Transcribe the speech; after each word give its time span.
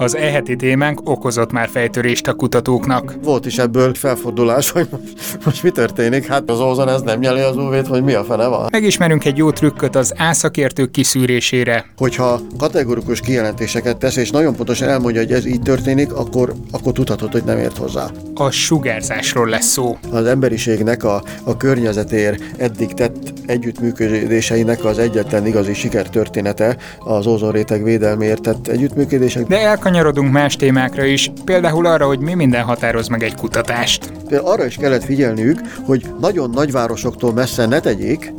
Az 0.00 0.16
eheti 0.16 0.56
témánk 0.56 1.00
okozott 1.04 1.52
már 1.52 1.68
fejtörést 1.68 2.26
a 2.26 2.34
kutatóknak. 2.34 3.14
Volt 3.22 3.46
is 3.46 3.58
ebből 3.58 3.94
felfordulás, 3.94 4.70
hogy 4.70 4.88
most, 4.90 5.04
most 5.44 5.62
mi 5.62 5.70
történik? 5.70 6.26
Hát 6.26 6.50
az 6.50 6.60
ózon 6.60 6.88
ez 6.88 7.00
nem 7.00 7.18
nyeli 7.18 7.40
az 7.40 7.56
UV-t, 7.56 7.86
hogy 7.86 8.02
mi 8.02 8.12
a 8.12 8.24
fene 8.24 8.46
van? 8.46 8.68
Megismerünk 8.70 9.24
egy 9.24 9.36
jó 9.36 9.50
trükköt 9.50 9.96
az 9.96 10.14
ászakértők 10.16 10.90
kiszűrésére. 10.90 11.86
Hogyha 11.96 12.40
kategorikus 12.58 13.20
kijelentéseket 13.20 13.96
tesz, 13.96 14.16
és 14.16 14.30
nagyon 14.30 14.54
pontosan 14.54 14.88
elmondja, 14.88 15.20
hogy 15.20 15.32
ez 15.32 15.46
így 15.46 15.62
történik, 15.62 16.12
akkor, 16.12 16.54
akkor 16.70 16.92
tudhatod, 16.92 17.32
hogy 17.32 17.44
nem 17.44 17.58
ért 17.58 17.76
hozzá. 17.76 18.06
A 18.34 18.50
sugárzásról 18.50 19.48
lesz 19.48 19.66
szó. 19.66 19.98
Az 20.10 20.26
emberiségnek 20.26 21.04
a, 21.04 21.22
a 21.44 21.56
környezetér 21.56 22.38
eddig 22.56 22.94
tett 22.94 23.32
együttműködéseinek 23.46 24.84
az 24.84 24.98
egyetlen 24.98 25.46
igazi 25.46 25.74
sikertörténete 25.74 26.76
az 26.98 27.26
ózonréteg 27.26 27.82
védelméért 27.82 28.42
tett 28.42 28.66
együttműködések. 28.66 29.46
De 29.46 29.60
elkanyarodunk 29.90 30.32
más 30.32 30.56
témákra 30.56 31.04
is, 31.04 31.32
például 31.44 31.86
arra, 31.86 32.06
hogy 32.06 32.18
mi 32.18 32.34
minden 32.34 32.62
határoz 32.62 33.08
meg 33.08 33.22
egy 33.22 33.34
kutatást. 33.34 34.12
Például 34.28 34.50
arra 34.50 34.64
is 34.64 34.76
kellett 34.76 35.04
figyelniük, 35.04 35.60
hogy 35.84 36.06
nagyon 36.20 36.50
nagyvárosoktól 36.50 37.32
messze 37.32 37.66
ne 37.66 37.80
tegyék, 37.80 38.32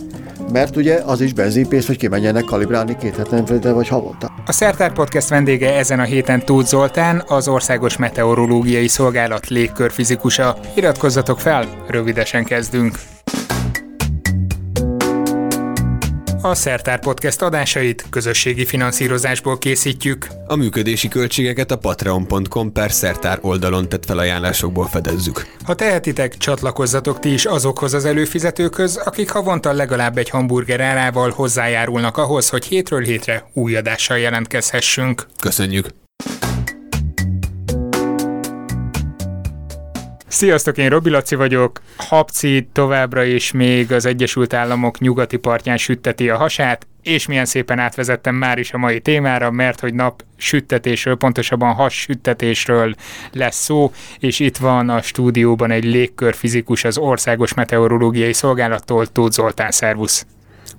mert 0.52 0.76
ugye 0.76 1.02
az 1.06 1.22
is 1.22 1.34
benzinpénz, 1.34 1.86
hogy 1.86 1.98
kimenjenek 1.98 2.44
kalibrálni 2.44 2.98
két 2.98 3.16
hetente 3.16 3.72
vagy 3.72 3.88
havonta. 3.88 4.32
A 4.46 4.52
Szertár 4.52 4.94
Podcast 4.94 5.30
vendége 5.30 5.76
ezen 5.76 6.00
a 6.00 6.04
héten 6.04 6.46
Tóth 6.46 6.68
Zoltán, 6.68 7.24
az 7.28 7.48
Országos 7.48 7.98
Meteorológiai 7.98 8.88
Szolgálat 8.88 9.48
légkörfizikusa. 9.48 10.58
Iratkozzatok 10.76 11.40
fel, 11.40 11.66
rövidesen 11.88 12.44
kezdünk. 12.44 12.96
A 16.44 16.56
Szertár 16.56 17.00
Podcast 17.00 17.42
adásait 17.42 18.06
közösségi 18.10 18.66
finanszírozásból 18.66 19.58
készítjük. 19.58 20.28
A 20.48 20.56
működési 20.56 21.08
költségeket 21.08 21.72
a 21.72 21.78
patreon.com 21.78 22.72
per 22.72 22.92
szertár 22.92 23.40
oldalon 23.42 23.90
tett 23.90 24.06
felajánlásokból 24.06 24.86
fedezzük. 24.86 25.46
Ha 25.64 25.76
tehetitek, 25.76 26.38
csatlakozzatok 26.38 27.20
ti 27.20 27.34
is 27.34 27.46
azokhoz 27.46 27.94
az 27.94 28.06
előfizetőkhöz, 28.06 28.96
akik 28.96 29.30
havonta 29.30 29.72
legalább 29.72 30.18
egy 30.18 30.30
hamburger 30.30 30.80
árával 30.80 31.30
hozzájárulnak 31.30 32.18
ahhoz, 32.18 32.50
hogy 32.50 32.66
hétről 32.66 33.02
hétre 33.02 33.50
új 33.54 33.76
adással 33.76 34.18
jelentkezhessünk. 34.18 35.28
Köszönjük! 35.40 36.01
Sziasztok, 40.32 40.78
én 40.78 40.90
Robi 40.90 41.10
Laci 41.10 41.36
vagyok. 41.36 41.82
Hapci 41.98 42.68
továbbra 42.72 43.24
is 43.24 43.52
még 43.52 43.92
az 43.92 44.06
Egyesült 44.06 44.54
Államok 44.54 45.00
nyugati 45.00 45.38
partján 45.38 45.78
sütteti 45.78 46.30
a 46.30 46.38
hasát, 46.38 46.88
és 47.02 47.28
milyen 47.28 47.46
szépen 47.46 47.80
átvezettem 47.80 48.36
már 48.36 48.58
is 48.58 48.74
a 48.74 48.78
mai 48.78 49.00
témára, 49.00 49.52
mert 49.52 49.80
hogy 49.80 49.94
nap 49.94 50.24
süttetésről, 50.38 51.16
pontosabban 51.16 51.74
has 51.74 51.94
süttetésről 51.94 52.96
lesz 53.32 53.64
szó, 53.64 53.92
és 54.20 54.40
itt 54.40 54.58
van 54.58 54.90
a 54.90 55.02
stúdióban 55.02 55.72
egy 55.72 55.84
légkörfizikus 55.84 56.84
az 56.84 56.98
Országos 56.98 57.54
Meteorológiai 57.54 58.34
Szolgálattól, 58.34 59.08
Tóth 59.08 59.34
Zoltán, 59.34 59.72
szervusz! 59.72 60.26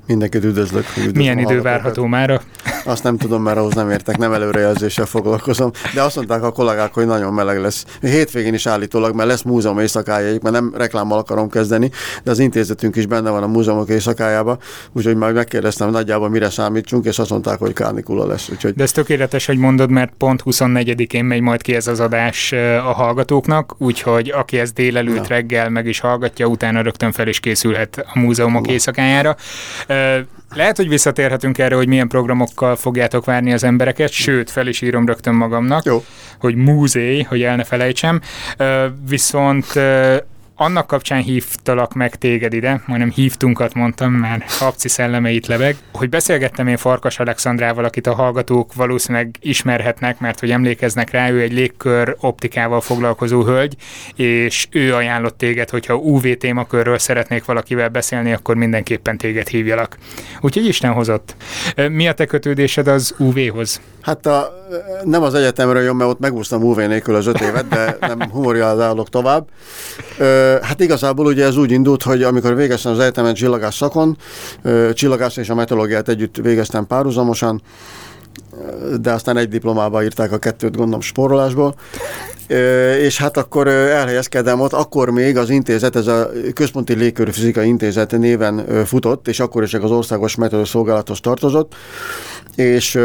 Mindenkit 0.07 0.45
üdvözlök. 0.45 0.85
üdvözlök 0.89 1.15
Milyen 1.15 1.39
idő 1.39 1.61
várható 1.61 2.07
mára? 2.07 2.41
Azt 2.85 3.03
nem 3.03 3.17
tudom, 3.17 3.43
mert 3.43 3.57
ahhoz 3.57 3.75
nem 3.75 3.91
értek, 3.91 4.19
nem 4.19 4.33
előrejelzéssel 4.33 5.07
foglalkozom. 5.07 5.71
De 5.95 6.03
azt 6.03 6.17
mondták 6.17 6.43
a 6.43 6.51
kollégák, 6.51 6.95
hogy 6.95 7.07
nagyon 7.07 7.35
meleg 7.35 7.61
lesz. 7.61 7.85
Hétvégén 8.01 8.55
is 8.55 8.67
állítólag, 8.67 9.15
mert 9.15 9.29
lesz 9.29 9.43
múzeum 9.43 9.79
éjszakája, 9.79 10.39
mert 10.43 10.55
nem 10.55 10.73
reklámmal 10.77 11.19
akarom 11.19 11.49
kezdeni, 11.49 11.91
de 12.23 12.31
az 12.31 12.39
intézetünk 12.39 12.97
is 12.97 13.07
benne 13.07 13.31
van 13.31 13.43
a 13.43 13.47
múzeumok 13.47 13.89
éjszakájába, 13.89 14.59
úgyhogy 14.93 15.17
majd 15.17 15.35
megkérdeztem 15.35 15.91
nagyjából 15.91 16.29
mire 16.29 16.51
számítsunk, 16.51 17.05
és 17.05 17.19
azt 17.19 17.31
mondták, 17.31 17.59
hogy 17.59 17.73
kánikula 17.73 18.27
lesz. 18.27 18.49
Úgyhogy... 18.49 18.75
De 18.75 18.83
ez 18.83 18.93
tökéletes, 18.93 19.47
hogy 19.47 19.59
mondod, 19.59 19.91
mert 19.91 20.13
pont 20.19 20.43
24-én 20.45 21.25
megy 21.25 21.41
majd 21.41 21.63
ki 21.63 21.75
ez 21.75 21.87
az 21.87 22.01
adás 22.01 22.53
a 22.87 22.93
hallgatóknak, 22.93 23.75
úgyhogy 23.79 24.31
aki 24.31 24.59
ezt 24.59 24.75
délelőtt 24.75 25.17
Na. 25.17 25.27
reggel 25.29 25.69
meg 25.69 25.87
is 25.87 26.01
hallgatja, 26.01 26.47
utána 26.47 26.83
rögtön 26.83 27.13
fel 27.13 27.29
is 27.29 27.41
készülhet 27.41 28.05
a 28.15 28.19
múzeumok 28.19 28.67
Na. 28.67 28.73
éjszakájára. 28.73 29.37
Lehet, 30.55 30.77
hogy 30.77 30.89
visszatérhetünk 30.89 31.59
erre, 31.59 31.75
hogy 31.75 31.89
milyen 31.89 32.09
programokkal 32.09 32.77
fogjátok 32.77 33.25
várni 33.25 33.53
az 33.53 33.65
embereket, 33.65 34.11
sőt, 34.11 34.51
fel 34.51 34.67
is 34.67 34.81
írom 34.81 35.07
rögtön 35.07 35.35
magamnak, 35.35 35.85
Jó. 35.85 36.05
hogy 36.39 36.55
múzé, 36.55 37.23
hogy 37.23 37.43
el 37.43 37.57
ne 37.57 37.65
felejtsem. 37.65 38.21
Viszont 39.09 39.67
annak 40.57 40.87
kapcsán 40.87 41.23
hívtalak 41.23 41.95
meg 41.95 42.17
téged 42.17 42.53
ide, 42.53 42.83
majdnem 42.87 43.11
hívtunkat 43.11 43.75
mondtam, 43.75 44.13
mert 44.13 44.53
Habci 44.53 44.89
szellemeit 44.89 45.47
lebeg, 45.47 45.77
hogy 45.93 46.09
beszélgettem 46.09 46.67
én 46.67 46.77
Farkas 46.77 47.19
Alexandrával, 47.19 47.85
akit 47.85 48.07
a 48.07 48.15
hallgatók 48.15 48.75
valószínűleg 48.75 49.37
ismerhetnek, 49.41 50.21
mert 50.21 50.41
hogy 50.41 50.51
emlékeznek 50.51 51.11
rá, 51.11 51.31
ő 51.31 51.41
egy 51.41 51.53
légkör 51.53 52.17
optikával 52.21 52.81
foglalkozó 52.81 53.45
hölgy, 53.45 53.77
és 54.17 54.67
ő 54.71 54.95
ajánlott 54.95 55.39
téged, 55.39 55.71
hogyha 55.71 55.95
UV 55.95 56.27
témakörről 56.39 56.99
szeretnék 56.99 57.45
valakivel 57.45 57.89
beszélni, 57.89 58.33
akkor 58.33 58.55
mindenképpen 58.57 59.17
téged 59.17 59.49
hívjalak. 59.49 59.97
Úgyhogy 60.41 60.67
Isten 60.67 60.93
hozott. 60.93 61.37
Mi 61.89 62.09
a 62.09 62.13
te 62.13 62.27
kötődésed 62.27 62.87
az 62.87 63.15
UV-hoz? 63.19 63.81
Hát 64.01 64.27
a, 64.27 64.53
nem 65.05 65.23
az 65.23 65.35
egyetemről 65.35 65.83
jön, 65.83 65.97
mert 65.97 66.11
ott 66.11 66.19
megúsztam 66.19 66.63
UV 66.63 66.77
nélkül 66.77 67.15
az 67.15 67.27
öt 67.27 67.41
évet, 67.41 67.69
de 67.69 67.97
nem 68.01 68.31
humorjázálok 68.31 69.09
tovább. 69.09 69.49
Hát 70.63 70.81
igazából 70.81 71.27
ugye 71.27 71.45
ez 71.45 71.57
úgy 71.57 71.71
indult, 71.71 72.03
hogy 72.03 72.23
amikor 72.23 72.57
végeztem 72.57 72.93
az 72.93 72.99
egyetemen 72.99 73.35
csillagás 73.35 73.75
szakon, 73.75 74.17
csillagás 74.93 75.37
és 75.37 75.49
a 75.49 75.55
meteorológiát 75.55 76.09
együtt 76.09 76.37
végeztem 76.37 76.87
párhuzamosan, 76.87 77.63
de 79.01 79.13
aztán 79.13 79.37
egy 79.37 79.49
diplomába 79.49 80.05
írták 80.05 80.33
a 80.33 80.39
kettőt, 80.39 80.77
gondolom, 80.77 81.01
spórolásból. 81.01 81.75
És 83.01 83.19
hát 83.19 83.37
akkor 83.37 83.69
elhelyezkedem 83.69 84.61
ott, 84.61 84.73
akkor 84.73 85.11
még 85.11 85.37
az 85.37 85.51
intézet, 85.51 85.97
ez 85.97 86.07
a 86.07 86.31
Központi 86.55 86.95
Légkörfizikai 86.95 87.67
Intézet 87.67 88.19
néven 88.19 88.85
futott, 88.85 89.29
és 89.29 89.41
akkor 89.41 89.63
is 89.63 89.75
az 89.75 89.91
Országos 89.91 90.35
Meteorszolgálathoz 90.35 91.21
tartozott, 91.21 91.75
és 92.55 92.99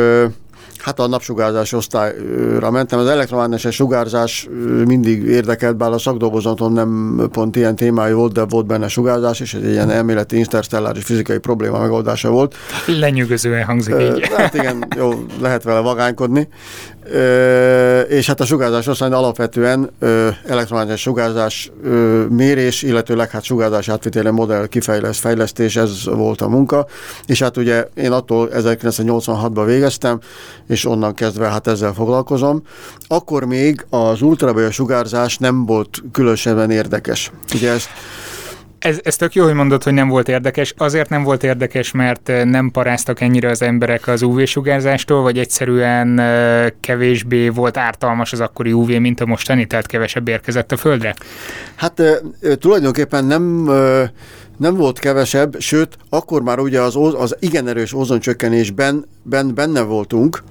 Hát 0.88 1.00
a 1.00 1.08
napsugárzás 1.08 1.74
osztályra 1.74 2.72
mentem. 2.72 3.00
Az 3.00 3.08
elektromágneses 3.08 3.76
sugárzás 3.76 4.48
mindig 4.86 5.24
érdekelt, 5.24 5.78
bár 5.78 5.92
a 5.92 5.98
szakdolgozatom 5.98 6.74
nem 6.74 7.22
pont 7.32 7.56
ilyen 7.56 7.76
témájú 7.76 8.18
volt, 8.18 8.34
de 8.34 8.46
volt 8.46 8.66
benne 8.66 8.88
sugárzás, 8.88 9.40
és 9.40 9.54
ez 9.54 9.62
egy 9.62 9.72
ilyen 9.72 9.90
elméleti 9.90 10.38
interstelláris 10.38 11.04
fizikai 11.04 11.38
probléma 11.38 11.80
megoldása 11.80 12.30
volt. 12.30 12.56
Lenyűgözően 12.86 13.64
hangzik 13.64 13.96
így. 14.02 14.28
Hát 14.36 14.54
igen, 14.54 14.88
jó, 14.96 15.12
lehet 15.42 15.64
vele 15.64 15.80
vagánykodni. 15.80 16.48
És 18.08 18.28
hát 18.28 18.40
a 18.40 18.46
sugárzás 18.46 18.88
osztály 18.88 19.12
alapvetően 19.12 19.90
elektromágneses 20.46 21.02
sugárzás 21.02 21.72
mérés, 22.30 22.82
illetőleg 22.82 23.30
hát 23.30 23.44
sugárzás 23.44 23.90
átvitélő 23.90 24.32
modell 24.32 24.68
kifejleszt, 24.68 25.20
fejlesztés, 25.20 25.76
ez 25.76 26.06
volt 26.06 26.42
a 26.42 26.48
munka. 26.48 26.88
És 27.26 27.42
hát 27.42 27.58
ugye 27.58 27.88
én 27.96 28.12
attól 28.12 28.50
1986-ban 28.54 29.64
végeztem, 29.66 30.20
és 30.68 30.86
onnan 30.86 31.14
kezdve 31.14 31.48
hát 31.48 31.68
ezzel 31.68 31.94
foglalkozom. 31.94 32.62
Akkor 33.08 33.44
még 33.44 33.86
az 33.90 34.22
ultrabajos 34.22 34.76
sugárzás 34.76 35.38
nem 35.38 35.66
volt 35.66 36.04
különösebben 36.12 36.72
érdekes. 36.72 37.32
Ugye 37.54 37.72
ezt 37.72 37.90
ez, 38.80 39.00
ez 39.04 39.16
tök 39.16 39.34
jó, 39.36 39.44
hogy 39.44 39.54
mondod, 39.54 39.84
hogy 39.84 39.94
nem 39.94 40.08
volt 40.08 40.30
érdekes. 40.30 40.74
Azért 40.78 41.10
nem 41.10 41.24
volt 41.24 41.44
érdekes, 41.44 41.92
mert 41.92 42.32
nem 42.44 42.72
paráztak 42.72 43.22
ennyire 43.22 43.50
az 43.50 43.62
emberek 43.62 44.08
az 44.08 44.22
UV-sugárzástól, 44.22 45.22
vagy 45.22 45.38
egyszerűen 45.38 46.22
kevésbé 46.80 47.50
volt 47.50 47.78
ártalmas 47.78 48.34
az 48.34 48.40
akkori 48.40 48.72
UV, 48.72 48.88
mint 48.88 49.20
a 49.20 49.26
mostani, 49.26 49.66
tehát 49.66 49.86
kevesebb 49.86 50.28
érkezett 50.28 50.72
a 50.72 50.78
Földre? 50.78 51.16
Hát 51.76 52.02
tulajdonképpen 52.60 53.26
nem 53.26 53.70
nem 54.58 54.76
volt 54.76 55.00
kevesebb, 55.00 55.60
sőt, 55.60 55.98
akkor 56.10 56.42
már 56.42 56.60
ugye 56.60 56.82
az, 56.82 56.96
az 56.96 57.36
igen 57.40 57.68
erős 57.68 57.94
ozoncsökkenésben 57.94 59.06
ben, 59.24 59.56
benne 59.56 59.82
voltunk, 59.82 60.44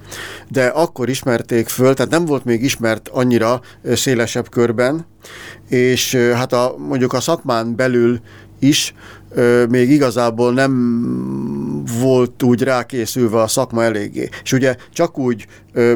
de 0.49 0.65
akkor 0.65 1.09
ismerték 1.09 1.67
föl, 1.67 1.93
tehát 1.93 2.11
nem 2.11 2.25
volt 2.25 2.45
még 2.45 2.63
ismert 2.63 3.07
annyira 3.07 3.61
szélesebb 3.93 4.49
körben, 4.49 5.05
és 5.69 6.15
hát 6.15 6.53
a, 6.53 6.75
mondjuk 6.77 7.13
a 7.13 7.19
szakmán 7.19 7.75
belül 7.75 8.19
is 8.59 8.93
még 9.69 9.89
igazából 9.89 10.53
nem 10.53 11.83
volt 11.99 12.43
úgy 12.43 12.61
rákészülve 12.61 13.41
a 13.41 13.47
szakma 13.47 13.83
eléggé. 13.83 14.29
És 14.43 14.53
ugye 14.53 14.75
csak 14.93 15.17
úgy 15.17 15.47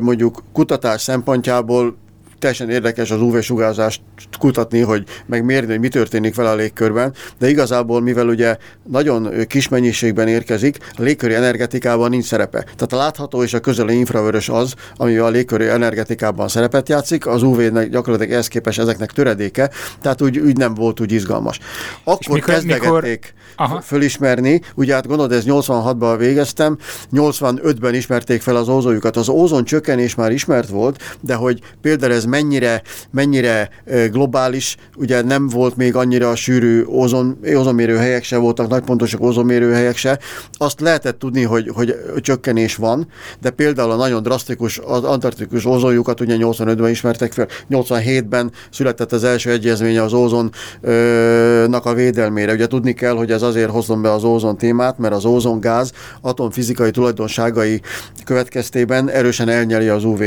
mondjuk 0.02 0.44
kutatás 0.54 1.02
szempontjából 1.02 1.98
teljesen 2.42 2.70
érdekes 2.70 3.12
az 3.12 3.22
UV-sugárzást 3.22 4.02
kutatni, 4.40 4.80
hogy 4.80 5.04
megmérni, 5.26 5.72
hogy 5.72 5.80
mi 5.80 5.88
történik 5.88 6.36
vele 6.36 6.50
a 6.50 6.56
légkörben, 6.56 7.14
de 7.40 7.50
igazából, 7.50 8.02
mivel 8.02 8.28
ugye 8.28 8.58
nagyon 8.90 9.30
kis 9.48 9.68
mennyiségben 9.68 10.28
érkezik, 10.28 10.78
a 10.98 11.02
légköri 11.02 11.34
energetikában 11.34 12.10
nincs 12.10 12.26
szerepe. 12.26 12.62
Tehát 12.64 12.94
a 12.94 12.96
látható 12.96 13.44
és 13.44 13.54
a 13.54 13.60
közeli 13.60 13.98
infravörös 13.98 14.50
az, 14.50 14.74
ami 14.96 15.18
a 15.18 15.30
légköri 15.30 15.68
energetikában 15.68 16.48
szerepet 16.48 16.90
játszik, 16.90 17.28
az 17.28 17.44
UV-nek 17.44 17.90
gyakorlatilag 17.90 18.34
ehhez 18.34 18.48
képest 18.48 18.80
ezeknek 18.80 19.12
töredéke, 19.12 19.70
tehát 20.02 20.22
úgy, 20.22 20.38
úgy 20.38 20.58
nem 20.58 20.74
volt 20.74 21.00
úgy 21.00 21.12
izgalmas. 21.12 21.60
Akkor 22.04 22.36
mikor, 22.36 22.54
kezdegették 22.54 23.34
mikor... 23.58 23.82
fölismerni, 23.84 24.62
ugye 24.76 24.94
hát 24.94 25.08
gondolod, 25.08 25.32
ez 25.32 25.44
86-ban 25.48 26.16
végeztem, 26.18 26.78
85-ben 27.14 27.94
ismerték 27.94 28.42
fel 28.42 28.56
az 28.56 28.70
ózonjukat. 28.70 29.18
Az 29.18 29.30
ózon 29.30 29.64
csökkenés 29.64 30.16
már 30.16 30.32
ismert 30.32 30.70
volt, 30.70 31.18
de 31.20 31.36
hogy 31.36 31.60
például 31.82 32.14
ez 32.14 32.26
mennyire, 32.32 32.82
mennyire 33.12 33.70
globális, 34.12 34.76
ugye 34.98 35.22
nem 35.22 35.48
volt 35.48 35.76
még 35.76 35.96
annyira 35.96 36.36
sűrű 36.36 36.86
ózon, 36.86 37.40
ózonmérőhelyek 37.56 38.24
se 38.24 38.38
voltak, 38.38 38.70
nagy 38.70 38.84
pontosak 38.84 39.22
ózonmérőhelyek 39.22 39.98
se. 39.98 40.20
Azt 40.52 40.80
lehetett 40.80 41.20
tudni, 41.20 41.44
hogy, 41.44 41.70
hogy 41.74 41.96
csökkenés 42.22 42.76
van, 42.76 43.08
de 43.42 43.50
például 43.50 43.92
a 43.92 43.96
nagyon 43.96 44.24
drasztikus, 44.24 44.78
az 44.78 45.04
antarktikus 45.04 45.66
ózonjukat 45.66 46.20
ugye 46.20 46.36
85-ben 46.40 46.90
ismertek 46.90 47.34
fel, 47.34 47.48
87-ben 47.70 48.52
született 48.72 49.12
az 49.12 49.24
első 49.24 49.52
egyezmény 49.52 50.00
az 50.00 50.14
ózonnak 50.14 51.86
a 51.86 51.94
védelmére. 51.94 52.54
Ugye 52.54 52.68
tudni 52.68 52.94
kell, 52.94 53.16
hogy 53.16 53.32
ez 53.32 53.42
azért 53.42 53.70
hozom 53.70 54.02
be 54.02 54.12
az 54.12 54.24
ózon 54.24 54.58
témát, 54.58 54.98
mert 54.98 55.14
az 55.14 55.26
ózongáz 55.26 55.92
atomfizikai 56.22 56.92
tulajdonságai 56.92 57.82
következtében 58.24 59.10
erősen 59.10 59.50
elnyeli 59.50 59.88
az 59.88 60.04
UV 60.04 60.22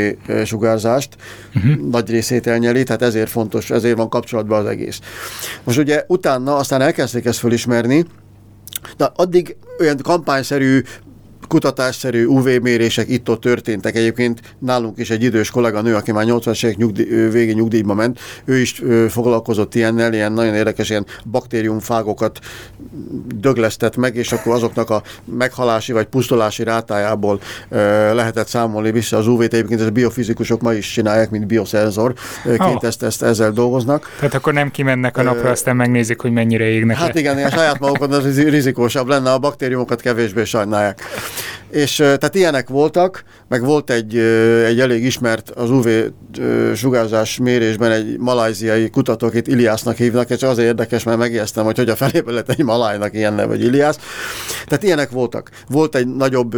sugárzást, 0.44 1.16
uh-huh. 1.54 1.90
Nagy 1.94 2.10
részét 2.10 2.46
elnyeli, 2.46 2.82
tehát 2.82 3.02
ezért 3.02 3.30
fontos, 3.30 3.70
ezért 3.70 3.96
van 3.96 4.08
kapcsolatban 4.08 4.60
az 4.60 4.66
egész. 4.66 5.00
Most 5.64 5.78
ugye 5.78 6.04
utána 6.06 6.56
aztán 6.56 6.80
elkezdték 6.80 7.24
ezt 7.24 7.38
fölismerni, 7.38 8.04
de 8.96 9.12
addig 9.16 9.56
olyan 9.80 9.96
kampányszerű 10.02 10.82
kutatásszerű 11.48 12.24
UV-mérések 12.24 13.08
itt-ott 13.08 13.40
történtek. 13.40 13.96
Egyébként 13.96 14.40
nálunk 14.58 14.98
is 14.98 15.10
egy 15.10 15.22
idős 15.22 15.50
kolléganő, 15.50 15.94
aki 15.94 16.12
már 16.12 16.24
80-as 16.28 16.64
évek 16.64 16.76
nyugdíj, 16.76 17.28
végi 17.28 17.52
nyugdíjba 17.52 17.94
ment, 17.94 18.20
ő 18.44 18.58
is 18.58 18.82
foglalkozott 19.08 19.74
ilyennel, 19.74 20.12
ilyen 20.12 20.32
nagyon 20.32 20.54
érdekes 20.54 20.90
ilyen 20.90 21.06
baktériumfágokat 21.30 22.38
döglesztett 23.34 23.96
meg, 23.96 24.16
és 24.16 24.32
akkor 24.32 24.54
azoknak 24.54 24.90
a 24.90 25.02
meghalási 25.24 25.92
vagy 25.92 26.06
pusztulási 26.06 26.62
rátájából 26.64 27.40
lehetett 28.12 28.48
számolni 28.48 28.90
vissza 28.92 29.16
az 29.16 29.26
UV-t. 29.26 29.54
Egyébként 29.54 29.80
ez 29.80 29.86
a 29.86 29.90
biofizikusok 29.90 30.60
ma 30.60 30.72
is 30.72 30.92
csinálják, 30.92 31.30
mint 31.30 31.46
bioszenzor. 31.46 32.14
Ként 32.44 32.60
oh. 32.60 32.78
ezt, 32.80 33.02
ezt 33.02 33.22
ezzel 33.22 33.50
dolgoznak. 33.50 34.14
Tehát 34.18 34.34
akkor 34.34 34.52
nem 34.52 34.70
kimennek 34.70 35.16
a 35.16 35.22
napra, 35.22 35.50
aztán 35.50 35.76
megnézik, 35.76 36.20
hogy 36.20 36.30
mennyire 36.30 36.64
égnek 36.64 36.96
Hát 36.96 37.14
le. 37.14 37.20
igen, 37.20 37.44
a 37.44 37.50
saját 37.50 37.78
magukon 37.78 38.12
az 38.12 38.42
rizikósabb 38.42 39.08
lenne, 39.08 39.32
a 39.32 39.38
baktériumokat 39.38 40.00
kevésbé 40.00 40.44
sajnálják. 40.44 41.00
És 41.70 41.94
tehát 41.96 42.34
ilyenek 42.34 42.68
voltak, 42.68 43.24
meg 43.48 43.64
volt 43.64 43.90
egy, 43.90 44.16
egy 44.66 44.80
elég 44.80 45.04
ismert 45.04 45.50
az 45.50 45.70
UV 45.70 45.88
sugárzás 46.74 47.38
mérésben 47.38 47.90
egy 47.90 48.18
malajziai 48.18 48.90
kutató, 48.90 49.26
akit 49.26 49.48
Iliásznak 49.48 49.96
hívnak, 49.96 50.30
és 50.30 50.42
azért 50.42 50.68
érdekes, 50.68 51.02
mert 51.02 51.18
megijesztem, 51.18 51.64
hogy 51.64 51.76
hogy 51.76 51.88
a 51.88 51.96
felébe 51.96 52.32
lett 52.32 52.50
egy 52.50 52.64
malájnak 52.64 53.14
ilyen 53.14 53.34
neve, 53.34 53.46
vagy 53.46 53.62
Iliász. 53.62 53.98
Tehát 54.66 54.82
ilyenek 54.82 55.10
voltak. 55.10 55.50
Volt 55.68 55.94
egy 55.94 56.06
nagyobb 56.06 56.54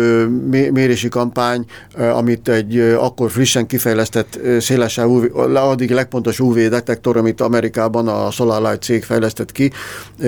mérési 0.73 1.09
kampány, 1.09 1.65
amit 2.13 2.49
egy 2.49 2.79
akkor 2.79 3.31
frissen 3.31 3.67
kifejlesztett 3.67 4.39
szélesebb 4.61 5.09
UV, 5.09 5.57
addig 5.57 5.91
legpontos 5.91 6.41
UV 6.41 6.57
detektor, 6.57 7.17
amit 7.17 7.41
Amerikában 7.41 8.09
a 8.09 8.31
Solar 8.31 8.63
Light 8.63 8.83
cég 8.83 9.05
fejlesztett 9.05 9.53
ki, 9.53 9.73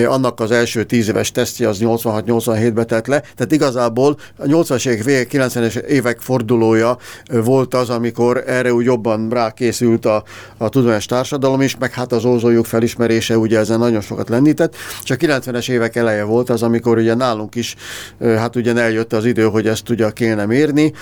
annak 0.05 0.39
az 0.39 0.51
első 0.51 0.83
tíz 0.83 1.07
éves 1.07 1.31
tesztje 1.31 1.67
az 1.67 1.79
86-87-be 1.81 2.83
tett 2.83 3.07
le, 3.07 3.19
tehát 3.19 3.51
igazából 3.51 4.17
a 4.39 4.45
80-as 4.45 4.87
évek 4.87 5.03
vége, 5.03 5.25
90-es 5.31 5.75
évek 5.75 6.19
fordulója 6.19 6.97
volt 7.31 7.73
az, 7.73 7.89
amikor 7.89 8.43
erre 8.47 8.73
úgy 8.73 8.85
jobban 8.85 9.29
rákészült 9.29 10.05
a, 10.05 10.23
a 10.57 10.69
tudományos 10.69 11.05
társadalom 11.05 11.61
is, 11.61 11.77
meg 11.77 11.93
hát 11.93 12.11
az 12.11 12.25
ózonjuk 12.25 12.65
felismerése 12.65 13.37
ugye 13.37 13.59
ezen 13.59 13.79
nagyon 13.79 14.01
sokat 14.01 14.29
lendített. 14.29 14.75
Csak 15.01 15.19
90-es 15.21 15.69
évek 15.69 15.95
eleje 15.95 16.23
volt 16.23 16.49
az, 16.49 16.63
amikor 16.63 16.97
ugye 16.97 17.13
nálunk 17.13 17.55
is, 17.55 17.75
hát 18.19 18.55
ugye 18.55 18.75
eljött 18.75 19.13
az 19.13 19.25
idő, 19.25 19.43
hogy 19.43 19.67
ezt 19.67 19.89
ugye 19.89 20.11
kéne 20.11 20.45
mérni. 20.45 20.93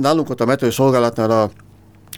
Nálunk 0.00 0.30
ott 0.30 0.40
a 0.40 0.44
metőszolgálatnál 0.44 1.30
a 1.30 1.50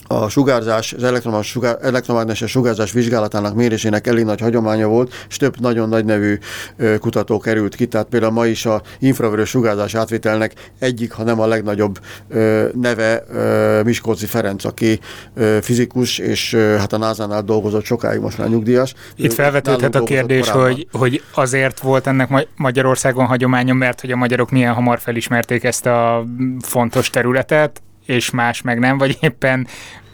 a 0.09 0.29
sugárzás, 0.29 0.93
az 0.93 1.45
sugár, 1.45 1.79
elektromágneses 1.83 2.51
sugárzás 2.51 2.93
vizsgálatának 2.93 3.55
mérésének 3.55 4.07
elég 4.07 4.25
nagy 4.25 4.41
hagyománya 4.41 4.89
volt, 4.89 5.15
és 5.29 5.37
több 5.37 5.61
nagyon 5.61 5.89
nagy 5.89 6.05
nevű 6.05 6.39
kutató 7.01 7.39
került 7.39 7.75
ki, 7.75 7.87
tehát 7.87 8.07
például 8.07 8.33
ma 8.33 8.47
is 8.47 8.67
a 8.67 8.83
infravörös 8.99 9.49
sugárzás 9.49 9.95
átvételnek 9.95 10.53
egyik, 10.79 11.13
ha 11.13 11.23
nem 11.23 11.41
a 11.41 11.47
legnagyobb 11.47 11.99
neve 12.73 13.23
Miskolci 13.85 14.27
Ferenc, 14.27 14.65
aki 14.65 15.01
fizikus, 15.61 16.19
és 16.19 16.55
hát 16.55 16.93
a 16.93 16.99
NASA-nál 16.99 17.43
dolgozott 17.43 17.85
sokáig, 17.85 18.21
most 18.21 18.39
már 18.39 18.49
nyugdíjas. 18.49 18.95
Itt 19.17 19.33
felvetődhet 19.33 19.95
a 19.95 20.03
kérdés, 20.03 20.49
hogy, 20.49 20.89
hogy 20.93 21.23
azért 21.35 21.81
volt 21.81 22.07
ennek 22.07 22.47
Magyarországon 22.57 23.27
hagyománya, 23.27 23.75
mert 23.75 24.01
hogy 24.01 24.11
a 24.11 24.17
magyarok 24.17 24.51
milyen 24.51 24.75
hamar 24.75 24.99
felismerték 24.99 25.65
ezt 25.65 25.87
a 25.87 26.25
fontos 26.61 27.11
területet, 27.11 27.83
és 28.09 28.31
más 28.31 28.63
meg 28.63 28.79
nem, 28.79 28.99
vagy 28.99 29.17
éppen 29.21 29.67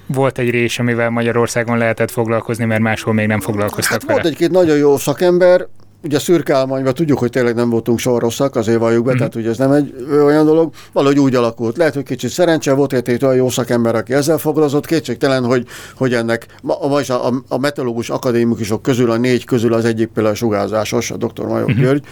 volt 0.07 0.39
egy 0.39 0.51
rés, 0.51 0.79
amivel 0.79 1.11
Magyarországon 1.11 1.79
lehetett 1.79 2.11
foglalkozni, 2.11 2.65
mert 2.65 2.81
máshol 2.81 3.15
még 3.15 3.27
nem 3.27 3.41
foglalkoztak 3.41 3.93
hát 3.93 4.03
vele. 4.05 4.21
Volt 4.21 4.33
egy-két 4.33 4.51
nagyon 4.51 4.77
jó 4.77 4.97
szakember, 4.97 5.67
ugye 6.05 6.19
szürkálmányban 6.19 6.95
tudjuk, 6.95 7.19
hogy 7.19 7.31
tényleg 7.31 7.55
nem 7.55 7.71
voltunk 7.71 7.99
soha 7.99 8.19
rosszak, 8.19 8.57
azért 8.57 8.79
valljuk 8.79 9.05
be, 9.05 9.13
mm. 9.13 9.17
tehát 9.17 9.35
ugye 9.35 9.49
ez 9.49 9.59
nem 9.59 9.73
egy 9.73 9.95
olyan 10.11 10.45
dolog, 10.45 10.73
valahogy 10.93 11.19
úgy 11.19 11.35
alakult. 11.35 11.77
Lehet, 11.77 11.95
hogy 11.95 12.03
kicsit 12.03 12.31
szerencse 12.31 12.73
volt, 12.73 12.91
hogy 12.93 13.03
egy 13.09 13.25
olyan 13.25 13.37
jó 13.37 13.49
szakember, 13.49 13.95
aki 13.95 14.13
ezzel 14.13 14.39
foglalkozott, 14.39 14.87
kétségtelen, 14.87 15.45
hogy, 15.45 15.67
hogy 15.97 16.15
ennek, 16.15 16.47
ma, 16.63 16.77
ma 16.89 17.01
is 17.01 17.11
a, 17.11 17.33
a 17.49 17.59
meteorológus 17.59 18.11
akadémikusok 18.11 18.83
közül, 18.83 19.11
a 19.11 19.17
négy 19.17 19.45
közül 19.45 19.73
az 19.73 19.85
egyik 19.85 20.09
például 20.09 20.35
a 20.35 20.39
sugárzásos, 20.39 21.11
a 21.11 21.17
dr. 21.17 21.45
Major 21.45 21.71
mm-hmm. 21.71 21.81
György, 21.81 22.05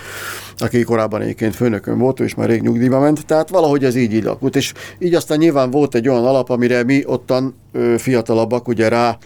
aki 0.59 0.83
korábban 0.83 1.21
egyébként 1.21 1.55
főnökön 1.55 1.99
volt, 1.99 2.21
és 2.21 2.35
már 2.35 2.49
rég 2.49 2.63
nyugdíjba 2.63 3.01
ment, 3.01 3.27
tehát 3.27 3.49
valahogy 3.49 3.85
ez 3.85 3.95
így 3.95 4.27
alakult, 4.27 4.57
és 4.57 4.73
így 4.99 5.15
aztán 5.15 5.39
nyilván 5.39 5.71
volt 5.71 5.95
egy 5.95 6.09
olyan 6.09 6.25
alap, 6.25 6.51
amire 6.51 6.85
mi 6.85 7.03
ottan 7.07 7.55
ö, 7.73 7.95
fiatalabbak 7.99 8.69
ugye 8.69 8.89
rá 8.89 9.19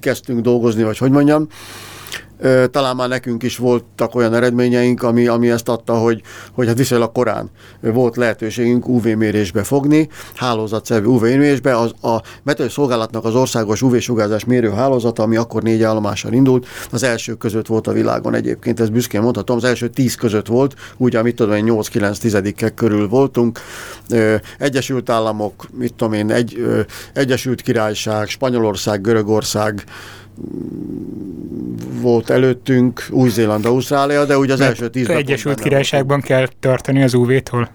kezdtünk 0.00 0.40
dolgozni, 0.40 0.82
vagy 0.82 0.98
hogy 0.98 1.10
mondjam, 1.10 1.48
talán 2.70 2.96
már 2.96 3.08
nekünk 3.08 3.42
is 3.42 3.56
voltak 3.56 4.14
olyan 4.14 4.34
eredményeink, 4.34 5.02
ami, 5.02 5.26
ami 5.26 5.50
ezt 5.50 5.68
adta, 5.68 5.94
hogy, 5.94 6.22
hogy 6.52 6.66
hát 6.66 6.76
viszonylag 6.76 7.12
korán 7.12 7.50
volt 7.80 8.16
lehetőségünk 8.16 8.88
UV-mérésbe 8.88 9.62
fogni, 9.62 10.08
hálózatszerű 10.34 11.04
UV-mérésbe. 11.04 11.76
Az, 11.78 11.92
a 12.02 12.22
meteor 12.42 12.70
szolgálatnak 12.70 13.24
az 13.24 13.34
országos 13.34 13.82
UV-sugárzás 13.82 14.44
mérő 14.44 14.70
hálózata, 14.70 15.22
ami 15.22 15.36
akkor 15.36 15.62
négy 15.62 15.82
állomással 15.82 16.32
indult, 16.32 16.66
az 16.90 17.02
első 17.02 17.34
között 17.34 17.66
volt 17.66 17.86
a 17.86 17.92
világon 17.92 18.34
egyébként, 18.34 18.80
ez 18.80 18.88
büszkén 18.88 19.20
mondhatom, 19.20 19.56
az 19.56 19.64
első 19.64 19.88
tíz 19.88 20.14
között 20.14 20.46
volt, 20.46 20.74
úgy, 20.96 21.16
amit 21.16 21.36
tudom 21.36 21.54
én, 21.54 21.64
8-9 21.68 22.16
tizedikkel 22.16 22.70
körül 22.70 23.08
voltunk. 23.08 23.60
Egyesült 24.58 25.10
Államok, 25.10 25.66
mit 25.78 25.94
tudom 25.94 26.12
én, 26.12 26.30
egy, 26.30 26.66
Egyesült 27.12 27.60
Királyság, 27.60 28.28
Spanyolország, 28.28 29.00
Görögország, 29.00 29.84
volt 32.00 32.30
előttünk, 32.30 33.06
Új-Zéland, 33.10 33.64
Ausztrália, 33.64 34.24
de 34.24 34.38
ugye 34.38 34.52
az 34.52 34.58
Mert 34.58 34.70
első 34.70 34.88
tíz 34.88 35.08
Egyesült 35.08 35.60
Királyságban 35.60 36.20
kell 36.20 36.48
tartani 36.60 37.02
az 37.02 37.14
UV-tól? 37.14 37.70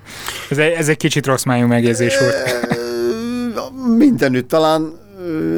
Ez, 0.49 0.57
ez 0.57 0.87
egy 0.87 0.97
kicsit 0.97 1.25
rossz 1.25 1.43
májú 1.43 1.67
megjegyzés 1.67 2.17
volt. 2.19 2.35
Mindenütt 3.97 4.47
talán 4.47 5.01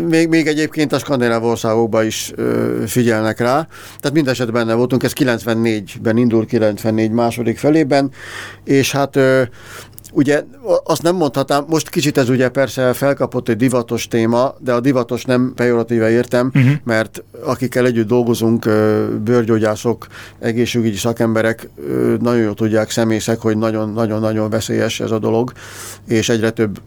még, 0.10 0.28
még 0.28 0.48
egyébként 0.48 0.94
a 0.94 1.00
skandináv 1.00 1.44
országokban 1.44 2.06
is 2.06 2.32
figyelnek 2.86 3.40
rá. 3.40 3.68
Tehát 4.00 4.14
mindeset 4.14 4.52
benne 4.52 4.74
voltunk, 4.74 5.04
ez 5.04 5.14
94-ben 5.16 6.18
indul, 6.18 6.46
94 6.46 7.12
második 7.12 7.58
felében, 7.58 8.12
és 8.64 8.92
hát 8.92 9.20
Ugye 10.16 10.44
azt 10.84 11.02
nem 11.02 11.16
mondhatám, 11.16 11.66
most 11.68 11.90
kicsit 11.90 12.18
ez 12.18 12.30
ugye 12.30 12.50
persze 12.50 12.94
felkapott 12.94 13.50
egy 13.50 13.58
divatos 13.58 14.08
téma, 14.08 14.56
de 14.60 14.74
a 14.74 14.80
divatos 14.80 15.26
nem 15.26 15.52
pejoratíve 15.56 16.10
értem, 16.10 16.52
uh-huh. 16.54 16.72
mert 16.84 17.24
akikkel 17.44 17.86
együtt 17.86 18.08
dolgozunk, 18.08 18.70
bőrgyógyászok, 19.24 20.08
egészségügyi 20.40 20.96
szakemberek 20.96 21.70
nagyon 22.20 22.42
jól 22.42 22.54
tudják 22.54 22.90
személyek, 22.90 23.40
hogy 23.40 23.58
nagyon-nagyon-nagyon 23.58 24.50
veszélyes 24.50 25.00
ez 25.00 25.12
a 25.12 25.20
dolog, 25.20 25.52
és 26.08 26.30
egyre 26.30 26.52
több 26.52 26.80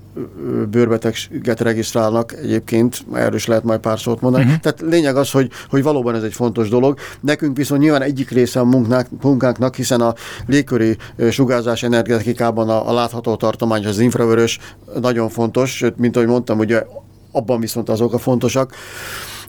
bőrbeteget 0.71 1.61
regisztrálnak 1.61 2.33
egyébként, 2.33 3.05
erről 3.13 3.35
is 3.35 3.47
lehet 3.47 3.65
majd 3.65 3.81
pár 3.81 3.99
szót 3.99 4.21
mondani. 4.21 4.45
Uh-huh. 4.45 4.61
Tehát 4.61 4.81
lényeg 4.81 5.17
az, 5.17 5.31
hogy, 5.31 5.51
hogy 5.69 5.83
valóban 5.83 6.15
ez 6.15 6.23
egy 6.23 6.33
fontos 6.33 6.69
dolog. 6.69 6.99
Nekünk 7.21 7.57
viszont 7.57 7.81
nyilván 7.81 8.03
egyik 8.03 8.31
része 8.31 8.61
a 8.61 8.65
munkánk, 8.65 9.07
munkánknak, 9.23 9.75
hiszen 9.75 10.01
a 10.01 10.15
légköri 10.47 10.97
sugárzás 11.31 11.83
energetikában 11.83 12.69
a, 12.69 12.89
a 12.89 12.93
látható 12.93 13.18
tartomány, 13.21 13.87
az 13.87 13.99
infravörös 13.99 14.59
nagyon 15.01 15.29
fontos, 15.29 15.77
sőt, 15.77 15.99
mint 15.99 16.17
ahogy 16.17 16.29
mondtam, 16.29 16.59
ugye 16.59 16.85
abban 17.33 17.61
viszont 17.61 17.89
azok 17.89 18.13
a 18.13 18.19
fontosak 18.19 18.75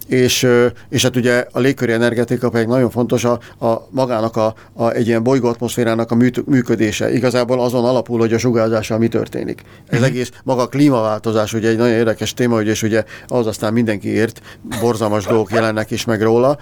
és, 0.10 0.48
és 0.90 1.04
hát 1.04 1.16
ugye 1.16 1.46
a 1.52 1.60
légköri 1.60 1.92
energetika 1.92 2.50
pedig 2.50 2.68
nagyon 2.68 2.90
fontos 2.90 3.24
a, 3.24 3.40
a 3.66 3.88
magának 3.90 4.36
a, 4.36 4.54
a, 4.74 4.90
egy 4.90 5.08
ilyen 5.08 5.24
bolygóatmoszférának 5.24 6.12
a 6.12 6.18
működése. 6.46 7.14
Igazából 7.14 7.62
azon 7.62 7.86
alapul, 7.86 8.20
hogy 8.20 8.34
a 8.34 8.38
sugárzással 8.38 8.98
mi 8.98 9.08
történik. 9.08 9.62
Ez 9.88 10.00
mhm. 10.00 10.08
egész 10.08 10.32
maga 10.44 10.62
a 10.62 10.68
klímaváltozás 10.68 11.54
ugye 11.54 11.70
egy 11.70 11.78
nagyon 11.78 11.94
érdekes 11.94 12.34
téma, 12.34 12.56
hogy 12.56 12.68
és 12.68 12.84
ugye 12.84 13.04
az 13.28 13.48
aztán 13.48 13.74
mindenki 13.74 14.08
ért, 14.08 14.42
borzalmas 14.80 15.26
dolgok 15.26 15.52
jelennek 15.52 15.92
is 15.92 16.06
meg 16.06 16.22
róla. 16.22 16.58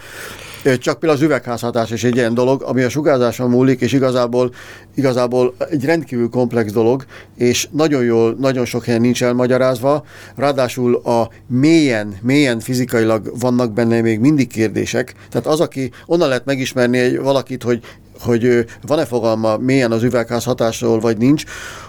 Csak 0.76 1.00
például 1.00 1.20
az 1.20 1.26
üvegházhatás 1.26 1.92
is 1.92 2.04
egy 2.04 2.16
ilyen 2.16 2.34
dolog, 2.34 2.62
ami 2.62 2.82
a 2.82 2.90
sugárzáson 2.90 3.50
múlik, 3.50 3.82
és 3.82 3.94
igazából, 3.94 4.52
igazából 4.96 5.54
egy 5.70 5.86
rendkívül 5.86 6.30
komplex 6.30 6.72
dolog, 6.72 7.06
és 7.36 7.68
nagyon 7.72 8.04
jól, 8.04 8.36
nagyon 8.40 8.66
sok 8.66 8.84
helyen 8.84 9.02
nincs 9.02 9.24
elmagyarázva, 9.24 10.04
ráadásul 10.36 10.96
a 10.96 11.30
mélyen, 11.48 12.16
mélyen 12.22 12.60
fizikailag 12.60 13.32
vannak 13.40 13.74
benne 13.74 14.02
még 14.02 14.20
mindig 14.20 14.48
kérdések. 14.48 15.14
Tehát 15.30 15.48
az, 15.48 15.60
aki 15.60 15.92
onnan 16.06 16.28
lehet 16.28 16.46
megismerni 16.46 16.98
egy 16.98 17.20
valakit, 17.20 17.64
hogy 17.64 17.82
hogy 18.22 18.66
van-e 18.82 19.06
fogalma 19.06 19.58
mélyen 19.58 19.92
az 19.92 20.04
üvegház 20.04 20.44
hatásról, 20.44 21.00
vagy 21.00 21.18
nincs, 21.18 21.44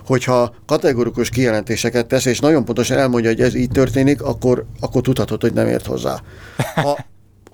hogyha 0.06 0.54
kategorikus 0.66 1.28
kijelentéseket 1.28 2.06
tesz, 2.06 2.24
és 2.24 2.38
nagyon 2.40 2.64
pontosan 2.64 2.98
elmondja, 2.98 3.30
hogy 3.30 3.40
ez 3.40 3.54
így 3.54 3.70
történik, 3.70 4.22
akkor, 4.22 4.64
akkor 4.80 5.02
tudhatod, 5.02 5.40
hogy 5.40 5.52
nem 5.52 5.66
ért 5.66 5.86
hozzá. 5.86 6.22
Ha 6.74 6.98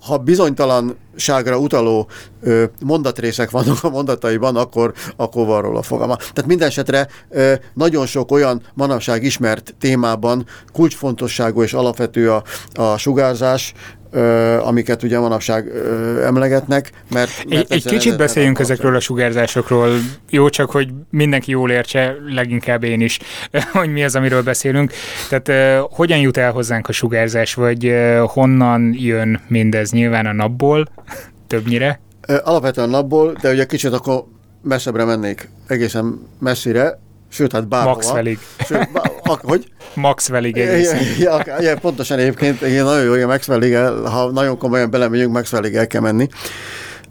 ha 0.04 0.18
bizonytalanságra 0.18 1.58
utaló 1.58 2.08
ö, 2.42 2.64
mondatrészek 2.84 3.50
vannak 3.50 3.84
a 3.84 3.88
mondataiban, 3.88 4.56
akkor, 4.56 4.92
akkor 5.16 5.46
van 5.46 5.62
róla 5.62 5.82
fogalma. 5.82 6.16
Tehát 6.16 6.46
minden 6.46 6.68
esetre 6.68 7.08
ö, 7.30 7.54
nagyon 7.75 8.06
sok 8.06 8.32
olyan 8.32 8.62
manapság 8.75 9.23
ismert 9.23 9.75
témában 9.78 10.46
kulcsfontosságú 10.73 11.62
és 11.62 11.73
alapvető 11.73 12.32
a, 12.32 12.42
a 12.75 12.96
sugárzás, 12.96 13.75
amiket 14.61 15.02
ugye 15.02 15.18
manapság 15.18 15.68
emlegetnek, 16.25 16.90
mert... 17.11 17.30
mert 17.49 17.71
egy, 17.71 17.73
egy 17.73 17.85
kicsit 17.85 18.16
beszéljünk 18.16 18.59
ezekről 18.59 18.97
a 18.97 19.00
sugárzásokról, 19.00 19.90
jó 20.30 20.49
csak, 20.49 20.71
hogy 20.71 20.88
mindenki 21.11 21.50
jól 21.50 21.71
értse, 21.71 22.16
leginkább 22.26 22.83
én 22.83 23.00
is, 23.00 23.18
hogy 23.73 23.92
mi 23.92 24.04
az, 24.04 24.16
amiről 24.16 24.42
beszélünk. 24.42 24.92
Tehát 25.28 25.80
hogyan 25.90 26.18
jut 26.18 26.37
el 26.37 26.52
hozzánk 26.52 26.88
a 26.88 26.92
sugárzás, 26.92 27.54
vagy 27.54 27.94
honnan 28.26 28.94
jön 28.99 29.40
mindez? 29.49 29.90
Nyilván 29.90 30.26
a 30.26 30.33
napból, 30.33 30.88
többnyire? 31.47 32.00
Alapvetően 32.44 32.88
napból, 32.88 33.37
de 33.40 33.50
ugye 33.50 33.64
kicsit 33.64 33.92
akkor 33.92 34.25
messzebbre 34.62 35.04
mennék, 35.04 35.49
egészen 35.66 36.28
messzire, 36.38 36.99
sőt, 37.34 37.52
hát 37.52 37.68
bárhova. 37.68 37.94
Maxwellig. 37.94 38.38
Sőt, 38.66 38.92
bá, 38.92 39.02
a, 39.22 39.38
hogy? 39.42 39.66
Maxwellig 39.94 40.56
egészen. 40.56 40.98
Ja, 41.18 41.42
ja, 41.46 41.60
ja, 41.60 41.76
pontosan 41.78 42.18
egyébként, 42.18 42.60
én 42.60 42.84
nagyon 42.84 43.04
jó, 43.04 43.10
hogy 43.10 43.22
a 43.22 43.26
Maxwellig, 43.26 43.76
ha 44.04 44.30
nagyon 44.30 44.58
komolyan 44.58 44.90
belemegyünk, 44.90 45.32
Maxwellig 45.32 45.74
el 45.74 45.86
kell 45.86 46.00
menni. 46.00 46.28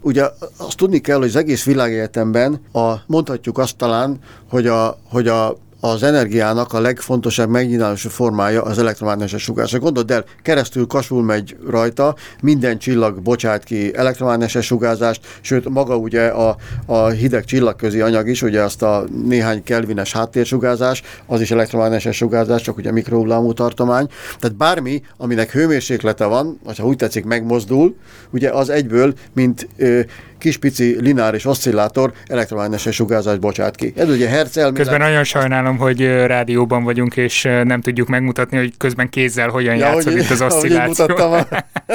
Ugye 0.00 0.24
azt 0.56 0.76
tudni 0.76 0.98
kell, 0.98 1.18
hogy 1.18 1.28
az 1.28 1.36
egész 1.36 1.64
világegyetemben 1.64 2.60
a, 2.72 2.92
mondhatjuk 3.06 3.58
azt 3.58 3.76
talán, 3.76 4.18
hogy 4.50 4.66
a, 4.66 4.98
hogy 5.10 5.28
a 5.28 5.56
az 5.84 6.02
energiának 6.02 6.72
a 6.72 6.80
legfontosabb 6.80 7.48
megnyilvánulási 7.48 8.08
formája 8.08 8.62
az 8.62 8.78
elektromágneses 8.78 9.42
sugárzás. 9.42 9.80
Gondold 9.80 10.10
el, 10.10 10.24
keresztül 10.42 10.86
kasul 10.86 11.22
megy 11.22 11.56
rajta, 11.68 12.14
minden 12.42 12.78
csillag 12.78 13.22
bocsát 13.22 13.64
ki 13.64 13.96
elektromágneses 13.96 14.66
sugárzást, 14.66 15.26
sőt 15.40 15.68
maga 15.68 15.96
ugye 15.96 16.26
a, 16.26 16.56
a 16.86 17.08
hideg 17.08 17.44
csillagközi 17.44 18.00
anyag 18.00 18.28
is, 18.28 18.42
ugye 18.42 18.62
azt 18.62 18.82
a 18.82 19.04
néhány 19.24 19.62
kelvines 19.62 20.12
háttérsugárzás, 20.12 21.02
az 21.26 21.40
is 21.40 21.50
elektromágneses 21.50 22.16
sugárzás, 22.16 22.62
csak 22.62 22.76
ugye 22.76 22.92
mikrohullámú 22.92 23.52
tartomány. 23.52 24.08
Tehát 24.38 24.56
bármi, 24.56 25.02
aminek 25.16 25.52
hőmérséklete 25.52 26.24
van, 26.24 26.60
vagy 26.64 26.78
ha 26.78 26.86
úgy 26.86 26.96
tetszik, 26.96 27.24
megmozdul, 27.24 27.96
ugye 28.30 28.50
az 28.50 28.68
egyből, 28.68 29.14
mint 29.32 29.68
ö, 29.76 30.00
kis 30.44 30.56
pici 30.56 30.96
lineáris 31.00 31.44
oszcillátor 31.44 32.12
elektromágneses 32.26 32.94
sugárzást 32.94 33.40
bocsát 33.40 33.76
ki. 33.76 33.92
Ez 33.96 34.08
ugye 34.08 34.28
herc 34.28 34.56
elmélet. 34.56 34.78
Közben 34.78 35.00
nagyon 35.00 35.24
sajnálom, 35.24 35.76
hogy 35.76 36.06
rádióban 36.06 36.84
vagyunk, 36.84 37.16
és 37.16 37.42
nem 37.42 37.80
tudjuk 37.80 38.08
megmutatni, 38.08 38.56
hogy 38.56 38.72
közben 38.78 39.08
kézzel 39.08 39.48
hogyan 39.48 39.76
ja, 39.76 39.86
játszol 39.86 40.12
itt 40.12 40.30
az 40.30 40.42
oszcilláció. 40.42 41.04
mutattam 41.06 41.32
a 41.32 41.46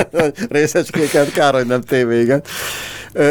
részecskéket, 0.57 1.31
kár, 1.31 1.53
hogy 1.53 1.65
nem 1.65 1.81
tévégen. 1.81 2.43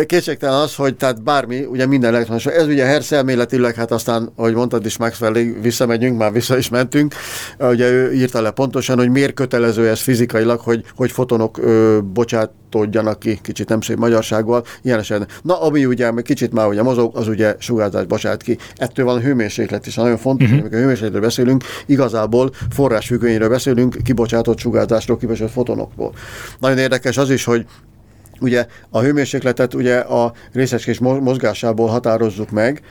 Kétségtelen 0.06 0.60
az, 0.60 0.74
hogy 0.74 0.96
tehát 0.96 1.22
bármi, 1.22 1.64
ugye 1.64 1.86
minden 1.86 2.14
elektronos, 2.14 2.46
ez 2.46 2.66
ugye 2.66 2.84
Hertz 2.84 3.12
elméletileg, 3.12 3.74
hát 3.74 3.90
aztán, 3.90 4.32
ahogy 4.36 4.54
mondtad 4.54 4.86
is, 4.86 4.96
Maxwellig 4.96 5.62
visszamegyünk, 5.62 6.18
már 6.18 6.32
vissza 6.32 6.58
is 6.58 6.68
mentünk, 6.68 7.14
ugye 7.58 7.90
ő 7.90 8.12
írta 8.12 8.40
le 8.40 8.50
pontosan, 8.50 8.98
hogy 8.98 9.10
miért 9.10 9.34
kötelező 9.34 9.88
ez 9.88 10.00
fizikailag, 10.00 10.60
hogy, 10.60 10.84
hogy 10.96 11.10
fotonok 11.10 11.58
ö, 11.58 11.98
bocsátódjanak 12.12 13.18
ki, 13.18 13.38
kicsit 13.42 13.68
nem 13.68 13.80
szép 13.80 13.96
magyarsággal, 13.96 14.64
ilyen 14.82 14.98
esetben. 14.98 15.28
Na, 15.42 15.60
ami 15.60 15.84
ugye 15.84 16.10
kicsit 16.22 16.52
már 16.52 16.66
ugye 16.66 16.82
mozog, 16.82 17.16
az 17.16 17.28
ugye 17.28 17.54
sugárzás 17.58 18.04
bocsát 18.04 18.42
ki. 18.42 18.58
Ettől 18.76 19.04
van 19.04 19.16
a 19.16 19.20
hőmérséklet 19.20 19.86
is, 19.86 19.94
nagyon 19.94 20.16
fontos, 20.16 20.46
uh-huh. 20.46 20.60
amikor 20.60 20.78
hőmérsékletről 20.78 21.20
beszélünk, 21.20 21.64
igazából 21.86 22.50
forrásfüggvényről 22.70 23.48
beszélünk, 23.48 23.96
kibocsátott 24.04 24.58
sugárzásról, 24.58 25.16
kibocsátott 25.16 25.52
fotonokból. 25.52 26.12
Nagyon 26.58 26.78
érdekes 26.78 27.16
az 27.16 27.30
is, 27.30 27.44
hogy 27.44 27.66
Ugye 28.40 28.66
a 28.90 29.00
hőmérsékletet 29.00 29.74
ugye 29.74 29.98
a 29.98 30.32
részecskés 30.52 30.98
mozgásából 30.98 31.88
határozzuk 31.88 32.50
meg, 32.50 32.82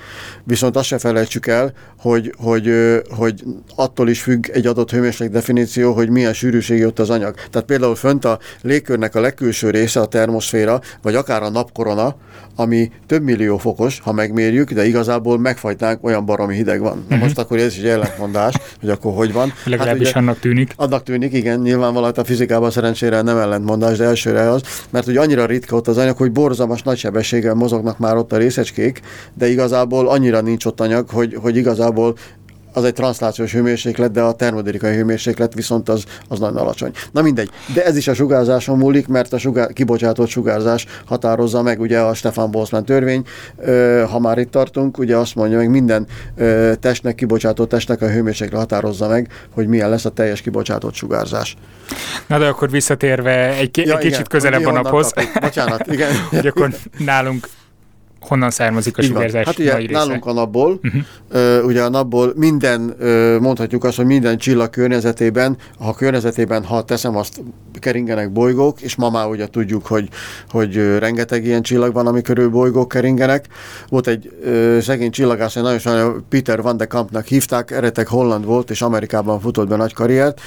viszont 0.44 0.76
azt 0.76 0.88
se 0.88 0.98
felejtsük 0.98 1.48
el, 1.48 1.74
hogy, 2.08 2.34
hogy, 2.38 2.72
hogy 3.10 3.44
attól 3.76 4.10
is 4.10 4.22
függ 4.22 4.46
egy 4.52 4.66
adott 4.66 4.92
hőmérséklet 4.92 5.32
definíció, 5.32 5.94
hogy 5.94 6.10
milyen 6.10 6.34
sűrűségi 6.34 6.86
ott 6.86 7.00
az 7.00 7.10
anyag. 7.10 7.36
Tehát 7.52 7.68
például 7.68 7.96
fönt 7.96 8.26
a 8.26 8.40
légkörnek 8.62 9.16
a 9.16 9.20
legkülső 9.20 9.70
része, 9.70 10.00
a 10.00 10.06
termoszféra, 10.06 10.82
vagy 11.02 11.16
akár 11.16 11.44
a 11.44 11.50
napkorona, 11.50 12.16
ami 12.60 12.92
több 13.08 13.24
millió 13.24 13.58
fokos, 13.58 14.00
ha 14.00 14.12
megmérjük, 14.12 14.72
de 14.72 14.86
igazából 14.86 15.40
megfajtánk, 15.40 16.04
olyan 16.04 16.26
baromi 16.26 16.56
hideg 16.56 16.80
van. 16.80 17.06
Na 17.10 17.16
most 17.16 17.38
akkor 17.38 17.58
ez 17.58 17.78
is 17.78 17.84
ellentmondás, 17.84 18.56
hogy 18.80 18.90
akkor 18.90 19.14
hogy 19.14 19.34
van. 19.34 19.54
Legalábbis 19.66 20.08
hát 20.08 20.16
ugye, 20.16 20.26
annak 20.26 20.40
tűnik. 20.40 20.74
Annak 20.76 21.04
tűnik, 21.04 21.34
igen, 21.34 21.60
nyilvánvalóan 21.60 22.12
a 22.16 22.24
fizikában 22.24 22.72
szerencsére 22.72 23.22
nem 23.22 23.38
ellentmondás, 23.38 23.98
de 23.98 24.04
elsőre 24.04 24.50
az, 24.50 24.62
mert 24.90 25.08
ugye 25.08 25.20
annyira 25.20 25.46
ritka 25.46 25.76
ott 25.76 25.88
az 25.88 25.98
anyag, 25.98 26.18
hogy 26.18 26.32
borzalmas 26.32 26.82
nagy 26.84 26.98
sebességgel 26.98 27.54
mozognak 27.54 27.98
már 27.98 28.16
ott 28.16 28.32
a 28.32 28.38
részecskék, 28.38 29.02
de 29.34 29.50
igazából 29.50 30.08
annyira 30.08 30.42
nincs 30.42 30.66
ott 30.66 30.82
anyag, 30.82 31.10
hogy, 31.10 31.38
hogy 31.42 31.56
igazából 31.56 31.97
az 32.78 32.84
egy 32.84 32.94
transzlációs 32.94 33.54
hőmérséklet, 33.54 34.12
de 34.12 34.22
a 34.22 34.34
termodinamikai 34.34 34.96
hőmérséklet 34.96 35.54
viszont 35.54 35.90
az, 35.90 36.04
az 36.28 36.40
nagyon 36.40 36.58
alacsony. 36.58 36.92
Na 37.12 37.22
mindegy, 37.22 37.50
de 37.74 37.86
ez 37.86 37.98
is 37.98 38.08
a 38.08 38.14
sugárzáson 38.14 38.78
múlik, 38.78 39.08
mert 39.08 39.34
a 39.34 39.38
sugár, 39.38 39.74
kibocsátott 39.74 40.28
sugárzás 40.28 40.86
határozza 41.06 41.62
meg 41.62 41.80
ugye 41.80 42.00
a 42.00 42.14
Stefan 42.14 42.52
Boltzmann 42.52 42.84
törvény, 42.84 43.24
ha 44.10 44.20
már 44.20 44.38
itt 44.38 44.52
tartunk, 44.52 44.98
ugye 44.98 45.16
azt 45.18 45.36
mondja, 45.36 45.58
hogy 45.58 45.70
minden 45.70 46.08
testnek, 46.80 47.16
kibocsátott 47.16 47.70
testnek 47.70 48.02
a 48.02 48.10
hőmérséklet 48.10 48.60
határozza 48.60 49.08
meg, 49.08 49.32
hogy 49.54 49.68
milyen 49.68 49.90
lesz 49.90 50.06
a 50.06 50.10
teljes 50.10 50.42
kibocsátott 50.42 50.94
sugárzás. 50.94 51.56
Na 52.28 52.38
de 52.38 52.48
akkor 52.48 52.70
visszatérve 52.70 53.54
egy, 53.54 53.78
ja, 53.78 53.94
egy 53.94 53.98
kicsit 53.98 54.14
igen, 54.14 54.26
közelebb 54.30 54.66
a 54.66 54.72
naphoz. 54.72 55.14
Bocsánat, 55.42 55.88
igen. 55.92 56.12
hogy 56.30 56.48
akkor 56.48 56.70
nálunk 56.98 57.48
honnan 58.20 58.50
származik 58.50 58.98
a 58.98 59.02
Így 59.02 59.08
sugárzás 59.08 59.46
Hát 59.46 59.60
ugye 59.60 59.74
nagy 59.74 59.90
nálunk 59.90 60.26
a 60.26 60.34
napból, 60.34 60.80
uh-huh. 60.84 61.60
uh, 61.60 61.66
ugye 61.66 61.84
a 61.84 61.90
napból 61.90 62.34
minden, 62.36 62.96
mondhatjuk 63.42 63.84
azt, 63.84 63.96
hogy 63.98 64.06
minden 64.06 64.38
csillag 64.38 64.70
környezetében, 64.70 65.58
ha 65.80 65.94
környezetében, 65.94 66.64
ha 66.64 66.84
teszem 66.84 67.18
azt, 67.18 67.42
keringenek 67.80 68.32
bolygók, 68.32 68.82
és 68.82 68.96
ma 68.96 69.10
már 69.10 69.28
ugye 69.28 69.48
tudjuk, 69.48 69.86
hogy, 69.86 70.10
hogy 70.50 70.98
rengeteg 71.00 71.46
ilyen 71.46 71.62
csillag 71.62 71.94
van, 71.94 72.08
ami 72.08 72.22
körül 72.22 72.50
bolygók 72.50 72.88
keringenek. 72.88 73.46
Volt 73.90 74.08
egy 74.08 74.32
uh, 74.46 74.80
szegény 74.80 75.12
csillagász, 75.12 75.56
egy 75.56 75.64
nagyon 75.64 75.80
sajnálom, 75.80 76.26
Peter 76.30 76.62
van 76.62 76.78
de 76.78 76.86
Kampnak 76.86 77.26
hívták, 77.26 77.72
eretek 77.72 78.08
holland 78.08 78.46
volt, 78.46 78.70
és 78.70 78.82
Amerikában 78.82 79.40
futott 79.40 79.68
be 79.68 79.76
nagy 79.76 79.94
karriert, 79.94 80.42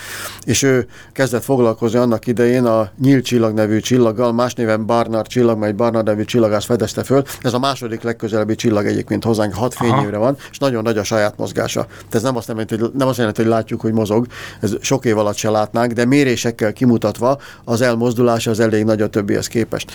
és 0.44 0.62
ő 0.62 0.86
kezdett 1.12 1.44
foglalkozni 1.44 1.98
annak 1.98 2.26
idején 2.26 2.64
a 2.64 2.90
nyílt 3.00 3.24
csillag 3.24 3.54
nevű 3.54 3.78
csillaggal, 3.78 4.32
más 4.32 4.54
néven 4.54 4.86
Barnard 4.86 5.26
csillag, 5.26 5.58
mely 5.58 5.72
Barnard 5.72 6.06
nevű 6.06 6.24
csillagász 6.24 6.64
fedezte 6.64 7.02
föl. 7.02 7.22
Ez 7.42 7.52
a 7.52 7.58
második 7.70 8.02
legközelebbi 8.02 8.54
csillag 8.54 8.86
egyébként 8.86 9.24
hozzánk, 9.24 9.54
hat 9.54 9.74
fényévre 9.74 10.16
van, 10.16 10.36
és 10.50 10.58
nagyon 10.58 10.82
nagy 10.82 10.98
a 10.98 11.04
saját 11.04 11.36
mozgása. 11.36 11.86
Tehát 11.86 12.14
ez 12.14 12.22
nem 12.22 12.36
azt 12.36 12.48
jelenti, 12.48 12.76
hogy, 12.76 12.90
nem 12.94 13.08
azt 13.08 13.18
jelenti, 13.18 13.42
hogy 13.42 13.50
látjuk, 13.50 13.80
hogy 13.80 13.92
mozog, 13.92 14.26
ez 14.60 14.72
sok 14.80 15.04
év 15.04 15.18
alatt 15.18 15.36
se 15.36 15.50
látnánk, 15.50 15.92
de 15.92 16.04
mérésekkel 16.04 16.72
kimutatva 16.72 17.38
az 17.64 17.80
elmozdulása 17.80 18.50
az 18.50 18.60
elég 18.60 18.84
nagy 18.84 19.02
a 19.02 19.06
többihez 19.06 19.46
képest. 19.46 19.92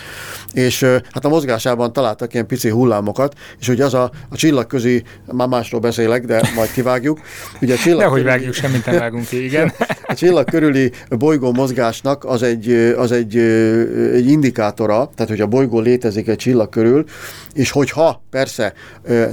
És 0.52 0.82
hát 0.82 1.24
a 1.24 1.28
mozgásában 1.28 1.92
találtak 1.92 2.32
ilyen 2.32 2.46
pici 2.46 2.70
hullámokat, 2.70 3.34
és 3.60 3.66
hogy 3.66 3.80
az 3.80 3.94
a, 3.94 4.10
a 4.28 4.36
csillagközi, 4.36 5.02
már 5.32 5.48
másról 5.48 5.80
beszélek, 5.80 6.24
de 6.24 6.42
majd 6.54 6.72
kivágjuk. 6.72 7.20
Ugye 7.60 7.74
a 7.74 7.76
csillag 7.76 8.08
körüli, 8.08 8.22
vágjuk, 8.22 8.54
semmit 8.54 8.86
nem 8.86 8.98
vágunk 8.98 9.26
ki, 9.26 9.44
igen. 9.44 9.72
A 10.08 10.14
csillag 10.14 10.50
körüli 10.50 10.92
bolygó 11.08 11.52
mozgásnak 11.52 12.24
az 12.24 12.42
egy, 12.42 12.70
az 12.96 13.12
egy, 13.12 13.36
egy 14.14 14.30
indikátora, 14.30 15.10
tehát 15.14 15.30
hogy 15.30 15.40
a 15.40 15.46
bolygó 15.46 15.80
létezik 15.80 16.28
egy 16.28 16.36
csillag 16.36 16.68
körül, 16.68 17.04
és 17.56 17.70
hogyha 17.70 18.22
persze 18.30 18.72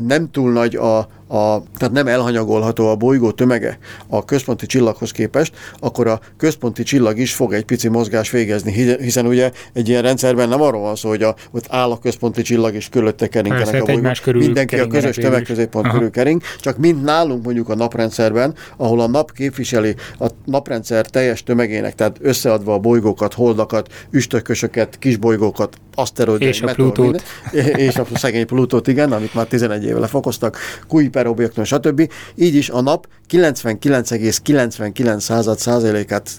nem 0.01 0.31
túl 0.31 0.51
nagy 0.51 0.75
a, 0.75 1.07
a, 1.33 1.63
tehát 1.77 1.93
nem 1.93 2.07
elhanyagolható 2.07 2.89
a 2.89 2.95
bolygó 2.95 3.31
tömege 3.31 3.77
a 4.07 4.25
központi 4.25 4.65
csillaghoz 4.65 5.11
képest, 5.11 5.55
akkor 5.79 6.07
a 6.07 6.19
központi 6.37 6.83
csillag 6.83 7.17
is 7.17 7.33
fog 7.33 7.53
egy 7.53 7.65
pici 7.65 7.87
mozgás 7.87 8.31
végezni, 8.31 8.71
hiszen 8.99 9.25
ugye 9.25 9.51
egy 9.73 9.89
ilyen 9.89 10.01
rendszerben 10.01 10.49
nem 10.49 10.61
arról 10.61 10.81
van 10.81 10.95
szó, 10.95 11.09
hogy 11.09 11.23
a, 11.23 11.35
ott 11.51 11.65
áll 11.69 11.91
a 11.91 11.99
központi 11.99 12.41
csillag 12.41 12.73
és 12.73 12.89
körülötte 12.89 13.27
keringenek 13.27 13.81
a 13.81 13.85
bolygók. 13.85 14.11
Körül 14.23 14.41
Mindenki 14.41 14.79
a 14.79 14.87
közös 14.87 15.15
tömegközéppont 15.15 15.87
körül 15.87 16.09
kering, 16.09 16.41
csak 16.59 16.77
mint 16.77 17.03
nálunk 17.03 17.43
mondjuk 17.43 17.69
a 17.69 17.75
naprendszerben, 17.75 18.55
ahol 18.77 18.99
a 18.99 19.07
nap 19.07 19.31
képviseli 19.31 19.95
a 20.19 20.27
naprendszer 20.45 21.05
teljes 21.05 21.43
tömegének, 21.43 21.95
tehát 21.95 22.17
összeadva 22.21 22.73
a 22.73 22.79
bolygókat, 22.79 23.33
holdakat, 23.33 23.93
üstökösöket, 24.11 24.99
kisbolygókat, 24.99 25.77
aszteroidai, 25.95 26.47
és 26.47 26.61
a 26.61 26.73
Plutót. 26.73 27.23
és 27.75 27.95
a 27.95 28.05
szegény 28.13 28.45
Plutót, 28.45 28.87
igen, 28.87 29.11
amit 29.11 29.33
már 29.33 29.45
11 29.45 29.85
éve 29.85 29.99
lefokoztak, 29.99 30.57
Kuiper 30.87 31.22
objektum, 31.27 31.63
stb. 31.63 32.11
Így 32.35 32.55
is 32.55 32.69
a 32.69 32.81
nap 32.81 33.07
99,99 33.29 35.57
százalékát 35.57 36.29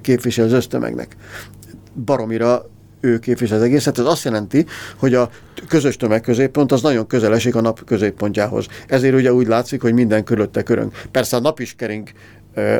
képvisel 0.00 0.44
az 0.44 0.52
ösztömegnek. 0.52 1.16
Baromira 2.04 2.66
ő 3.00 3.18
képvisel 3.18 3.56
az 3.56 3.62
egészet. 3.62 3.98
Ez 3.98 4.04
azt 4.04 4.24
jelenti, 4.24 4.66
hogy 4.96 5.14
a 5.14 5.30
közös 5.68 5.96
tömegközéppont 5.96 6.72
az 6.72 6.82
nagyon 6.82 7.06
közel 7.06 7.34
esik 7.34 7.54
a 7.54 7.60
nap 7.60 7.84
középpontjához. 7.84 8.66
Ezért 8.86 9.14
ugye 9.14 9.32
úgy 9.32 9.46
látszik, 9.46 9.80
hogy 9.80 9.92
minden 9.92 10.24
körülötte 10.24 10.62
körünk. 10.62 11.02
Persze 11.10 11.36
a 11.36 11.40
nap 11.40 11.60
is 11.60 11.74
kering 11.74 12.08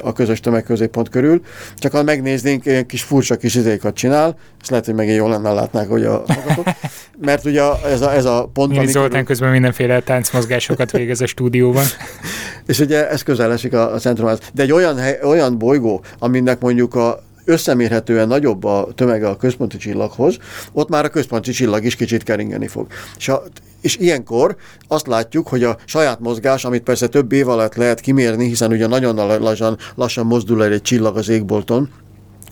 a 0.02 0.12
közös 0.12 0.40
tömegközéppont 0.40 1.08
körül, 1.08 1.40
csak 1.76 1.92
ha 1.92 2.02
megnéznénk, 2.02 2.66
ilyen 2.66 2.86
kis 2.86 3.02
furcsa 3.02 3.36
kis 3.36 3.54
izékat 3.54 3.94
csinál, 3.94 4.36
ezt 4.60 4.70
lehet, 4.70 4.84
hogy 4.84 4.94
megint 4.94 5.16
jól 5.16 5.30
lenne 5.30 5.52
látnák, 5.52 5.88
hogy 5.88 6.04
a 6.04 6.24
hallgatók, 6.26 6.66
mert 7.26 7.44
ugye 7.44 7.62
ez 7.84 8.00
a, 8.00 8.14
ez 8.14 8.24
a 8.24 8.50
pont... 8.52 8.72
Én 8.72 8.86
Zoltán 8.86 9.10
körül... 9.10 9.24
közben 9.24 9.50
mindenféle 9.50 10.00
táncmozgásokat 10.00 10.90
végez 10.90 11.20
a 11.20 11.26
stúdióban. 11.26 11.84
és 12.66 12.78
ugye 12.78 13.08
ez 13.08 13.22
közel 13.22 13.52
esik 13.52 13.72
a, 13.72 13.92
a 13.92 13.98
centrumhoz. 13.98 14.38
De 14.54 14.62
egy 14.62 14.72
olyan, 14.72 14.96
hely, 14.98 15.18
olyan 15.22 15.58
bolygó, 15.58 16.02
aminek 16.18 16.60
mondjuk 16.60 16.94
a 16.94 17.26
összemérhetően 17.48 18.28
nagyobb 18.28 18.64
a 18.64 18.88
tömege 18.94 19.28
a 19.28 19.36
központi 19.36 19.76
csillaghoz, 19.76 20.36
ott 20.72 20.88
már 20.88 21.04
a 21.04 21.08
központi 21.08 21.50
csillag 21.50 21.84
is 21.84 21.96
kicsit 21.96 22.22
keringeni 22.22 22.66
fog. 22.66 22.86
És, 23.18 23.28
a, 23.28 23.42
és 23.80 23.96
ilyenkor 23.96 24.56
azt 24.88 25.06
látjuk, 25.06 25.48
hogy 25.48 25.64
a 25.64 25.76
saját 25.84 26.20
mozgás, 26.20 26.64
amit 26.64 26.82
persze 26.82 27.06
több 27.06 27.32
év 27.32 27.48
alatt 27.48 27.74
lehet 27.74 28.00
kimérni, 28.00 28.48
hiszen 28.48 28.72
ugye 28.72 28.86
nagyon 28.86 29.40
lassan, 29.40 29.78
lassan 29.94 30.26
mozdul 30.26 30.64
el 30.64 30.72
egy 30.72 30.82
csillag 30.82 31.16
az 31.16 31.28
égbolton, 31.28 31.90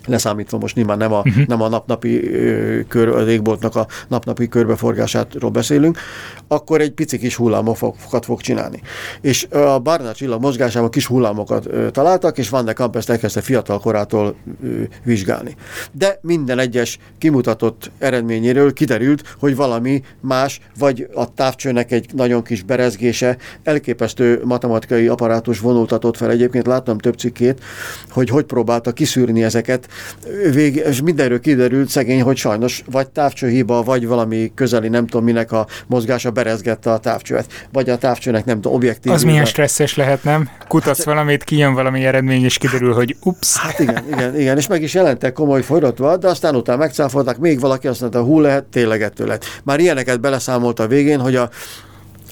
leszámítva 0.06 0.58
most 0.58 0.75
nyilván 0.75 0.98
nem 0.98 1.12
a, 1.12 1.18
uh-huh. 1.18 1.46
nem 1.46 1.62
a 1.62 1.68
napnapi 1.68 2.20
kör, 2.88 3.08
az 3.08 3.28
égboltnak 3.28 3.76
a 3.76 3.86
napnapi 4.08 4.48
körbeforgásátról 4.48 5.50
beszélünk, 5.50 5.98
akkor 6.48 6.80
egy 6.80 6.92
pici 6.92 7.18
kis 7.18 7.36
hullámokat 7.36 8.25
fog 8.25 8.40
csinálni. 8.40 8.82
És 9.20 9.44
a 9.50 9.78
Barnard 9.78 10.14
csillag 10.14 10.40
mozgásában 10.40 10.90
kis 10.90 11.06
hullámokat 11.06 11.66
ö, 11.66 11.90
találtak, 11.90 12.38
és 12.38 12.48
Van 12.48 12.64
de 12.64 12.72
Kamp 12.72 12.96
ezt 12.96 13.10
elkezdte 13.10 13.40
fiatal 13.40 13.78
korától 13.78 14.34
ö, 14.64 14.82
vizsgálni. 15.04 15.56
De 15.92 16.18
minden 16.22 16.58
egyes 16.58 16.98
kimutatott 17.18 17.90
eredményéről 17.98 18.72
kiderült, 18.72 19.34
hogy 19.38 19.56
valami 19.56 20.02
más, 20.20 20.60
vagy 20.78 21.08
a 21.14 21.34
távcsőnek 21.34 21.92
egy 21.92 22.06
nagyon 22.14 22.42
kis 22.42 22.62
berezgése, 22.62 23.36
elképesztő 23.62 24.40
matematikai 24.44 25.08
apparátus 25.08 25.60
vonultatott 25.60 26.16
fel. 26.16 26.30
Egyébként 26.30 26.66
láttam 26.66 26.98
több 26.98 27.18
cikkét, 27.18 27.60
hogy 28.10 28.28
hogy 28.28 28.44
próbálta 28.44 28.92
kiszűrni 28.92 29.42
ezeket, 29.42 29.88
vég, 30.53 30.76
és 30.76 31.03
mindenről 31.03 31.41
kiderült 31.41 31.88
szegény, 31.88 32.23
hogy 32.23 32.37
sajnos 32.37 32.83
vagy 32.91 33.09
távcsőhiba, 33.09 33.83
vagy 33.83 34.07
valami 34.07 34.53
közeli, 34.55 34.88
nem 34.88 35.07
tudom 35.07 35.25
minek 35.25 35.53
a 35.53 35.67
mozgása 35.87 36.31
berezgette 36.31 36.93
a 36.93 36.99
távcsövet, 36.99 37.67
vagy 37.73 37.91
a 37.91 37.99
távcsőnek 37.99 38.45
nem 38.45 38.55
tudom, 38.55 38.76
objektív. 38.76 39.12
Az 39.12 39.23
milyen 39.23 39.45
stresszes 39.45 39.97
lehet, 39.97 40.25
nem? 40.25 40.49
Kutatsz 40.69 40.97
hát, 40.97 41.07
valamit, 41.07 41.45
kijön 41.45 41.75
valami 41.75 42.05
eredmény, 42.05 42.45
és 42.45 42.59
kiderül, 42.59 42.93
hogy 42.93 43.17
ups. 43.23 43.57
Hát 43.57 43.79
igen, 43.79 44.05
igen, 44.12 44.41
igen, 44.41 44.57
és 44.57 44.67
meg 44.67 44.83
is 44.83 44.95
jelentek 44.95 45.33
komoly 45.33 45.62
forratva, 45.62 46.17
de 46.17 46.29
aztán 46.29 46.57
utána 46.57 46.79
megcáfolták, 46.79 47.38
még 47.38 47.61
valaki 47.61 47.87
azt 47.87 48.00
mondta, 48.00 48.23
hú 48.23 48.41
lehet, 48.41 48.65
tényleg 48.65 49.03
ettől 49.03 49.26
lett. 49.26 49.45
Már 49.65 49.81
ilyeneket 49.81 50.21
beleszámolt 50.21 50.81
a 50.81 50.87
végén, 50.87 51.21
hogy 51.21 51.37
a 51.37 51.50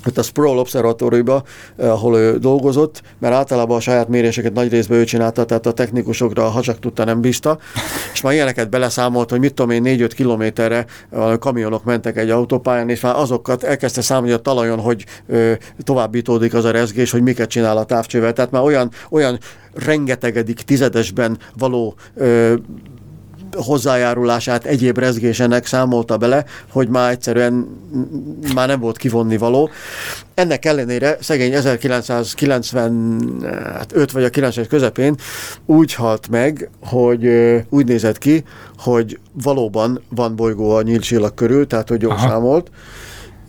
ott 0.06 0.18
a 0.18 0.22
Sproul 0.22 0.58
Observatóriuba, 0.58 1.42
eh, 1.76 1.92
ahol 1.92 2.18
ő 2.18 2.38
dolgozott, 2.38 3.02
mert 3.18 3.34
általában 3.34 3.76
a 3.76 3.80
saját 3.80 4.08
méréseket 4.08 4.52
nagy 4.52 4.70
részben 4.70 4.98
ő 4.98 5.04
csinálta, 5.04 5.44
tehát 5.44 5.66
a 5.66 5.72
technikusokra, 5.72 6.48
ha 6.48 6.60
csak 6.60 6.78
tudta, 6.78 7.04
nem 7.04 7.20
bízta, 7.20 7.58
és 8.12 8.20
már 8.20 8.32
ilyeneket 8.32 8.70
beleszámolt, 8.70 9.30
hogy 9.30 9.40
mit 9.40 9.54
tudom 9.54 9.70
én, 9.70 9.82
4-5 9.84 10.10
kilométerre 10.14 10.86
a 11.10 11.38
kamionok 11.38 11.84
mentek 11.84 12.16
egy 12.16 12.30
autópályán, 12.30 12.88
és 12.88 13.00
már 13.00 13.16
azokat 13.16 13.62
elkezdte 13.62 14.00
számolni 14.02 14.32
a 14.32 14.38
talajon, 14.38 14.80
hogy 14.80 15.04
ö, 15.26 15.52
továbbítódik 15.82 16.54
az 16.54 16.64
a 16.64 16.70
rezgés, 16.70 17.10
hogy 17.10 17.22
miket 17.22 17.48
csinál 17.48 17.76
a 17.76 17.84
távcsővel. 17.84 18.32
Tehát 18.32 18.50
már 18.50 18.62
olyan, 18.62 18.90
olyan 19.10 19.38
rengetegedik 19.74 20.62
tizedesben 20.62 21.38
való 21.58 21.94
ö, 22.14 22.54
hozzájárulását 23.56 24.64
egyéb 24.64 24.98
rezgésenek 24.98 25.66
számolta 25.66 26.16
bele, 26.16 26.44
hogy 26.72 26.88
már 26.88 27.10
egyszerűen 27.10 27.66
már 28.54 28.68
nem 28.68 28.80
volt 28.80 28.96
kivonni 28.96 29.36
való. 29.36 29.70
Ennek 30.34 30.64
ellenére 30.64 31.16
szegény 31.20 31.52
1995 31.52 34.12
vagy 34.12 34.24
a 34.24 34.30
90-es 34.30 34.66
közepén 34.68 35.16
úgy 35.66 35.94
halt 35.94 36.28
meg, 36.28 36.70
hogy 36.82 37.28
úgy 37.68 37.86
nézett 37.86 38.18
ki, 38.18 38.44
hogy 38.78 39.18
valóban 39.42 40.02
van 40.08 40.36
bolygó 40.36 40.70
a 40.70 40.82
nyílt 40.82 41.02
csillag 41.02 41.34
körül, 41.34 41.66
tehát 41.66 41.88
hogy 41.88 42.02
jól 42.02 42.18
számolt. 42.18 42.70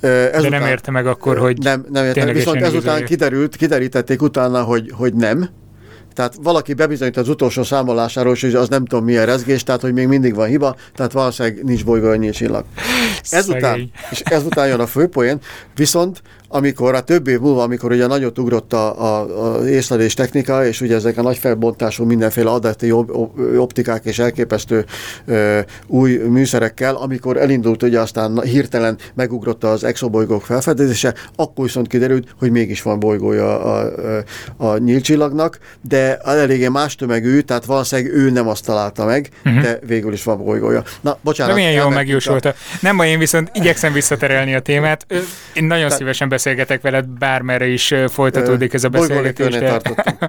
Ezután, 0.01 0.41
De 0.41 0.49
nem 0.49 0.67
érte 0.67 0.91
meg 0.91 1.07
akkor, 1.07 1.37
hogy 1.37 1.57
Nem, 1.57 1.85
nem 1.91 2.05
érte, 2.05 2.31
viszont 2.31 2.61
ezután 2.61 3.05
kiderült, 3.05 3.55
kiderítették 3.55 4.21
utána, 4.21 4.63
hogy, 4.63 4.91
hogy 4.95 5.13
nem, 5.13 5.49
tehát 6.15 6.35
valaki 6.43 6.73
bebizonyít 6.73 7.17
az 7.17 7.29
utolsó 7.29 7.63
számolásáról, 7.63 8.33
és 8.33 8.43
az 8.43 8.69
nem 8.69 8.85
tudom 8.85 9.05
milyen 9.05 9.25
rezgés, 9.25 9.63
tehát 9.63 9.81
hogy 9.81 9.93
még 9.93 10.07
mindig 10.07 10.35
van 10.35 10.47
hiba, 10.47 10.75
tehát 10.95 11.11
valószínűleg 11.11 11.63
nincs 11.63 11.85
bolygó 11.85 12.07
annyi 12.07 12.29
csillag. 12.29 12.65
Ezután, 13.29 13.91
és 14.11 14.19
ezután 14.19 14.67
jön 14.67 14.79
a 14.79 14.87
főpoén, 14.87 15.39
viszont 15.75 16.21
amikor 16.47 16.95
a 16.95 17.01
több 17.01 17.27
év 17.27 17.39
múlva, 17.39 17.63
amikor 17.63 17.91
ugye 17.91 18.07
nagyot 18.07 18.39
ugrott 18.39 18.73
a, 18.73 19.01
a, 19.01 19.55
a 19.55 19.67
észlelés 19.67 20.13
technika, 20.13 20.65
és 20.65 20.81
ugye 20.81 20.95
ezek 20.95 21.17
a 21.17 21.21
nagy 21.21 21.37
felbontású 21.37 22.05
mindenféle 22.05 22.49
adati 22.49 22.91
optikák 23.57 24.05
és 24.05 24.19
elképesztő 24.19 24.85
ö, 25.25 25.59
új 25.87 26.17
műszerekkel, 26.17 26.95
amikor 26.95 27.37
elindult 27.37 27.83
ugye 27.83 27.99
aztán 27.99 28.41
hirtelen 28.41 28.97
megugrott 29.13 29.63
az 29.63 29.83
exobolygók 29.83 30.41
felfedezése, 30.41 31.13
akkor 31.35 31.65
viszont 31.65 31.87
kiderült, 31.87 32.27
hogy 32.39 32.51
mégis 32.51 32.81
van 32.81 32.99
bolygója 32.99 33.63
a, 33.63 33.91
a, 34.57 34.65
a 34.65 34.77
nyílcsillagnak, 34.77 35.59
de 35.81 36.17
eléggé 36.17 36.67
más 36.67 36.95
tömegű, 36.95 37.39
tehát 37.39 37.65
valószínűleg 37.65 38.13
ő 38.13 38.29
nem 38.29 38.47
azt 38.47 38.65
találta 38.65 39.05
meg, 39.05 39.29
uh-huh. 39.45 39.61
de 39.61 39.79
végül 39.87 40.13
is 40.13 40.23
van 40.23 40.43
bolygója. 40.43 40.83
Na, 41.01 41.17
bocsánat. 41.21 41.55
De 41.55 41.61
milyen 41.61 41.81
jól 41.81 41.89
megjósolta. 41.91 42.53
Nem 42.81 42.97
baj, 42.97 43.09
én 43.09 43.19
viszont 43.19 43.49
igyekszem 43.53 43.93
visszaterelni 43.93 44.55
a 44.55 44.59
témát. 44.59 45.05
Én 45.53 45.63
nagyon 45.63 45.89
Te... 45.89 45.95
szívesen 45.95 46.29
beszélgetek 46.45 46.81
veled, 46.81 47.07
bármerre 47.07 47.67
is 47.67 47.93
folytatódik 48.07 48.73
ez 48.73 48.83
a 48.83 48.89
beszélgetés. 48.89 49.57
De... 49.57 49.81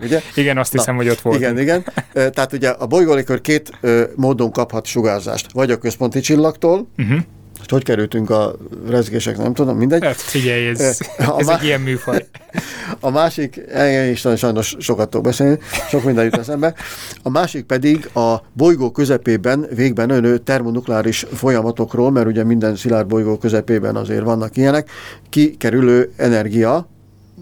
ugye? 0.03 0.21
igen, 0.35 0.59
azt 0.59 0.73
hiszem, 0.73 0.95
Na, 0.95 1.03
hogy 1.03 1.11
ott 1.11 1.21
volt. 1.21 1.37
Igen, 1.37 1.59
igen. 1.59 1.85
Tehát 2.13 2.53
ugye 2.53 2.69
a 2.69 2.87
bolygólikör 2.87 3.41
két 3.41 3.79
módon 4.15 4.51
kaphat 4.51 4.87
sugárzást. 4.87 5.53
Vagy 5.53 5.71
a 5.71 5.79
központi 5.79 6.21
csillagtól, 6.21 6.89
uh-huh 6.99 7.19
hogy 7.59 7.71
hogy 7.71 7.85
kerültünk 7.85 8.31
a 8.31 8.55
rezgések, 8.89 9.37
nem 9.37 9.55
tudom, 9.55 9.77
mindegy. 9.77 10.05
Hát 10.05 10.17
figyelj, 10.17 10.67
ez, 10.69 10.99
a 11.19 11.39
ez 11.39 11.47
má... 11.47 11.59
egy 11.59 11.65
ilyen 11.65 11.81
műfaj. 11.81 12.27
A 13.01 13.11
másik, 13.11 13.57
én 13.79 14.11
is 14.11 14.27
sajnos 14.37 14.77
sokat 14.79 15.09
tudok 15.11 15.25
beszélni, 15.25 15.59
sok 15.89 16.05
minden 16.05 16.25
jut 16.25 16.37
eszembe. 16.37 16.75
A 17.23 17.31
másik 17.31 17.65
pedig 17.65 18.11
a 18.15 18.37
bolygó 18.53 18.91
közepében 18.91 19.67
végben 19.75 20.11
önő 20.11 20.39
termonukleáris 20.39 21.27
folyamatokról, 21.33 22.11
mert 22.11 22.27
ugye 22.27 22.45
minden 22.45 22.77
szilárd 22.77 23.07
bolygó 23.07 23.39
közepében 23.39 23.97
azért 23.97 24.25
vannak 24.25 24.57
ilyenek, 24.57 24.91
kikerülő 25.31 26.13
energia, 26.17 26.89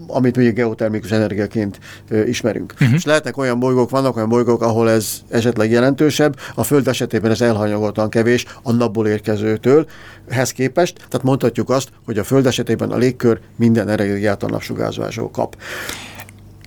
amit 0.07 0.37
ugye 0.37 0.49
geotermikus 0.49 1.11
energiaként 1.11 1.79
ismerünk. 2.25 2.73
Uh-huh. 2.73 2.93
És 2.93 3.05
lehetnek 3.05 3.37
olyan 3.37 3.59
bolygók, 3.59 3.89
vannak 3.89 4.15
olyan 4.15 4.29
bolygók, 4.29 4.61
ahol 4.61 4.89
ez 4.89 5.21
esetleg 5.29 5.71
jelentősebb, 5.71 6.39
a 6.55 6.63
Föld 6.63 6.87
esetében 6.87 7.31
ez 7.31 7.41
elhanyagoltan 7.41 8.09
kevés 8.09 8.45
a 8.63 8.71
napból 8.71 9.07
érkezőtől, 9.07 9.85
hez 10.29 10.51
képest, 10.51 10.95
tehát 10.95 11.23
mondhatjuk 11.23 11.69
azt, 11.69 11.89
hogy 12.05 12.17
a 12.17 12.23
Föld 12.23 12.45
esetében 12.45 12.91
a 12.91 12.97
légkör 12.97 13.39
minden 13.55 13.89
energiát 13.89 14.43
a 14.43 14.47
napsugárzásról 14.47 15.31
kap. 15.31 15.55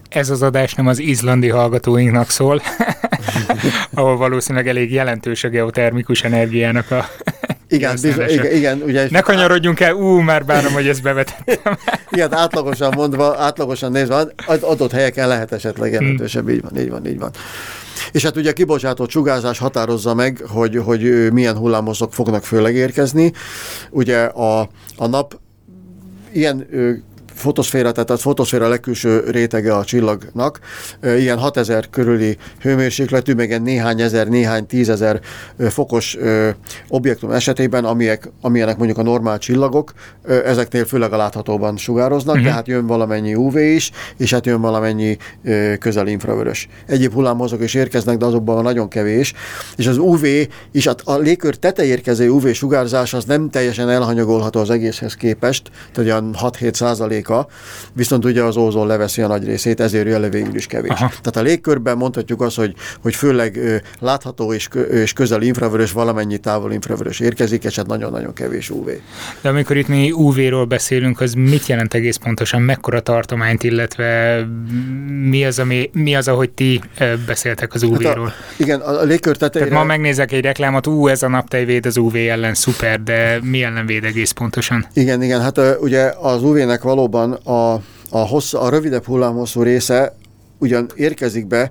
Ez 0.08 0.30
az 0.30 0.42
adás 0.42 0.74
nem 0.74 0.86
az 0.86 0.98
izlandi 0.98 1.48
hallgatóinknak 1.48 2.30
szól, 2.30 2.62
ahol 3.94 4.16
valószínűleg 4.16 4.68
elég 4.68 4.92
jelentős 4.92 5.44
a 5.44 5.48
geotermikus 5.48 6.22
energiának 6.22 6.90
a 6.90 7.08
igen, 7.68 7.96
bizony, 8.02 8.28
igen, 8.28 8.52
igen 8.52 8.82
ugye, 8.82 9.06
ne 9.10 9.20
kanyarodjunk 9.20 9.80
el, 9.80 9.94
ú, 9.94 10.18
már 10.18 10.44
bánom, 10.44 10.72
hogy 10.72 10.88
ezt 10.88 11.02
bevetettem. 11.02 11.78
igen, 12.10 12.34
átlagosan 12.34 12.92
mondva, 12.96 13.36
átlagosan 13.38 13.92
nézve, 13.92 14.26
adott 14.60 14.92
helyeken 14.92 15.28
lehet 15.28 15.52
esetleg 15.52 15.92
jelentősebb, 15.92 16.44
hmm. 16.44 16.54
így 16.54 16.62
van, 16.62 16.78
így 16.78 16.90
van, 16.90 17.06
így 17.06 17.18
van. 17.18 17.30
És 18.12 18.22
hát 18.22 18.36
ugye 18.36 18.50
a 18.50 18.52
kibocsátott 18.52 19.10
sugárzás 19.10 19.58
határozza 19.58 20.14
meg, 20.14 20.42
hogy, 20.48 20.76
hogy 20.76 21.32
milyen 21.32 21.56
hullámosok 21.56 22.12
fognak 22.12 22.44
főleg 22.44 22.74
érkezni. 22.74 23.32
Ugye 23.90 24.18
a, 24.18 24.60
a 24.96 25.06
nap 25.06 25.38
ilyen 26.32 26.66
fotoszféra, 27.38 27.92
tehát 27.92 28.10
a 28.10 28.16
fotoszféra 28.16 28.64
a 28.64 28.68
legkülső 28.68 29.24
rétege 29.30 29.74
a 29.74 29.84
csillagnak, 29.84 30.58
ilyen 31.02 31.38
6000 31.38 31.90
körüli 31.90 32.36
hőmérsékletű, 32.60 33.32
meg 33.32 33.62
néhány 33.62 34.00
ezer, 34.00 34.28
néhány 34.28 34.66
tízezer 34.66 35.20
fokos 35.68 36.16
objektum 36.88 37.30
esetében, 37.30 37.84
amilyek, 37.84 38.30
amilyenek 38.40 38.76
mondjuk 38.76 38.98
a 38.98 39.02
normál 39.02 39.38
csillagok, 39.38 39.92
ezeknél 40.44 40.84
főleg 40.84 41.12
a 41.12 41.16
láthatóban 41.16 41.76
sugároznak, 41.76 42.34
uh-huh. 42.34 42.50
tehát 42.50 42.66
jön 42.66 42.86
valamennyi 42.86 43.34
UV 43.34 43.56
is, 43.56 43.90
és 44.16 44.32
hát 44.32 44.46
jön 44.46 44.60
valamennyi 44.60 45.16
közeli 45.78 46.10
infravörös. 46.10 46.68
Egyéb 46.86 47.12
hullámhozók 47.12 47.62
is 47.62 47.74
érkeznek, 47.74 48.16
de 48.16 48.24
azokban 48.24 48.62
nagyon 48.62 48.88
kevés, 48.88 49.32
és 49.76 49.86
az 49.86 49.98
UV 49.98 50.24
is, 50.72 50.86
hát 50.86 51.00
a 51.04 51.16
légkör 51.16 51.54
tetejérkező 51.54 52.30
UV 52.30 52.52
sugárzás 52.52 53.14
az 53.14 53.24
nem 53.24 53.50
teljesen 53.50 53.88
elhanyagolható 53.88 54.60
az 54.60 54.70
egészhez 54.70 55.14
képest, 55.14 55.70
tehát 55.92 56.10
olyan 56.10 56.36
6-7 56.42 56.72
százaléka, 57.28 57.46
viszont 57.92 58.24
ugye 58.24 58.42
az 58.42 58.56
ózon 58.56 58.86
leveszi 58.86 59.22
a 59.22 59.26
nagy 59.26 59.44
részét, 59.44 59.80
ezért 59.80 60.06
jön 60.06 60.30
végül 60.30 60.54
is 60.54 60.66
kevés. 60.66 60.90
Aha. 60.90 61.08
Tehát 61.08 61.36
a 61.36 61.40
légkörben 61.40 61.96
mondhatjuk 61.96 62.40
azt, 62.40 62.56
hogy, 62.56 62.74
hogy 63.02 63.14
főleg 63.14 63.82
látható 64.00 64.52
és, 64.52 64.68
és 64.90 65.12
közel 65.12 65.42
infravörös, 65.42 65.92
valamennyi 65.92 66.38
távol 66.38 66.72
infravörös 66.72 67.20
érkezik, 67.20 67.64
és 67.64 67.76
hát 67.76 67.86
nagyon-nagyon 67.86 68.32
kevés 68.32 68.70
UV. 68.70 68.88
De 69.40 69.48
amikor 69.48 69.76
itt 69.76 69.88
mi 69.88 70.10
UV-ról 70.10 70.64
beszélünk, 70.64 71.20
az 71.20 71.32
mit 71.32 71.66
jelent 71.66 71.94
egész 71.94 72.16
pontosan, 72.16 72.62
mekkora 72.62 73.00
tartományt, 73.00 73.62
illetve 73.62 74.40
mi 75.28 75.44
az, 75.44 75.58
ami, 75.58 75.90
mi 75.92 76.16
az 76.16 76.28
ahogy 76.28 76.50
ti 76.50 76.80
beszéltek 77.26 77.74
az 77.74 77.82
UV-ról? 77.82 78.26
Hát 78.26 78.34
a, 78.58 78.62
igen, 78.62 78.80
a 78.80 79.02
légkör 79.02 79.36
tetejére... 79.36 79.70
Tehát 79.70 79.84
ma 79.84 79.92
megnézek 79.92 80.32
egy 80.32 80.42
reklámot, 80.42 80.86
ú, 80.86 81.08
ez 81.08 81.22
a 81.22 81.28
naptej 81.28 81.64
véd 81.64 81.86
az 81.86 81.96
UV 81.96 82.14
ellen, 82.14 82.54
szuper, 82.54 83.02
de 83.02 83.38
mi 83.42 83.62
ellen 83.62 83.86
véd 83.86 84.04
egész 84.04 84.30
pontosan? 84.30 84.86
Igen, 84.94 85.22
igen, 85.22 85.40
hát 85.40 85.60
ugye 85.80 86.12
az 86.20 86.42
UV-nek 86.42 86.82
valóban 86.82 87.17
a, 87.32 87.72
a, 88.10 88.18
hossz, 88.18 88.54
a 88.54 88.68
rövidebb 88.68 89.04
hullámhosszú 89.04 89.62
része 89.62 90.16
ugyan 90.58 90.90
érkezik 90.94 91.46
be, 91.46 91.70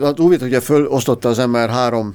az 0.00 0.12
UV-t 0.18 0.42
ugye 0.42 0.60
fölosztotta 0.60 1.28
az 1.28 1.38
ember 1.38 1.70
három 1.70 2.14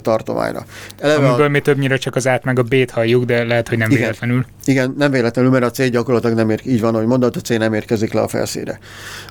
tartományra. 0.00 0.64
Eleve 0.98 1.26
Amiből 1.26 1.46
a... 1.46 1.48
mi 1.48 1.60
többnyire 1.60 1.96
csak 1.96 2.16
az 2.16 2.26
át 2.26 2.44
meg 2.44 2.58
a 2.58 2.62
B-t 2.62 2.90
halljuk, 2.90 3.24
de 3.24 3.44
lehet, 3.44 3.68
hogy 3.68 3.78
nem 3.78 3.90
igen, 3.90 4.02
véletlenül. 4.02 4.44
Igen, 4.64 4.94
nem 4.98 5.10
véletlenül, 5.10 5.50
mert 5.50 5.64
a 5.64 5.70
C 5.70 5.90
gyakorlatilag 5.90 6.36
nem 6.36 6.50
ér, 6.50 6.60
így 6.64 6.80
van, 6.80 6.94
hogy 6.94 7.06
mondott, 7.06 7.36
a 7.36 7.40
C 7.40 7.48
nem 7.48 7.74
érkezik 7.74 8.12
le 8.12 8.20
a 8.20 8.28
felszíre. 8.28 8.78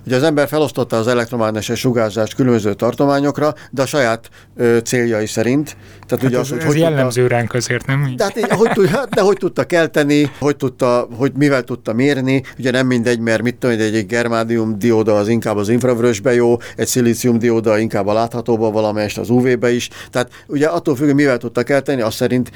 Ugye 0.06 0.16
az 0.16 0.24
ember 0.24 0.48
felosztotta 0.48 0.98
az 0.98 1.08
elektromágneses 1.08 1.80
sugárzást 1.80 2.36
különböző 2.36 2.74
tartományokra, 2.74 3.54
de 3.72 3.82
a 3.82 3.86
saját 3.86 4.30
ö, 4.56 4.78
céljai 4.84 5.26
szerint. 5.26 5.78
Tehát 6.08 6.24
hát 6.24 6.24
ugye 6.24 6.36
ez, 6.36 6.42
az, 6.42 6.50
hogy 6.50 6.60
ez 6.60 6.66
hogy 6.66 6.78
jellemző 6.78 7.22
tudta, 7.22 7.36
ránk 7.36 7.54
azért, 7.54 7.86
nem? 7.86 8.14
De, 8.16 8.24
hát, 8.24 8.52
hogy, 8.52 8.90
hát, 8.90 9.10
de 9.10 9.22
hogy 9.22 9.38
tudta 9.38 9.64
kelteni, 9.64 10.32
hogy 10.40 10.56
tudta, 10.56 11.08
hogy 11.18 11.32
mivel 11.38 11.64
tudta 11.64 11.94
mérni, 11.94 12.44
ugye 12.58 12.72
nem 12.72 12.88
mindegy, 12.88 13.20
mert 13.20 13.42
mit 13.42 13.56
tudom, 13.56 13.80
egy, 13.80 13.96
egy 13.96 14.06
germánium 14.06 14.80
dióda 14.80 15.16
az 15.16 15.28
inkább 15.28 15.58
az 15.58 15.70
infravörösbe 15.70 16.34
jó, 16.34 16.58
egy 16.76 16.88
szilícium 16.88 17.40
dióda 17.40 17.59
inkább 17.66 18.08
a 18.08 18.14
láthatóba, 18.14 18.72
valamelyest 18.72 19.18
az 19.18 19.30
UV-be 19.30 19.72
is. 19.72 19.90
Tehát 20.10 20.32
ugye 20.48 20.68
attól 20.68 20.96
függ, 20.96 21.14
mivel 21.14 21.38
tudta 21.38 21.64
kelteni, 21.64 22.02
azt 22.02 22.16
szerint, 22.16 22.52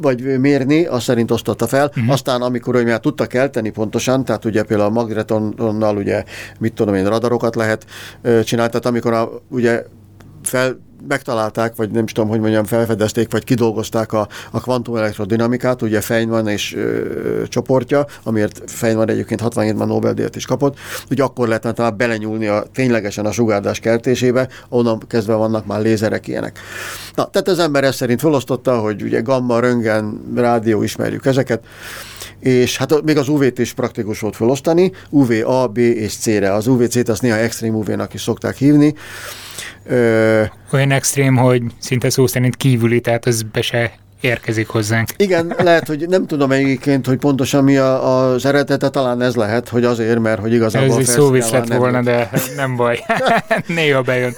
vagy 0.00 0.38
mérni, 0.38 0.84
azt 0.84 1.04
szerint 1.04 1.30
osztotta 1.30 1.66
fel. 1.66 1.86
Uh-huh. 1.86 2.12
Aztán, 2.12 2.42
amikor 2.42 2.74
hogy 2.74 2.84
már 2.84 3.00
tudta 3.00 3.26
kelteni 3.26 3.70
pontosan, 3.70 4.24
tehát 4.24 4.44
ugye 4.44 4.62
például 4.62 4.88
a 4.88 4.92
magnetonnal 4.92 5.96
ugye, 5.96 6.24
mit 6.58 6.72
tudom 6.72 6.94
én, 6.94 7.08
radarokat 7.08 7.54
lehet 7.54 7.86
csinálni, 8.22 8.70
tehát 8.70 8.86
amikor 8.86 9.12
a, 9.12 9.30
ugye 9.48 9.84
fel 10.42 10.78
megtalálták, 11.08 11.76
vagy 11.76 11.90
nem 11.90 12.04
is 12.04 12.12
tudom, 12.12 12.28
hogy 12.30 12.40
mondjam, 12.40 12.64
felfedezték, 12.64 13.30
vagy 13.30 13.44
kidolgozták 13.44 14.12
a, 14.12 14.28
a 14.50 14.60
kvantumelektrodinamikát, 14.60 15.82
ugye 15.82 16.00
Feynman 16.00 16.48
és 16.48 16.74
ö, 16.74 17.42
csoportja, 17.48 18.06
amiért 18.22 18.62
Feynman 18.66 19.08
egyébként 19.08 19.40
67-ben 19.44 19.86
Nobel-díjat 19.86 20.36
is 20.36 20.46
kapott, 20.46 20.78
ugye 21.10 21.22
akkor 21.22 21.46
lehetne 21.46 21.72
talán 21.72 21.96
belenyúlni 21.96 22.46
a, 22.46 22.64
ténylegesen 22.74 23.26
a 23.26 23.32
sugárdás 23.32 23.80
keltésébe, 23.80 24.48
onnan 24.68 25.02
kezdve 25.08 25.34
vannak 25.34 25.66
már 25.66 25.80
lézerek 25.80 26.26
ilyenek. 26.26 26.58
Na, 27.14 27.30
tehát 27.30 27.48
az 27.48 27.58
ember 27.58 27.84
ezt 27.84 27.96
szerint 27.96 28.20
felosztotta, 28.20 28.78
hogy 28.78 29.02
ugye 29.02 29.20
gamma, 29.20 29.60
röntgen, 29.60 30.20
rádió, 30.34 30.82
ismerjük 30.82 31.26
ezeket, 31.26 31.64
és 32.40 32.76
hát 32.76 33.02
még 33.02 33.16
az 33.16 33.28
UV-t 33.28 33.58
is 33.58 33.72
praktikus 33.72 34.20
volt 34.20 34.36
felosztani, 34.36 34.92
UV 35.10 35.30
A, 35.44 35.66
B 35.66 35.78
és 35.78 36.16
C-re. 36.16 36.52
Az 36.52 36.66
UVC-t 36.66 37.08
azt 37.08 37.22
néha 37.22 37.36
extrém 37.36 37.74
UV-nak 37.74 38.14
is 38.14 38.22
szokták 38.22 38.56
hívni, 38.56 38.94
Ö, 39.88 40.42
Olyan 40.72 40.90
extrém, 40.90 41.36
hogy 41.36 41.62
szinte 41.78 42.10
szó 42.10 42.26
szerint 42.26 42.56
kívüli, 42.56 43.00
tehát 43.00 43.26
az 43.26 43.42
be 43.42 43.62
se 43.62 43.92
érkezik 44.20 44.68
hozzánk. 44.68 45.08
Igen, 45.16 45.54
lehet, 45.58 45.86
hogy 45.86 46.08
nem 46.08 46.26
tudom 46.26 46.52
egyébként, 46.52 47.06
hogy 47.06 47.16
pontosan 47.18 47.64
mi 47.64 47.76
a, 47.76 48.24
az 48.24 48.46
eredete, 48.46 48.88
talán 48.88 49.22
ez 49.22 49.34
lehet, 49.34 49.68
hogy 49.68 49.84
azért, 49.84 50.18
mert 50.18 50.40
hogy 50.40 50.52
igazából... 50.52 50.88
Ez 50.88 50.96
egy 50.96 51.14
szóvisz 51.14 51.50
lett 51.50 51.72
volna, 51.72 52.02
de 52.02 52.30
nem 52.56 52.76
baj. 52.76 52.98
Néha 53.66 54.02
bejön. 54.02 54.32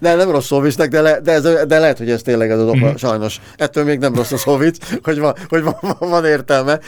De 0.00 0.14
nem 0.14 0.30
rossz 0.30 0.46
szóvisznek, 0.46 0.88
de, 0.88 1.00
le, 1.00 1.20
de, 1.20 1.32
ez, 1.32 1.42
de 1.42 1.78
lehet, 1.78 1.98
hogy 1.98 2.10
ez 2.10 2.22
tényleg 2.22 2.50
ez 2.50 2.58
az 2.58 2.68
oka, 2.68 2.76
mm-hmm. 2.76 2.94
sajnos. 2.94 3.40
Ettől 3.56 3.84
még 3.84 3.98
nem 3.98 4.14
rossz 4.14 4.32
a 4.32 4.36
szóvic, 4.36 4.76
hogy, 5.02 5.18
van, 5.18 5.34
hogy 5.48 5.62
van, 5.62 5.76
van, 5.80 6.10
van 6.10 6.24
értelme, 6.24 6.80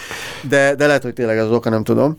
de, 0.48 0.74
de 0.74 0.86
lehet, 0.86 1.02
hogy 1.02 1.12
tényleg 1.12 1.36
ez 1.36 1.44
az 1.44 1.50
oka, 1.50 1.70
nem 1.70 1.84
tudom. 1.84 2.18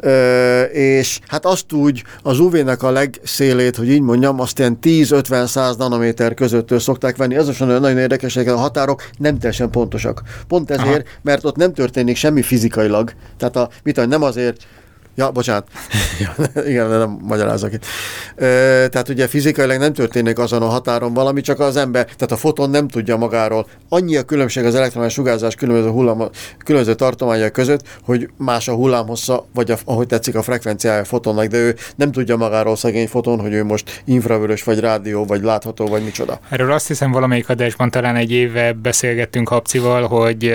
Ö, 0.00 0.62
és 0.62 1.18
hát 1.26 1.44
azt 1.44 1.72
úgy 1.72 2.04
az 2.22 2.38
UV-nek 2.38 2.82
a 2.82 2.90
legszélét, 2.90 3.76
hogy 3.76 3.90
így 3.90 4.00
mondjam, 4.00 4.40
azt 4.40 4.58
ilyen 4.58 4.78
10-50-100 4.82 5.76
nanométer 5.76 6.34
közöttől 6.34 6.78
szokták 6.78 7.16
venni. 7.16 7.34
Ez 7.34 7.48
is 7.48 7.58
nagyon 7.58 7.98
érdekes, 7.98 8.34
hogy 8.34 8.48
a 8.48 8.56
határok 8.56 9.02
nem 9.18 9.38
teljesen 9.38 9.70
pontosak. 9.70 10.22
Pont 10.48 10.70
ezért, 10.70 11.06
Aha. 11.06 11.18
mert 11.22 11.44
ott 11.44 11.56
nem 11.56 11.72
történik 11.72 12.16
semmi 12.16 12.42
fizikailag. 12.42 13.12
Tehát 13.36 13.56
a, 13.56 13.68
mit 13.82 14.06
nem 14.06 14.22
azért 14.22 14.66
Ja, 15.18 15.30
bocsánat. 15.30 15.68
Igen, 16.70 16.88
nem 16.88 17.18
magyarázok 17.22 17.72
itt. 17.72 17.84
E, 18.36 18.44
tehát 18.88 19.08
ugye 19.08 19.26
fizikailag 19.26 19.78
nem 19.78 19.92
történik 19.92 20.38
azon 20.38 20.62
a 20.62 20.66
határon 20.66 21.14
valami, 21.14 21.40
csak 21.40 21.60
az 21.60 21.76
ember, 21.76 22.04
tehát 22.04 22.32
a 22.32 22.36
foton 22.36 22.70
nem 22.70 22.88
tudja 22.88 23.16
magáról. 23.16 23.66
Annyi 23.88 24.16
a 24.16 24.22
különbség 24.22 24.64
az 24.64 24.74
elektromos 24.74 25.12
sugárzás 25.12 25.54
különböző, 25.54 25.88
hullám, 25.88 26.28
különböző 26.64 26.94
tartományok 26.94 27.52
között, 27.52 27.80
hogy 28.04 28.28
más 28.36 28.68
a 28.68 28.74
hullámhossza, 28.74 29.46
vagy 29.54 29.70
a, 29.70 29.76
ahogy 29.84 30.06
tetszik 30.06 30.34
a 30.34 30.42
frekvenciája 30.42 31.00
a 31.00 31.04
fotonnak, 31.04 31.46
de 31.46 31.56
ő 31.56 31.74
nem 31.96 32.12
tudja 32.12 32.36
magáról 32.36 32.76
szegény 32.76 33.08
foton, 33.08 33.40
hogy 33.40 33.52
ő 33.52 33.64
most 33.64 34.02
infravörös, 34.04 34.62
vagy 34.62 34.80
rádió, 34.80 35.24
vagy 35.24 35.42
látható, 35.42 35.86
vagy 35.86 36.04
micsoda. 36.04 36.40
Erről 36.48 36.72
azt 36.72 36.86
hiszem 36.86 37.10
valamelyik 37.10 37.48
adásban 37.48 37.90
talán 37.90 38.16
egy 38.16 38.32
éve 38.32 38.72
beszélgettünk 38.72 39.48
Habcival, 39.48 40.06
hogy, 40.06 40.54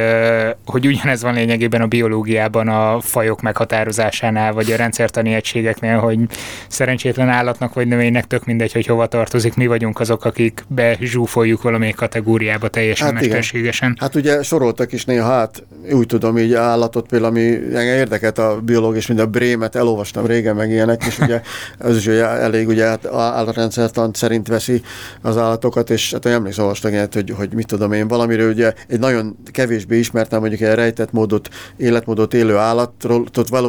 hogy 0.66 0.88
ugyanez 0.88 1.22
van 1.22 1.34
lényegében 1.34 1.82
a 1.82 1.88
biológiában 1.88 2.68
a 2.68 3.02
fajok 3.02 3.42
meghatározásánál, 3.42 4.53
vagy 4.54 4.72
a 4.72 4.76
rendszertani 4.76 5.34
egységeknél, 5.34 5.98
hogy 5.98 6.20
szerencsétlen 6.68 7.30
állatnak 7.30 7.74
vagy 7.74 7.88
növénynek 7.88 8.28
tök 8.28 8.46
mindegy, 8.46 8.72
hogy 8.72 8.86
hova 8.86 9.08
tartozik, 9.08 9.56
mi 9.56 9.68
vagyunk 9.68 10.00
azok, 10.00 10.26
akik 10.26 10.66
bezsúfoljuk 10.68 11.62
valamelyik 11.62 11.96
kategóriába 11.96 12.68
teljesen 12.68 13.06
hát 13.06 13.16
mesterségesen. 13.16 13.92
Igen. 13.92 14.02
Hát 14.02 14.16
ugye 14.16 14.44
soroltak 14.44 14.92
is 14.92 15.06
néha, 15.06 15.30
hát 15.30 15.64
úgy 15.92 16.06
tudom, 16.06 16.38
így 16.38 16.54
állatot 16.54 17.08
például, 17.08 17.32
ami 17.32 17.42
érdekelt 17.76 18.38
a 18.38 18.60
biológus, 18.64 19.08
mint 19.08 19.20
a 19.20 19.26
brémet, 19.26 19.76
elolvastam 19.76 20.26
régen 20.26 20.56
meg 20.56 20.70
ilyenek, 20.70 21.04
és 21.08 21.20
ugye 21.20 21.42
ez 21.80 21.98
is 21.98 22.08
ugye 22.08 22.26
elég 22.26 22.68
ugye 22.68 22.86
hát 22.86 23.06
állatrendszertan 23.06 24.12
szerint 24.14 24.48
veszi 24.48 24.82
az 25.22 25.38
állatokat, 25.38 25.90
és 25.90 26.12
hát 26.12 26.26
emlékszem, 26.26 26.64
olvastam 26.64 26.92
ilyet, 26.92 27.14
hogy, 27.14 27.34
hogy 27.38 27.54
mit 27.54 27.68
tudom 27.68 27.92
én, 27.92 28.08
valamiről 28.08 28.52
ugye 28.52 28.74
egy 28.88 29.00
nagyon 29.00 29.38
kevésbé 29.52 29.98
ismertem, 29.98 30.40
mondjuk 30.40 30.62
egy 30.62 30.76
rejtett 30.76 31.12
módot, 31.12 31.50
életmódot 31.78 32.34
élő 32.34 32.58
állatról, 32.58 33.26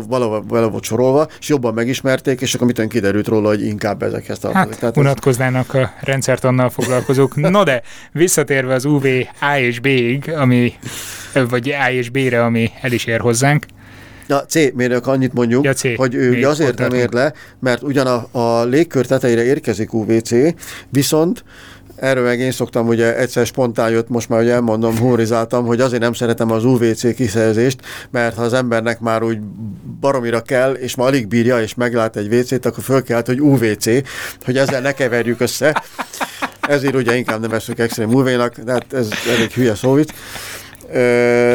valahol, 0.08 0.44
valahol 0.48 0.73
volt 0.74 0.84
sorolva, 0.84 1.28
és 1.40 1.48
jobban 1.48 1.74
megismerték, 1.74 2.40
és 2.40 2.54
akkor 2.54 2.66
mitől 2.66 2.86
kiderült 2.88 3.28
róla, 3.28 3.48
hogy 3.48 3.66
inkább 3.66 4.02
ezekhez 4.02 4.38
tartozik. 4.38 4.70
Hát, 4.70 4.78
Tehát 4.78 4.96
unatkoznának 4.96 5.74
a 5.74 5.92
rendszert 6.00 6.44
annal 6.44 6.70
foglalkozók. 6.70 7.36
No 7.36 7.64
de, 7.64 7.82
visszatérve 8.12 8.74
az 8.74 8.84
UV 8.84 9.04
A 9.40 9.56
és 9.58 9.80
B-ig, 9.80 10.30
ami, 10.36 10.72
vagy 11.48 11.70
A 11.70 11.90
és 11.90 12.10
B-re, 12.10 12.44
ami 12.44 12.70
el 12.80 12.92
is 12.92 13.04
ér 13.04 13.20
hozzánk, 13.20 13.66
Ja, 14.26 14.38
C 14.38 14.54
mérők 14.74 15.06
annyit 15.06 15.32
mondjuk, 15.32 15.64
ja, 15.64 15.72
C, 15.72 15.96
hogy 15.96 16.14
ő 16.14 16.48
azért 16.48 16.78
nem 16.78 16.92
ér 16.92 17.12
le, 17.12 17.32
mert 17.60 17.82
ugyan 17.82 18.06
a, 18.06 18.38
a 18.38 18.64
légkör 18.64 19.06
tetejére 19.06 19.44
érkezik 19.44 19.92
UVC, 19.92 20.30
viszont 20.88 21.44
Erről 21.96 22.24
meg 22.24 22.38
én 22.38 22.50
szoktam, 22.50 22.88
ugye 22.88 23.16
egyszer 23.16 23.46
spontán 23.46 23.90
jött, 23.90 24.08
most 24.08 24.28
már 24.28 24.38
hogy 24.38 24.48
elmondom, 24.48 24.98
humorizáltam, 24.98 25.66
hogy 25.66 25.80
azért 25.80 26.02
nem 26.02 26.12
szeretem 26.12 26.50
az 26.50 26.64
UVC 26.64 27.14
kiszerzést, 27.14 27.80
mert 28.10 28.36
ha 28.36 28.42
az 28.42 28.52
embernek 28.52 29.00
már 29.00 29.22
úgy 29.22 29.38
baromira 30.00 30.40
kell, 30.40 30.72
és 30.72 30.96
ma 30.96 31.04
alig 31.04 31.28
bírja, 31.28 31.60
és 31.60 31.74
meglát 31.74 32.16
egy 32.16 32.34
WC-t, 32.34 32.66
akkor 32.66 32.82
föl 32.82 33.02
kell, 33.02 33.22
hogy 33.24 33.40
UVC, 33.40 33.84
hogy 34.44 34.56
ezzel 34.56 34.80
ne 34.80 34.92
keverjük 34.92 35.40
össze. 35.40 35.82
Ezért 36.60 36.94
ugye 36.94 37.16
inkább 37.16 37.40
nevezzük 37.40 37.78
extrém 37.78 38.14
UV-nak, 38.14 38.58
de 38.58 38.72
hát 38.72 38.92
ez 38.92 39.08
elég 39.36 39.50
hülye 39.52 39.74
szóvic. 39.74 40.12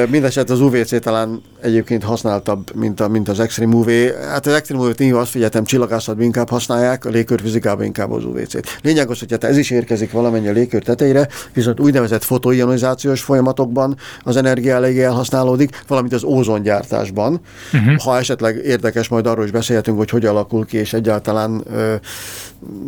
Mindenesetre 0.09 0.53
az 0.53 0.61
UVC 0.61 1.01
talán 1.01 1.41
egyébként 1.61 2.03
használtabb, 2.03 2.75
mint, 2.75 2.99
a, 2.99 3.07
mint 3.07 3.29
az 3.29 3.39
Extreme 3.39 3.75
UV. 3.75 3.89
Hát 4.29 4.45
az 4.45 4.53
Extreme 4.53 4.83
UV-t 4.83 4.99
én 4.99 5.13
azt 5.13 5.31
figyeltem, 5.31 5.63
csillagászatban 5.63 6.25
inkább 6.25 6.49
használják, 6.49 7.05
a 7.05 7.09
légkörfizikában 7.09 7.85
inkább 7.85 8.11
az 8.11 8.25
UVC-t. 8.25 8.79
Lényeg 8.81 9.09
az, 9.09 9.19
hogy 9.19 9.31
hát 9.31 9.43
ez 9.43 9.57
is 9.57 9.69
érkezik 9.69 10.11
valamennyi 10.11 10.47
a 10.47 10.51
légkör 10.51 10.83
tetejére, 10.83 11.27
viszont 11.53 11.79
úgynevezett 11.79 12.23
fotoionizációs 12.23 13.21
folyamatokban 13.21 13.97
az 14.23 14.37
energia 14.37 14.75
eléggé 14.75 15.03
elhasználódik, 15.03 15.83
valamint 15.87 16.13
az 16.13 16.23
ózongyártásban. 16.23 17.41
Uh-huh. 17.73 17.97
Ha 17.97 18.17
esetleg 18.17 18.55
érdekes, 18.65 19.07
majd 19.07 19.27
arról 19.27 19.45
is 19.45 19.51
beszélhetünk, 19.51 19.97
hogy 19.97 20.09
hogy 20.09 20.25
alakul 20.25 20.65
ki, 20.65 20.77
és 20.77 20.93
egyáltalán 20.93 21.63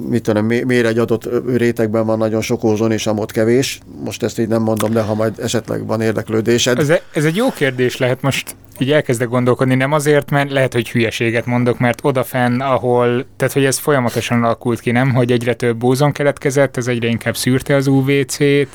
mit 0.10 0.24
tudom, 0.24 0.46
miért 0.46 0.86
egy 0.86 0.98
adott 0.98 1.30
rétegben 1.58 2.06
van 2.06 2.18
nagyon 2.18 2.42
sok 2.42 2.64
ózon, 2.64 2.92
és 2.92 3.08
amott 3.08 3.32
kevés. 3.32 3.80
Most 4.04 4.24
ezt 4.24 4.40
így 4.40 4.48
nem 4.48 4.62
mondom, 4.62 4.92
de 4.92 5.02
ha 5.02 5.16
majd 5.16 5.40
esetleg 5.40 5.86
van 5.86 6.02
érdeklődésed. 6.02 6.80
Ez, 6.80 6.94
ez 7.14 7.26
egy 7.26 7.36
jó 7.36 7.52
kérdés 7.52 7.98
lehet 7.98 8.22
most 8.22 8.56
így 8.82 8.92
elkezdek 8.92 9.28
gondolkodni, 9.28 9.76
nem 9.76 9.92
azért, 9.92 10.32
mert 10.32 10.52
lehet, 10.52 10.74
hogy 10.74 10.90
hülyeséget 10.90 11.46
mondok, 11.46 11.80
mert 11.80 12.00
odafenn, 12.04 12.60
ahol, 12.60 13.26
tehát 13.38 13.54
hogy 13.54 13.66
ez 13.66 13.78
folyamatosan 13.78 14.44
alakult 14.44 14.80
ki, 14.80 14.92
nem, 14.92 15.14
hogy 15.14 15.32
egyre 15.32 15.54
több 15.54 15.84
ózon 15.84 16.12
keletkezett, 16.12 16.78
ez 16.78 16.88
egyre 16.88 17.08
inkább 17.08 17.36
szűrte 17.36 17.76
az 17.76 17.88
UVC-t, 17.88 18.68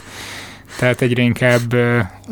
tehát 0.79 1.01
egyre 1.01 1.23
inkább 1.23 1.75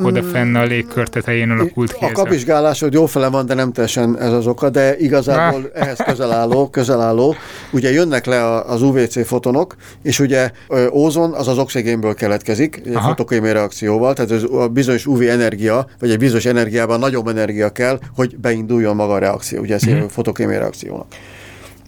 odafenn 0.02 0.54
a 0.54 0.62
légkör 0.62 1.08
tetején 1.08 1.50
alakult 1.50 1.92
ki. 1.92 2.04
A 2.04 2.12
kapizsgálásod 2.12 2.92
jó 2.92 3.06
fele 3.06 3.28
van, 3.28 3.46
de 3.46 3.54
nem 3.54 3.72
teljesen 3.72 4.18
ez 4.18 4.32
az 4.32 4.46
oka, 4.46 4.70
de 4.70 4.96
igazából 4.96 5.60
Na. 5.60 5.80
ehhez 5.80 5.98
közel 6.04 6.32
álló, 6.32 6.68
közel 6.70 7.00
álló. 7.00 7.34
Ugye 7.72 7.92
jönnek 7.92 8.26
le 8.26 8.60
az 8.60 8.82
UVC 8.82 9.26
fotonok, 9.26 9.76
és 10.02 10.20
ugye 10.20 10.50
ózon 10.92 11.32
az 11.32 11.48
az 11.48 11.58
oxigénből 11.58 12.14
keletkezik, 12.14 12.82
egy 12.84 12.98
fotokémiai 13.02 13.52
reakcióval, 13.52 14.14
tehát 14.14 14.30
ez 14.30 14.42
a 14.42 14.68
bizonyos 14.68 15.06
UV 15.06 15.22
energia, 15.22 15.86
vagy 15.98 16.10
egy 16.10 16.18
bizonyos 16.18 16.44
energiában 16.44 16.98
nagyobb 16.98 17.28
energia 17.28 17.70
kell, 17.70 17.98
hogy 18.14 18.36
beinduljon 18.36 18.96
maga 18.96 19.12
a 19.12 19.18
reakció, 19.18 19.60
ugye 19.60 19.74
ez 19.74 19.86
uh-huh. 19.86 20.08
fotokémiai 20.08 20.58
reakciónak 20.58 21.06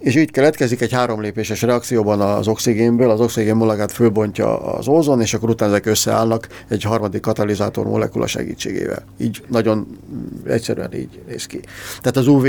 és 0.01 0.17
így 0.17 0.31
keletkezik 0.31 0.81
egy 0.81 0.93
három 0.93 1.21
lépéses 1.21 1.63
reakcióban 1.63 2.21
az 2.21 2.49
oxigénből, 2.49 3.11
az 3.11 3.21
oxigén 3.21 3.57
molekát 3.57 3.93
fölbontja 3.93 4.59
az 4.59 4.89
ózon, 4.89 5.21
és 5.21 5.35
akkor 5.35 5.51
utána 5.51 5.73
ezek 5.73 5.87
összeállnak 5.87 6.49
egy 6.69 6.83
harmadik 6.83 7.21
katalizátor 7.21 7.87
molekula 7.87 8.27
segítségével. 8.27 9.05
Így 9.19 9.43
nagyon 9.49 9.99
egyszerűen 10.47 10.95
így 10.95 11.21
néz 11.27 11.47
ki. 11.47 11.61
Tehát 12.01 12.17
az 12.17 12.27
UV 12.27 12.47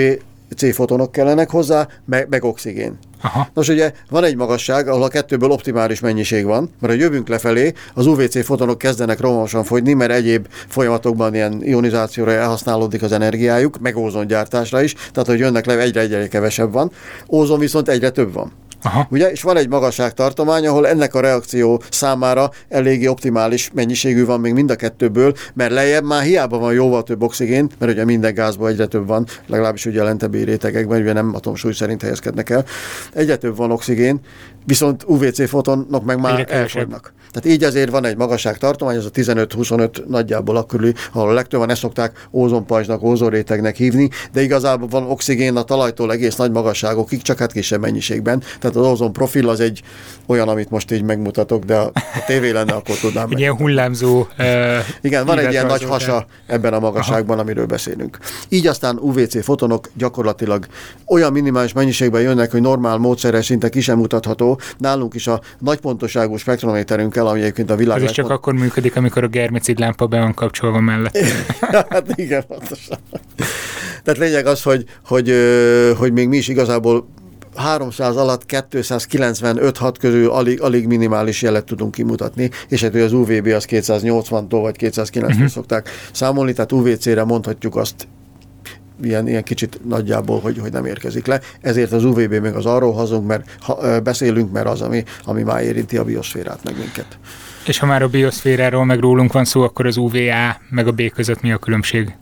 C-fotonok 0.56 1.12
kellenek 1.12 1.50
hozzá, 1.50 1.88
meg, 2.06 2.28
meg 2.30 2.44
oxigén. 2.44 2.98
Aha. 3.22 3.48
Nos, 3.54 3.68
ugye 3.68 3.92
van 4.10 4.24
egy 4.24 4.36
magasság, 4.36 4.88
ahol 4.88 5.04
a 5.04 5.08
kettőből 5.08 5.52
optimális 5.52 6.00
mennyiség 6.00 6.46
van, 6.46 6.70
mert 6.80 6.94
ha 6.94 7.00
jövünk 7.00 7.28
lefelé, 7.28 7.74
az 7.94 8.06
UVC 8.06 8.46
fotonok 8.46 8.78
kezdenek 8.78 9.20
romosan 9.20 9.64
fogyni, 9.64 9.94
mert 9.94 10.12
egyéb 10.12 10.48
folyamatokban 10.68 11.34
ilyen 11.34 11.64
ionizációra 11.64 12.32
elhasználódik 12.32 13.02
az 13.02 13.12
energiájuk, 13.12 13.80
meg 13.80 13.98
ózongyártásra 13.98 14.82
is, 14.82 14.94
tehát 14.94 15.28
hogy 15.28 15.40
jönnek 15.40 15.66
le, 15.66 15.80
egyre-egyre 15.80 16.28
kevesebb 16.28 16.72
van. 16.72 16.92
Ózon 17.30 17.60
viszont 17.60 17.90
egyre 17.90 18.10
több 18.10 18.34
van. 18.34 18.52
Aha. 18.84 19.08
Ugye, 19.10 19.32
és 19.32 19.42
van 19.42 19.58
egy 19.58 19.70
magasságtartomány, 19.70 20.68
ahol 20.68 20.88
ennek 20.88 21.16
a 21.16 21.20
reakció 21.20 21.82
számára 21.90 22.50
eléggé 22.70 23.08
optimális 23.08 23.70
mennyiségű 23.74 24.26
van 24.26 24.40
még 24.40 24.54
mind 24.54 24.72
a 24.72 24.76
kettőből, 24.76 25.34
mert 25.54 25.72
lejjebb 25.72 26.04
már 26.04 26.24
hiába 26.24 26.58
van 26.58 26.74
jóval 26.74 27.04
több 27.04 27.24
oxigén, 27.24 27.70
mert 27.80 27.92
ugye 27.92 28.06
minden 28.06 28.34
gázban 28.34 28.70
egyre 28.70 28.86
több 28.86 29.08
van, 29.08 29.26
legalábbis 29.48 29.86
ugye 29.86 30.02
a 30.02 30.04
lentebbi 30.04 30.44
rétegekben, 30.44 31.02
ugye 31.02 31.14
nem 31.14 31.32
atomsúly 31.36 31.74
szerint 31.74 32.02
helyezkednek 32.02 32.50
el. 32.50 32.66
Egyre 33.14 33.36
több 33.36 33.56
van 33.56 33.72
oxigén, 33.72 34.20
viszont 34.68 35.04
UVC 35.06 35.50
fotonok 35.50 36.04
meg 36.06 36.20
már 36.20 36.48
elfogynak. 36.50 37.14
Tehát 37.32 37.58
így 37.58 37.64
azért 37.64 37.90
van 37.90 38.06
egy 38.06 38.18
magasságtartomány, 38.18 38.98
az 38.98 39.06
a 39.06 39.10
15-25 39.10 40.06
nagyjából 40.08 40.58
akkor, 40.58 40.94
ahol 41.14 41.30
a 41.30 41.34
legtöbben 41.34 41.70
ezt 41.70 41.82
szokták 41.82 42.28
ózonpajzsnak, 42.32 43.04
ózonrétegnek 43.04 43.76
hívni, 43.76 44.10
de 44.32 44.42
igazából 44.42 44.88
van 44.88 45.04
oxigén 45.04 45.56
a 45.56 45.64
talajtól 45.64 46.12
egész 46.12 46.36
nagy 46.36 46.52
magasságokig, 46.52 47.22
csak 47.22 47.38
hát 47.38 47.52
kisebb 47.52 47.82
mennyiségben. 47.82 48.44
Tehát 48.60 48.76
az 48.76 48.86
ózon 48.86 49.14
profil 49.14 49.50
az 49.50 49.60
egy 49.60 49.82
olyan, 50.26 50.48
amit 50.48 50.70
most 50.70 50.92
így 50.92 51.04
megmutatok, 51.04 51.64
de 51.64 51.76
a 51.76 51.92
tévé 52.26 52.50
lenne, 52.50 52.74
akkor 52.74 52.96
tudnám. 52.96 53.28
Egy 53.32 53.40
ilyen 53.40 53.56
hullámzó. 53.56 54.20
Uh, 54.20 54.48
Igen, 55.02 55.26
van 55.26 55.40
egy 55.40 55.52
ilyen 55.52 55.66
nagy 55.66 55.84
hasa 55.84 56.26
ebben 56.48 56.74
a 56.74 56.80
magasságban, 56.80 57.36
Aha. 57.36 57.42
amiről 57.42 57.66
beszélünk. 57.66 58.18
Így 58.50 58.68
aztán 58.68 58.98
UVC 58.98 59.44
fotonok 59.44 59.90
gyakorlatilag 59.94 60.66
olyan 61.06 61.32
minimális 61.32 61.74
mennyiségben 61.74 62.22
jönnek, 62.22 62.52
hogy 62.52 62.62
normál 62.62 62.98
módszerrel 62.98 63.42
szinte 63.42 63.70
ki 63.70 63.82
sem 63.82 63.98
mutatható. 63.98 64.57
Nálunk 64.78 65.14
is 65.14 65.28
a 65.28 65.42
nagy 65.60 65.80
pontoságú 65.80 66.38
spektrométerünkkel, 66.38 67.28
ami 67.28 67.40
egyébként 67.40 67.70
a 67.70 67.76
világ. 67.76 68.04
Ez 68.04 68.12
csak 68.12 68.30
akkor 68.30 68.54
működik, 68.54 68.96
amikor 68.96 69.24
a 69.24 69.28
germicid 69.28 69.80
lámpa 69.80 70.06
be 70.06 70.20
van 70.20 70.34
kapcsolva 70.34 70.80
mellett. 70.80 71.18
hát 71.90 72.12
igen, 72.16 72.44
pontosan. 72.48 72.98
Tehát 74.04 74.20
lényeg 74.20 74.46
az, 74.46 74.64
hogy, 74.64 74.86
hogy, 75.06 75.34
hogy 75.98 76.14
még 76.14 76.28
mi 76.28 76.38
is 76.38 76.48
igazából 76.48 77.08
300 77.56 78.16
alatt 78.16 78.44
295-6 78.48 79.96
közül 80.00 80.30
alig, 80.30 80.62
alig 80.62 80.88
minimális 80.88 81.42
jelet 81.42 81.66
tudunk 81.66 81.92
kimutatni, 81.92 82.50
és 82.68 82.82
hát 82.82 82.96
az 82.96 83.14
UVB 83.14 83.48
az 83.48 83.66
280-tól 83.70 84.60
vagy 84.62 84.76
290 84.76 85.36
uh-huh. 85.36 85.52
szokták 85.52 85.90
számolni, 86.12 86.54
tehát 86.54 86.72
UVC-re 86.72 87.24
mondhatjuk 87.24 87.76
azt 87.76 88.08
ilyen, 89.02 89.28
ilyen 89.28 89.44
kicsit 89.44 89.80
nagyjából, 89.88 90.40
hogy, 90.40 90.58
hogy 90.58 90.72
nem 90.72 90.86
érkezik 90.86 91.26
le. 91.26 91.42
Ezért 91.62 91.92
az 91.92 92.04
UVB 92.04 92.34
még 92.34 92.54
az 92.54 92.66
arról 92.66 92.94
hazunk, 92.94 93.28
mert 93.28 93.56
ha, 93.60 94.00
beszélünk, 94.00 94.52
mert 94.52 94.68
az, 94.68 94.82
ami, 94.82 95.04
ami 95.24 95.44
már 95.44 95.64
érinti 95.64 95.98
a 95.98 96.04
bioszférát 96.04 96.60
meg 96.64 96.78
minket. 96.78 97.18
És 97.66 97.80
ha 97.80 97.86
már 97.86 98.02
a 98.02 98.08
bioszféráról 98.08 98.86
meg 98.86 99.00
rólunk 99.00 99.34
van 99.34 99.46
szó, 99.46 99.62
akkor 99.62 99.86
az 99.86 99.98
UVA 99.98 100.58
meg 100.70 100.88
a 100.88 100.92
B 100.92 101.12
között 101.12 101.42
mi 101.42 101.52
a 101.52 101.58
különbség? 101.58 102.16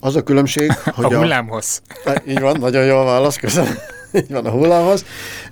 Az 0.00 0.16
a 0.16 0.22
különbség, 0.22 0.72
hogy 0.96 1.14
a 1.14 1.16
hullámhoz. 1.16 1.82
A, 2.04 2.22
így 2.26 2.40
van, 2.40 2.56
nagyon 2.60 2.84
jól 2.84 3.04
válasz, 3.04 3.36
köszönöm. 3.36 3.74
Van 4.28 4.46
a 4.46 4.50
hullámhoz, 4.50 5.04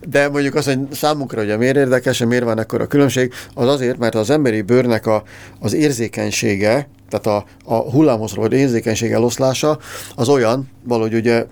de 0.09 0.29
mondjuk 0.29 0.55
az, 0.55 0.65
hogy 0.65 0.79
számunkra 0.93 1.43
ugye 1.43 1.57
miért 1.57 1.77
érdekes, 1.77 2.25
miért 2.25 2.45
van 2.45 2.59
ekkor 2.59 2.81
a 2.81 2.87
különbség, 2.87 3.33
az 3.55 3.69
azért, 3.69 3.99
mert 3.99 4.15
az 4.15 4.31
emberi 4.31 4.63
bőrnek 4.63 5.07
a, 5.07 5.23
az 5.61 5.73
érzékenysége, 5.73 6.89
tehát 7.09 7.27
a, 7.27 7.45
a 7.75 7.91
hullámhoz 7.91 8.35
vagy 8.35 8.53
érzékenység 8.53 9.11
eloszlása 9.11 9.79
az 10.15 10.29
olyan, 10.29 10.71
valahogy 10.85 11.15
ugye 11.15 11.47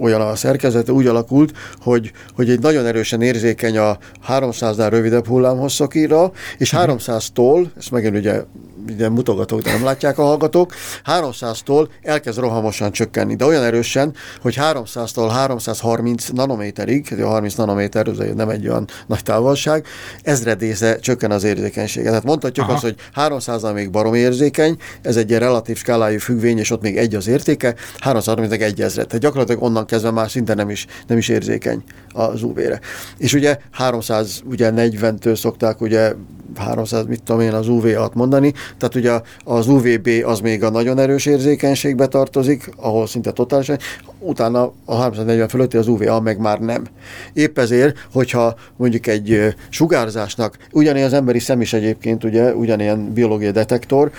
olyan 0.00 0.20
a 0.20 0.36
szerkezete, 0.36 0.92
úgy 0.92 1.06
alakult, 1.06 1.52
hogy, 1.80 2.12
hogy 2.34 2.50
egy 2.50 2.60
nagyon 2.60 2.86
erősen 2.86 3.22
érzékeny 3.22 3.78
a 3.78 3.98
300-nál 4.28 4.86
rövidebb 4.90 5.26
hullámhosszakira, 5.26 6.32
és 6.58 6.74
300-tól, 6.76 7.58
mhm. 7.58 7.68
ezt 7.76 7.90
megint 7.90 8.16
ugye 8.16 8.42
ugye 8.90 9.08
mutogatok, 9.08 9.60
de 9.60 9.72
nem 9.72 9.84
látják 9.84 10.18
a 10.18 10.22
hallgatók, 10.22 10.74
300-tól 11.04 11.88
elkezd 12.02 12.38
rohamosan 12.38 12.92
csökkenni, 12.92 13.36
de 13.36 13.44
olyan 13.44 13.62
erősen, 13.62 14.14
hogy 14.40 14.58
300-tól 14.60 15.30
330 15.32 16.28
nanométerig, 16.28 17.14
a 17.22 17.26
30 17.26 17.54
nanométer, 17.54 18.08
ez 18.08 18.16
nem 18.34 18.48
egy 18.48 18.68
olyan 18.68 18.88
nagy 19.06 19.22
távolság, 19.22 19.86
ezredésze 20.22 20.98
csökken 20.98 21.30
az 21.30 21.44
érzékenysége. 21.44 22.08
Tehát 22.08 22.24
mondhatjuk 22.24 22.66
Aha. 22.66 22.74
azt, 22.74 22.82
hogy 22.82 22.96
300 23.12 23.62
még 23.72 23.90
barom 23.90 24.14
érzékeny, 24.14 24.76
ez 25.02 25.16
egy 25.16 25.28
ilyen 25.28 25.40
relatív 25.40 25.76
skálájú 25.76 26.18
függvény, 26.18 26.58
és 26.58 26.70
ott 26.70 26.82
még 26.82 26.96
egy 26.96 27.14
az 27.14 27.26
értéke, 27.26 27.74
330 27.98 28.50
meg 28.50 28.62
egy 28.62 28.80
ezred. 28.80 29.06
Tehát 29.06 29.22
gyakorlatilag 29.22 29.62
onnan 29.62 29.86
kezdve 29.86 30.10
már 30.10 30.30
szinte 30.30 30.54
nem 30.54 30.70
is, 30.70 30.86
nem 31.06 31.18
is 31.18 31.28
érzékeny 31.28 31.82
az 32.12 32.42
UV-re. 32.42 32.80
És 33.18 33.32
ugye 33.32 33.58
340-től 33.78 35.36
szokták 35.36 35.80
ugye 35.80 36.14
300, 36.56 37.06
mit 37.06 37.22
tudom 37.22 37.40
én, 37.40 37.52
az 37.52 37.68
UV-at 37.68 38.14
mondani, 38.14 38.52
tehát 38.78 38.94
ugye 38.94 39.20
az 39.44 39.68
UVB 39.68 40.08
az 40.24 40.40
még 40.40 40.64
a 40.64 40.70
nagyon 40.70 40.98
erős 40.98 41.26
érzékenységbe 41.26 42.06
tartozik, 42.06 42.70
ahol 42.76 43.06
szinte 43.06 43.30
totálisan, 43.30 43.78
utána 44.18 44.72
a 44.84 44.96
340 44.96 45.48
fölötti 45.48 45.76
az 45.76 45.88
UVA 45.88 46.20
meg 46.20 46.38
már 46.38 46.58
nem. 46.58 46.86
Épp 47.32 47.58
ezért, 47.58 48.06
hogyha 48.12 48.54
mondjuk 48.76 49.06
egy 49.06 49.54
sugárzásnak, 49.68 50.56
ugyanilyen 50.72 51.06
az 51.06 51.12
emberi 51.12 51.38
szem 51.38 51.60
is 51.60 51.72
egyébként, 51.72 52.24
ugye, 52.24 52.54
ugyanilyen 52.54 53.12
biológiai 53.12 53.52
detektor, 53.52 54.10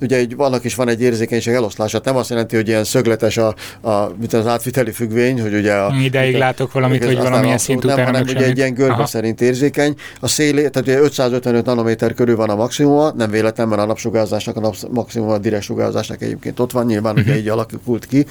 ugye 0.00 0.16
egy, 0.16 0.36
vannak 0.36 0.64
is 0.64 0.74
van 0.74 0.88
egy 0.88 1.02
érzékenység 1.02 1.54
eloszlása, 1.54 2.00
nem 2.04 2.16
azt 2.16 2.30
jelenti, 2.30 2.56
hogy 2.56 2.68
ilyen 2.68 2.84
szögletes 2.84 3.36
a, 3.36 3.54
a 3.80 4.10
mint 4.18 4.32
az 4.32 4.46
átviteli 4.46 4.90
függvény, 4.90 5.40
hogy 5.40 5.54
ugye 5.54 5.74
a, 5.74 5.94
Ideig 6.02 6.34
a, 6.34 6.38
látok 6.38 6.72
valamit, 6.72 7.04
hogy 7.04 7.16
valamilyen 7.16 7.58
szint 7.58 7.84
után 7.84 7.96
nem, 7.96 8.06
hanem 8.06 8.22
ugye 8.22 8.44
egy 8.44 8.56
ilyen 8.56 8.74
görbe 8.74 9.06
szerint 9.06 9.40
érzékeny. 9.40 9.94
A 10.20 10.28
szélé, 10.28 10.68
tehát 10.68 10.88
ugye 10.88 10.98
555 10.98 11.66
nanométer 11.78 12.14
körül 12.14 12.36
van 12.36 12.50
a 12.50 12.54
maximuma, 12.54 13.12
nem 13.16 13.30
véletlen, 13.30 13.68
mert 13.68 13.80
a 13.80 13.84
napsugárzásnak 13.84 14.56
a 14.56 14.72
maximuma 14.90 15.32
a 15.32 15.38
direkt 15.38 15.62
sugárzásnak 15.62 16.22
egyébként 16.22 16.60
ott 16.60 16.72
van, 16.72 16.86
nyilván 16.86 17.12
uh-huh. 17.12 17.26
ugye 17.26 17.34
mhm. 17.34 17.42
így 17.42 17.48
alakult 17.48 18.06
ki, 18.06 18.26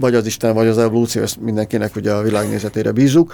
vagy 0.00 0.14
az 0.14 0.26
Isten, 0.26 0.54
vagy 0.54 0.66
az 0.66 0.78
evolúció, 0.78 1.22
ezt 1.22 1.40
mindenkinek 1.40 1.96
ugye 1.96 2.12
a 2.12 2.22
világnézetére 2.22 2.92
bízunk. 2.92 3.32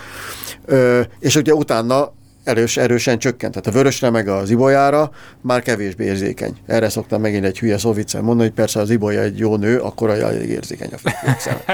Ö, 0.65 1.01
és 1.19 1.37
ugye 1.37 1.55
utána 1.55 2.13
erős, 2.45 2.77
erősen 2.77 3.19
csökkent. 3.19 3.53
Tehát 3.53 3.69
a 3.69 3.71
vörösre 3.71 4.11
meg 4.11 4.29
az 4.29 4.51
ibolyára 4.51 5.11
már 5.41 5.63
kevésbé 5.63 6.05
érzékeny. 6.05 6.57
Erre 6.67 6.89
szoktam 6.89 7.21
megint 7.21 7.45
egy 7.45 7.59
hülye 7.59 7.79
szó 7.79 7.95
mondani, 8.13 8.41
hogy 8.41 8.53
persze 8.53 8.81
az 8.81 8.91
ibolya 8.91 9.21
egy 9.21 9.39
jó 9.39 9.57
nő, 9.57 9.79
akkor 9.79 10.11
elég 10.11 10.49
érzékeny 10.49 10.91
a 10.93 10.97
Ö, 11.67 11.73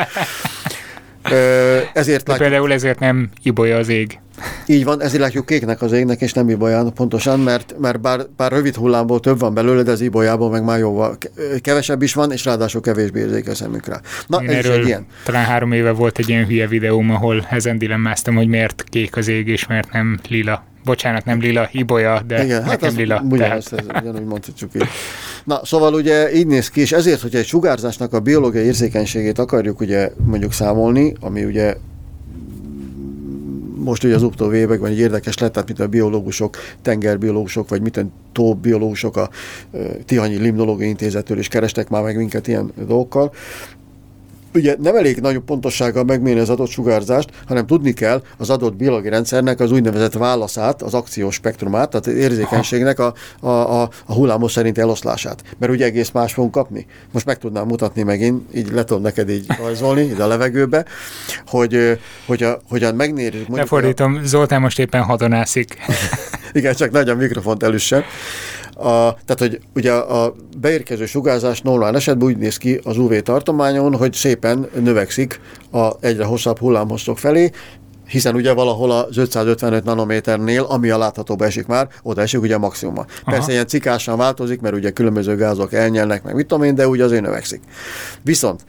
ezért 1.30 2.24
De 2.24 2.30
látjuk, 2.30 2.36
például 2.36 2.72
ezért 2.72 2.98
nem 2.98 3.28
ibolya 3.42 3.76
az 3.76 3.88
ég. 3.88 4.18
így 4.66 4.84
van, 4.84 5.02
ezért 5.02 5.20
látjuk 5.22 5.46
kéknek 5.46 5.82
az 5.82 5.92
égnek, 5.92 6.20
és 6.20 6.32
nem 6.32 6.48
ibolyán 6.48 6.92
pontosan, 6.92 7.40
mert, 7.40 7.74
mert 7.80 8.00
bár, 8.00 8.20
bár 8.36 8.52
rövid 8.52 8.74
hullámból 8.74 9.20
több 9.20 9.38
van 9.38 9.54
belőle, 9.54 9.82
de 9.82 9.90
az 9.90 10.00
ibolyából 10.00 10.50
meg 10.50 10.64
már 10.64 10.78
jóval 10.78 11.18
ke- 11.18 11.60
kevesebb 11.60 12.02
is 12.02 12.14
van, 12.14 12.32
és 12.32 12.44
ráadásul 12.44 12.80
kevésbé 12.80 13.20
érzékel 13.20 13.54
szemünk 13.54 13.86
rá. 13.86 14.00
Na, 14.26 14.42
Én 14.42 14.48
ez 14.48 14.54
erről 14.64 14.78
egy 14.80 14.86
ilyen. 14.86 15.06
talán 15.24 15.44
három 15.44 15.72
éve 15.72 15.90
volt 15.90 16.18
egy 16.18 16.28
ilyen 16.28 16.46
hülye 16.46 16.66
videóm, 16.66 17.10
ahol 17.10 17.46
ezen 17.50 17.78
dilemmáztam, 17.78 18.34
hogy 18.34 18.48
miért 18.48 18.84
kék 18.88 19.16
az 19.16 19.28
ég, 19.28 19.48
és 19.48 19.66
miért 19.66 19.92
nem 19.92 20.18
lila. 20.28 20.64
Bocsánat, 20.84 21.24
nem 21.24 21.40
lila, 21.40 21.68
ibolya, 21.72 22.22
de 22.26 22.44
Igen, 22.44 22.62
hát 22.62 22.70
nekem 22.80 22.96
lila. 22.96 23.20
ugyanazt, 23.30 23.70
Tehát, 23.70 23.96
ez, 23.96 24.02
ugyanúgy 24.02 24.24
mondhatjuk 24.28 24.70
így. 24.74 24.82
Na, 25.46 25.60
szóval 25.64 25.94
ugye 25.94 26.34
így 26.34 26.46
néz 26.46 26.68
ki, 26.68 26.80
és 26.80 26.92
ezért, 26.92 27.20
hogyha 27.20 27.38
egy 27.38 27.46
sugárzásnak 27.46 28.12
a 28.12 28.20
biológiai 28.20 28.64
érzékenységét 28.64 29.38
akarjuk 29.38 29.80
ugye 29.80 30.10
mondjuk 30.24 30.52
számolni, 30.52 31.14
ami 31.20 31.44
ugye 31.44 31.76
most 33.74 34.04
ugye 34.04 34.14
az 34.14 34.22
utóbbi 34.22 34.56
években 34.56 34.90
egy 34.90 34.98
érdekes 34.98 35.38
lett, 35.38 35.52
tehát 35.52 35.68
mint 35.68 35.80
a 35.80 35.88
biológusok, 35.88 36.56
tengerbiológusok, 36.82 37.68
vagy 37.68 37.82
miten 37.82 38.12
tóbiológusok 38.32 39.16
a 39.16 39.30
Tihanyi 40.04 40.36
Limnológiai 40.36 40.88
Intézettől 40.88 41.38
is 41.38 41.48
kerestek 41.48 41.88
már 41.88 42.02
meg 42.02 42.16
minket 42.16 42.48
ilyen 42.48 42.72
dolgokkal. 42.86 43.32
Ugye 44.54 44.76
nem 44.82 44.96
elég 44.96 45.20
nagyobb 45.20 45.44
pontossággal 45.44 46.04
megmérni 46.04 46.40
az 46.40 46.50
adott 46.50 46.68
sugárzást, 46.70 47.28
hanem 47.46 47.66
tudni 47.66 47.92
kell 47.92 48.22
az 48.38 48.50
adott 48.50 48.76
biológiai 48.76 49.10
rendszernek 49.10 49.60
az 49.60 49.70
úgynevezett 49.72 50.12
válaszát, 50.12 50.82
az 50.82 50.94
akciós 50.94 51.34
spektrumát, 51.34 51.90
tehát 51.90 52.06
az 52.06 52.12
érzékenységnek 52.12 52.98
a, 52.98 53.14
a, 53.40 53.48
a, 53.48 53.82
a 54.06 54.12
hullámos 54.12 54.52
szerinti 54.52 54.80
eloszlását. 54.80 55.42
Mert 55.58 55.72
ugye 55.72 55.84
egész 55.84 56.10
más 56.10 56.32
fogunk 56.32 56.52
kapni. 56.52 56.86
Most 57.12 57.26
meg 57.26 57.38
tudnám 57.38 57.66
mutatni 57.66 58.02
megint, 58.02 58.54
így 58.54 58.70
le 58.72 58.84
tudom 58.84 59.02
neked 59.02 59.30
így 59.30 59.46
rajzolni, 59.58 60.02
ide 60.02 60.22
a 60.22 60.26
levegőbe, 60.26 60.84
hogy, 61.46 61.74
ö, 61.74 61.92
hogyha, 62.26 62.58
hogyan 62.68 62.94
megnézzük. 62.94 63.32
mondjuk 63.32 63.56
a- 63.56 63.60
Lefordítom, 63.60 64.20
Zoltán 64.24 64.60
most 64.60 64.78
éppen 64.78 65.02
hadonászik. 65.02 65.76
igen, 66.52 66.74
csak 66.74 66.90
nagy 66.90 67.08
a 67.08 67.14
mikrofont 67.14 67.62
elősen. 67.62 68.04
A, 68.78 69.14
tehát, 69.24 69.38
hogy 69.38 69.60
ugye 69.74 69.92
a 69.92 70.34
beérkező 70.60 71.06
sugárzás 71.06 71.60
normál 71.60 71.96
esetben 71.96 72.28
úgy 72.28 72.36
néz 72.36 72.56
ki 72.56 72.80
az 72.84 72.98
UV 72.98 73.18
tartományon, 73.18 73.96
hogy 73.96 74.12
szépen 74.12 74.68
növekszik 74.80 75.40
a 75.72 75.90
egyre 76.00 76.24
hosszabb 76.24 76.58
hullámhosszok 76.58 77.18
felé, 77.18 77.50
hiszen 78.08 78.34
ugye 78.34 78.52
valahol 78.52 78.90
az 78.90 79.16
555 79.16 79.84
nanométernél, 79.84 80.62
ami 80.62 80.90
a 80.90 80.98
láthatóba 80.98 81.44
esik 81.44 81.66
már, 81.66 81.88
oda 82.02 82.20
esik 82.20 82.40
ugye 82.40 82.54
a 82.54 82.58
maximuma. 82.58 83.04
Persze 83.24 83.52
ilyen 83.52 83.66
cikásan 83.66 84.16
változik, 84.16 84.60
mert 84.60 84.74
ugye 84.74 84.90
különböző 84.90 85.36
gázok 85.36 85.72
elnyelnek, 85.72 86.22
meg 86.22 86.34
mit 86.34 86.46
tudom 86.46 86.64
én, 86.64 86.74
de 86.74 86.88
ugye 86.88 87.04
azért 87.04 87.22
növekszik. 87.22 87.60
Viszont 88.22 88.64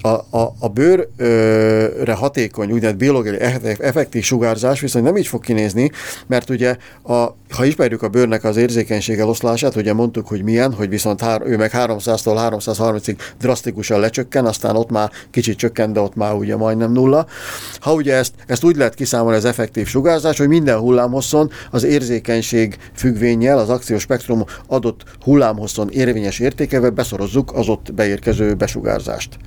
a, 0.00 0.08
a, 0.08 0.54
a 0.58 0.68
bőrre 0.68 2.12
hatékony, 2.12 2.70
úgynevezett 2.70 2.98
biológiai 2.98 3.40
eff- 3.40 3.80
effektív 3.80 4.22
sugárzás 4.22 4.80
viszont 4.80 5.04
nem 5.04 5.16
így 5.16 5.26
fog 5.26 5.42
kinézni, 5.42 5.90
mert 6.26 6.50
ugye, 6.50 6.76
a, 7.02 7.12
ha 7.50 7.64
ismerjük 7.64 8.02
a 8.02 8.08
bőrnek 8.08 8.44
az 8.44 8.56
érzékenység 8.56 9.18
eloszlását, 9.18 9.76
ugye 9.76 9.92
mondtuk, 9.92 10.28
hogy 10.28 10.42
milyen, 10.42 10.72
hogy 10.72 10.88
viszont 10.88 11.20
hár, 11.20 11.42
ő 11.44 11.56
meg 11.56 11.70
300-tól 11.74 12.50
330-ig 12.50 13.16
drasztikusan 13.38 14.00
lecsökken, 14.00 14.46
aztán 14.46 14.76
ott 14.76 14.90
már 14.90 15.10
kicsit 15.30 15.58
csökken, 15.58 15.92
de 15.92 16.00
ott 16.00 16.14
már 16.14 16.34
ugye 16.34 16.56
majdnem 16.56 16.92
nulla. 16.92 17.26
Ha 17.80 17.92
ugye 17.92 18.14
ezt, 18.14 18.32
ezt 18.46 18.64
úgy 18.64 18.76
lehet 18.76 18.94
kiszámolni 18.94 19.36
az 19.36 19.44
effektív 19.44 19.86
sugárzás, 19.86 20.38
hogy 20.38 20.48
minden 20.48 20.78
hullámhosszon 20.78 21.50
az 21.70 21.84
érzékenység 21.84 22.76
függvényel 22.94 23.58
az 23.58 23.68
akciós 23.68 24.02
spektrum 24.02 24.44
adott 24.66 25.02
hullámhosszon 25.20 25.90
érvényes 25.90 26.38
értékevel 26.38 26.90
beszorozzuk 26.90 27.52
az 27.54 27.68
ott 27.68 27.94
beérkező 27.94 28.54
besugárzást. 28.54 29.38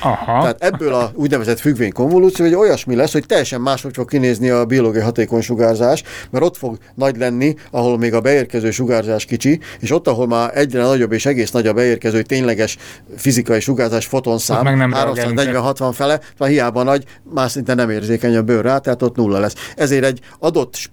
Aha. 0.00 0.40
Tehát 0.40 0.62
ebből 0.62 0.94
a 0.94 1.10
úgynevezett 1.14 1.58
függvény 1.58 1.92
konvolúció 1.92 2.44
egy 2.44 2.54
olyasmi 2.54 2.94
lesz, 2.94 3.12
hogy 3.12 3.26
teljesen 3.26 3.60
máshogy 3.60 3.94
fog 3.94 4.08
kinézni 4.08 4.50
a 4.50 4.64
biológiai 4.64 5.04
hatékony 5.04 5.40
sugárzás, 5.40 6.02
mert 6.30 6.44
ott 6.44 6.56
fog 6.56 6.78
nagy 6.94 7.16
lenni, 7.16 7.54
ahol 7.70 7.98
még 7.98 8.14
a 8.14 8.20
beérkező 8.20 8.70
sugárzás 8.70 9.24
kicsi, 9.24 9.60
és 9.80 9.90
ott, 9.90 10.08
ahol 10.08 10.26
már 10.26 10.50
egyre 10.54 10.82
nagyobb 10.82 11.12
és 11.12 11.26
egész 11.26 11.50
nagy 11.50 11.66
a 11.66 11.72
beérkező 11.72 12.22
tényleges 12.22 12.76
fizikai 13.16 13.60
sugárzás 13.60 14.06
fotonszám, 14.06 14.62
meg 14.62 14.76
nem 14.76 14.92
reagálunk 14.92 15.40
340-60 15.40 15.90
fele, 15.94 16.20
már 16.38 16.48
hiába 16.48 16.82
nagy, 16.82 17.04
más 17.34 17.50
szinte 17.50 17.74
nem 17.74 17.90
érzékeny 17.90 18.36
a 18.36 18.42
bőr 18.42 18.64
rá, 18.64 18.78
tehát 18.78 19.02
ott 19.02 19.16
nulla 19.16 19.38
lesz. 19.38 19.54
Ezért 19.76 20.04
egy 20.04 20.20
adott 20.38 20.90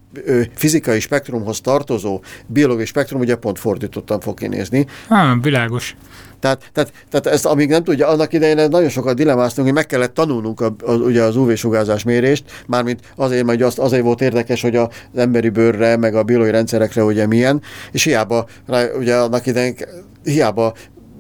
fizikai 0.56 1.00
spektrumhoz 1.00 1.62
tartozó 1.62 2.22
biológiai 2.46 2.86
spektrum 2.86 3.20
ugye 3.20 3.36
pont 3.36 3.60
fordítottan 3.60 4.20
fog 4.20 4.38
kinézni, 4.38 4.86
Ah, 5.08 5.42
világos. 5.42 5.96
Tehát, 6.44 6.70
tehát, 6.74 6.92
tehát 7.10 7.28
ezt 7.28 7.46
amíg 7.46 7.70
nem 7.70 7.84
tudja, 7.84 8.08
annak 8.08 8.34
idején 8.34 8.68
nagyon 8.70 8.90
sokat 8.90 9.16
dilemáztunk, 9.16 9.68
hogy 9.68 9.76
meg 9.76 9.86
kellett 9.86 10.14
tanulnunk 10.14 10.62
a, 10.62 10.76
a, 10.86 10.92
ugye 10.92 11.22
az 11.22 11.36
UV-sugárzás 11.36 12.04
mérést, 12.04 12.44
mármint 12.68 13.00
azért, 13.16 13.46
mert 13.46 13.62
azt, 13.62 13.80
azért 13.80 14.04
volt 14.04 14.22
érdekes, 14.22 14.62
hogy 14.62 14.76
az 14.76 14.88
emberi 15.16 15.50
bőrre, 15.50 15.98
meg 15.98 16.16
a 16.16 16.24
biológiai 16.24 16.56
rendszerekre 16.56 17.04
ugye 17.04 17.28
milyen, 17.28 17.62
és 17.92 18.04
hiába, 18.04 18.46
rá, 18.68 18.86
ugye 18.98 19.16
annak 19.16 19.46
idején 19.46 19.76
hiába 20.24 20.74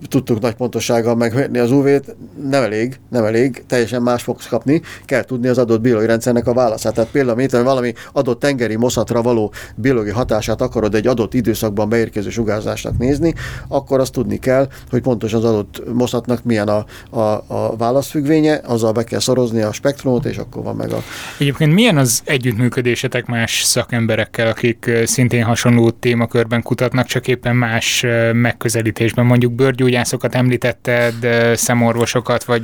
tudtuk 0.07 0.39
nagy 0.39 0.53
pontossággal 0.53 1.15
megmérni 1.15 1.57
az 1.57 1.71
UV-t, 1.71 2.15
nem 2.49 2.63
elég, 2.63 2.99
nem 3.09 3.23
elég, 3.23 3.63
teljesen 3.67 4.01
más 4.01 4.23
fogsz 4.23 4.47
kapni, 4.47 4.81
kell 5.05 5.23
tudni 5.23 5.47
az 5.47 5.57
adott 5.57 5.81
biológiai 5.81 6.09
rendszernek 6.09 6.47
a 6.47 6.53
válaszát. 6.53 6.93
Tehát 6.93 7.09
például, 7.11 7.35
mint 7.35 7.51
valami 7.51 7.93
adott 8.11 8.39
tengeri 8.39 8.75
moszatra 8.75 9.21
való 9.21 9.53
biológiai 9.75 10.13
hatását 10.13 10.61
akarod 10.61 10.95
egy 10.95 11.07
adott 11.07 11.33
időszakban 11.33 11.89
beérkező 11.89 12.29
sugárzásnak 12.29 12.97
nézni, 12.97 13.33
akkor 13.67 13.99
azt 13.99 14.11
tudni 14.11 14.39
kell, 14.39 14.67
hogy 14.89 15.01
pontosan 15.01 15.39
az 15.39 15.45
adott 15.45 15.81
moszatnak 15.93 16.43
milyen 16.43 16.67
a, 16.67 16.85
a, 17.09 17.43
a 17.47 17.75
válaszfüggvénye, 17.77 18.61
azzal 18.65 18.91
be 18.91 19.03
kell 19.03 19.19
szorozni 19.19 19.61
a 19.61 19.71
spektrumot, 19.71 20.25
és 20.25 20.37
akkor 20.37 20.63
van 20.63 20.75
meg 20.75 20.91
a... 20.91 21.01
Egyébként 21.39 21.73
milyen 21.73 21.97
az 21.97 22.21
együttműködésetek 22.25 23.25
más 23.25 23.61
szakemberekkel, 23.63 24.47
akik 24.47 24.91
szintén 25.05 25.43
hasonló 25.43 25.89
témakörben 25.89 26.61
kutatnak, 26.61 27.05
csak 27.05 27.27
éppen 27.27 27.55
más 27.55 28.05
megközelítésben? 28.33 29.25
Mondjuk 29.25 29.51
bőrgyógyászokat 29.93 30.35
említetted, 30.35 31.13
szemorvosokat, 31.57 32.43
vagy 32.43 32.63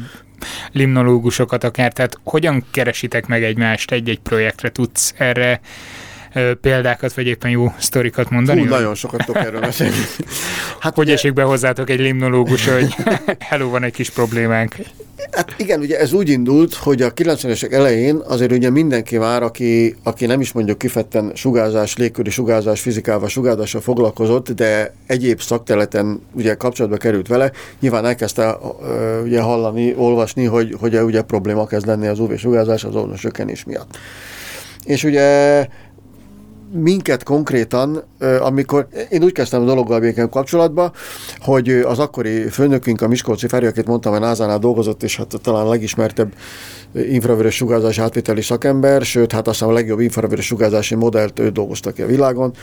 limnológusokat 0.71 1.63
akár, 1.63 1.93
tehát 1.93 2.17
hogyan 2.23 2.65
keresitek 2.71 3.27
meg 3.27 3.43
egymást 3.43 3.91
egy-egy 3.91 4.19
projektre? 4.19 4.69
Tudsz 4.69 5.13
erre 5.17 5.59
példákat, 6.61 7.13
vagy 7.13 7.27
éppen 7.27 7.51
jó 7.51 7.73
sztorikat 7.77 8.29
mondani? 8.29 8.61
Hú, 8.61 8.67
nagyon 8.67 8.95
sokat 8.95 9.25
tudok 9.25 9.43
erről 9.43 9.59
mesélni. 9.59 9.93
Hát 10.79 10.95
Hogy 10.95 11.03
ugye- 11.03 11.13
esik 11.13 11.33
be 11.33 11.43
hozzátok 11.43 11.89
egy 11.89 11.99
limnológus, 11.99 12.67
hogy 12.67 12.95
hello, 13.49 13.69
van 13.69 13.83
egy 13.83 13.93
kis 13.93 14.09
problémánk. 14.09 14.75
Hát 15.31 15.53
igen, 15.57 15.79
ugye 15.79 15.99
ez 15.99 16.13
úgy 16.13 16.29
indult, 16.29 16.73
hogy 16.73 17.01
a 17.01 17.13
90-esek 17.13 17.71
elején 17.71 18.15
azért 18.15 18.51
ugye 18.51 18.69
mindenki 18.69 19.17
már, 19.17 19.43
aki, 19.43 19.95
aki 20.03 20.25
nem 20.25 20.41
is 20.41 20.51
mondjuk 20.51 20.77
kifetten 20.77 21.31
sugárzás, 21.35 21.97
légköri 21.97 22.29
sugárzás, 22.29 22.81
fizikával, 22.81 23.27
sugárzással 23.29 23.81
foglalkozott, 23.81 24.51
de 24.51 24.93
egyéb 25.07 25.41
szakterületen 25.41 26.21
ugye 26.31 26.53
kapcsolatba 26.55 26.97
került 26.97 27.27
vele, 27.27 27.51
nyilván 27.79 28.05
elkezdte 28.05 28.57
ö, 28.81 29.21
ugye 29.21 29.41
hallani, 29.41 29.93
olvasni, 29.97 30.45
hogy, 30.45 30.75
hogy 30.79 30.95
ugye 30.95 31.21
probléma 31.21 31.65
kezd 31.65 31.87
lenni 31.87 32.07
az 32.07 32.19
UV-sugárzás 32.19 32.83
az 32.83 32.95
ozon 32.95 33.15
csökkenés 33.15 33.63
miatt. 33.63 33.97
És 34.83 35.03
ugye 35.03 35.67
minket 36.71 37.23
konkrétan, 37.23 38.03
amikor 38.39 38.87
én 39.09 39.23
úgy 39.23 39.31
kezdtem 39.31 39.61
a 39.61 39.65
dologgal 39.65 39.99
békén 39.99 40.29
kapcsolatba, 40.29 40.91
hogy 41.39 41.69
az 41.69 41.99
akkori 41.99 42.49
főnökünk, 42.49 43.01
a 43.01 43.07
Miskolci 43.07 43.47
Feri, 43.47 43.65
akit 43.65 43.87
mondtam, 43.87 44.11
hogy 44.11 44.21
NASA-nál 44.21 44.59
dolgozott, 44.59 45.03
és 45.03 45.17
hát 45.17 45.33
talán 45.41 45.65
a 45.65 45.69
legismertebb 45.69 46.33
infravörös 46.93 47.55
sugárzás 47.55 47.99
átviteli 47.99 48.41
szakember, 48.41 49.01
sőt, 49.01 49.31
hát 49.31 49.47
aztán 49.47 49.69
a 49.69 49.71
legjobb 49.71 49.99
infravörös 49.99 50.45
sugárzási 50.45 50.95
modellt 50.95 51.39
ő 51.39 51.49
dolgozta 51.49 51.91
ki 51.91 52.01
a 52.01 52.05
világon. 52.05 52.53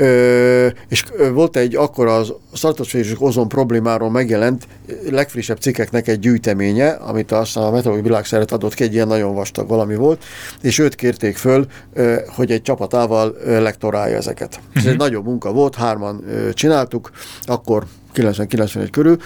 Ö, 0.00 0.66
és 0.88 1.04
volt 1.32 1.56
egy 1.56 1.76
akkor 1.76 2.06
az 2.06 2.32
szartosfézis 2.52 3.14
ozon 3.18 3.48
problémáról 3.48 4.10
megjelent 4.10 4.66
legfrissebb 5.10 5.58
cikkeknek 5.58 6.08
egy 6.08 6.18
gyűjteménye, 6.18 6.88
amit 6.88 7.32
aztán 7.32 7.62
a 7.64 7.66
Meteorológiai 7.66 8.08
Világszeret 8.08 8.52
adott 8.52 8.74
ki, 8.74 8.82
egy 8.82 8.94
ilyen 8.94 9.06
nagyon 9.06 9.34
vastag 9.34 9.68
valami 9.68 9.94
volt, 9.94 10.24
és 10.60 10.78
őt 10.78 10.94
kérték 10.94 11.36
föl, 11.36 11.66
hogy 12.36 12.50
egy 12.50 12.62
csapatával 12.62 13.36
lektorálja 13.44 14.16
ezeket. 14.16 14.60
Ez 14.74 14.86
egy 14.86 14.96
nagyobb 14.96 15.24
munka 15.24 15.52
volt, 15.52 15.74
hárman 15.74 16.24
csináltuk, 16.52 17.10
akkor 17.42 17.84
90-91 18.14 18.88
körül, 18.90 19.16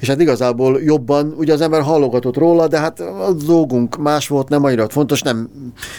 és 0.00 0.08
hát 0.08 0.20
igazából 0.20 0.80
jobban, 0.82 1.34
ugye 1.36 1.52
az 1.52 1.60
ember 1.60 1.82
hallogatott 1.82 2.36
róla, 2.36 2.68
de 2.68 2.78
hát 2.78 3.00
a 3.00 3.32
dolgunk 3.46 3.96
más 3.96 4.28
volt, 4.28 4.48
nem 4.48 4.64
annyira 4.64 4.88
fontos, 4.88 5.22
nem 5.22 5.50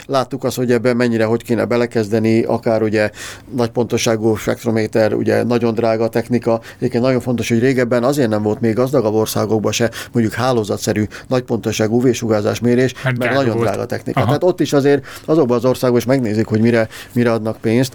láttuk 0.06 0.44
azt, 0.44 0.56
hogy 0.56 0.72
ebben 0.72 0.96
mennyire, 0.96 1.26
hogy 1.26 1.44
kéne 1.44 1.66
belekezdeni, 1.66 2.44
akár 2.44 2.82
ugye 2.82 3.10
nagy 3.56 3.70
pontosságú 3.70 4.36
spektrométer, 4.36 5.14
ugye 5.14 5.44
nagyon 5.44 5.74
drága 5.74 6.08
technika, 6.08 6.62
egyébként 6.78 7.04
nagyon 7.04 7.22
fontos, 7.22 7.50
hogy 7.50 7.60
régebben 7.60 8.04
azért 8.04 8.30
nem 8.30 8.42
volt 8.42 8.60
még 8.60 8.74
gazdagabb 8.74 9.14
országokban 9.14 9.72
se 9.72 9.92
mondjuk 10.12 10.34
hálózatszerű 10.36 11.04
nagy 11.28 11.44
pontosságú 11.44 11.98
UV-sugárzás 11.98 12.60
mérés, 12.60 12.94
Mert 12.94 13.04
mert 13.04 13.18
drága 13.20 13.36
nagyon 13.36 13.56
volt. 13.56 13.68
drága 13.68 13.86
technika. 13.86 14.20
Aha. 14.20 14.28
Tehát 14.28 14.44
ott 14.44 14.60
is 14.60 14.74
azért 14.74 15.06
azokban 15.26 15.58
az 15.58 15.66
országokban 15.66 16.00
is 16.00 16.06
megnézik, 16.18 16.48
hogy 16.48 16.62
mire, 16.62 16.88
mire 17.14 17.32
adnak 17.32 17.58
pénzt. 17.58 17.94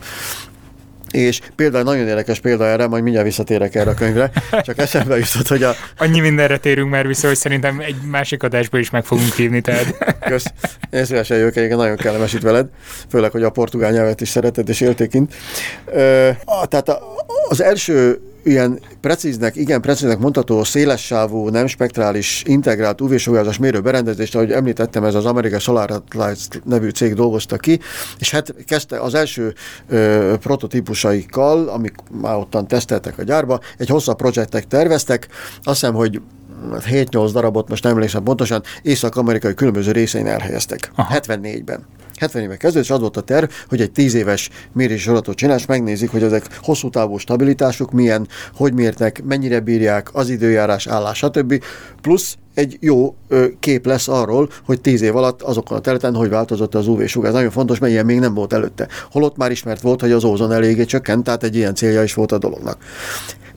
És 1.10 1.40
például 1.56 1.84
nagyon 1.84 2.06
érdekes 2.06 2.40
példa 2.40 2.66
erre, 2.66 2.86
majd 2.86 3.02
mindjárt 3.02 3.26
visszatérek 3.26 3.74
erre 3.74 3.90
a 3.90 3.94
könyvre, 3.94 4.30
csak 4.62 4.78
eszembe 4.88 5.16
jutott, 5.18 5.48
hogy 5.48 5.62
a... 5.62 5.74
Annyi 5.98 6.20
mindenre 6.20 6.58
térünk 6.58 6.90
már 6.90 7.06
vissza, 7.06 7.26
hogy 7.26 7.36
szerintem 7.36 7.80
egy 7.80 7.96
másik 8.10 8.42
adásba 8.42 8.78
is 8.78 8.90
meg 8.90 9.04
fogunk 9.04 9.32
hívni, 9.32 9.60
tehát... 9.60 10.16
Kösz. 10.20 10.52
Én 10.90 11.04
szívesen 11.04 11.36
jövök, 11.36 11.56
egyébként 11.56 11.80
nagyon 11.80 11.96
kellemes 11.96 12.32
itt 12.32 12.42
veled, 12.42 12.66
főleg, 13.08 13.30
hogy 13.30 13.42
a 13.42 13.50
portugál 13.50 13.90
nyelvet 13.90 14.20
is 14.20 14.28
szereted 14.28 14.68
és 14.68 14.80
élték 14.80 15.10
kint. 15.10 15.34
Ö, 15.84 16.30
tehát 16.68 16.98
az 17.48 17.62
első 17.62 18.20
ilyen 18.42 18.80
precíznek, 19.00 19.56
igen 19.56 19.80
precíznek 19.80 20.18
mondható 20.18 20.64
szélessávú, 20.64 21.48
nem 21.48 21.66
spektrális, 21.66 22.42
integrált 22.46 23.00
UV-sugárzás 23.00 23.58
mérő 23.58 23.80
berendezést, 23.80 24.34
ahogy 24.34 24.52
említettem, 24.52 25.04
ez 25.04 25.14
az 25.14 25.24
American 25.24 25.58
Solar 25.58 26.02
Lights 26.14 26.46
nevű 26.64 26.88
cég 26.88 27.14
dolgozta 27.14 27.56
ki, 27.56 27.80
és 28.18 28.30
hát 28.30 28.54
kezdte 28.64 29.00
az 29.00 29.14
első 29.14 29.54
ö, 29.88 30.34
prototípusaikkal, 30.40 31.68
amik 31.68 31.94
már 32.20 32.36
ottan 32.36 32.66
teszteltek 32.68 33.18
a 33.18 33.22
gyárba, 33.22 33.60
egy 33.76 33.88
hosszabb 33.88 34.16
projektek 34.16 34.66
terveztek, 34.66 35.28
azt 35.62 35.80
hiszem, 35.80 35.94
hogy 35.94 36.20
7-8 36.72 37.30
darabot, 37.32 37.68
most 37.68 37.82
nem 37.82 37.92
emlékszem 37.92 38.22
pontosan, 38.22 38.62
észak-amerikai 38.82 39.54
különböző 39.54 39.92
részein 39.92 40.26
elhelyeztek. 40.26 40.90
Aha. 40.94 41.20
74-ben. 41.20 41.86
70 42.18 42.42
éve 42.42 42.56
kezdődött, 42.56 42.84
és 42.84 42.94
az 42.94 43.00
volt 43.00 43.16
a 43.16 43.20
terv, 43.20 43.50
hogy 43.68 43.80
egy 43.80 43.90
10 43.90 44.14
éves 44.14 44.50
mérés 44.72 45.02
sorozatot 45.02 45.36
csinálsz, 45.36 45.66
megnézik, 45.66 46.10
hogy 46.10 46.22
ezek 46.22 46.46
hosszú 46.62 46.90
távú 46.90 47.16
stabilitásuk 47.16 47.92
milyen, 47.92 48.28
hogy 48.54 48.72
mértek, 48.72 49.22
mennyire 49.24 49.60
bírják, 49.60 50.08
az 50.12 50.28
időjárás, 50.28 50.86
állás, 50.86 51.18
stb. 51.18 51.62
Plusz 52.00 52.36
egy 52.54 52.76
jó 52.80 53.14
ö, 53.28 53.46
kép 53.60 53.86
lesz 53.86 54.08
arról, 54.08 54.50
hogy 54.64 54.80
tíz 54.80 55.02
év 55.02 55.16
alatt 55.16 55.42
azokon 55.42 55.76
a 55.76 55.80
területen 55.80 56.14
hogy 56.14 56.28
változott 56.28 56.74
az 56.74 56.88
UV-sugárzás. 56.88 57.36
Nagyon 57.36 57.50
fontos, 57.50 57.78
mert 57.78 57.92
ilyen 57.92 58.04
még 58.04 58.18
nem 58.18 58.34
volt 58.34 58.52
előtte. 58.52 58.88
Holott 59.10 59.36
már 59.36 59.50
ismert 59.50 59.80
volt, 59.80 60.00
hogy 60.00 60.12
az 60.12 60.24
ózon 60.24 60.52
eléggé 60.52 60.84
csökkent, 60.84 61.24
tehát 61.24 61.42
egy 61.42 61.56
ilyen 61.56 61.74
célja 61.74 62.02
is 62.02 62.14
volt 62.14 62.32
a 62.32 62.38
dolognak 62.38 62.78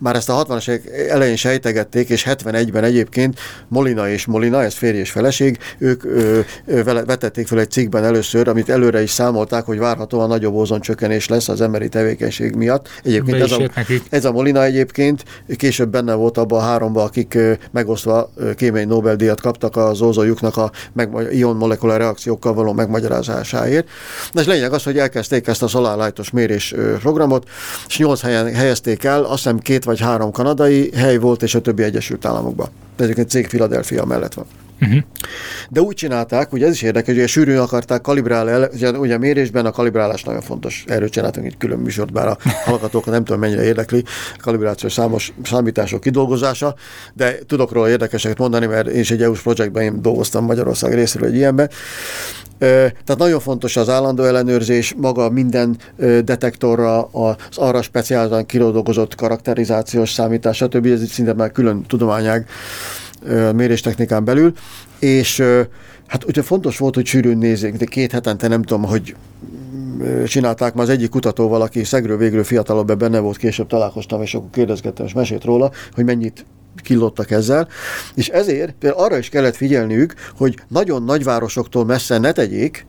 már 0.01 0.15
ezt 0.15 0.29
a 0.29 0.45
60-as 0.45 0.69
évek 0.69 1.09
elején 1.09 1.35
sejtegették, 1.35 2.09
és 2.09 2.25
71-ben 2.29 2.83
egyébként 2.83 3.39
Molina 3.67 4.09
és 4.09 4.25
Molina, 4.25 4.63
ez 4.63 4.73
férj 4.73 4.97
és 4.97 5.11
feleség, 5.11 5.57
ők 5.77 6.03
ö, 6.03 6.39
ö, 6.65 6.83
vetették 6.83 7.47
fel 7.47 7.59
egy 7.59 7.71
cikkben 7.71 8.03
először, 8.03 8.47
amit 8.51 8.69
előre 8.69 9.01
is 9.01 9.09
számolták, 9.09 9.65
hogy 9.65 9.77
várhatóan 9.77 10.27
nagyobb 10.27 10.53
ózoncsökkenés 10.53 11.27
lesz 11.27 11.49
az 11.49 11.61
emberi 11.61 11.89
tevékenység 11.89 12.55
miatt. 12.55 12.87
Egyébként 13.03 13.41
ez 13.41 13.51
a, 13.51 13.69
ez 14.09 14.25
a 14.25 14.31
Molina 14.31 14.63
egyébként 14.63 15.23
később 15.55 15.89
benne 15.89 16.13
volt 16.13 16.37
abban 16.37 16.59
a 16.59 16.63
háromban, 16.63 17.05
akik 17.05 17.37
megosztva 17.71 18.31
kémény 18.55 18.87
Nobel-díjat 18.87 19.41
kaptak 19.41 19.75
az 19.75 20.01
ózonjuknak 20.01 20.57
a 20.57 20.71
meg, 20.93 21.09
ion 21.31 21.55
molekulár 21.55 21.99
reakciókkal 21.99 22.53
való 22.53 22.73
megmagyarázásáért. 22.73 23.87
De 24.33 24.41
lényeg 24.41 24.73
az, 24.73 24.83
hogy 24.83 24.97
elkezdték 24.97 25.47
ezt 25.47 25.63
a 25.63 25.67
szalálájtos 25.67 26.29
mérés 26.29 26.75
programot, 26.99 27.49
és 27.87 27.97
nyolc 27.97 28.21
helyen 28.21 28.53
helyezték 28.53 29.03
el, 29.03 29.23
azt 29.23 29.43
hiszem 29.43 29.59
két 29.59 29.83
vagy 29.83 29.99
három 29.99 30.31
kanadai 30.31 30.91
hely 30.95 31.17
volt, 31.17 31.43
és 31.43 31.55
a 31.55 31.61
többi 31.61 31.83
Egyesült 31.83 32.25
Államokban. 32.25 32.67
De 32.97 33.03
egyébként 33.03 33.29
cég 33.29 33.47
Philadelphia 33.47 34.05
mellett 34.05 34.33
van. 34.33 34.45
Uh-huh. 34.81 35.01
De 35.69 35.81
úgy 35.81 35.95
csinálták, 35.95 36.49
hogy 36.49 36.63
ez 36.63 36.71
is 36.71 36.81
érdekes, 36.81 37.15
hogy 37.15 37.27
sűrűn 37.27 37.57
akarták 37.57 38.01
kalibrálni, 38.01 38.67
ugye, 38.73 38.91
ugye 38.91 39.15
a 39.15 39.17
mérésben 39.17 39.65
a 39.65 39.71
kalibrálás 39.71 40.23
nagyon 40.23 40.41
fontos. 40.41 40.83
Erről 40.87 41.09
csináltunk 41.09 41.45
egy 41.45 41.57
külön 41.57 41.79
műsort, 41.79 42.11
bár 42.11 42.27
a 42.27 42.37
hallgatókat 42.65 43.13
nem 43.13 43.23
tudom 43.23 43.39
mennyire 43.39 43.63
érdekli, 43.63 44.03
kalibrációs 44.37 44.93
számos 44.93 45.33
számítások 45.43 46.01
kidolgozása, 46.01 46.75
de 47.13 47.37
tudok 47.47 47.71
róla 47.71 47.89
érdekeseket 47.89 48.37
mondani, 48.37 48.65
mert 48.65 48.87
én 48.87 48.99
is 48.99 49.11
egy 49.11 49.21
EU-s 49.21 49.41
projektben 49.41 49.83
én 49.83 50.01
dolgoztam 50.01 50.45
Magyarország 50.45 50.93
részéről 50.93 51.27
egy 51.27 51.35
ilyenben. 51.35 51.69
Tehát 52.57 53.17
nagyon 53.17 53.39
fontos 53.39 53.77
az 53.77 53.89
állandó 53.89 54.23
ellenőrzés, 54.23 54.93
maga 54.97 55.29
minden 55.29 55.77
detektorra, 56.23 57.03
az 57.03 57.35
arra 57.55 57.81
speciálisan 57.81 58.45
kidolgozott 58.45 59.15
karakterizációs 59.15 60.11
számítás, 60.11 60.57
stb. 60.57 60.85
Ez 60.85 61.09
szinte 61.09 61.33
már 61.33 61.51
külön 61.51 61.83
tudományág 61.83 62.47
méréstechnikán 63.55 64.23
belül, 64.23 64.53
és 64.99 65.43
hát 66.07 66.23
ugye 66.23 66.41
fontos 66.41 66.77
volt, 66.77 66.95
hogy 66.95 67.05
sűrűn 67.05 67.37
nézzék, 67.37 67.73
de 67.73 67.85
két 67.85 68.11
hetente 68.11 68.47
nem 68.47 68.61
tudom, 68.61 68.83
hogy 68.83 69.15
csinálták 70.25 70.73
már 70.73 70.83
az 70.83 70.89
egyik 70.89 71.09
kutatóval, 71.09 71.61
aki 71.61 71.83
szegről 71.83 72.17
végről 72.17 72.43
fiatalabb, 72.43 72.97
benne 72.97 73.19
volt, 73.19 73.37
később 73.37 73.67
találkoztam, 73.67 74.21
és 74.21 74.33
akkor 74.33 74.49
kérdezgettem, 74.51 75.05
és 75.05 75.13
mesélt 75.13 75.43
róla, 75.43 75.71
hogy 75.93 76.05
mennyit 76.05 76.45
killottak 76.83 77.31
ezzel, 77.31 77.67
és 78.15 78.27
ezért 78.27 78.83
arra 78.83 79.17
is 79.17 79.29
kellett 79.29 79.55
figyelniük, 79.55 80.13
hogy 80.37 80.59
nagyon 80.67 81.03
nagyvárosoktól 81.03 81.85
messze 81.85 82.17
ne 82.17 82.31
tegyék, 82.31 82.85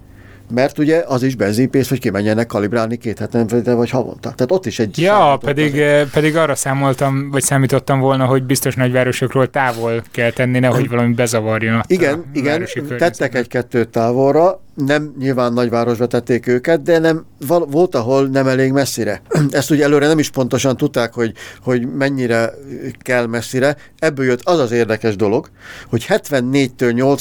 mert 0.55 0.79
ugye 0.79 1.05
az 1.07 1.23
is 1.23 1.35
benzinpénz, 1.35 1.89
hogy 1.89 1.99
kimenjenek 1.99 2.47
kalibrálni 2.47 2.97
két 2.97 3.19
hetente 3.19 3.75
vagy 3.75 3.91
havonta. 3.91 4.33
Tehát 4.33 4.51
ott 4.53 4.67
is 4.67 4.79
egy... 4.79 4.99
Ja, 4.99 5.39
pedig, 5.41 5.79
eh, 5.79 6.07
pedig 6.13 6.37
arra 6.37 6.55
számoltam, 6.55 7.31
vagy 7.31 7.43
számítottam 7.43 8.01
volna, 8.01 8.25
hogy 8.25 8.43
biztos 8.43 8.75
nagyvárosokról 8.75 9.51
távol 9.51 10.03
kell 10.11 10.31
tenni, 10.31 10.59
nehogy 10.59 10.89
valami 10.89 11.15
bezavarjon. 11.15 11.81
Igen, 11.87 12.25
igen, 12.33 12.67
tettek 12.99 13.35
egy-kettőt 13.35 13.89
távolra, 13.89 14.61
nem 14.75 15.15
nyilván 15.19 15.53
nagyvárosba 15.53 16.07
tették 16.07 16.47
őket, 16.47 16.83
de 16.83 16.99
nem, 16.99 17.25
volt, 17.47 17.95
ahol 17.95 18.27
nem 18.27 18.47
elég 18.47 18.73
messzire. 18.73 19.23
Ezt 19.51 19.71
ugye 19.71 19.85
előre 19.85 20.07
nem 20.07 20.19
is 20.19 20.31
pontosan 20.31 20.77
tudták, 20.77 21.13
hogy, 21.13 21.33
hogy 21.63 21.95
mennyire 21.95 22.51
kell 22.99 23.27
messzire. 23.27 23.77
Ebből 23.99 24.25
jött 24.25 24.41
az 24.45 24.59
az 24.59 24.73
érdekes 24.73 25.17
dolog, 25.17 25.51
hogy 25.89 26.07
74-től 26.09 27.17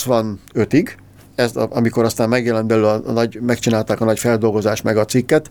85-ig, 0.55 0.88
ez, 1.41 1.55
amikor 1.55 2.03
aztán 2.03 2.29
megjelent 2.29 2.67
belőle 2.67 2.89
a, 2.89 3.01
a 3.05 3.11
nagy, 3.11 3.39
megcsinálták 3.41 4.01
a 4.01 4.05
nagy 4.05 4.19
feldolgozás 4.19 4.81
meg 4.81 4.97
a 4.97 5.05
cikket, 5.05 5.49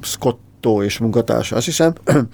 Scotto 0.00 0.82
és 0.82 0.98
munkatársa, 0.98 1.56
azt 1.56 1.64
hiszem, 1.64 1.92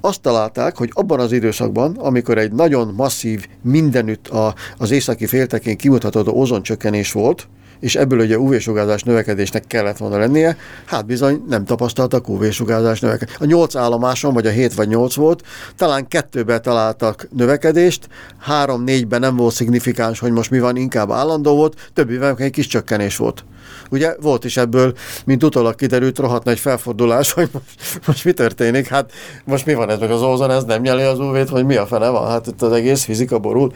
azt 0.00 0.20
találták, 0.20 0.76
hogy 0.76 0.90
abban 0.92 1.20
az 1.20 1.32
időszakban, 1.32 1.96
amikor 1.96 2.38
egy 2.38 2.52
nagyon 2.52 2.94
masszív, 2.96 3.46
mindenütt 3.62 4.28
a, 4.28 4.54
az 4.78 4.90
északi 4.90 5.26
féltekén 5.26 5.76
kimutatható 5.76 6.40
ozoncsökkenés 6.40 7.12
volt, 7.12 7.48
és 7.84 7.96
ebből 7.96 8.18
ugye 8.18 8.38
UV-sugárzás 8.38 9.02
növekedésnek 9.02 9.66
kellett 9.66 9.96
volna 9.96 10.18
lennie, 10.18 10.56
hát 10.84 11.06
bizony 11.06 11.44
nem 11.48 11.64
tapasztaltak 11.64 12.28
UV-sugárzás 12.28 13.00
növekedést. 13.00 13.40
A 13.40 13.44
nyolc 13.44 13.76
állomáson, 13.76 14.32
vagy 14.34 14.46
a 14.46 14.50
hét 14.50 14.74
vagy 14.74 14.88
nyolc 14.88 15.14
volt, 15.14 15.42
talán 15.76 16.08
kettőben 16.08 16.62
találtak 16.62 17.28
növekedést, 17.36 18.08
három-négyben 18.38 19.20
nem 19.20 19.36
volt 19.36 19.54
szignifikáns, 19.54 20.18
hogy 20.18 20.32
most 20.32 20.50
mi 20.50 20.60
van, 20.60 20.76
inkább 20.76 21.10
állandó 21.10 21.54
volt, 21.54 21.90
többiben 21.92 22.36
egy 22.38 22.50
kis 22.50 22.66
csökkenés 22.66 23.16
volt. 23.16 23.44
Ugye 23.90 24.14
volt 24.20 24.44
is 24.44 24.56
ebből, 24.56 24.94
mint 25.24 25.44
utólag 25.44 25.74
kiderült, 25.74 26.18
rohadt 26.18 26.44
nagy 26.44 26.58
felfordulás, 26.58 27.32
hogy 27.36 27.48
most, 27.52 28.06
most 28.06 28.24
mi 28.24 28.32
történik, 28.32 28.86
hát 28.86 29.12
most 29.44 29.66
mi 29.66 29.74
van 29.74 29.90
ez 29.90 29.98
meg 29.98 30.10
az 30.10 30.22
ózon, 30.22 30.50
ez 30.50 30.64
nem 30.64 30.82
nyeli 30.82 31.02
az 31.02 31.18
UV-t, 31.18 31.48
hogy 31.48 31.64
mi 31.64 31.76
a 31.76 31.86
fene 31.86 32.08
van, 32.08 32.28
hát 32.28 32.46
itt 32.46 32.62
az 32.62 32.72
egész 32.72 33.04
fizika 33.04 33.38
borul. 33.38 33.72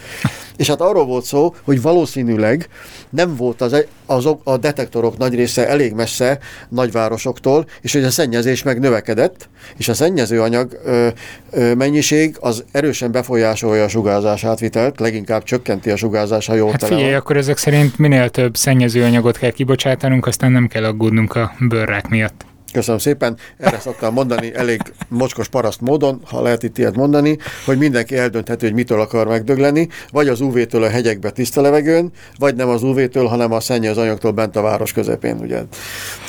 És 0.56 0.68
hát 0.68 0.80
arról 0.80 1.04
volt 1.04 1.24
szó, 1.24 1.54
hogy 1.64 1.82
valószínűleg 1.82 2.68
nem 3.10 3.36
volt 3.36 3.60
az, 3.60 3.72
azok 4.06 4.40
a 4.44 4.56
detektorok 4.56 5.18
nagy 5.18 5.34
része 5.34 5.68
elég 5.68 5.92
messze 5.92 6.38
nagyvárosoktól, 6.68 7.66
és 7.80 7.92
hogy 7.92 8.04
a 8.04 8.10
szennyezés 8.10 8.62
meg 8.62 8.80
növekedett, 8.80 9.48
és 9.76 9.88
a 9.88 9.94
szennyezőanyag 9.94 10.80
ö, 10.84 11.08
ö, 11.50 11.74
mennyiség 11.74 12.36
az 12.40 12.64
erősen 12.72 13.12
befolyásolja 13.12 13.84
a 13.84 13.88
sugárzás 13.88 14.44
átvitelt, 14.44 15.00
leginkább 15.00 15.42
csökkenti 15.42 15.90
a 15.90 15.96
sugárzás, 15.96 16.46
ha 16.46 16.54
jól 16.54 16.70
hát 16.70 16.84
figyelj, 16.84 17.14
akkor 17.14 17.36
ezek 17.36 17.56
szerint 17.56 17.98
minél 17.98 18.28
több 18.30 18.56
szennyezőanyagot 18.56 19.38
kell 19.38 19.50
kibocsátanunk, 19.50 20.26
aztán 20.26 20.52
nem 20.52 20.66
kell 20.66 20.84
aggódnunk 20.84 21.34
a 21.34 21.52
bőrrák 21.68 22.08
miatt. 22.08 22.44
Köszönöm 22.72 22.98
szépen. 22.98 23.36
Erre 23.58 23.78
szoktam 23.78 24.12
mondani 24.12 24.54
elég 24.54 24.80
mocskos 25.08 25.48
paraszt 25.48 25.80
módon, 25.80 26.20
ha 26.24 26.42
lehet 26.42 26.62
itt 26.62 26.78
ilyet 26.78 26.96
mondani, 26.96 27.38
hogy 27.64 27.78
mindenki 27.78 28.16
eldönthető, 28.16 28.66
hogy 28.66 28.74
mitől 28.74 29.00
akar 29.00 29.26
megdögleni, 29.26 29.88
vagy 30.10 30.28
az 30.28 30.40
UV-től 30.40 30.82
a 30.82 30.88
hegyekbe 30.88 31.30
tiszta 31.30 31.60
levegőn, 31.60 32.12
vagy 32.38 32.54
nem 32.54 32.68
az 32.68 32.82
UV-től, 32.82 33.26
hanem 33.26 33.52
a 33.52 33.60
szennyező 33.60 34.00
anyagtól 34.00 34.30
bent 34.30 34.56
a 34.56 34.62
város 34.62 34.92
közepén. 34.92 35.38
Ugye. 35.38 35.62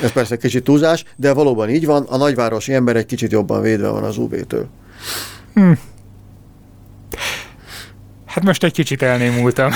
Ez 0.01 0.11
persze 0.11 0.37
kicsit 0.37 0.63
túlzás, 0.63 1.03
de 1.15 1.33
valóban 1.33 1.69
így 1.69 1.85
van, 1.85 2.05
a 2.09 2.17
nagyvárosi 2.17 2.73
ember 2.73 2.95
egy 2.95 3.05
kicsit 3.05 3.31
jobban 3.31 3.61
védve 3.61 3.89
van 3.89 4.03
az 4.03 4.17
UV-től. 4.17 4.67
Hmm. 5.53 5.79
Hát 8.39 8.47
most 8.47 8.63
egy 8.63 8.73
kicsit 8.73 9.01
elnémultam. 9.01 9.71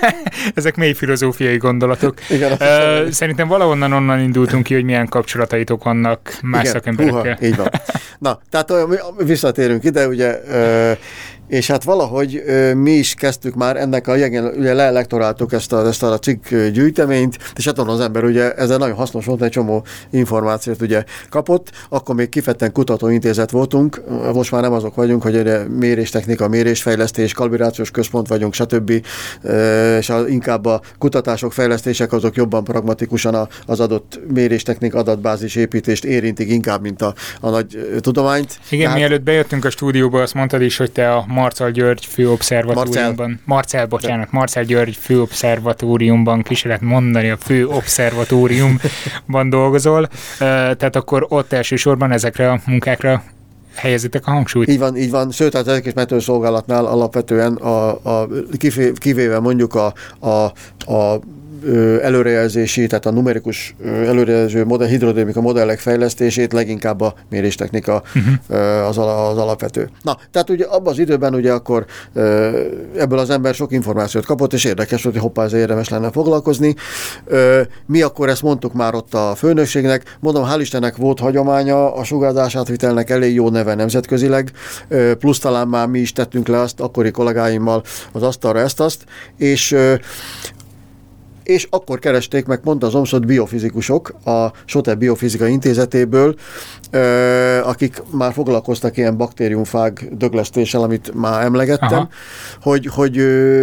Ezek 0.54 0.76
mély 0.76 0.92
filozófiai 0.92 1.56
gondolatok. 1.56 2.14
Igen, 2.30 2.52
uh, 2.52 3.10
szerintem 3.10 3.48
valahonnan 3.48 3.92
onnan 3.92 4.20
indultunk 4.20 4.64
ki, 4.64 4.74
hogy 4.74 4.84
milyen 4.84 5.08
kapcsolataitok 5.08 5.84
vannak 5.84 6.38
más 6.42 6.60
Igen, 6.60 6.72
szakemberekkel. 6.72 7.20
Húha, 7.22 7.46
így 7.46 7.56
van. 7.56 7.68
Na, 8.18 8.40
tehát 8.50 8.72
visszatérünk 9.18 9.84
ide, 9.84 10.08
ugye 10.08 10.40
és 11.50 11.66
hát 11.66 11.84
valahogy 11.84 12.42
mi 12.74 12.90
is 12.90 13.14
kezdtük 13.14 13.54
már 13.54 13.76
ennek 13.76 14.06
a 14.06 14.14
jegen, 14.14 14.44
ugye 14.44 14.74
lelektoráltuk 14.74 15.52
ezt 15.52 15.72
a, 15.72 15.86
ezt 15.86 16.02
a 16.02 16.18
cikk 16.18 16.48
gyűjteményt, 16.48 17.38
és 17.56 17.64
hát 17.64 17.78
az 17.78 18.00
ember 18.00 18.24
ugye 18.24 18.54
ezzel 18.54 18.78
nagyon 18.78 18.96
hasznos 18.96 19.24
volt, 19.24 19.42
egy 19.42 19.50
csomó 19.50 19.84
információt 20.10 20.82
ugye 20.82 21.04
kapott, 21.28 21.70
akkor 21.88 22.14
még 22.14 22.28
kifejezetten 22.28 22.72
kutatóintézet 22.72 23.50
voltunk, 23.50 24.02
most 24.34 24.50
már 24.50 24.62
nem 24.62 24.72
azok 24.72 24.94
vagyunk, 24.94 25.22
hogy 25.22 25.68
mérés 25.78 26.10
technika, 26.10 26.48
mérésfejlesztés, 26.48 27.32
kalibrációs 27.32 27.90
központ 28.00 28.28
vagyunk, 28.28 28.54
stb. 28.54 28.92
És 29.98 30.10
a, 30.10 30.28
inkább 30.28 30.66
a 30.66 30.80
kutatások, 30.98 31.52
fejlesztések 31.52 32.12
azok 32.12 32.36
jobban 32.36 32.64
pragmatikusan 32.64 33.48
az 33.66 33.80
adott 33.80 34.20
méréstechnik 34.32 34.94
adatbázis 34.94 35.54
építést 35.54 36.04
érintik 36.04 36.50
inkább, 36.50 36.82
mint 36.82 37.02
a, 37.02 37.14
a 37.40 37.50
nagy 37.50 37.98
tudományt. 38.00 38.58
Igen, 38.68 38.84
Tehát... 38.84 38.98
mielőtt 38.98 39.22
bejöttünk 39.22 39.64
a 39.64 39.70
stúdióba, 39.70 40.22
azt 40.22 40.34
mondtad 40.34 40.62
is, 40.62 40.76
hogy 40.76 40.90
te 40.90 41.12
a 41.12 41.24
Marcel 41.28 41.70
György 41.70 42.04
főobszervatóriumban, 42.04 43.28
Marcel, 43.28 43.40
Marcel 43.44 43.86
bocsánat, 43.86 44.32
Marcel 44.32 44.64
György 44.64 44.96
főobszervatóriumban, 44.96 46.42
ki 46.42 46.56
lehet 46.62 46.80
mondani, 46.80 47.30
a 47.30 47.36
főobszervatóriumban 47.36 49.50
dolgozol, 49.50 50.08
tehát 50.38 50.96
akkor 50.96 51.26
ott 51.28 51.52
elsősorban 51.52 52.12
ezekre 52.12 52.50
a 52.50 52.60
munkákra 52.66 53.22
helyezitek 53.74 54.26
a 54.26 54.30
hangsúlyt. 54.30 54.68
Így 54.68 54.78
van, 54.78 54.96
így 54.96 55.10
van. 55.10 55.30
Sőt, 55.30 55.54
az 55.54 55.68
egyik 55.68 55.94
metőszolgálatnál 55.94 56.86
alapvetően 56.86 57.54
a, 57.54 58.04
a, 58.22 58.28
kivéve 58.98 59.38
mondjuk 59.38 59.74
a, 59.74 59.94
a, 60.18 60.52
a 60.92 61.20
előrejelzési, 62.02 62.86
tehát 62.86 63.06
a 63.06 63.10
numerikus 63.10 63.74
előrejelző 63.84 64.64
modell, 64.64 64.88
hidrodinamika 64.88 65.40
modellek 65.40 65.78
fejlesztését 65.78 66.52
leginkább 66.52 67.00
a 67.00 67.14
méréstechnika 67.30 68.02
uh-huh. 68.14 68.88
az, 68.88 68.98
az 68.98 69.38
alapvető. 69.38 69.88
Na, 70.02 70.18
tehát 70.30 70.50
ugye 70.50 70.64
abban 70.64 70.92
az 70.92 70.98
időben 70.98 71.34
ugye 71.34 71.52
akkor 71.52 71.86
ebből 72.96 73.18
az 73.18 73.30
ember 73.30 73.54
sok 73.54 73.72
információt 73.72 74.26
kapott, 74.26 74.52
és 74.52 74.64
érdekes, 74.64 75.02
hogy 75.02 75.16
hoppá, 75.16 75.44
ez 75.44 75.52
érdemes 75.52 75.88
lenne 75.88 76.10
foglalkozni. 76.10 76.74
Mi 77.86 78.02
akkor 78.02 78.28
ezt 78.28 78.42
mondtuk 78.42 78.72
már 78.72 78.94
ott 78.94 79.14
a 79.14 79.34
főnökségnek, 79.36 80.16
mondom, 80.20 80.44
hál' 80.50 80.58
Istennek 80.60 80.96
volt 80.96 81.18
hagyománya, 81.18 81.94
a 81.94 82.04
sugárzásátvitelnek 82.04 83.10
elég 83.10 83.34
jó 83.34 83.48
neve 83.48 83.74
nemzetközileg, 83.74 84.52
plusz 85.18 85.38
talán 85.38 85.68
már 85.68 85.86
mi 85.86 85.98
is 85.98 86.12
tettünk 86.12 86.48
le 86.48 86.60
azt 86.60 86.80
akkori 86.80 87.10
kollégáimmal 87.10 87.82
az 88.12 88.22
asztalra 88.22 88.58
ezt-azt, 88.58 89.04
és 89.36 89.76
és 91.50 91.66
akkor 91.70 91.98
keresték 91.98 92.46
meg 92.46 92.60
pont 92.60 92.82
az 92.82 92.94
omszot 92.94 93.26
biofizikusok 93.26 94.08
a 94.24 94.52
Sote 94.64 94.94
Biofizika 94.94 95.46
Intézetéből, 95.46 96.34
akik 97.62 98.02
már 98.10 98.32
foglalkoztak 98.32 98.96
ilyen 98.96 99.16
baktériumfág 99.16 100.08
döglesztéssel, 100.16 100.82
amit 100.82 101.14
már 101.14 101.44
emlegettem, 101.44 102.08
hogy, 102.62 102.86
hogy, 102.86 103.22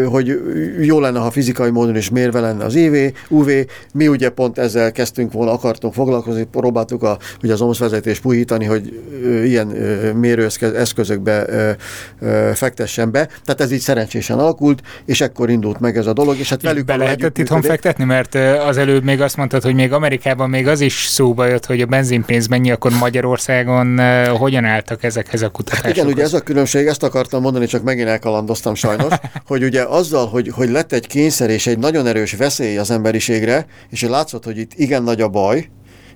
hogy 0.10 0.40
jó 0.82 1.00
lenne, 1.00 1.20
ha 1.20 1.32
fizikai 1.32 1.70
módon 1.70 1.96
is 1.96 2.10
mérve 2.10 2.40
lenne 2.40 2.66
az 2.66 2.76
IV, 2.76 3.14
UV. 3.30 3.50
Mi 3.94 4.08
ugye 4.08 4.30
pont 4.30 4.58
ezzel 4.58 4.92
kezdtünk 4.92 5.32
volna, 5.32 5.52
akartunk 5.52 5.94
foglalkozni, 5.94 6.44
próbáltuk 6.44 7.04
a, 7.04 7.18
ugye 7.44 7.54
az 7.54 7.62
OMSZ 7.62 7.80
vezetést 7.80 8.22
puhítani, 8.22 8.66
hogy 8.66 9.02
ilyen 9.44 9.68
mérőeszközökbe 10.16 11.46
fektessen 12.54 13.12
be. 13.12 13.26
Tehát 13.26 13.62
ez 13.62 13.72
így 13.72 13.80
szerencsésen 13.80 14.40
alakult, 14.40 14.82
és 15.06 15.22
ekkor 15.22 15.50
indult 15.50 15.80
meg 15.80 15.98
ez 15.98 16.08
a 16.08 16.14
dolog, 16.14 16.38
és 16.38 16.50
hát 16.50 16.62
velük 16.62 16.86
be 16.86 16.96
lehetett 16.96 17.38
itthon 17.38 17.62
fektetni, 17.62 18.04
mert 18.04 18.36
az 18.68 18.78
előbb 18.78 19.04
még 19.04 19.22
azt 19.22 19.38
mondtad, 19.38 19.64
hogy 19.64 19.74
még 19.74 19.94
Amerikában 19.94 20.50
még 20.50 20.68
az 20.68 20.82
is 20.82 21.06
szóba 21.06 21.46
jött, 21.46 21.66
hogy 21.66 21.82
a 21.82 21.86
benzinpénz 21.86 22.48
mennyi, 22.48 22.72
akkor 22.72 22.92
Magyarországon 23.18 24.00
hogyan 24.38 24.66
álltak 24.66 25.04
ezekhez 25.04 25.42
a 25.42 25.50
kutatásokhoz? 25.50 25.96
Hát 25.96 25.96
igen, 25.96 26.14
ugye 26.14 26.24
ez 26.24 26.34
a 26.34 26.42
különbség, 26.42 26.88
ezt 26.88 27.04
akartam 27.04 27.42
mondani, 27.42 27.66
csak 27.66 27.84
megint 27.84 28.08
elkalandoztam 28.08 28.76
sajnos, 28.76 29.14
hogy 29.48 29.64
ugye 29.64 29.84
azzal, 29.84 30.28
hogy, 30.28 30.52
hogy 30.56 30.70
lett 30.70 30.92
egy 30.92 31.08
kényszer 31.08 31.50
és 31.50 31.68
egy 31.68 31.80
nagyon 31.80 32.08
erős 32.08 32.34
veszély 32.34 32.78
az 32.78 32.92
emberiségre, 32.92 33.66
és 33.90 34.02
látszott, 34.02 34.44
hogy 34.44 34.58
itt 34.58 34.72
igen 34.76 35.04
nagy 35.04 35.22
a 35.22 35.28
baj, 35.28 35.70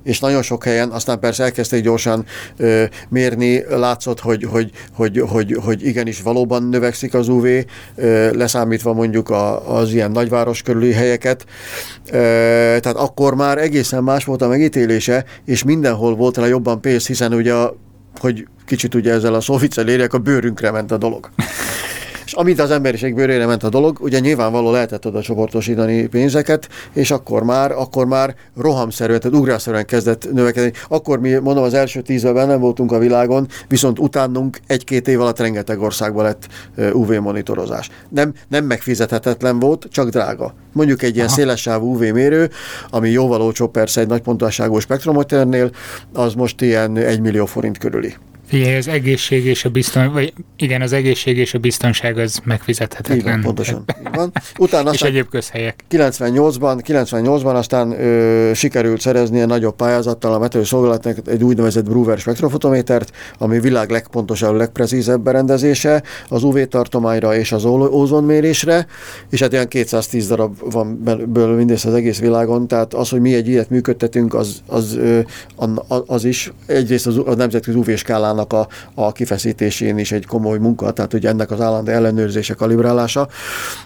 és 0.04 0.20
nagyon 0.20 0.42
sok 0.42 0.64
helyen, 0.64 0.90
aztán 0.90 1.20
persze 1.20 1.44
elkezdték 1.44 1.84
gyorsan 1.84 2.26
ö, 2.58 2.84
mérni, 3.10 3.64
látszott, 3.70 4.20
hogy, 4.20 4.44
hogy, 4.44 4.72
hogy, 4.94 5.24
hogy, 5.28 5.58
hogy 5.64 5.86
igenis 5.86 6.22
valóban 6.22 6.64
növekszik 6.64 7.14
az 7.14 7.28
UV, 7.28 7.46
ö, 7.96 8.32
leszámítva 8.32 8.94
mondjuk 8.94 9.30
a, 9.30 9.76
az 9.78 9.94
ilyen 9.94 10.12
nagyváros 10.12 10.62
körüli 10.62 10.92
helyeket. 10.92 11.46
Ö, 12.12 12.18
tehát 12.80 12.96
akkor 12.96 13.36
már 13.36 13.58
egészen 13.58 14.04
más 14.04 14.26
volt 14.26 14.42
a 14.42 14.48
megítélése, 14.48 15.26
és 15.46 15.64
mindenhol 15.64 16.16
volt 16.16 16.38
rá 16.38 16.46
jobban 16.46 16.82
pénz, 16.82 17.08
hiszen 17.08 17.34
ugye 17.34 17.54
a, 17.54 17.76
hogy 18.20 18.48
kicsit 18.66 18.96
ugye 18.96 19.12
ezzel 19.12 19.34
a 19.34 19.42
szóviccel 19.42 19.88
érjek, 19.88 20.14
a 20.14 20.18
bőrünkre 20.18 20.72
ment 20.72 20.92
a 20.92 20.98
dolog. 20.98 21.30
És 22.32 22.38
amint 22.38 22.60
az 22.60 22.72
emberiség 22.72 23.16
bőrére 23.16 23.46
ment 23.46 23.64
a 23.64 23.70
dolog, 23.70 23.98
ugye 24.02 24.20
nyilvánvaló 24.20 24.72
lehetett 24.72 25.06
oda 25.06 25.22
csoportosítani 25.22 26.08
pénzeket, 26.08 26.68
és 26.94 27.12
akkor 27.12 27.44
már, 27.44 27.72
akkor 27.72 28.06
már 28.06 28.36
rohamszerűen, 28.58 29.20
tehát 29.20 29.38
ugrásszerűen 29.38 29.86
kezdett 29.86 30.34
növekedni. 30.34 30.72
Akkor 30.88 31.20
mi, 31.20 31.34
mondom, 31.34 31.64
az 31.64 31.74
első 31.74 32.02
tíz 32.02 32.24
évben 32.24 32.48
nem 32.48 32.60
voltunk 32.60 32.92
a 32.92 32.98
világon, 32.98 33.48
viszont 33.68 34.00
utánunk 34.00 34.60
egy-két 34.68 35.08
év 35.08 35.22
alatt 35.22 35.40
rengeteg 35.40 35.82
országban 35.82 36.24
lett 36.24 36.48
UV 36.94 37.12
monitorozás. 37.12 37.90
Nem, 38.10 38.34
nem 38.48 38.66
megfizethetetlen 38.66 39.60
volt, 39.60 39.88
csak 39.90 40.10
drága. 40.10 40.54
Mondjuk 40.74 41.02
egy 41.02 41.16
ilyen 41.16 41.28
szélessávú 41.28 41.94
UV 41.94 42.00
mérő, 42.00 42.50
ami 42.90 43.10
jóval 43.10 43.42
olcsóbb 43.42 43.72
persze 43.72 44.02
egy 44.02 44.08
nagy 44.08 44.22
pontosságú 44.22 44.80
spektromoternél, 44.80 45.72
az 46.14 46.34
most 46.34 46.62
ilyen 46.62 46.98
egy 46.98 47.22
millió 47.22 47.46
forint 47.46 47.78
körüli. 47.78 48.16
Figyelj, 48.52 48.76
az 48.76 48.88
egészség 48.88 49.46
és 49.46 49.66
a 49.66 49.70
biztonság, 49.70 50.12
vagy 50.12 50.34
igen, 50.58 50.82
az 50.82 50.94
egészség 50.94 51.38
és 51.38 51.54
a 51.54 51.58
biztonság 51.58 52.18
az 52.18 52.40
megfizethetetlen. 52.44 53.18
Így 53.18 53.24
van, 53.24 53.42
pontosan. 53.42 53.84
Így 54.00 54.16
van. 54.16 54.32
Utána 54.58 54.94
és 54.94 55.02
egyéb 55.02 55.30
közhelyek. 55.30 55.84
98-ban, 55.92 56.82
98-ban 56.88 57.54
aztán 57.54 57.92
ö, 57.92 58.52
sikerült 58.54 59.02
szerezni 59.02 59.42
a 59.42 59.46
nagyobb 59.46 59.76
pályázattal 59.76 60.34
a 60.34 60.40
metőszolgálatnak 60.40 61.18
egy 61.26 61.44
úgynevezett 61.44 61.84
Brewer 61.84 62.18
spektrofotométert, 62.18 63.12
ami 63.38 63.60
világ 63.60 63.90
legpontosabb, 63.90 64.56
legprecízebb 64.56 65.22
berendezése 65.22 66.04
az 66.30 66.44
UV 66.44 66.64
tartományra 66.64 67.36
és 67.36 67.52
az 67.52 67.66
ózonmérésre, 67.66 68.88
és 69.30 69.42
hát 69.42 69.52
ilyen 69.52 69.68
210 69.68 70.28
darab 70.28 70.72
van 70.72 71.04
belőle 71.28 71.56
mindész 71.56 71.86
az 71.86 71.94
egész 71.94 72.20
világon, 72.20 72.68
tehát 72.68 72.94
az, 72.94 73.10
hogy 73.10 73.22
mi 73.22 73.34
egy 73.34 73.48
ilyet 73.48 73.70
működtetünk, 73.70 74.34
az, 74.34 74.62
az, 74.68 75.00
az, 75.56 76.04
az 76.06 76.24
is 76.24 76.52
egyrészt 76.66 77.08
az, 77.08 77.18
a 77.26 77.36
nemzetközi 77.36 77.78
UV 77.78 77.96
skálának 77.96 78.40
a, 78.50 78.68
a 78.94 79.12
kifeszítésén 79.12 79.98
is 79.98 80.12
egy 80.12 80.26
komoly 80.26 80.58
munka, 80.58 80.92
tehát 80.92 81.14
ugye 81.14 81.30
ennek 81.30 81.52
az 81.52 81.62
állandó 81.62 81.92
ellenőrzése, 81.92 82.54
kalibrálása. 82.54 83.28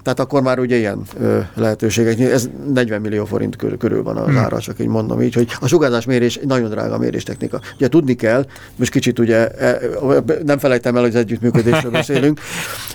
Tehát 0.03 0.19
akkor 0.19 0.41
már 0.41 0.59
ugye 0.59 0.75
ilyen 0.75 1.01
ö, 1.19 1.39
lehetőségek, 1.53 2.19
ez 2.19 2.49
40 2.73 3.01
millió 3.01 3.25
forint 3.25 3.55
körül, 3.55 3.77
körül 3.77 4.03
van 4.03 4.17
az 4.17 4.27
hmm. 4.27 4.37
ára, 4.37 4.59
csak 4.59 4.79
így 4.79 4.87
mondom 4.87 5.21
így, 5.21 5.33
hogy 5.33 5.47
a 5.59 5.67
sugárzásmérés 5.67 6.35
egy 6.35 6.47
nagyon 6.47 6.69
drága 6.69 6.97
méréstechnika. 6.97 7.59
Ugye 7.75 7.87
tudni 7.87 8.13
kell, 8.13 8.45
most 8.75 8.91
kicsit 8.91 9.19
ugye 9.19 9.47
e, 9.47 9.79
nem 10.45 10.57
felejtem 10.57 10.95
el, 10.95 11.01
hogy 11.01 11.09
az 11.09 11.15
együttműködésről 11.15 11.91
beszélünk, 12.01 12.39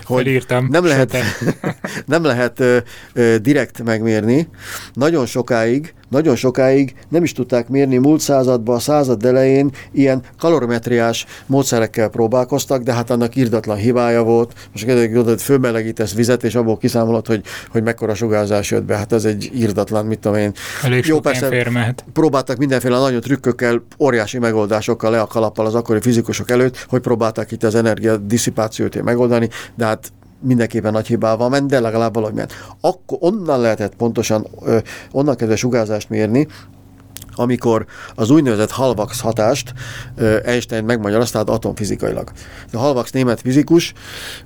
hogy 0.03 0.45
nem 0.69 0.85
lehet, 0.85 1.17
nem 2.05 2.23
lehet 2.23 2.59
ö, 2.59 2.77
ö, 3.13 3.37
direkt 3.37 3.83
megmérni. 3.83 4.47
Nagyon 4.93 5.25
sokáig 5.25 5.93
nagyon 6.11 6.35
sokáig 6.35 6.93
nem 7.09 7.23
is 7.23 7.31
tudták 7.31 7.69
mérni 7.69 7.97
múlt 7.97 8.19
században, 8.19 8.75
a 8.75 8.79
század 8.79 9.25
elején 9.25 9.71
ilyen 9.91 10.21
kalorimetriás 10.39 11.25
módszerekkel 11.45 12.09
próbálkoztak, 12.09 12.81
de 12.81 12.93
hát 12.93 13.09
annak 13.09 13.35
írdatlan 13.35 13.77
hibája 13.77 14.23
volt. 14.23 14.53
Most 14.71 14.85
hogy 15.25 15.41
fölmelegítesz 15.41 16.13
vizet, 16.13 16.43
és 16.43 16.55
abból 16.55 16.77
kiszámolod, 16.77 17.27
hogy, 17.27 17.41
hogy 17.69 17.83
mekkora 17.83 18.15
sugárzás 18.15 18.71
jött 18.71 18.83
be. 18.83 18.95
Hát 18.95 19.13
ez 19.13 19.25
egy 19.25 19.51
írdatlan, 19.53 20.05
mit 20.05 20.19
tudom 20.19 20.37
én. 20.37 20.51
Elég 20.83 21.05
Jó, 21.05 21.19
persze, 21.19 21.95
próbáltak 22.13 22.57
mindenféle 22.57 22.99
nagyon 22.99 23.21
trükkökkel, 23.21 23.83
óriási 23.99 24.39
megoldásokkal, 24.39 25.11
le 25.11 25.21
a 25.21 25.27
kalappal 25.27 25.65
az 25.65 25.75
akkori 25.75 25.99
fizikusok 26.01 26.51
előtt, 26.51 26.85
hogy 26.89 27.01
próbálták 27.01 27.51
itt 27.51 27.63
az 27.63 27.75
energia 27.75 28.17
diszipációt 28.17 29.01
megoldani, 29.03 29.49
de 29.75 29.85
hát 29.85 30.11
mindenképpen 30.41 30.91
nagy 30.91 31.07
hibával 31.07 31.49
ment, 31.49 31.69
de 31.69 31.79
legalább 31.79 32.13
valahogy 32.13 32.35
ment. 32.35 32.53
Akkor 32.81 33.17
onnan 33.21 33.59
lehetett 33.59 33.95
pontosan, 33.95 34.47
onnan 35.11 35.35
kezdve 35.35 35.55
sugárzást 35.55 36.09
mérni, 36.09 36.47
amikor 37.35 37.85
az 38.15 38.29
úgynevezett 38.29 38.71
Halvax 38.71 39.19
hatást 39.19 39.73
Einstein 40.45 40.83
megmagyarázta, 40.83 41.39
atomfizikailag. 41.39 42.31
A 42.73 42.77
Halvax 42.77 43.11
német 43.11 43.41
fizikus 43.41 43.93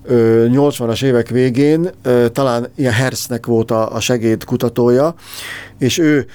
80-as 0.07 1.03
évek 1.03 1.29
végén 1.29 1.89
talán 2.31 2.67
ilyen 2.75 2.93
Hertznek 2.93 3.45
volt 3.45 3.71
a, 3.71 3.95
a 3.95 3.99
segédkutatója, 3.99 5.15
és 5.77 5.97
ő, 5.97 6.25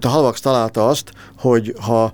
a 0.00 0.08
Halvax 0.08 0.40
találta 0.40 0.86
azt, 0.86 1.10
hogy 1.38 1.74
ha 1.80 2.12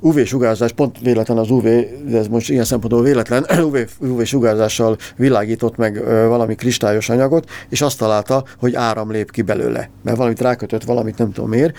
UV-sugárzás, 0.00 0.72
pont 0.72 0.98
véletlen 1.00 1.38
az 1.38 1.50
UV, 1.50 1.62
de 2.08 2.18
ez 2.18 2.28
most 2.28 2.50
ilyen 2.50 2.64
szempontból 2.64 3.02
véletlen, 3.02 3.46
UV, 3.66 3.76
UV-sugárzással 3.98 4.96
világított 5.16 5.76
meg 5.76 6.04
valami 6.04 6.54
kristályos 6.54 7.08
anyagot, 7.08 7.48
és 7.68 7.82
azt 7.82 7.98
találta, 7.98 8.44
hogy 8.58 8.74
áram 8.74 9.10
lép 9.10 9.30
ki 9.30 9.42
belőle. 9.42 9.90
Mert 10.02 10.16
valamit 10.16 10.40
rákötött, 10.40 10.84
valamit 10.84 11.18
nem 11.18 11.32
tudom 11.32 11.48
miért, 11.50 11.76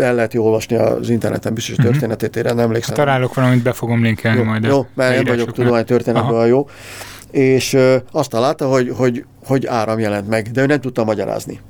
el 0.00 0.14
lehet 0.22 0.46
olvasni 0.46 0.76
az 0.76 1.08
interneten 1.10 1.54
biztos 1.54 1.76
uh-huh. 1.76 1.90
történetét, 1.90 2.36
én 2.36 2.42
nem 2.42 2.58
emlékszem. 2.58 2.96
Ha 2.96 3.02
találok 3.02 3.34
valamit, 3.34 3.62
be 3.62 3.72
fogom 3.72 4.02
linkelni 4.02 4.38
jó, 4.38 4.44
majd. 4.44 4.64
Jó, 4.64 4.86
mert 4.94 5.16
én 5.16 5.24
vagyok 5.24 5.52
tudománytörténetben 5.52 6.46
jó. 6.46 6.68
És 7.30 7.76
azt 8.12 8.30
találta, 8.30 8.68
hogy, 8.68 8.92
hogy, 8.96 9.24
hogy 9.44 9.66
áram 9.66 9.98
jelent 9.98 10.28
meg, 10.28 10.50
de 10.50 10.62
ő 10.62 10.66
nem 10.66 10.80
tudta 10.80 11.04
magyarázni. 11.04 11.60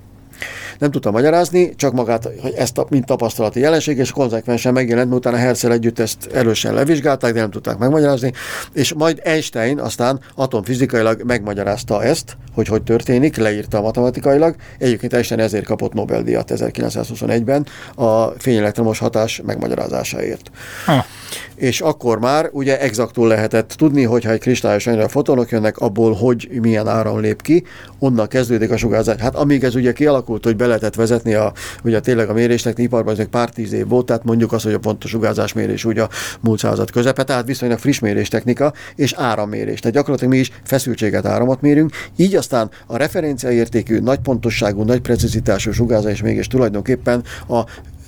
Nem 0.83 0.91
tudta 0.91 1.11
magyarázni, 1.11 1.75
csak 1.75 1.93
magát, 1.93 2.29
hogy 2.41 2.53
ezt 2.57 2.79
a, 2.79 2.87
mint 2.89 3.07
tapasztalati 3.07 3.61
jelenség, 3.61 3.99
és 3.99 4.11
konzekvensen 4.11 4.73
megjelent, 4.73 5.09
mert 5.09 5.21
utána 5.21 5.37
Herzel 5.37 5.73
együtt 5.73 5.99
ezt 5.99 6.29
erősen 6.33 6.75
levizsgálták, 6.75 7.33
de 7.33 7.41
nem 7.41 7.51
tudták 7.51 7.79
megmagyarázni, 7.79 8.33
és 8.73 8.93
majd 8.93 9.21
Einstein 9.25 9.79
aztán 9.79 10.21
atomfizikailag 10.35 11.23
megmagyarázta 11.23 12.03
ezt, 12.03 12.37
hogy 12.55 12.69
hogy 12.69 12.83
történik, 12.83 13.37
leírta 13.37 13.81
matematikailag. 13.81 14.55
Egyébként 14.79 15.13
Einstein 15.13 15.41
ezért 15.41 15.65
kapott 15.65 15.93
Nobel-díjat 15.93 16.53
1921-ben 16.55 17.67
a 17.95 18.27
fényelektromos 18.39 18.99
hatás 18.99 19.41
megmagyarázásáért. 19.45 20.51
Ah. 20.87 21.05
És 21.63 21.81
akkor 21.81 22.19
már 22.19 22.49
ugye 22.53 22.81
exaktul 22.81 23.29
lehetett 23.29 23.69
tudni, 23.69 24.03
hogyha 24.03 24.31
egy 24.31 24.41
kristályos 24.41 24.87
anyagra 24.87 25.09
fotonok 25.09 25.51
jönnek, 25.51 25.79
abból 25.79 26.13
hogy 26.13 26.49
milyen 26.63 26.89
áram 26.89 27.21
lép 27.21 27.43
ki, 27.43 27.65
onnan 27.99 28.29
kezdődik 28.29 28.71
a 28.71 28.77
sugárzás. 28.77 29.21
Hát 29.21 29.35
amíg 29.35 29.65
ez 29.65 29.75
ugye 29.75 29.93
kialakult, 29.93 30.45
hogy 30.45 30.57
be 30.57 30.67
lehetett 30.67 30.95
vezetni 30.95 31.35
a, 31.35 31.53
ugye 31.85 32.01
tényleg 32.01 32.29
a 32.29 32.33
mérésnek 32.33 32.79
iparban, 32.79 33.19
ez 33.19 33.27
pár 33.31 33.49
tíz 33.49 33.73
év 33.73 33.89
volt, 33.89 34.07
tehát 34.07 34.25
mondjuk 34.25 34.53
az, 34.53 34.63
hogy 34.63 34.73
a 34.73 34.79
pontos 34.79 35.11
sugárzásmérés 35.11 35.85
ugye 35.85 36.03
a 36.03 36.09
múlt 36.41 36.59
század 36.59 36.91
közepe, 36.91 37.25
tehát 37.25 37.47
viszonylag 37.47 37.79
friss 37.79 37.99
méréstechnika 37.99 38.73
és 38.95 39.13
árammérés. 39.13 39.81
Tehát 39.81 39.97
gyakorlatilag 39.97 40.33
mi 40.33 40.39
is 40.39 40.51
feszültséget, 40.65 41.27
áramot 41.27 41.61
mérünk, 41.61 41.91
így 42.17 42.35
aztán 42.35 42.71
a 42.87 42.97
referenciaértékű, 42.97 43.99
nagy 43.99 44.19
pontosságú, 44.19 44.83
nagy 44.83 45.01
precizitású 45.01 45.73
sugárzás 45.73 46.23
mégis 46.23 46.47
tulajdonképpen 46.47 47.23
a 47.49 47.65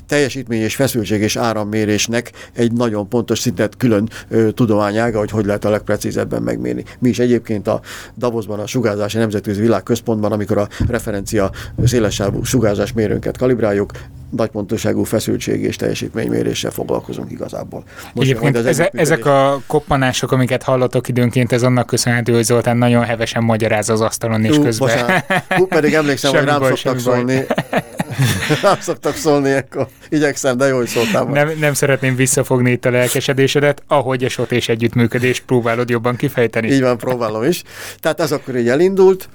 teljesítmény 0.07 0.61
és 0.61 0.74
feszültség 0.74 1.20
és 1.20 1.36
árammérésnek 1.36 2.32
egy 2.52 2.72
nagyon 2.72 3.09
pontos 3.09 3.38
szintet 3.38 3.76
külön 3.76 4.09
ö, 4.28 4.50
tudományága, 4.50 5.18
hogy 5.18 5.30
hogy 5.30 5.46
lehet 5.46 5.64
a 5.64 5.70
legprecízebben 5.70 6.42
megmérni. 6.42 6.84
Mi 6.98 7.09
is 7.09 7.18
egyébként 7.18 7.68
a 7.68 7.80
Davosban, 8.16 8.59
a 8.59 8.66
Sugárzási 8.66 9.18
Nemzetközi 9.18 9.61
Világközpontban, 9.61 10.32
amikor 10.32 10.59
a 10.59 10.68
referencia 10.88 11.50
szélesávú 11.84 12.44
sugárzás 12.44 12.92
mérőnket 12.92 13.36
kalibráljuk, 13.36 13.90
nagy 14.36 14.48
pontosságú 14.48 15.02
feszültség 15.02 15.62
és 15.62 15.76
teljesítményméréssel 15.76 16.70
foglalkozunk 16.70 17.30
igazából. 17.30 17.84
Most 18.14 18.28
Egyébként 18.28 18.57
ez 18.57 18.66
eze, 18.66 18.90
ezek 18.92 19.26
a 19.26 19.61
koppanások, 19.66 20.32
amiket 20.32 20.62
hallatok 20.62 21.09
időnként, 21.09 21.52
ez 21.52 21.62
annak 21.62 21.86
köszönhető, 21.86 22.32
hogy 22.32 22.44
Zoltán 22.44 22.76
nagyon 22.76 23.05
hevesen 23.05 23.42
magyaráz 23.42 23.88
az 23.88 24.00
asztalon 24.00 24.44
és 24.44 24.59
közben. 24.59 25.24
Hú, 25.48 25.66
pedig 25.66 25.94
emlékszem, 25.94 26.32
hogy 26.34 26.44
rám 26.44 26.62
szoktak 26.62 26.98
szólni. 26.98 27.44
rám 28.62 28.81
szoktak 28.81 29.15
szólni, 29.15 29.53
akkor 29.53 29.89
igyekszem, 30.09 30.57
de 30.57 30.67
jó, 30.67 30.77
hogy 30.77 30.87
szóltál. 30.87 31.25
Nem, 31.25 31.51
nem 31.61 31.75
szeretném 31.75 32.17
visszafogni 32.17 32.71
itt 32.71 32.85
a 32.85 32.91
lelkesedésedet, 32.91 33.83
ahogy 33.87 34.25
a 34.25 34.29
sot 34.29 34.53
és 34.53 34.69
együttműködés 34.69 35.41
próbálod 35.41 35.89
jobban 35.89 36.17
kifejteni. 36.17 36.71
Így 36.71 36.81
van, 36.81 36.99
próbálom 36.99 37.43
is. 37.43 37.62
Tehát 38.01 38.21
ez 38.21 38.33
akkor 38.33 38.57
így 38.57 38.69
elindult, 38.69 39.29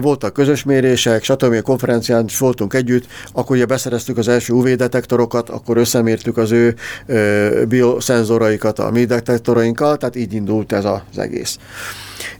voltak 0.00 0.32
közös 0.32 0.62
mérések, 0.62 1.24
stb. 1.24 1.52
a 1.52 1.62
konferencián 1.62 2.24
is 2.24 2.38
voltunk 2.38 2.74
együtt, 2.74 3.06
akkor 3.32 3.56
ugye 3.56 3.66
beszereztük 3.66 4.18
az 4.18 4.28
első 4.28 4.52
UV-detektorokat, 4.52 5.50
akkor 5.50 5.76
összemértük 5.76 6.36
az 6.36 6.50
ő 6.50 6.74
bioszenzoraikat 7.68 8.78
a 8.78 8.90
mi 8.90 9.04
detektorainkkal, 9.04 9.96
tehát 9.96 10.16
így 10.16 10.32
indult 10.32 10.72
ez 10.72 10.84
az 10.84 11.18
egész. 11.18 11.58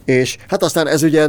És 0.05 0.37
hát 0.47 0.63
aztán 0.63 0.87
ez 0.87 1.03
ugye 1.03 1.27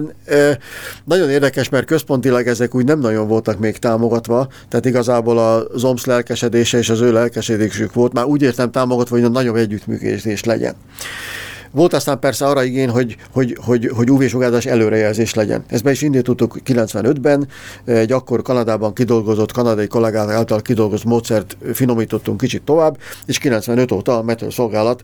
nagyon 1.04 1.30
érdekes, 1.30 1.68
mert 1.68 1.86
központilag 1.86 2.46
ezek 2.46 2.74
úgy 2.74 2.84
nem 2.84 2.98
nagyon 2.98 3.28
voltak 3.28 3.58
még 3.58 3.76
támogatva, 3.76 4.48
tehát 4.68 4.86
igazából 4.86 5.38
az 5.38 5.84
OMS 5.84 6.04
lelkesedése 6.04 6.78
és 6.78 6.90
az 6.90 7.00
ő 7.00 7.12
lelkesedésük 7.12 7.94
volt, 7.94 8.12
már 8.12 8.24
úgy 8.24 8.42
értem 8.42 8.70
támogatva, 8.70 9.16
hogy 9.16 9.24
a 9.24 9.28
nagyobb 9.28 9.56
együttműködés 9.56 10.44
legyen. 10.44 10.74
Volt 11.72 11.92
aztán 11.92 12.18
persze 12.18 12.46
arra 12.46 12.62
igény, 12.62 12.88
hogy, 12.88 13.16
hogy, 13.32 13.58
hogy, 13.64 13.90
hogy 13.94 14.10
UV-sugárzás 14.10 14.66
előrejelzés 14.66 15.34
legyen. 15.34 15.64
Ezt 15.68 15.82
be 15.82 15.90
is 15.90 16.02
indítottuk 16.02 16.58
95-ben, 16.64 17.48
egy 17.84 18.12
akkor 18.12 18.42
Kanadában 18.42 18.94
kidolgozott, 18.94 19.52
kanadai 19.52 19.86
kollégák 19.86 20.28
által 20.28 20.62
kidolgozott 20.62 21.06
módszert 21.06 21.56
finomítottunk 21.72 22.40
kicsit 22.40 22.62
tovább, 22.62 22.98
és 23.26 23.38
95 23.38 23.92
óta 23.92 24.18
a 24.18 24.22
Meteo 24.22 24.50
szolgálat 24.50 25.02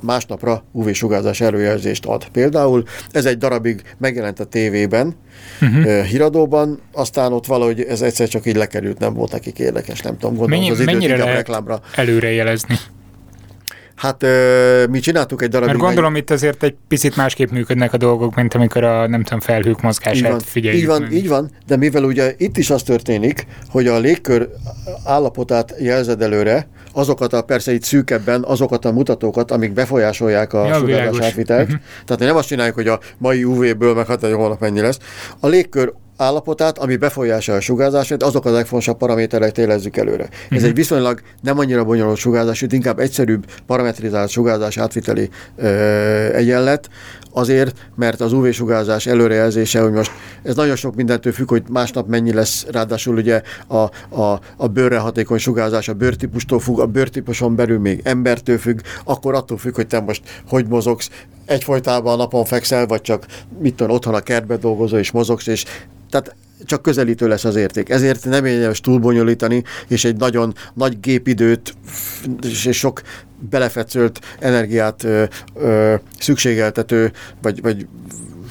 másnapra 0.00 0.64
UV-sugárzás 0.72 1.40
előjelzést 1.40 2.06
ad. 2.06 2.28
Például 2.28 2.84
ez 3.10 3.24
egy 3.24 3.38
darabig 3.38 3.82
megjelent 3.98 4.40
a 4.40 4.44
tévében, 4.44 5.14
uh-huh. 5.60 6.02
híradóban, 6.02 6.80
aztán 6.92 7.32
ott 7.32 7.46
valahogy 7.46 7.80
ez 7.80 8.02
egyszer 8.02 8.28
csak 8.28 8.46
így 8.46 8.56
lekerült, 8.56 8.98
nem 8.98 9.14
volt 9.14 9.32
nekik 9.32 9.58
érdekes, 9.58 10.00
nem 10.00 10.12
tudom, 10.12 10.36
gondolom 10.36 10.60
Mennyi, 10.60 10.70
az 10.70 10.80
időt 10.80 10.94
mennyire 10.94 11.16
lehet 11.16 11.34
reklámra. 11.34 11.80
előrejelezni? 11.94 12.78
Hát 13.94 14.22
ö, 14.22 14.84
mi 14.90 14.98
csináltuk 14.98 15.42
egy 15.42 15.48
darabig. 15.48 15.74
Mert 15.74 15.84
gondolom 15.84 16.12
meg... 16.12 16.22
itt 16.22 16.30
azért 16.30 16.62
egy 16.62 16.74
picit 16.88 17.16
másképp 17.16 17.50
működnek 17.50 17.92
a 17.92 17.96
dolgok, 17.96 18.34
mint 18.34 18.54
amikor 18.54 18.84
a 18.84 19.08
nem 19.08 19.22
tudom, 19.22 19.40
felhők 19.40 19.80
mozgását 19.80 20.16
így 20.16 20.30
van, 20.30 20.40
figyeljük. 20.40 20.80
Így 20.80 20.86
van, 20.86 21.02
meg. 21.02 21.12
így 21.12 21.28
van, 21.28 21.50
de 21.66 21.76
mivel 21.76 22.04
ugye 22.04 22.34
itt 22.36 22.56
is 22.56 22.70
az 22.70 22.82
történik, 22.82 23.46
hogy 23.68 23.86
a 23.86 23.98
légkör 23.98 24.48
állapotát 25.04 25.74
jelzed 25.78 26.22
előre, 26.22 26.68
azokat 26.92 27.32
a 27.32 27.42
persze 27.42 27.72
itt 27.72 27.82
szűkebben, 27.82 28.42
azokat 28.42 28.84
a 28.84 28.92
mutatókat, 28.92 29.50
amik 29.50 29.72
befolyásolják 29.72 30.52
a 30.52 30.66
ja, 30.66 30.74
sugárzás 30.74 31.26
átvitelt. 31.26 31.66
Uh-huh. 31.66 31.80
Tehát 32.04 32.22
nem 32.22 32.36
azt 32.36 32.48
csináljuk, 32.48 32.74
hogy 32.74 32.88
a 32.88 33.00
mai 33.18 33.44
UV-ből 33.44 33.94
meg 33.94 34.06
hát 34.06 34.24
egy 34.24 34.32
holnap 34.32 34.60
mennyi 34.60 34.80
lesz. 34.80 34.98
A 35.40 35.46
légkör 35.46 35.92
állapotát, 36.16 36.78
ami 36.78 36.96
befolyásolja 36.96 37.60
a 37.60 37.62
sugárzását, 37.62 38.22
azok 38.22 38.44
a 38.44 38.50
legfontosabb 38.50 38.96
paraméterek 38.96 39.58
élezzük 39.58 39.96
előre. 39.96 40.22
Uh-huh. 40.22 40.46
Ez 40.50 40.58
mhm. 40.58 40.68
egy 40.68 40.74
viszonylag 40.74 41.20
nem 41.40 41.58
annyira 41.58 41.84
bonyolult 41.84 42.16
sugárzás, 42.16 42.62
inkább 42.62 42.98
egyszerűbb 42.98 43.44
parametrizált 43.66 44.30
sugárzás 44.30 44.78
átviteli 44.78 45.28
ö, 45.56 45.68
egyenlet, 46.34 46.88
azért, 47.32 47.76
mert 47.94 48.20
az 48.20 48.32
UV-sugárzás 48.32 49.06
előrejelzése, 49.06 49.80
hogy 49.80 49.92
most 49.92 50.10
ez 50.42 50.56
nagyon 50.56 50.76
sok 50.76 50.94
mindentől 50.94 51.32
függ, 51.32 51.48
hogy 51.48 51.62
másnap 51.70 52.08
mennyi 52.08 52.32
lesz, 52.32 52.66
ráadásul 52.70 53.16
ugye 53.16 53.42
a, 53.66 53.76
a, 54.20 54.40
a 54.56 54.68
bőrre 54.68 54.98
hatékony 54.98 55.38
sugárzás 55.38 55.88
a 55.88 55.94
bőrtípustól 55.94 56.60
függ, 56.60 56.78
a 56.78 56.86
bőrtípuson 56.86 57.54
belül 57.54 57.78
még 57.78 58.00
embertől 58.04 58.58
függ, 58.58 58.80
akkor 59.04 59.34
attól 59.34 59.58
függ, 59.58 59.74
hogy 59.74 59.86
te 59.86 60.00
most 60.00 60.22
hogy 60.48 60.66
mozogsz, 60.66 61.10
egyfolytában 61.46 62.12
a 62.12 62.16
napon 62.16 62.44
fekszel, 62.44 62.86
vagy 62.86 63.00
csak 63.00 63.26
mit 63.58 63.74
tudom, 63.74 63.94
otthon 63.94 64.14
a 64.14 64.20
kertbe 64.20 64.56
dolgozol 64.56 64.98
és 64.98 65.10
mozogsz, 65.10 65.46
és 65.46 65.64
tehát 66.14 66.36
csak 66.64 66.82
közelítő 66.82 67.28
lesz 67.28 67.44
az 67.44 67.56
érték. 67.56 67.88
Ezért 67.88 68.24
nem 68.24 68.44
érdemes 68.44 68.80
túlbonyolítani, 68.80 69.62
és 69.88 70.04
egy 70.04 70.16
nagyon 70.16 70.54
nagy 70.74 71.00
gépidőt 71.00 71.74
és 72.42 72.68
sok 72.72 73.02
belefetszölt 73.50 74.20
energiát 74.38 75.04
ö, 75.04 75.24
ö, 75.54 75.94
szükségeltető, 76.18 77.12
vagy, 77.42 77.62
vagy 77.62 77.86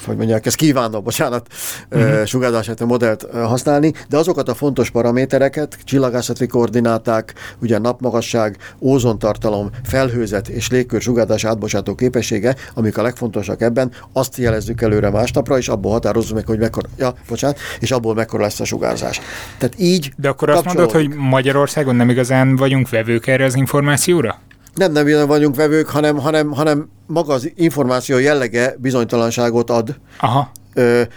hogy 0.06 0.18
mondják, 0.18 0.46
ez 0.46 0.56
kívánna, 0.56 1.00
bocsánat, 1.00 1.48
uh-huh. 1.92 2.24
sugárzását 2.26 2.82
a 2.82 2.86
modellt 2.86 3.28
használni, 3.32 3.94
de 4.10 4.18
azokat 4.18 4.50
a 4.50 4.54
fontos 4.54 4.90
paramétereket, 4.90 5.78
csillagászati 5.84 6.48
koordináták, 6.48 7.34
ugye 7.62 7.78
napmagasság, 7.78 8.58
ózontartalom, 8.80 9.70
felhőzet 9.84 10.48
és 10.48 10.70
légkör 10.70 11.02
sugárzás 11.02 11.44
átbocsátó 11.44 11.96
képessége, 11.96 12.56
amik 12.74 12.98
a 12.98 13.02
legfontosak 13.02 13.62
ebben, 13.62 13.92
azt 14.14 14.38
jelezzük 14.38 14.82
előre 14.82 15.10
másnapra, 15.10 15.58
és 15.58 15.68
abból 15.68 15.92
határozzuk 15.92 16.36
meg, 16.36 16.46
hogy 16.46 16.60
mekkora, 16.60 16.90
ja, 16.98 17.14
bocsánat, 17.28 17.60
és 17.80 17.92
abból 17.92 18.14
mekkora 18.14 18.44
lesz 18.44 18.60
a 18.60 18.66
sugárzás. 18.66 19.22
Tehát 19.58 19.80
így 19.80 20.14
De 20.18 20.30
akkor 20.30 20.50
azt 20.50 20.66
mondod, 20.66 20.92
hogy 20.92 21.10
Magyarországon 21.10 21.96
nem 21.96 22.10
igazán 22.10 22.56
vagyunk 22.56 22.90
vevők 22.90 23.28
erre 23.28 23.46
az 23.46 23.56
információra? 23.56 24.40
Nem 24.76 24.92
nem 24.92 25.28
vagyunk 25.28 25.56
vevők, 25.56 25.90
hanem, 25.90 26.18
hanem, 26.18 26.52
hanem 26.52 26.90
maga 27.08 27.34
az 27.34 27.52
információ 27.56 28.18
jellege 28.18 28.76
bizonytalanságot 28.78 29.70
ad. 29.70 29.96
Aha. 30.20 30.52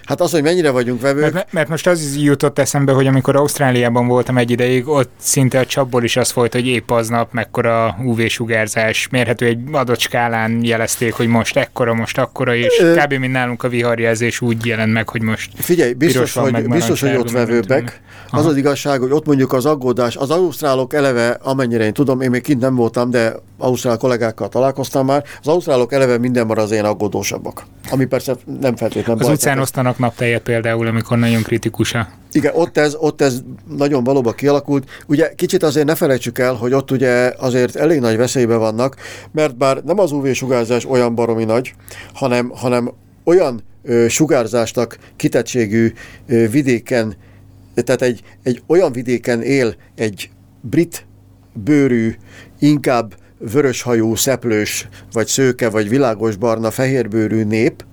Hát 0.04 0.20
az, 0.20 0.30
hogy 0.30 0.42
mennyire 0.42 0.70
vagyunk 0.70 1.00
vevők... 1.00 1.32
Mert, 1.32 1.52
mert 1.52 1.68
most 1.68 1.86
az 1.86 2.16
jutott 2.16 2.58
eszembe, 2.58 2.92
hogy 2.92 3.06
amikor 3.06 3.36
Ausztráliában 3.36 4.06
voltam 4.06 4.38
egy 4.38 4.50
ideig, 4.50 4.88
ott 4.88 5.10
szinte 5.18 5.58
a 5.58 5.66
csapból 5.66 6.04
is 6.04 6.16
az 6.16 6.32
volt, 6.32 6.52
hogy 6.52 6.66
épp 6.66 6.90
aznap 6.90 7.32
mekkora 7.32 7.96
UV-sugárzás 8.04 9.08
mérhető 9.08 9.46
egy 9.46 9.58
adott 9.72 9.98
skálán 9.98 10.64
jelezték, 10.64 11.12
hogy 11.12 11.26
most 11.26 11.56
ekkora, 11.56 11.94
most 11.94 12.18
akkora, 12.18 12.54
és 12.54 12.78
Ö, 12.80 12.94
kb. 12.94 13.12
mint 13.12 13.32
nálunk 13.32 13.62
a 13.62 13.68
viharjelzés 13.68 14.40
úgy 14.40 14.66
jelent 14.66 14.92
meg, 14.92 15.08
hogy 15.08 15.22
most 15.22 15.50
Figyelj, 15.54 15.92
biztos, 15.92 16.32
hogy, 16.32 16.52
meg, 16.52 16.68
biztos, 16.68 17.00
hogy 17.00 17.16
ott 17.16 17.30
vevőbbek. 17.30 18.00
Az 18.30 18.46
az 18.46 18.56
igazság, 18.56 19.00
hogy 19.00 19.10
ott 19.10 19.26
mondjuk 19.26 19.52
az 19.52 19.66
aggódás, 19.66 20.16
az 20.16 20.30
ausztrálok 20.30 20.94
eleve, 20.94 21.38
amennyire 21.42 21.84
én 21.84 21.92
tudom, 21.92 22.20
én 22.20 22.30
még 22.30 22.42
kint 22.42 22.60
nem 22.60 22.74
voltam, 22.74 23.10
de 23.10 23.34
ausztrál 23.58 23.96
kollégákkal 23.96 24.48
találkoztam 24.48 25.06
már, 25.06 25.24
az 25.40 25.48
ausztrálok 25.48 25.92
eleve 25.92 26.18
minden 26.18 26.50
az 26.50 26.70
én 26.70 26.84
aggódósabbak. 26.84 27.66
Ami 27.90 28.04
persze 28.04 28.36
nem 28.60 28.76
feltétlenül 28.76 29.22
Az 29.22 29.28
utcán 29.28 29.58
osztanak 29.58 29.98
naptejet 29.98 30.42
például, 30.42 30.86
amikor 30.86 31.18
nagyon 31.18 31.42
kritikus 31.42 31.94
a... 31.94 32.08
Igen, 32.32 32.52
ott 32.54 32.78
ez, 32.78 32.94
ott 32.98 33.20
ez 33.20 33.42
nagyon 33.76 34.04
valóban 34.04 34.34
kialakult. 34.34 34.90
Ugye 35.06 35.34
kicsit 35.34 35.62
azért 35.62 35.86
ne 35.86 35.94
felejtsük 35.94 36.38
el, 36.38 36.54
hogy 36.54 36.72
ott 36.72 36.90
ugye 36.90 37.32
azért 37.38 37.76
elég 37.76 38.00
nagy 38.00 38.16
veszélybe 38.16 38.56
vannak, 38.56 38.96
mert 39.32 39.56
bár 39.56 39.82
nem 39.84 39.98
az 39.98 40.12
UV-sugárzás 40.12 40.84
olyan 40.84 41.14
baromi 41.14 41.44
nagy, 41.44 41.74
hanem, 42.14 42.52
hanem 42.54 42.92
olyan 43.24 43.62
ö, 43.82 44.08
sugárzásnak 44.08 44.98
kitettségű 45.16 45.92
ö, 46.26 46.48
vidéken, 46.48 47.16
tehát 47.74 48.02
egy, 48.02 48.20
egy 48.42 48.62
olyan 48.66 48.92
vidéken 48.92 49.42
él 49.42 49.74
egy 49.94 50.30
brit 50.60 51.06
bőrű, 51.52 52.14
inkább 52.58 53.14
vöröshajú, 53.38 54.14
szeplős, 54.14 54.88
vagy 55.12 55.26
szőke, 55.26 55.70
vagy 55.70 55.88
világos 55.88 56.36
barna, 56.36 56.70
fehérbőrű 56.70 57.44
nép, 57.44 57.84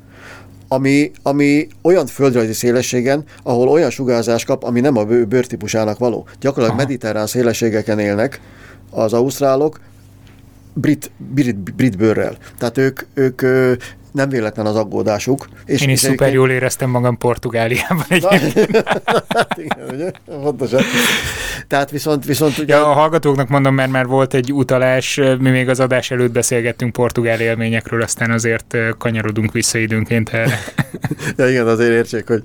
ami, 0.67 1.11
ami 1.21 1.67
olyan 1.81 2.05
földrajzi 2.05 2.53
szélességen, 2.53 3.23
ahol 3.43 3.67
olyan 3.67 3.89
sugárzás 3.89 4.45
kap, 4.45 4.63
ami 4.63 4.79
nem 4.79 4.97
a 4.97 5.05
bőrtípusának 5.05 5.97
való. 5.97 6.27
Gyakorlatilag 6.39 6.79
Aha. 6.79 6.87
mediterrán 6.87 7.27
szélességeken 7.27 7.99
élnek 7.99 8.41
az 8.89 9.13
ausztrálok, 9.13 9.79
brit, 10.73 11.11
brit, 11.17 11.75
brit 11.75 11.97
bőrrel. 11.97 12.37
Tehát 12.57 12.77
ők, 12.77 13.01
ők 13.13 13.41
nem 14.14 14.30
véletlen 14.30 14.66
az 14.66 14.76
aggódásuk. 14.76 15.47
És 15.66 15.82
Én 15.82 15.89
is 15.89 15.99
szuper 15.99 16.34
jól 16.34 16.49
éreztem 16.49 16.89
magam 16.89 17.18
Portugáliában 17.18 18.05
egyébként. 18.07 18.84
hát 19.36 19.57
igen, 19.57 19.89
ugye? 19.91 20.11
Pontosan. 20.26 20.82
Tehát 21.68 21.91
viszont, 21.91 22.26
viszont 22.26 22.57
ugye... 22.57 22.76
Ja, 22.76 22.89
a 22.89 22.93
hallgatóknak 22.93 23.49
mondom, 23.49 23.76
mert 23.76 23.91
már 23.91 24.05
volt 24.05 24.34
egy 24.34 24.53
utalás, 24.53 25.16
mi 25.39 25.49
még 25.49 25.70
az 25.70 25.80
adás 25.80 26.11
előtt 26.11 26.32
beszélgettünk 26.32 26.91
portugál 26.91 27.39
élményekről, 27.39 28.01
aztán 28.01 28.32
azért 28.32 28.78
kanyarodunk 28.97 29.51
vissza 29.51 29.78
időnként 29.78 30.30
erre. 30.30 30.59
ja, 31.38 31.49
igen, 31.49 31.68
azért 31.68 31.91
értsék, 31.91 32.28
hogy 32.28 32.43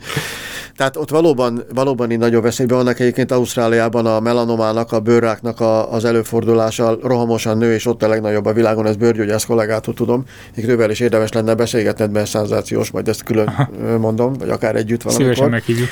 tehát 0.79 0.97
ott 0.97 1.11
valóban, 1.11 1.65
valóban 1.75 2.11
így 2.11 2.19
nagyobb 2.19 2.43
veszélyben 2.43 2.77
vannak 2.77 3.01
egyébként 3.01 3.33
Ausztráliában 3.33 4.07
a 4.07 4.21
melanomának, 4.21 4.93
a 4.93 5.01
bőrráknak 5.01 5.61
a, 5.61 5.93
az 5.93 6.05
előfordulása 6.05 6.99
rohamosan 7.03 7.59
nő, 7.59 7.73
és 7.73 7.87
ott 7.87 8.03
a 8.03 8.09
legnagyobb 8.09 8.47
a 8.47 8.53
világon, 8.53 8.87
ez 8.87 8.97
bőrgyógyász 8.97 9.45
kollégától 9.45 9.95
tudom. 9.95 10.25
Még 10.55 10.69
ővel 10.69 10.91
is 10.91 11.01
érdemes 11.01 11.33
lenne 11.33 11.55
beszélgetned, 11.59 12.11
mert 12.11 12.29
szenzációs, 12.29 12.91
majd 12.91 13.09
ezt 13.09 13.23
külön 13.23 13.47
Aha. 13.47 13.99
mondom, 13.99 14.33
vagy 14.33 14.49
akár 14.49 14.77
együtt 14.77 15.03
valamikor. 15.03 15.35
Szívesen 15.35 15.51
meghívjuk. 15.51 15.89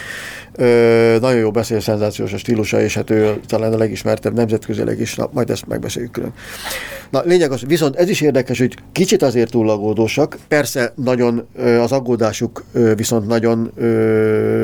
Ö, 0.53 1.17
nagyon 1.21 1.41
jó 1.41 1.51
beszél, 1.51 1.81
szenzációs 1.81 2.33
a 2.33 2.37
stílusa, 2.37 2.81
és 2.81 2.95
hát 2.95 3.11
ő 3.11 3.41
talán 3.47 3.73
a 3.73 3.77
legismertebb 3.77 4.35
nemzetközileg 4.35 5.01
is, 5.01 5.15
na, 5.15 5.29
majd 5.33 5.51
ezt 5.51 5.67
megbeszéljük 5.67 6.13
külön. 6.13 6.33
Na, 7.11 7.23
lényeg 7.25 7.51
az, 7.51 7.61
viszont 7.67 7.97
ez 7.97 8.09
is 8.09 8.21
érdekes, 8.21 8.59
hogy 8.59 8.75
kicsit 8.93 9.23
azért 9.23 9.51
túl 9.51 9.71
aggódósak, 9.71 10.39
persze 10.49 10.93
nagyon 10.95 11.47
az 11.81 11.93
aggódásuk 11.93 12.65
viszont 12.97 13.27
nagyon, 13.27 13.73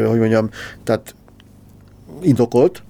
hogy 0.07 0.19
mondjam, 0.19 0.49
tehát 0.85 1.15
indokolt, 2.23 2.83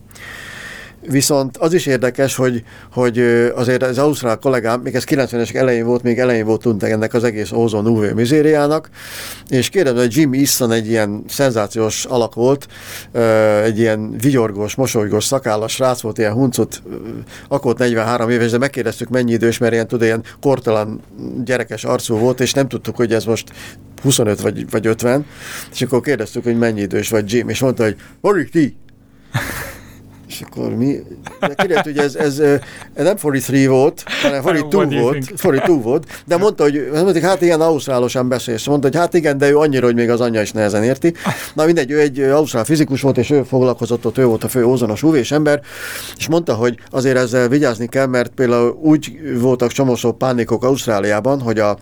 Viszont 1.08 1.56
az 1.56 1.72
is 1.72 1.86
érdekes, 1.86 2.34
hogy, 2.34 2.62
hogy 2.92 3.18
azért 3.54 3.82
az 3.82 3.98
ausztrál 3.98 4.36
kollégám, 4.36 4.80
még 4.80 4.94
ez 4.94 5.04
90-es 5.06 5.54
elején 5.54 5.84
volt, 5.84 6.02
még 6.02 6.18
elején 6.18 6.44
volt 6.44 6.60
tudtak 6.60 6.90
ennek 6.90 7.14
az 7.14 7.24
egész 7.24 7.52
ózon 7.52 7.86
UV 7.86 8.12
mizériának, 8.14 8.88
és 9.48 9.68
kérdem, 9.68 9.96
hogy 9.96 10.16
Jim 10.16 10.32
Easton 10.32 10.72
egy 10.72 10.88
ilyen 10.88 11.24
szenzációs 11.28 12.04
alak 12.04 12.34
volt, 12.34 12.66
egy 13.62 13.78
ilyen 13.78 14.16
vigyorgós, 14.18 14.74
mosolygós, 14.74 15.24
szakállas 15.24 15.72
srác 15.72 16.00
volt, 16.00 16.18
ilyen 16.18 16.32
huncut, 16.32 16.82
akkor 17.48 17.76
43 17.76 18.30
éves, 18.30 18.50
de 18.50 18.58
megkérdeztük 18.58 19.08
mennyi 19.08 19.32
idős, 19.32 19.58
mert 19.58 19.72
ilyen, 19.72 19.86
tudod, 19.88 20.04
ilyen 20.04 20.24
kortalan 20.40 21.00
gyerekes 21.44 21.84
arcú 21.84 22.16
volt, 22.16 22.40
és 22.40 22.52
nem 22.52 22.68
tudtuk, 22.68 22.96
hogy 22.96 23.12
ez 23.12 23.24
most 23.24 23.52
25 24.02 24.40
vagy, 24.40 24.70
vagy 24.70 24.86
50, 24.86 25.26
és 25.72 25.82
akkor 25.82 26.00
kérdeztük, 26.00 26.44
hogy 26.44 26.58
mennyi 26.58 26.80
idős 26.80 27.08
vagy 27.08 27.32
Jim, 27.32 27.48
és 27.48 27.60
mondta, 27.60 27.82
hogy 27.82 27.96
What 28.20 28.50
ti? 28.50 28.76
És 30.32 30.40
akkor 30.40 30.76
mi? 30.76 30.96
De 31.40 31.54
kiderült, 31.54 31.84
hogy 31.84 31.98
ez, 31.98 32.14
ez, 32.14 32.38
ez 32.38 33.04
nem 33.04 33.16
43 33.22 33.68
volt, 33.68 34.04
hanem 34.22 34.42
42 34.42 35.00
volt, 35.00 35.14
42 35.14 35.72
volt, 35.72 36.06
de 36.26 36.36
mondta, 36.36 36.62
hogy 36.62 36.88
mondta, 36.92 37.20
hát 37.20 37.42
igen, 37.42 37.60
ausztrálosan 37.60 38.28
beszélsz. 38.28 38.66
Mondta, 38.66 38.88
hogy 38.88 38.96
hát 38.96 39.14
igen, 39.14 39.38
de 39.38 39.50
ő 39.50 39.56
annyira, 39.58 39.86
hogy 39.86 39.94
még 39.94 40.10
az 40.10 40.20
anyja 40.20 40.40
is 40.40 40.52
nehezen 40.52 40.82
érti. 40.82 41.14
Na 41.54 41.64
mindegy, 41.64 41.90
ő 41.90 42.00
egy 42.00 42.20
ausztrál 42.20 42.64
fizikus 42.64 43.00
volt, 43.00 43.18
és 43.18 43.30
ő 43.30 43.42
foglalkozott 43.42 44.06
ott, 44.06 44.18
ő 44.18 44.24
volt 44.24 44.44
a 44.44 44.48
fő 44.48 44.64
ózonos 44.64 45.02
UV 45.02 45.16
ember, 45.30 45.60
és 46.16 46.28
mondta, 46.28 46.54
hogy 46.54 46.78
azért 46.90 47.16
ezzel 47.16 47.48
vigyázni 47.48 47.86
kell, 47.86 48.06
mert 48.06 48.28
például 48.28 48.78
úgy 48.82 49.12
voltak 49.40 49.70
csomószó 49.70 50.12
pánikok 50.12 50.64
Ausztráliában, 50.64 51.40
hogy 51.40 51.58
a 51.58 51.78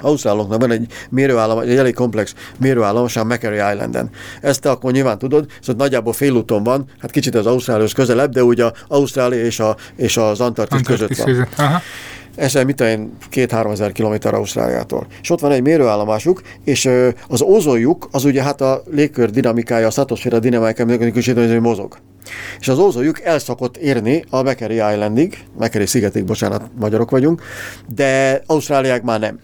Ausztráloknak 0.00 0.60
van 0.60 0.70
egy 0.70 0.86
mérőállom, 1.10 1.58
egy 1.58 1.76
elég 1.76 1.94
komplex 1.94 2.34
mérőállomás 2.58 3.16
a 3.16 3.24
Macquarie 3.24 3.72
Islanden. 3.72 4.10
Ezt 4.40 4.60
te 4.60 4.70
akkor 4.70 4.92
nyilván 4.92 5.18
tudod, 5.18 5.46
szóval 5.60 5.84
nagyjából 5.84 6.12
félúton 6.12 6.62
van, 6.62 6.84
hát 7.00 7.10
kicsit 7.10 7.34
az 7.34 7.46
Ausztráliához 7.46 7.92
közelebb, 7.92 8.32
de 8.32 8.42
ugye 8.42 8.70
Ausztrália 8.88 9.44
és, 9.44 9.60
a, 9.60 9.76
és 9.96 10.16
az 10.16 10.40
Antarktisz 10.40 10.86
között 10.86 11.16
van. 11.16 11.48
Aha. 11.56 11.80
Ez 12.36 12.54
mit 12.54 12.76
tudom 12.76 13.16
két-három 13.30 13.72
ezer 13.72 13.92
kilométer 13.92 14.34
Ausztráliától. 14.34 15.06
És 15.22 15.30
ott 15.30 15.40
van 15.40 15.52
egy 15.52 15.62
mérőállomásuk, 15.62 16.42
és 16.64 16.90
az 17.28 17.42
ózonjuk, 17.42 18.08
az 18.10 18.24
ugye 18.24 18.42
hát 18.42 18.60
a 18.60 18.82
légkör 18.90 19.30
dinamikája, 19.30 19.86
a 19.86 19.90
szatosféra 19.90 20.38
dinamikája, 20.38 20.98
hogy 20.98 21.60
mozog. 21.60 21.96
És 22.60 22.68
az 22.68 22.78
ózonjuk 22.78 23.20
el 23.20 23.38
szokott 23.38 23.76
érni 23.76 24.24
a 24.30 24.42
Macquarie 24.42 24.92
Islandig, 24.92 25.38
Macquarie 25.58 25.86
szigetig, 25.86 26.24
bocsánat, 26.24 26.62
magyarok 26.78 27.10
vagyunk, 27.10 27.42
de 27.94 28.42
Ausztráliák 28.46 29.02
már 29.02 29.20
nem. 29.20 29.38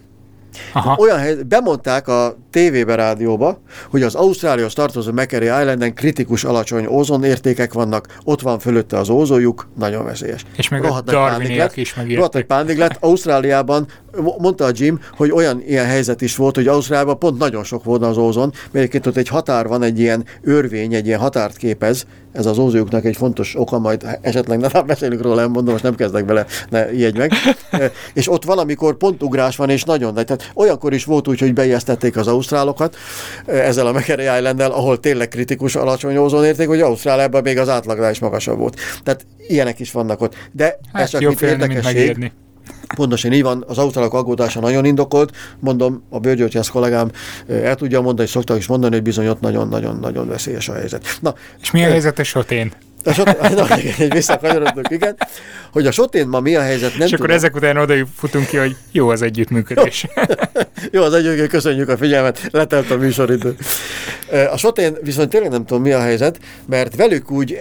Aha. 0.73 0.95
Olyan 0.99 1.17
hely, 1.17 1.35
bemondták 1.47 2.07
a 2.07 2.37
tévébe, 2.51 2.95
rádióba, 2.95 3.61
hogy 3.89 4.03
az 4.03 4.15
Ausztráliahoz 4.15 4.73
tartozó 4.73 5.11
Macquarie 5.11 5.61
Islanden 5.61 5.93
kritikus 5.93 6.43
alacsony 6.43 6.85
ózonértékek 6.85 7.73
vannak, 7.73 8.07
ott 8.23 8.41
van 8.41 8.59
fölötte 8.59 8.97
az 8.97 9.09
ózójuk, 9.09 9.69
nagyon 9.77 10.05
veszélyes. 10.05 10.45
És 10.55 10.69
meg 10.69 10.81
Rohadt 10.81 11.09
a 11.09 11.11
Darwiniak 11.11 11.77
is 11.77 11.93
megírták. 11.93 12.17
Rohadt 12.17 12.35
egy 12.35 12.45
pánik 12.45 12.77
lett. 12.77 12.97
Ausztráliában, 12.99 13.87
mondta 14.37 14.65
a 14.65 14.71
Jim, 14.73 14.99
hogy 15.11 15.31
olyan 15.31 15.63
ilyen 15.67 15.85
helyzet 15.85 16.21
is 16.21 16.35
volt, 16.35 16.55
hogy 16.55 16.67
Ausztráliában 16.67 17.19
pont 17.19 17.37
nagyon 17.37 17.63
sok 17.63 17.83
volt 17.83 18.03
az 18.03 18.17
ózon, 18.17 18.53
mert 18.71 19.07
ott 19.07 19.17
egy 19.17 19.27
határ 19.27 19.67
van, 19.67 19.83
egy 19.83 19.99
ilyen 19.99 20.25
örvény, 20.41 20.93
egy 20.93 21.05
ilyen 21.05 21.19
határt 21.19 21.57
képez, 21.57 22.05
ez 22.33 22.45
az 22.45 22.57
ózójuknak 22.57 23.05
egy 23.05 23.15
fontos 23.15 23.55
oka, 23.57 23.79
majd 23.79 24.05
esetleg 24.21 24.59
ne 24.59 24.81
beszélünk 24.81 25.21
róla, 25.21 25.35
nem 25.35 25.51
mondom, 25.51 25.71
most 25.71 25.83
nem 25.83 25.95
kezdek 25.95 26.25
bele, 26.25 26.45
ne 26.69 26.93
ijedj 26.93 27.17
meg. 27.17 27.31
és 28.13 28.31
ott 28.31 28.43
valamikor 28.43 28.97
pontugrás 28.97 29.55
van, 29.55 29.69
és 29.69 29.83
nagyon 29.83 30.13
nagy. 30.13 30.25
Tehát 30.25 30.51
olyankor 30.53 30.93
is 30.93 31.05
volt 31.05 31.27
úgy, 31.27 31.39
hogy 31.39 31.53
beijesztették 31.53 32.17
az 32.17 32.27
ausztrálokat 32.27 32.95
ezzel 33.45 33.87
a 33.87 33.91
McCarry 33.91 34.23
island 34.23 34.61
ahol 34.61 34.99
tényleg 34.99 35.27
kritikus 35.27 35.75
alacsony 35.75 36.17
ózonérték, 36.17 36.67
hogy 36.67 36.81
Ausztráliában 36.81 37.41
még 37.41 37.57
az 37.57 37.69
átlagnál 37.69 38.11
is 38.11 38.19
magasabb 38.19 38.57
volt. 38.57 38.79
Tehát 39.03 39.25
ilyenek 39.47 39.79
is 39.79 39.91
vannak 39.91 40.21
ott. 40.21 40.35
De 40.51 40.79
hát 40.93 41.03
ez 41.03 41.09
csak 41.09 41.21
itt 41.21 41.41
érdekesség. 41.41 42.31
Pontosan 42.95 43.33
így 43.33 43.43
van, 43.43 43.63
az 43.67 43.77
ausztrálok 43.77 44.13
aggódása 44.13 44.59
nagyon 44.59 44.85
indokolt, 44.85 45.35
mondom, 45.59 46.03
a 46.09 46.19
bőrgyógyász 46.19 46.67
kollégám 46.67 47.11
el 47.47 47.75
tudja 47.75 48.01
mondani, 48.01 48.27
és 48.27 48.33
szoktak 48.33 48.57
is 48.57 48.67
mondani, 48.67 48.93
hogy 48.93 49.03
bizony 49.03 49.27
ott 49.27 49.39
nagyon-nagyon-nagyon 49.39 50.27
veszélyes 50.27 50.69
a 50.69 50.73
helyzet. 50.73 51.17
Na, 51.21 51.33
és 51.61 51.71
mi 51.71 51.83
a 51.83 51.87
helyzet 51.87 52.19
a 52.19 52.23
sotén? 52.23 52.71
A 53.03 53.13
sot, 53.13 53.27
egy 53.99 54.13
visszakanyarodunk, 54.13 54.87
igen. 54.89 55.17
Hogy 55.71 55.87
a 55.87 55.91
sotén 55.91 56.27
ma 56.27 56.39
mi 56.39 56.55
a 56.55 56.61
helyzet, 56.61 56.91
nem 56.97 57.01
És 57.01 57.09
tudom. 57.09 57.25
akkor 57.25 57.35
ezek 57.35 57.55
után 57.55 57.77
oda 57.77 57.93
futunk 58.15 58.47
ki, 58.47 58.57
hogy 58.57 58.75
jó 58.91 59.09
az 59.09 59.21
együttműködés. 59.21 60.07
jó 60.91 61.01
az 61.01 61.13
együttműködés, 61.13 61.49
köszönjük 61.51 61.89
a 61.89 61.97
figyelmet, 61.97 62.39
letelt 62.51 62.91
a 62.91 62.97
műsoridő. 62.97 63.55
A 64.51 64.57
sotén 64.57 64.97
viszont 65.01 65.29
tényleg 65.29 65.51
nem 65.51 65.65
tudom 65.65 65.83
mi 65.83 65.91
a 65.91 65.99
helyzet, 65.99 66.39
mert 66.65 66.95
velük 66.95 67.31
úgy 67.31 67.53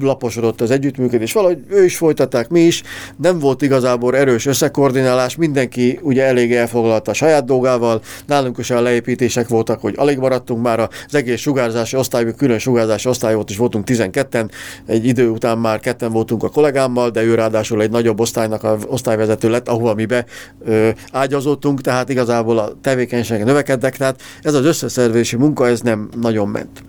ellaposodott 0.00 0.60
az 0.60 0.70
együttműködés. 0.70 1.32
Valahogy 1.32 1.58
ő 1.68 1.84
is 1.84 1.96
folytatták, 1.96 2.48
mi 2.48 2.60
is. 2.60 2.82
Nem 3.16 3.38
volt 3.38 3.62
igazából 3.62 4.16
erős 4.16 4.46
összekoordinálás, 4.46 5.36
mindenki 5.36 5.98
ugye 6.02 6.24
elég 6.24 6.52
elfoglalta 6.52 7.10
a 7.10 7.14
saját 7.14 7.44
dolgával. 7.44 8.02
Nálunk 8.26 8.58
is 8.58 8.70
olyan 8.70 8.82
leépítések 8.82 9.48
voltak, 9.48 9.80
hogy 9.80 9.94
alig 9.96 10.18
maradtunk 10.18 10.62
már 10.62 10.80
az 10.80 11.14
egész 11.14 11.40
sugárzási 11.40 11.96
osztály, 11.96 12.34
külön 12.36 12.58
sugárzási 12.58 13.08
osztály 13.08 13.34
volt, 13.44 13.50
és 13.50 13.56
voltunk 13.56 13.84
12-en. 13.90 14.50
Egy 14.86 15.06
idő 15.06 15.28
után 15.28 15.58
már 15.58 15.80
ketten 15.80 16.12
voltunk 16.12 16.42
a 16.42 16.48
kollégámmal, 16.48 17.10
de 17.10 17.22
ő 17.22 17.34
ráadásul 17.34 17.82
egy 17.82 17.90
nagyobb 17.90 18.20
osztálynak 18.20 18.62
a 18.62 18.78
osztályvezető 18.86 19.50
lett, 19.50 19.68
ahova 19.68 19.94
mi 19.94 20.04
be 20.06 20.24
ö, 20.64 20.90
ágyazottunk, 21.12 21.80
tehát 21.80 22.08
igazából 22.08 22.58
a 22.58 22.72
tevékenységek 22.80 23.44
növekedtek, 23.44 23.96
tehát 23.96 24.22
ez 24.42 24.54
az 24.54 24.64
összeszervezési 24.64 25.36
munka, 25.36 25.66
ez 25.66 25.80
nem 25.80 26.08
nagyon 26.20 26.48
ment. 26.48 26.82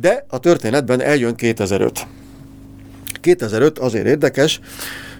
De 0.00 0.24
a 0.28 0.38
történetben 0.38 1.00
eljön 1.00 1.34
2005. 1.34 2.06
2005 3.20 3.78
azért 3.78 4.06
érdekes, 4.06 4.60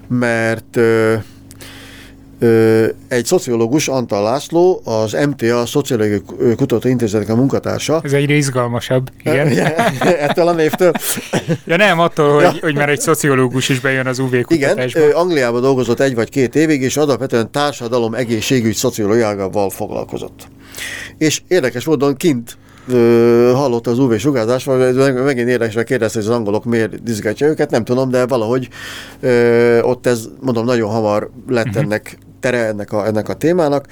mert 0.09 0.77
ö, 0.77 1.15
egy 3.09 3.25
szociológus, 3.25 3.89
Antal 3.89 4.23
László, 4.23 4.81
az 4.85 5.17
MTA 5.29 5.67
Szociológiai 5.67 6.23
Kutatóintézetnek 6.57 7.29
a 7.29 7.37
munkatársa. 7.37 8.01
Ez 8.05 8.13
egyre 8.13 8.35
izgalmasabb, 8.35 9.11
igen. 9.21 9.49
Ettől 10.29 10.49
a 10.49 10.53
névtől. 10.53 10.93
ja 11.65 11.77
nem, 11.77 11.99
attól, 11.99 12.35
hogy, 12.35 12.43
ja. 12.43 12.53
hogy 12.61 12.75
már 12.75 12.89
egy 12.89 13.01
szociológus 13.01 13.69
is 13.69 13.81
bejön 13.81 14.07
az 14.07 14.19
UV 14.19 14.41
kutatásba. 14.41 15.01
Igen, 15.01 15.13
Angliában 15.13 15.61
dolgozott 15.61 16.01
egy 16.01 16.15
vagy 16.15 16.29
két 16.29 16.57
évig, 16.57 16.83
és 16.83 16.97
alapvetően 16.97 17.51
társadalom 17.51 18.15
egészségügy 18.15 18.75
szociológiával 18.75 19.71
foglalkozott. 19.71 20.49
És 21.19 21.43
érdekes 21.49 21.85
módon 21.85 22.17
kint 22.17 22.59
hallott 23.55 23.87
az 23.87 23.99
UV 23.99 24.17
sugárzás, 24.17 24.65
vagy 24.65 25.15
megint 25.15 25.49
érdekes, 25.49 25.85
kérdezte, 25.85 26.19
hogy 26.19 26.29
az 26.29 26.35
angolok 26.35 26.65
miért 26.65 27.09
izgatja 27.09 27.47
őket, 27.47 27.71
nem 27.71 27.85
tudom, 27.85 28.11
de 28.11 28.27
valahogy 28.27 28.69
ö, 29.21 29.81
ott 29.81 30.07
ez, 30.07 30.29
mondom, 30.41 30.65
nagyon 30.65 30.91
hamar 30.91 31.31
lett 31.49 31.67
uh-huh. 31.67 31.83
ennek 31.83 32.19
tere 32.41 32.67
ennek 32.67 32.93
a, 32.93 33.07
ennek 33.07 33.29
a 33.29 33.35
témának, 33.35 33.87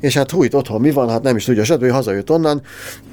és 0.00 0.14
hát 0.14 0.30
hú, 0.30 0.42
itt 0.42 0.54
otthon 0.54 0.80
mi 0.80 0.90
van, 0.90 1.08
hát 1.08 1.22
nem 1.22 1.36
is 1.36 1.44
tudja 1.44 1.76
ő 1.80 1.88
hazajött 1.88 2.30
onnan, 2.30 2.62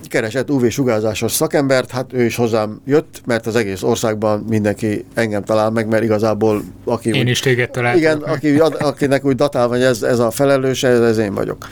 keresett 0.07 0.51
UV-sugárzásos 0.51 1.31
szakembert, 1.31 1.91
hát 1.91 2.13
ő 2.13 2.23
is 2.23 2.35
hozzám 2.35 2.81
jött, 2.85 3.21
mert 3.25 3.47
az 3.47 3.55
egész 3.55 3.81
országban 3.81 4.45
mindenki 4.49 5.05
engem 5.13 5.43
talál 5.43 5.69
meg, 5.69 5.87
mert 5.87 6.03
igazából 6.03 6.63
aki... 6.85 7.09
Én 7.09 7.21
úgy, 7.21 7.29
is 7.29 7.39
téged 7.39 7.69
találtam. 7.69 8.01
Igen, 8.01 8.17
aki, 8.17 8.57
akinek 8.59 9.25
úgy 9.25 9.35
datál, 9.35 9.67
hogy 9.67 9.81
ez, 9.81 10.03
ez 10.03 10.19
a 10.19 10.31
felelőse, 10.31 10.87
ez, 10.87 10.99
ez 10.99 11.17
én 11.17 11.33
vagyok 11.33 11.67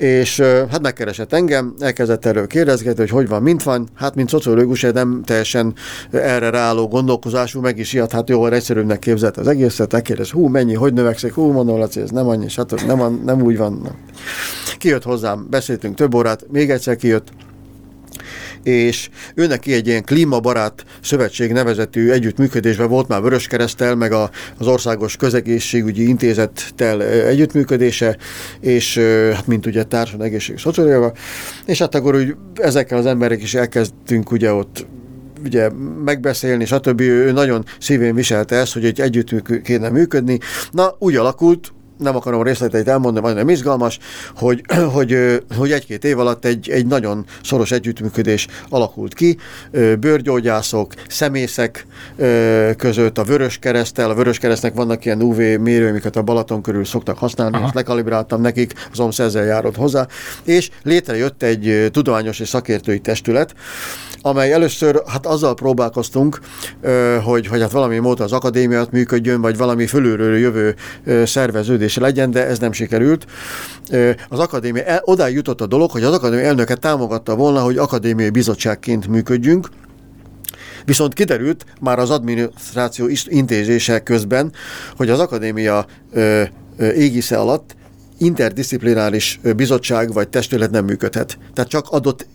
és 0.00 0.40
hát 0.40 0.80
megkeresett 0.80 1.32
engem, 1.32 1.74
elkezdett 1.78 2.24
erről 2.24 2.46
kérdezgetni, 2.46 3.00
hogy 3.00 3.10
hogy 3.10 3.28
van, 3.28 3.42
mint 3.42 3.62
van. 3.62 3.88
Hát, 3.94 4.14
mint 4.14 4.28
szociológus, 4.28 4.80
nem 4.80 5.22
teljesen 5.24 5.74
erre 6.10 6.50
ráálló 6.50 6.88
gondolkozású, 6.88 7.60
meg 7.60 7.78
is 7.78 7.92
ilyet, 7.92 8.12
hát 8.12 8.28
jó, 8.28 8.46
egyszerűbbnek 8.46 8.98
képzelt 8.98 9.36
az 9.36 9.46
egészet, 9.46 9.92
megkérdez, 9.92 10.30
hú, 10.30 10.46
mennyi, 10.46 10.74
hogy 10.74 10.92
növekszik, 10.92 11.34
hú, 11.34 11.52
mondom, 11.52 11.78
Laci, 11.78 12.00
ez 12.00 12.10
nem 12.10 12.28
annyi, 12.28 12.46
hát 12.56 12.86
nem, 12.86 13.20
nem 13.24 13.42
úgy 13.42 13.56
van. 13.56 13.88
Kijött 14.78 15.02
hozzám, 15.02 15.46
beszéltünk 15.50 15.94
több 15.94 16.14
órát, 16.14 16.46
még 16.50 16.70
egyszer 16.70 16.96
kijött, 16.96 17.28
és 18.62 19.08
ő 19.34 19.46
neki 19.46 19.72
egy 19.72 19.86
ilyen 19.86 20.04
klímabarát 20.04 20.84
szövetség 21.02 21.52
nevezetű 21.52 22.10
együttműködésben 22.10 22.88
volt 22.88 23.08
már 23.08 23.22
Vöröskeresztel, 23.22 23.94
meg 23.94 24.12
a, 24.12 24.30
az 24.58 24.66
Országos 24.66 25.16
Közegészségügyi 25.16 26.08
Intézettel 26.08 27.02
együttműködése, 27.02 28.16
és 28.60 28.98
hát 29.34 29.46
mint 29.46 29.66
ugye 29.66 29.82
társadalmi 29.82 30.26
egészség 30.26 30.58
szociáliával, 30.58 31.12
és 31.66 31.78
hát 31.78 31.94
akkor 31.94 32.14
úgy 32.14 32.34
ezekkel 32.54 32.98
az 32.98 33.06
emberek 33.06 33.42
is 33.42 33.54
elkezdtünk 33.54 34.30
ugye 34.30 34.52
ott 34.52 34.86
ugye 35.44 35.70
megbeszélni, 36.04 36.64
stb. 36.64 37.00
Ő 37.00 37.32
nagyon 37.32 37.64
szívén 37.78 38.14
viselte 38.14 38.56
ezt, 38.56 38.72
hogy 38.72 38.84
egy 38.84 39.00
együtt 39.00 39.62
kéne 39.62 39.88
működni. 39.88 40.38
Na, 40.70 40.96
úgy 40.98 41.16
alakult, 41.16 41.72
nem 42.00 42.16
akarom 42.16 42.42
részleteit 42.42 42.88
elmondani, 42.88 43.26
vagy 43.26 43.34
nem 43.34 43.48
izgalmas, 43.48 43.98
hogy, 44.36 44.62
hogy, 44.94 45.42
hogy 45.56 45.72
egy-két 45.72 46.04
év 46.04 46.18
alatt 46.18 46.44
egy, 46.44 46.70
egy 46.70 46.86
nagyon 46.86 47.24
szoros 47.42 47.70
együttműködés 47.70 48.46
alakult 48.68 49.14
ki, 49.14 49.36
bőrgyógyászok, 50.00 50.94
szemészek 51.08 51.86
között, 52.76 53.18
a 53.18 53.24
Vörös 53.24 53.58
Keresztel, 53.58 54.10
a 54.10 54.14
Vörös 54.14 54.38
Keresztnek 54.38 54.74
vannak 54.74 55.04
ilyen 55.04 55.22
UV 55.22 55.36
mérő, 55.36 55.88
amiket 55.88 56.16
a 56.16 56.22
Balaton 56.22 56.62
körül 56.62 56.84
szoktak 56.84 57.18
használni, 57.18 57.56
Aha. 57.56 57.64
azt 57.64 57.74
lekalibráltam 57.74 58.40
nekik, 58.40 58.72
az 58.92 59.00
OMSZ 59.00 59.18
ezzel 59.18 59.44
járott 59.44 59.76
hozzá, 59.76 60.06
és 60.44 60.70
létrejött 60.82 61.42
egy 61.42 61.88
tudományos 61.90 62.40
és 62.40 62.48
szakértői 62.48 62.98
testület, 63.00 63.54
amely 64.22 64.52
először 64.52 65.02
hát 65.06 65.26
azzal 65.26 65.54
próbálkoztunk, 65.54 66.40
hogy, 67.22 67.46
hogy 67.46 67.60
hát 67.60 67.70
valami 67.70 67.98
módon 67.98 68.26
az 68.26 68.32
akadémiát 68.32 68.90
működjön, 68.90 69.40
vagy 69.40 69.56
valami 69.56 69.86
fölülről 69.86 70.36
jövő 70.36 70.74
szerveződése 71.24 72.00
legyen, 72.00 72.30
de 72.30 72.46
ez 72.46 72.58
nem 72.58 72.72
sikerült. 72.72 73.26
Az 74.28 74.38
akadémia, 74.38 75.00
odáig 75.04 75.34
jutott 75.34 75.60
a 75.60 75.66
dolog, 75.66 75.90
hogy 75.90 76.02
az 76.02 76.12
akadémia 76.12 76.44
elnöke 76.44 76.74
támogatta 76.74 77.36
volna, 77.36 77.60
hogy 77.60 77.76
akadémiai 77.76 78.30
bizottságként 78.30 79.06
működjünk, 79.06 79.68
Viszont 80.84 81.14
kiderült 81.14 81.64
már 81.80 81.98
az 81.98 82.10
adminisztráció 82.10 83.08
intézése 83.24 84.02
közben, 84.02 84.52
hogy 84.96 85.10
az 85.10 85.18
akadémia 85.18 85.86
égisze 86.94 87.38
alatt 87.38 87.76
interdisziplináris 88.18 89.40
bizottság 89.56 90.12
vagy 90.12 90.28
testület 90.28 90.70
nem 90.70 90.84
működhet. 90.84 91.38
Tehát 91.54 91.70
csak 91.70 91.88
adott 91.88 92.26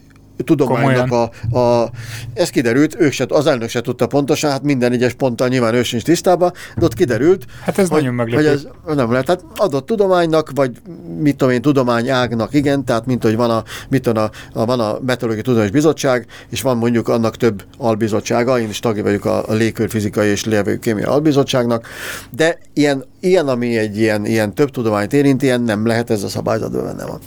tudománynak 0.44 1.12
a, 1.12 1.58
a, 1.58 1.92
ez 2.34 2.50
kiderült, 2.50 2.96
ők 3.00 3.12
se, 3.12 3.26
az 3.30 3.48
elnök 3.48 3.70
se 3.70 3.82
tudta 3.82 4.08
pontosan, 4.08 4.52
hát 4.52 4.64
minden 4.64 4.92
egyes 4.92 5.14
ponttal 5.14 5.48
nyilván 5.48 5.74
ő 5.74 5.84
sincs 5.84 6.04
tisztában, 6.04 6.52
de 6.78 6.86
ott 6.86 6.94
kiderült, 6.94 7.46
hát 7.62 7.78
ez 7.78 7.88
hogy, 7.88 7.98
nagyon 7.98 8.14
meglepő. 8.14 8.44
hogy 8.44 8.54
ez 8.54 8.96
nem 8.96 9.12
lehet, 9.12 9.26
tehát 9.26 9.44
adott 9.56 9.86
tudománynak, 9.86 10.52
vagy 10.56 10.72
mit 11.20 11.36
tudom 11.36 11.54
én, 11.54 11.62
tudományágnak, 11.62 12.54
igen, 12.54 12.86
tehát 12.86 13.06
mint 13.06 13.24
hogy 13.24 13.36
van 13.36 13.50
a, 13.50 13.64
mit 13.90 14.02
tudom, 14.02 14.24
a, 14.24 14.60
a, 14.60 14.66
van 14.66 14.80
a 14.80 14.98
Meteorológiai 15.06 15.42
Tudományos 15.42 15.72
Bizottság, 15.72 16.26
és 16.50 16.62
van 16.62 16.78
mondjuk 16.78 17.08
annak 17.08 17.38
több 17.38 17.64
albizottsága, 17.78 18.60
én 18.60 18.70
is 18.70 18.80
tagja 18.80 19.04
vagyok 19.04 19.26
a, 19.26 19.50
a 19.50 19.54
légkörfizikai 19.54 20.28
és 20.28 20.46
levegőkémia 20.46 21.12
albizottságnak, 21.12 21.88
de 22.30 22.60
ilyen, 22.74 23.06
ilyen, 23.20 23.48
ami 23.48 23.78
egy 23.78 23.98
ilyen, 23.98 24.26
ilyen 24.26 24.54
több 24.54 24.72
tudományt 24.72 25.14
érint, 25.14 25.42
ilyen 25.42 25.62
nem 25.62 25.86
lehet, 25.86 26.10
ez 26.10 26.24
a 26.24 26.28
szabályzatban 26.28 26.84
benne 26.84 27.06
van. 27.06 27.20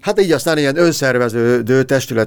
Hát 0.00 0.20
így 0.20 0.32
aztán 0.32 0.58
ilyen 0.58 0.76
önszerveződő 0.76 1.82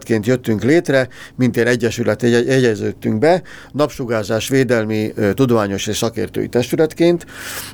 testületként 0.05 0.25
jöttünk 0.25 0.63
létre, 0.63 1.07
mint 1.35 1.55
ilyen 1.55 1.67
egyesület 1.67 2.23
egy- 2.23 2.49
egyeződtünk 2.49 3.19
be, 3.19 3.41
napsugárzás 3.71 4.47
védelmi 4.47 5.13
tudományos 5.33 5.87
és 5.87 5.97
szakértői 5.97 6.47
testületként, 6.47 7.25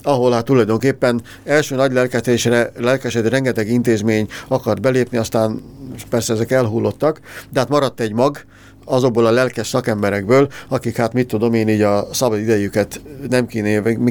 ahol 0.02 0.32
hát 0.32 0.46
tulajdonképpen 0.46 1.22
első 1.44 1.76
nagy 1.76 1.92
lelkesedésre, 1.92 2.72
lelkesedő 2.78 3.28
rengeteg 3.28 3.68
intézmény 3.68 4.28
akart 4.48 4.82
belépni, 4.82 5.18
aztán 5.18 5.62
persze 6.10 6.34
ezek 6.34 6.52
elhullottak, 6.52 7.20
de 7.50 7.60
hát 7.60 7.70
maradt 7.70 8.00
egy 8.00 8.14
mag, 8.14 8.38
azokból 8.86 9.26
a 9.26 9.32
lelkes 9.32 9.68
szakemberekből, 9.68 10.48
akik 10.68 10.98
hát 10.98 11.14
mit 11.14 11.28
tudom 11.28 11.54
én 11.54 11.68
így 11.68 11.82
a 11.82 12.08
szabad 12.12 12.40
idejüket 12.40 13.02
nem 13.30 13.48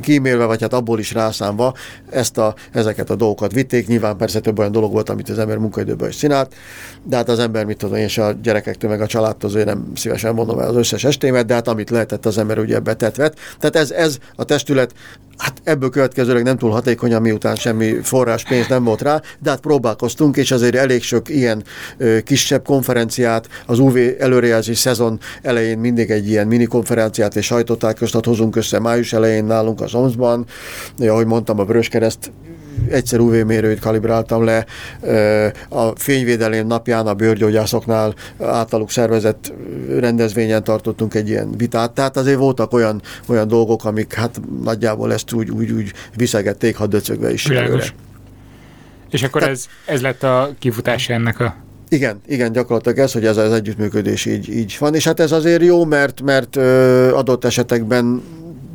kímélve, 0.01 0.45
vagy 0.45 0.61
hát 0.61 0.73
abból 0.73 0.99
is 0.99 1.13
rászámva 1.13 1.75
ezt 2.11 2.39
a, 2.39 2.55
ezeket 2.73 3.11
a 3.11 3.15
dolgokat 3.15 3.53
vitték. 3.53 3.87
Nyilván 3.87 4.17
persze 4.17 4.41
több 4.41 4.59
olyan 4.59 4.73
dolog 4.73 4.93
volt, 4.93 5.09
amit 5.09 5.29
az 5.29 5.39
ember 5.39 5.57
munkaidőben 5.57 6.09
is 6.09 6.17
csinált, 6.17 6.55
de 7.05 7.17
hát 7.17 7.29
az 7.29 7.39
ember 7.39 7.65
mit 7.65 7.77
tudom 7.77 7.97
én, 7.97 8.03
és 8.03 8.19
a 8.19 8.33
gyerekektől 8.33 8.91
meg 8.91 9.01
a 9.01 9.07
családtól 9.07 9.51
azért 9.51 9.67
nem 9.67 9.93
szívesen 9.95 10.35
mondom 10.35 10.59
el 10.59 10.69
az 10.69 10.77
összes 10.77 11.05
estémet, 11.05 11.47
de 11.47 11.55
hát 11.55 11.69
amit 11.69 11.91
lehetett 11.91 12.27
az 12.27 12.39
ember 12.39 12.59
ugye 12.59 12.79
betetvet. 12.79 13.39
Tehát 13.59 13.77
ez, 13.77 13.91
ez 13.91 14.19
a 14.35 14.45
testület 14.45 14.95
Hát 15.41 15.61
ebből 15.65 15.91
következőleg 15.91 16.43
nem 16.43 16.57
túl 16.57 16.71
hatékonyan, 16.71 17.23
miután 17.23 17.57
semmi 17.57 17.95
forrás 18.03 18.45
pénz 18.45 18.69
nem 18.69 18.85
volt 18.85 19.03
rá, 19.03 19.21
de 19.39 19.51
hát 19.51 19.61
próbálkoztunk, 19.61 20.37
és 20.37 20.51
azért 20.51 20.75
elég 20.75 21.03
sok 21.03 21.29
ilyen 21.29 21.65
kisebb 22.25 22.65
konferenciát, 22.65 23.49
az 23.67 23.79
UV 23.79 23.97
előrejelzés 24.61 24.79
szezon 24.79 25.21
elején 25.43 25.79
mindig 25.79 26.11
egy 26.11 26.29
ilyen 26.29 26.47
mini 26.47 26.65
konferenciát 26.65 27.37
és 27.37 27.47
sajtótájékoztat 27.47 28.25
hozunk 28.25 28.57
össze 28.57 28.79
május 28.79 29.13
elején 29.13 29.45
nálunk 29.45 29.81
az 29.81 29.95
OMS-ban, 29.95 30.47
ahogy 30.99 31.27
mondtam, 31.27 31.59
a 31.59 31.65
Vöröskereszt 31.65 32.33
egyszer 32.91 33.21
UV 33.21 33.45
mérőt 33.45 33.81
kalibráltam 33.81 34.45
le, 34.45 34.67
a 35.69 35.97
fényvédelém 35.97 36.67
napján 36.67 37.07
a 37.07 37.15
bőrgyógyászoknál 37.15 38.15
általuk 38.41 38.91
szervezett 38.91 39.53
rendezvényen 39.99 40.65
tartottunk 40.65 41.15
egy 41.15 41.29
ilyen 41.29 41.51
vitát, 41.57 41.93
tehát 41.93 42.17
azért 42.17 42.39
voltak 42.39 42.73
olyan, 42.73 43.03
olyan 43.27 43.49
dolgok, 43.49 43.85
amik 43.85 44.15
hát 44.15 44.41
nagyjából 44.63 45.13
ezt 45.13 45.33
úgy, 45.33 45.51
úgy, 45.51 45.71
úgy 45.71 45.93
viszegették, 46.17 46.77
ha 46.77 46.87
döcögve 46.87 47.33
is. 47.33 47.47
Világos. 47.47 47.95
És 49.11 49.23
akkor 49.23 49.43
ez, 49.43 49.67
ez 49.87 50.01
lett 50.01 50.23
a 50.23 50.51
kifutása 50.59 51.13
ennek 51.13 51.41
a 51.41 51.55
igen, 51.91 52.21
igen, 52.27 52.53
gyakorlatilag 52.53 52.99
ez, 52.99 53.13
hogy 53.13 53.27
ez 53.27 53.37
az 53.37 53.53
együttműködés 53.53 54.25
így, 54.25 54.49
így 54.49 54.77
van, 54.79 54.95
és 54.95 55.05
hát 55.05 55.21
ez 55.21 55.33
azért 55.33 55.63
jó, 55.63 55.85
mert, 55.85 56.23
mert 56.23 56.57
adott 57.13 57.45
esetekben 57.45 58.23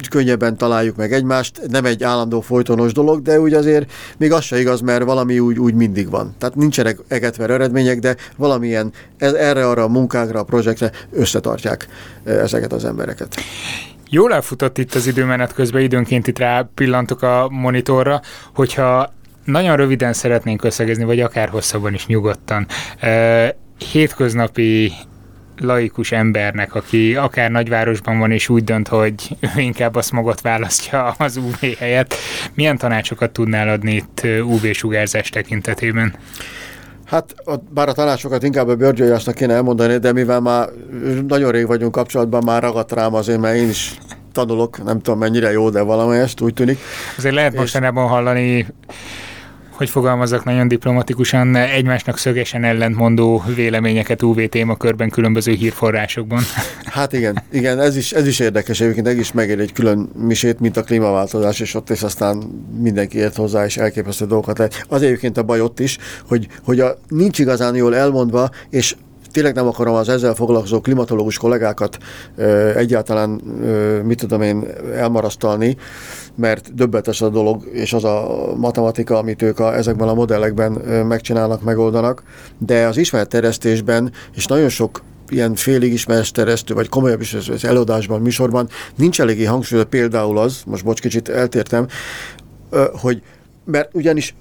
könnyebben 0.09 0.57
találjuk 0.57 0.95
meg 0.95 1.13
egymást, 1.13 1.61
nem 1.67 1.85
egy 1.85 2.03
állandó 2.03 2.41
folytonos 2.41 2.93
dolog, 2.93 3.21
de 3.21 3.39
úgy 3.39 3.53
azért 3.53 3.91
még 4.17 4.31
az 4.31 4.43
se 4.43 4.59
igaz, 4.59 4.81
mert 4.81 5.03
valami 5.03 5.39
úgy, 5.39 5.59
úgy 5.59 5.73
mindig 5.73 6.09
van. 6.09 6.35
Tehát 6.37 6.55
nincsenek 6.55 6.99
egetver 7.07 7.49
eredmények, 7.49 7.99
de 7.99 8.15
valamilyen 8.37 8.91
ez, 9.17 9.33
erre, 9.33 9.67
arra 9.67 9.83
a 9.83 9.87
munkákra, 9.87 10.39
a 10.39 10.43
projektre 10.43 10.91
összetartják 11.11 11.87
ezeket 12.23 12.73
az 12.73 12.85
embereket. 12.85 13.35
Jól 14.09 14.33
elfutott 14.33 14.77
itt 14.77 14.93
az 14.93 15.07
időmenet 15.07 15.53
közben, 15.53 15.81
időnként 15.81 16.27
itt 16.27 16.39
rá 16.39 16.69
pillantok 16.75 17.21
a 17.21 17.47
monitorra, 17.49 18.21
hogyha 18.53 19.13
nagyon 19.45 19.75
röviden 19.75 20.13
szeretnénk 20.13 20.63
összegezni, 20.63 21.03
vagy 21.03 21.19
akár 21.19 21.49
hosszabban 21.49 21.93
is 21.93 22.05
nyugodtan. 22.05 22.67
Hétköznapi 23.91 24.91
laikus 25.57 26.11
embernek, 26.11 26.75
aki 26.75 27.15
akár 27.15 27.51
nagyvárosban 27.51 28.19
van, 28.19 28.31
és 28.31 28.49
úgy 28.49 28.63
dönt, 28.63 28.87
hogy 28.87 29.13
ő 29.39 29.61
inkább 29.61 29.95
a 29.95 30.01
smogot 30.01 30.41
választja 30.41 31.15
az 31.17 31.37
UV 31.37 31.59
helyett, 31.79 32.13
milyen 32.53 32.77
tanácsokat 32.77 33.31
tudnál 33.31 33.69
adni 33.69 33.93
itt 33.93 34.21
UV-sugárzás 34.43 35.29
tekintetében? 35.29 36.15
Hát 37.05 37.35
bár 37.69 37.89
a 37.89 37.93
tanácsokat 37.93 38.43
inkább 38.43 38.67
a 38.67 38.75
bőrgyógyásnak 38.75 39.35
kéne 39.35 39.53
elmondani, 39.53 39.97
de 39.97 40.11
mivel 40.11 40.39
már 40.39 40.69
nagyon 41.27 41.51
rég 41.51 41.67
vagyunk 41.67 41.91
kapcsolatban, 41.91 42.43
már 42.43 42.61
ragadt 42.61 42.91
rám 42.91 43.13
azért, 43.13 43.39
mert 43.39 43.55
én 43.55 43.69
is 43.69 43.97
tanulok, 44.31 44.83
nem 44.83 45.01
tudom 45.01 45.19
mennyire 45.19 45.51
jó, 45.51 45.69
de 45.69 45.81
valamelyest 45.81 46.41
úgy 46.41 46.53
tűnik. 46.53 46.79
Azért 47.17 47.35
lehet 47.35 47.55
mostanában 47.55 48.07
hallani 48.07 48.67
hogy 49.75 49.89
fogalmazok 49.89 50.43
nagyon 50.43 50.67
diplomatikusan, 50.67 51.55
egymásnak 51.55 52.17
szögesen 52.17 52.63
ellentmondó 52.63 53.43
véleményeket 53.55 54.23
UV 54.23 54.45
témakörben 54.49 55.09
különböző 55.09 55.51
hírforrásokban. 55.51 56.41
Hát 56.83 57.13
igen, 57.13 57.43
igen, 57.51 57.79
ez 57.79 57.95
is, 57.95 58.11
ez 58.11 58.27
is 58.27 58.39
érdekes, 58.39 58.81
egyébként 58.81 59.07
ez 59.07 59.17
is 59.17 59.31
megér 59.31 59.59
egy 59.59 59.73
külön 59.73 60.09
misét, 60.17 60.59
mint 60.59 60.77
a 60.77 60.83
klímaváltozás, 60.83 61.59
és 61.59 61.73
ott 61.73 61.89
és 61.89 62.01
aztán 62.01 62.37
mindenki 62.79 63.17
ért 63.17 63.35
hozzá, 63.35 63.65
és 63.65 63.77
elképesztő 63.77 64.25
dolgokat 64.25 64.57
lehet. 64.57 64.85
Az 64.89 65.01
egyébként 65.01 65.37
a 65.37 65.43
baj 65.43 65.61
ott 65.61 65.79
is, 65.79 65.97
hogy, 66.27 66.47
hogy 66.63 66.79
a, 66.79 66.97
nincs 67.07 67.39
igazán 67.39 67.75
jól 67.75 67.95
elmondva, 67.95 68.49
és 68.69 68.95
tényleg 69.31 69.55
nem 69.55 69.67
akarom 69.67 69.93
az 69.93 70.09
ezzel 70.09 70.33
foglalkozó 70.33 70.81
klimatológus 70.81 71.37
kollégákat 71.37 71.97
ö, 72.35 72.77
egyáltalán, 72.77 73.41
ö, 73.61 74.01
mit 74.01 74.17
tudom 74.19 74.41
én, 74.41 74.65
elmarasztalni, 74.95 75.77
mert 76.35 76.75
döbbetes 76.75 77.21
a 77.21 77.29
dolog, 77.29 77.69
és 77.71 77.93
az 77.93 78.03
a 78.03 78.53
matematika, 78.57 79.17
amit 79.17 79.41
ők 79.41 79.59
a, 79.59 79.75
ezekben 79.75 80.07
a 80.07 80.13
modellekben 80.13 80.71
megcsinálnak, 81.07 81.63
megoldanak, 81.63 82.23
de 82.57 82.87
az 82.87 82.97
ismeretterjesztésben, 82.97 84.11
és 84.35 84.45
nagyon 84.45 84.69
sok 84.69 85.01
ilyen 85.29 85.55
félig 85.55 85.93
ismeretterjesztő, 85.93 86.73
vagy 86.73 86.89
komolyabb 86.89 87.21
is 87.21 87.33
az 87.33 87.65
előadásban, 87.65 88.21
műsorban 88.21 88.69
nincs 88.95 89.21
eléggé 89.21 89.43
hangsúly, 89.43 89.83
például 89.83 90.37
az, 90.37 90.61
most 90.65 90.83
bocs, 90.83 91.01
kicsit 91.01 91.29
eltértem, 91.29 91.87
hogy 93.01 93.21
mert 93.65 93.89
ugyanis 93.93 94.35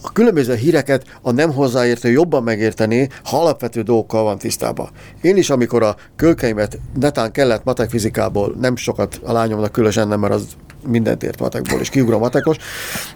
a 0.00 0.12
különböző 0.12 0.54
híreket 0.54 1.18
a 1.22 1.30
nem 1.30 1.52
hozzáértő 1.52 2.10
jobban 2.10 2.42
megérteni, 2.42 3.08
ha 3.24 3.40
alapvető 3.40 3.82
dolgokkal 3.82 4.22
van 4.22 4.38
tisztában. 4.38 4.88
Én 5.20 5.36
is, 5.36 5.50
amikor 5.50 5.82
a 5.82 5.96
kölkeimet 6.16 6.78
netán 7.00 7.32
kellett 7.32 7.64
matek 7.64 7.90
nem 8.60 8.76
sokat 8.76 9.20
a 9.24 9.32
lányomnak 9.32 9.72
különösen 9.72 10.08
nem, 10.08 10.20
mert 10.20 10.32
az 10.32 10.46
mindent 10.88 11.22
ért 11.22 11.40
matekból, 11.40 11.80
és 11.80 11.88
kiugrom 11.88 12.20
matekos. 12.20 12.56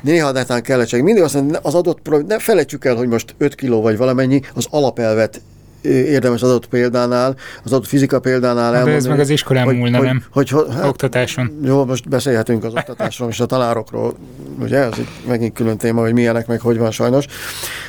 Néha 0.00 0.30
netán 0.30 0.62
kellett 0.62 0.86
csak 0.86 1.00
mindig 1.00 1.22
azt 1.22 1.34
mondani, 1.34 1.58
az 1.62 1.74
adott, 1.74 2.26
ne 2.26 2.38
felejtsük 2.38 2.84
el, 2.84 2.94
hogy 2.94 3.08
most 3.08 3.34
5 3.38 3.54
kiló 3.54 3.82
vagy 3.82 3.96
valamennyi, 3.96 4.40
az 4.54 4.66
alapelvet 4.70 5.40
érdemes 5.82 6.42
az 6.42 6.48
adott 6.48 6.66
példánál, 6.66 7.36
az 7.64 7.72
adott 7.72 7.86
fizika 7.86 8.20
példánál 8.20 8.64
elmondani. 8.64 8.90
De 8.90 8.96
ez 8.96 9.06
meg 9.06 9.20
az 9.20 9.28
iskolán 9.28 9.64
hogy, 9.64 9.76
múlna, 9.76 9.96
hogy, 9.96 10.06
nem? 10.06 10.24
Hogy, 10.32 10.48
hogy, 10.48 10.66
hát, 10.72 10.84
Oktatáson. 10.84 11.60
Jó, 11.64 11.84
most 11.84 12.08
beszélhetünk 12.08 12.64
az 12.64 12.74
oktatásról 12.74 13.28
és 13.28 13.40
a 13.40 13.46
tanárokról, 13.46 14.14
ugye, 14.60 14.78
ez 14.78 14.92
egy 14.98 15.08
megint 15.28 15.54
külön 15.54 15.76
téma, 15.76 16.00
hogy 16.00 16.12
milyenek, 16.12 16.46
meg 16.46 16.60
hogy 16.60 16.78
van 16.78 16.90
sajnos. 16.90 17.24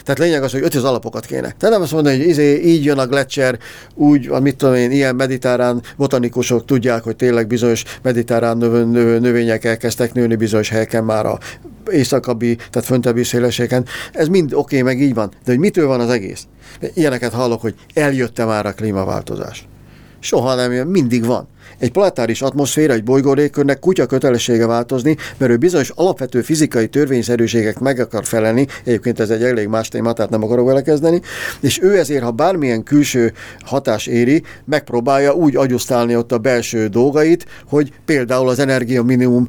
Tehát 0.04 0.20
lényeg 0.20 0.44
az, 0.44 0.52
hogy 0.52 0.64
öt 0.64 0.76
az 0.76 0.84
alapokat 0.84 1.26
kéne. 1.26 1.56
Tehát 1.58 1.76
nem 1.76 1.82
azt 1.82 1.92
mondani, 1.92 2.18
hogy 2.18 2.28
izé, 2.28 2.62
így 2.64 2.86
jön 2.86 2.98
a 2.98 3.08
Gletscher, 3.08 3.58
úgy, 3.94 4.30
mit 4.42 4.56
tudom 4.56 4.76
én, 4.76 4.92
ilyen 4.92 5.16
mediterrán 5.16 5.82
botanikusok 5.98 6.66
tudják, 6.66 7.04
hogy 7.04 7.16
tényleg 7.16 7.48
bizonyos 7.48 7.84
mediterrán 8.02 8.58
növ, 8.58 8.88
növ, 8.88 9.22
növények 9.22 9.66
elkezdtek 9.66 10.14
nőni 10.14 10.36
bizonyos 10.36 10.70
helyeken 10.70 11.04
már 11.04 11.26
a 11.26 11.38
északabbi, 11.92 12.56
tehát 12.56 12.88
föntebbi 12.88 13.24
szélességen. 13.24 13.86
Ez 14.12 14.28
mind 14.28 14.54
oké, 14.54 14.80
okay, 14.80 14.94
meg 14.94 15.04
így 15.04 15.14
van. 15.14 15.30
De 15.30 15.52
hogy 15.52 15.60
mitől 15.60 15.88
van 15.88 16.00
az 16.00 16.10
egész? 16.10 16.48
Ilyeneket 16.94 17.34
hallok, 17.34 17.62
hogy 17.62 17.76
eljött-e 17.94 18.46
már 18.46 18.66
a 18.66 18.74
klímaváltozás. 18.74 19.68
Soha 20.20 20.56
nem 20.56 20.72
jön, 20.72 20.88
mindig 20.88 21.26
van. 21.26 21.48
Egy 21.80 21.92
planetáris 21.92 22.42
atmoszféra, 22.42 22.94
egy 22.94 23.04
bolygórégkörnek 23.04 23.80
kutya 23.80 24.06
kötelessége 24.06 24.68
változni, 24.68 25.18
mert 25.38 25.52
ő 25.52 25.58
bizonyos 25.58 25.90
alapvető 25.96 26.42
fizikai 26.42 26.88
törvényszerűségek 26.88 27.80
meg 27.80 28.00
akar 28.00 28.26
felelni, 28.26 28.68
egyébként 28.84 29.20
ez 29.20 29.30
egy 29.30 29.44
elég 29.44 29.68
más 29.68 29.88
téma, 29.88 30.14
tehát 30.14 30.32
nem 30.32 30.44
akarok 30.44 30.66
vele 30.66 30.82
kezdeni, 30.82 31.22
és 31.60 31.82
ő 31.82 31.98
ezért, 31.98 32.24
ha 32.24 32.32
bármilyen 32.32 32.84
külső 32.84 33.34
hatás 33.60 34.08
éri, 34.08 34.44
megpróbálja 34.66 35.34
úgy 35.34 35.56
agyusztálni 35.56 36.16
ott 36.16 36.32
a 36.32 36.38
belső 36.38 36.88
dolgait, 36.88 37.46
hogy 37.70 37.92
például 38.06 38.50
az 38.50 38.60
energia 38.60 39.04
minimum 39.04 39.46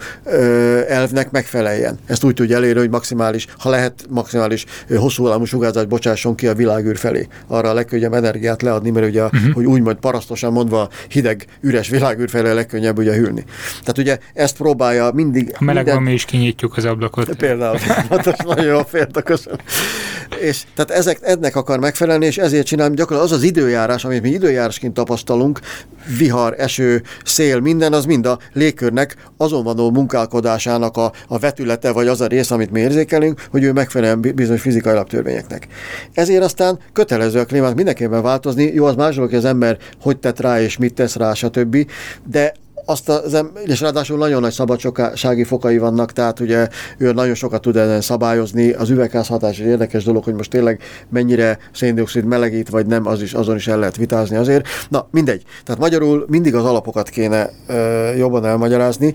elvnek 0.88 1.30
megfeleljen. 1.30 1.98
Ezt 2.06 2.24
úgy 2.24 2.34
tudja 2.34 2.56
elérni, 2.56 2.80
hogy 2.80 2.90
maximális, 2.90 3.46
ha 3.58 3.70
lehet, 3.70 4.04
maximális 4.08 4.64
hosszú 4.96 5.22
hullámú 5.22 5.44
sugárzást 5.44 5.88
bocsásson 5.88 6.34
ki 6.34 6.46
a 6.46 6.54
világűr 6.54 6.96
felé. 6.96 7.28
Arra 7.46 7.70
a 7.70 7.74
legkönnyebb 7.74 8.12
energiát 8.12 8.62
leadni, 8.62 8.90
mert 8.90 9.06
ugye, 9.06 9.24
uh-huh. 9.24 9.52
hogy 9.52 9.64
úgymond 9.64 9.96
parasztosan 9.96 10.52
mondva 10.52 10.88
hideg, 11.08 11.44
üres 11.60 11.88
világ 11.88 12.01
világűr 12.02 12.28
felé 12.30 12.50
a 12.50 12.54
legkönnyebb 12.54 12.98
ugye 12.98 13.14
hűlni. 13.14 13.44
Tehát 13.80 13.98
ugye 13.98 14.18
ezt 14.34 14.56
próbálja 14.56 15.10
mindig... 15.14 15.54
A 15.58 15.64
meleg 15.64 15.84
minden... 15.84 16.02
mi 16.02 16.12
is 16.12 16.24
kinyitjuk 16.24 16.76
az 16.76 16.84
ablakot. 16.84 17.34
Például. 17.34 17.78
nagyon 18.44 18.64
jó 18.64 18.82
félre, 18.82 19.20
köszönöm. 19.20 19.58
És 20.40 20.62
tehát 20.74 20.90
ezek, 20.90 21.18
ennek 21.22 21.56
akar 21.56 21.78
megfelelni, 21.78 22.26
és 22.26 22.38
ezért 22.38 22.66
csinálom 22.66 22.94
gyakorlatilag 22.94 23.32
az 23.32 23.38
az 23.38 23.48
időjárás, 23.50 24.04
amit 24.04 24.22
mi 24.22 24.30
időjárásként 24.30 24.94
tapasztalunk, 24.94 25.60
vihar, 26.18 26.54
eső, 26.58 27.02
szél, 27.24 27.60
minden, 27.60 27.92
az 27.92 28.04
mind 28.04 28.26
a 28.26 28.38
légkörnek 28.52 29.16
azon 29.36 29.64
vanó 29.64 29.90
munkálkodásának 29.90 30.96
a, 30.96 31.12
a 31.28 31.38
vetülete, 31.38 31.92
vagy 31.92 32.06
az 32.06 32.20
a 32.20 32.26
rész, 32.26 32.50
amit 32.50 32.70
mi 32.70 32.80
érzékelünk, 32.80 33.46
hogy 33.50 33.62
ő 33.62 33.72
megfelel 33.72 34.16
bizonyos 34.16 34.60
fizikai 34.60 34.92
alaptörvényeknek. 34.92 35.66
Ezért 36.14 36.42
aztán 36.42 36.78
kötelező 36.92 37.38
a 37.38 37.44
klímát 37.44 37.74
mindenképpen 37.74 38.22
változni. 38.22 38.64
Jó, 38.74 38.84
az 38.84 38.94
más 38.94 39.16
hogy 39.16 39.34
az 39.34 39.44
ember 39.44 39.78
hogy 40.00 40.18
tett 40.18 40.40
rá, 40.40 40.60
és 40.60 40.76
mit 40.76 40.94
tesz 40.94 41.16
rá, 41.16 41.32
stb. 41.34 41.86
De 42.24 42.54
azt 42.84 43.08
az, 43.08 43.44
és 43.64 43.80
ráadásul 43.80 44.18
nagyon 44.18 44.40
nagy 44.40 44.52
szabadsági 44.52 45.44
fokai 45.44 45.78
vannak, 45.78 46.12
tehát 46.12 46.40
ugye 46.40 46.68
ő 46.98 47.12
nagyon 47.12 47.34
sokat 47.34 47.60
tud 47.60 47.76
ezen 47.76 48.00
szabályozni. 48.00 48.70
Az 48.70 48.90
üvegházhatás 48.90 49.58
egy 49.58 49.66
érdekes 49.66 50.04
dolog, 50.04 50.24
hogy 50.24 50.34
most 50.34 50.50
tényleg 50.50 50.80
mennyire 51.10 51.58
széndiokszid 51.72 52.24
melegít, 52.24 52.68
vagy 52.68 52.86
nem, 52.86 53.06
az 53.06 53.22
is, 53.22 53.32
azon 53.32 53.56
is 53.56 53.66
el 53.66 53.78
lehet 53.78 53.96
vitázni 53.96 54.36
azért. 54.36 54.66
Na, 54.88 55.06
mindegy. 55.10 55.42
Tehát 55.64 55.80
magyarul 55.80 56.24
mindig 56.28 56.54
az 56.54 56.64
alapokat 56.64 57.08
kéne 57.08 57.50
ö, 57.66 58.12
jobban 58.14 58.46
elmagyarázni, 58.46 59.14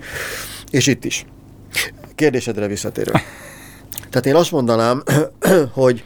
és 0.72 0.88
itt 0.88 1.06
is. 1.06 1.26
Kérdésedre 2.16 2.68
visszatérő. 2.68 3.12
Tehát 4.10 4.26
én 4.26 4.36
azt 4.36 4.52
mondanám, 4.52 5.04
hogy 5.74 6.04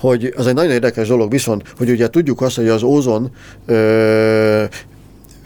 hogy 0.00 0.32
az 0.36 0.46
egy 0.46 0.54
nagyon 0.54 0.70
érdekes 0.70 1.08
dolog, 1.08 1.30
viszont, 1.30 1.62
hogy 1.76 1.90
ugye 1.90 2.08
tudjuk 2.08 2.40
azt, 2.40 2.56
hogy 2.56 2.68
az 2.68 2.82
ózon 2.82 3.30
ö, 3.66 4.64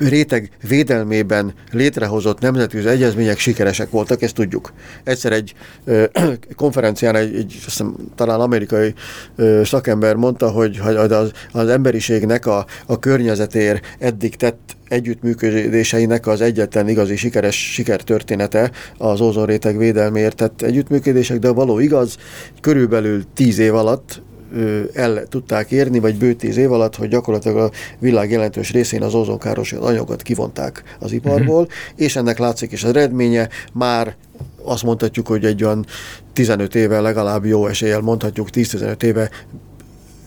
réteg 0.08 0.50
védelmében 0.68 1.54
létrehozott 1.72 2.40
nemzetközi 2.40 2.88
egyezmények 2.88 3.38
sikeresek 3.38 3.90
voltak, 3.90 4.22
ezt 4.22 4.34
tudjuk. 4.34 4.72
Egyszer 5.04 5.32
egy 5.32 5.54
ö, 5.84 6.04
konferencián 6.56 7.16
egy, 7.16 7.34
egy 7.34 7.52
azt 7.56 7.64
hiszem, 7.64 7.94
talán 8.14 8.40
amerikai 8.40 8.94
ö, 9.36 9.60
szakember 9.64 10.14
mondta, 10.14 10.50
hogy, 10.50 10.78
hogy 10.78 10.94
az, 10.96 11.30
az 11.52 11.68
emberiségnek 11.68 12.46
a, 12.46 12.66
a 12.86 12.98
környezetér 12.98 13.80
eddig 13.98 14.36
tett 14.36 14.76
együttműködéseinek 14.88 16.26
az 16.26 16.40
egyetlen 16.40 16.88
igazi 16.88 17.16
sikeres 17.16 17.72
sikertörténete 17.72 18.70
az 18.98 19.20
ózonréteg 19.20 19.78
védelméért 19.78 20.36
tett 20.36 20.62
együttműködések, 20.62 21.38
de 21.38 21.48
való 21.48 21.78
igaz, 21.78 22.16
körülbelül 22.60 23.22
tíz 23.34 23.58
év 23.58 23.74
alatt 23.74 24.22
el 24.92 25.26
tudták 25.28 25.70
érni, 25.70 25.98
vagy 25.98 26.16
bő 26.16 26.34
tíz 26.34 26.56
év 26.56 26.72
alatt, 26.72 26.96
hogy 26.96 27.08
gyakorlatilag 27.08 27.56
a 27.56 27.70
világ 27.98 28.30
jelentős 28.30 28.72
részén 28.72 29.02
az 29.02 29.14
ozonkáros 29.14 29.72
anyagokat 29.72 30.22
kivonták 30.22 30.82
az 30.98 31.12
iparból, 31.12 31.60
uh-huh. 31.60 31.74
és 31.96 32.16
ennek 32.16 32.38
látszik 32.38 32.72
is 32.72 32.84
az 32.84 32.88
eredménye, 32.88 33.48
már 33.72 34.16
azt 34.62 34.82
mondhatjuk, 34.82 35.26
hogy 35.26 35.44
egy 35.44 35.64
olyan 35.64 35.86
15 36.32 36.74
éve 36.74 37.00
legalább 37.00 37.44
jó 37.44 37.66
eséllyel 37.66 38.00
mondhatjuk, 38.00 38.48
10-15 38.52 39.02
éve 39.02 39.30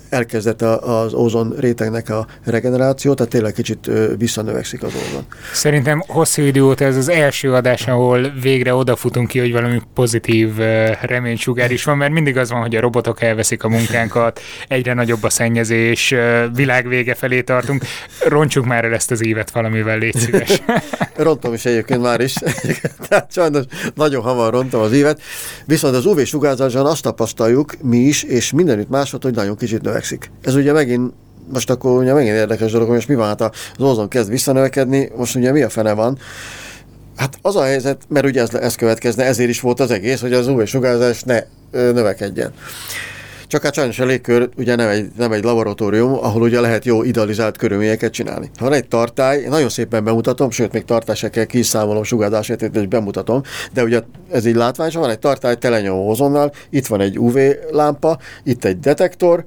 elkezdett 0.09 0.61
az 0.61 1.13
ózon 1.13 1.55
rétegnek 1.59 2.09
a 2.09 2.27
regeneráció, 2.43 3.13
tehát 3.13 3.31
tényleg 3.31 3.53
kicsit 3.53 3.89
visszanövekszik 4.17 4.83
az 4.83 4.93
ózon. 4.95 5.25
Szerintem 5.53 6.03
hosszú 6.07 6.41
idő 6.41 6.63
óta 6.63 6.85
ez 6.85 6.95
az 6.95 7.09
első 7.09 7.53
adás, 7.53 7.87
ahol 7.87 8.31
végre 8.41 8.73
odafutunk 8.73 9.27
ki, 9.27 9.39
hogy 9.39 9.51
valami 9.51 9.81
pozitív 9.93 10.57
reménysugár 11.01 11.71
is 11.71 11.83
van, 11.83 11.97
mert 11.97 12.11
mindig 12.11 12.37
az 12.37 12.51
van, 12.51 12.61
hogy 12.61 12.75
a 12.75 12.81
robotok 12.81 13.21
elveszik 13.21 13.63
a 13.63 13.69
munkánkat, 13.69 14.39
egyre 14.67 14.93
nagyobb 14.93 15.23
a 15.23 15.29
szennyezés, 15.29 16.13
világ 16.53 16.87
vége 16.87 17.13
felé 17.13 17.41
tartunk. 17.41 17.83
Roncsuk 18.27 18.65
már 18.65 18.85
el 18.85 18.93
ezt 18.93 19.11
az 19.11 19.25
évet 19.25 19.51
valamivel, 19.51 19.97
légy 19.97 20.15
szíves. 20.15 20.61
Rontom 21.15 21.53
is 21.53 21.65
egyébként 21.65 22.01
már 22.01 22.19
is, 22.19 22.33
tehát 23.07 23.31
sajnos 23.31 23.65
nagyon 23.95 24.23
hamar 24.23 24.53
rontom 24.53 24.81
az 24.81 24.91
évet, 24.91 25.21
viszont 25.65 25.95
az 25.95 26.05
UV 26.05 26.23
sugárzáson 26.23 26.85
azt 26.85 27.03
tapasztaljuk 27.03 27.73
mi 27.81 27.97
is, 27.97 28.23
és 28.23 28.51
mindenütt 28.51 28.89
másod, 28.89 29.23
hogy 29.23 29.33
nagyon 29.33 29.57
kicsit 29.57 29.81
növekszik 29.81 29.96
növekszik. 29.97 30.31
Ez 30.43 30.55
ugye 30.55 30.71
megint 30.71 31.13
most 31.53 31.69
akkor 31.69 32.01
ugye 32.01 32.13
megint 32.13 32.35
érdekes 32.35 32.71
dolog, 32.71 32.87
hogy 32.87 32.95
most 32.95 33.07
mi 33.07 33.15
van, 33.15 33.27
hát 33.27 33.41
az 33.41 33.83
ózon 33.83 34.07
kezd 34.07 34.29
visszanövekedni, 34.29 35.11
most 35.15 35.35
ugye 35.35 35.51
mi 35.51 35.61
a 35.61 35.69
fene 35.69 35.93
van? 35.93 36.17
Hát 37.15 37.37
az 37.41 37.55
a 37.55 37.63
helyzet, 37.63 38.01
mert 38.07 38.25
ugye 38.25 38.41
ez, 38.41 38.53
ez 38.53 38.75
következne, 38.75 39.23
ezért 39.23 39.49
is 39.49 39.59
volt 39.59 39.79
az 39.79 39.91
egész, 39.91 40.21
hogy 40.21 40.33
az 40.33 40.47
UV 40.47 40.65
sugárzás 40.65 41.23
ne 41.23 41.43
ö, 41.71 41.91
növekedjen. 41.91 42.53
Csak 43.47 43.63
hát 43.63 43.73
sajnos 43.73 43.99
a 43.99 44.05
légkör 44.05 44.49
ugye 44.57 44.75
nem 44.75 44.89
egy, 44.89 45.07
nem 45.17 45.31
egy 45.31 45.43
laboratórium, 45.43 46.13
ahol 46.13 46.41
ugye 46.41 46.59
lehet 46.59 46.85
jó 46.85 47.03
idealizált 47.03 47.57
körülményeket 47.57 48.11
csinálni. 48.11 48.49
Ha 48.57 48.63
van 48.63 48.73
egy 48.73 48.87
tartály, 48.87 49.45
nagyon 49.49 49.69
szépen 49.69 50.03
bemutatom, 50.03 50.51
sőt, 50.51 50.71
még 50.71 50.85
tartásekkel 50.85 51.45
kiszámolom 51.45 52.03
sugárzását, 52.03 52.61
és 52.61 52.87
bemutatom, 52.87 53.41
de 53.73 53.83
ugye 53.83 54.01
ez 54.31 54.45
így 54.45 54.55
látványosan 54.55 55.01
van 55.01 55.09
egy 55.09 55.19
tartály 55.19 55.55
telenyomó 55.55 56.09
ozonnal, 56.09 56.51
itt 56.69 56.87
van 56.87 57.01
egy 57.01 57.19
UV 57.19 57.37
lámpa, 57.71 58.17
itt 58.43 58.65
egy 58.65 58.79
detektor, 58.79 59.45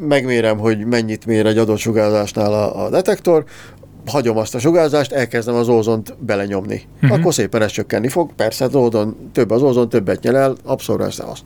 megmérem, 0.00 0.58
hogy 0.58 0.86
mennyit 0.86 1.26
mér 1.26 1.46
egy 1.46 1.58
adott 1.58 1.78
sugárzásnál 1.78 2.52
a, 2.52 2.84
a 2.84 2.90
detektor, 2.90 3.44
hagyom 4.06 4.36
azt 4.36 4.54
a 4.54 4.58
sugárzást, 4.58 5.12
elkezdem 5.12 5.54
az 5.54 5.68
ózont 5.68 6.14
belenyomni. 6.18 6.82
Uh-huh. 7.02 7.18
Akkor 7.18 7.34
szépen 7.34 7.62
ez 7.62 7.70
csökkenni 7.70 8.08
fog. 8.08 8.34
Persze 8.34 8.64
az 8.64 8.74
ózon, 8.74 9.30
több 9.32 9.50
az 9.50 9.62
ózon, 9.62 9.88
többet 9.88 10.22
nyel 10.22 10.36
el, 10.36 10.56
abszolút 10.64 11.02
azt. 11.02 11.42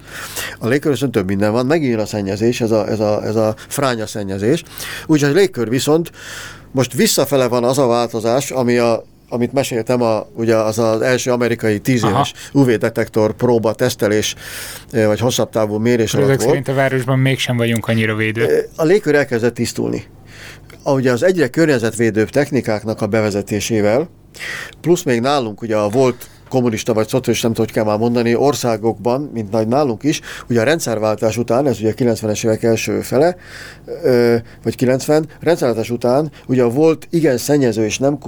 A 0.58 0.68
légkör 0.68 0.98
több 0.98 1.26
minden 1.26 1.52
van, 1.52 1.66
megint 1.66 2.00
a 2.00 2.06
szennyezés, 2.06 2.60
ez 2.60 2.70
a, 2.70 2.88
ez 2.88 3.00
a, 3.00 3.24
ez 3.24 3.36
a 3.36 3.54
fránya 3.68 4.06
szennyezés. 4.06 4.62
Úgyhogy 5.06 5.30
a 5.30 5.34
légkör 5.34 5.68
viszont 5.68 6.10
most 6.72 6.94
visszafele 6.94 7.48
van 7.48 7.64
az 7.64 7.78
a 7.78 7.86
változás, 7.86 8.50
ami 8.50 8.78
a 8.78 9.04
amit 9.34 9.52
meséltem, 9.52 10.02
a, 10.02 10.26
ugye 10.34 10.56
az 10.56 10.78
az 10.78 11.00
első 11.00 11.30
amerikai 11.30 11.78
tíz 11.78 12.04
éves 12.04 12.32
UV-detektor 12.52 13.32
próba 13.32 13.74
tesztelés, 13.74 14.34
vagy 14.90 15.20
hosszabb 15.20 15.50
távú 15.50 15.78
mérés 15.78 16.14
alatt 16.14 16.26
volt. 16.26 16.40
szerint 16.40 16.68
a 16.68 16.74
városban 16.74 17.18
mégsem 17.18 17.56
vagyunk 17.56 17.86
annyira 17.88 18.14
védő. 18.14 18.68
A 18.76 18.84
légkör 18.84 19.14
elkezdett 19.14 19.54
tisztulni. 19.54 20.04
Ugye 20.84 21.12
az 21.12 21.22
egyre 21.22 21.48
környezetvédőbb 21.48 22.30
technikáknak 22.30 23.00
a 23.00 23.06
bevezetésével, 23.06 24.08
plusz 24.80 25.02
még 25.02 25.20
nálunk 25.20 25.62
ugye 25.62 25.76
a 25.76 25.88
volt 25.88 26.28
kommunista 26.54 26.94
vagy 26.94 27.08
szocialista, 27.08 27.46
nem 27.46 27.56
tudom, 27.56 27.70
hogy 27.72 27.82
kell 27.82 27.92
már 27.92 27.98
mondani, 27.98 28.34
országokban, 28.34 29.30
mint 29.32 29.50
nagy 29.50 29.68
nálunk 29.68 30.02
is, 30.02 30.20
ugye 30.48 30.60
a 30.60 30.64
rendszerváltás 30.64 31.36
után, 31.36 31.66
ez 31.66 31.78
ugye 31.80 31.90
a 31.90 31.94
90-es 31.94 32.44
évek 32.44 32.62
első 32.62 33.00
fele, 33.00 33.36
vagy 34.62 34.76
90, 34.76 35.26
rendszerváltás 35.40 35.90
után 35.90 36.30
ugye 36.46 36.64
volt 36.64 37.06
igen 37.10 37.38
szennyező 37.38 37.84
és 37.84 37.98
nem 37.98 38.18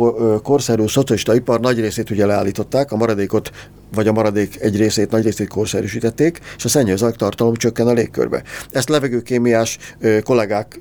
korszerű 0.43 0.87
szocialista 0.87 1.35
ipar 1.35 1.61
nagy 1.61 1.81
részét 1.81 2.11
ugye 2.11 2.27
leállították, 2.27 2.93
a 2.93 2.97
maradékot 2.97 3.51
vagy 3.95 4.09
a 4.09 4.13
maradék 4.13 4.61
egy 4.61 4.77
részét, 4.77 5.11
nagy 5.11 5.25
részét 5.25 5.49
korszerűsítették, 5.49 6.41
és 6.57 6.65
a 6.65 6.69
szennyezők 6.69 7.17
tartalom 7.17 7.55
csökken 7.55 7.87
a 7.87 7.93
légkörbe. 7.93 8.43
Ezt 8.71 8.89
levegőkémiás 8.89 9.79
kollégák 10.25 10.81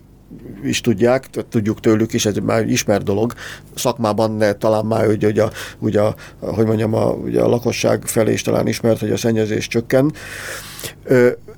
is 0.63 0.81
tudják, 0.81 1.29
tudjuk 1.49 1.79
tőlük 1.79 2.13
is, 2.13 2.25
ez 2.25 2.36
már 2.36 2.69
ismert 2.69 3.03
dolog. 3.03 3.33
Szakmában, 3.75 4.38
de 4.38 4.53
talán 4.53 4.86
már 4.86 5.07
ugye, 5.07 5.27
ugye, 5.27 5.43
ugye, 5.79 6.01
hogy 6.39 6.65
mondjam, 6.65 6.93
a, 6.93 7.09
ugye 7.09 7.41
a 7.41 7.47
lakosság 7.47 8.03
felé 8.05 8.33
is 8.33 8.41
talán 8.41 8.67
ismert, 8.67 8.99
hogy 8.99 9.11
a 9.11 9.17
szennyezés 9.17 9.67
csökken 9.67 10.13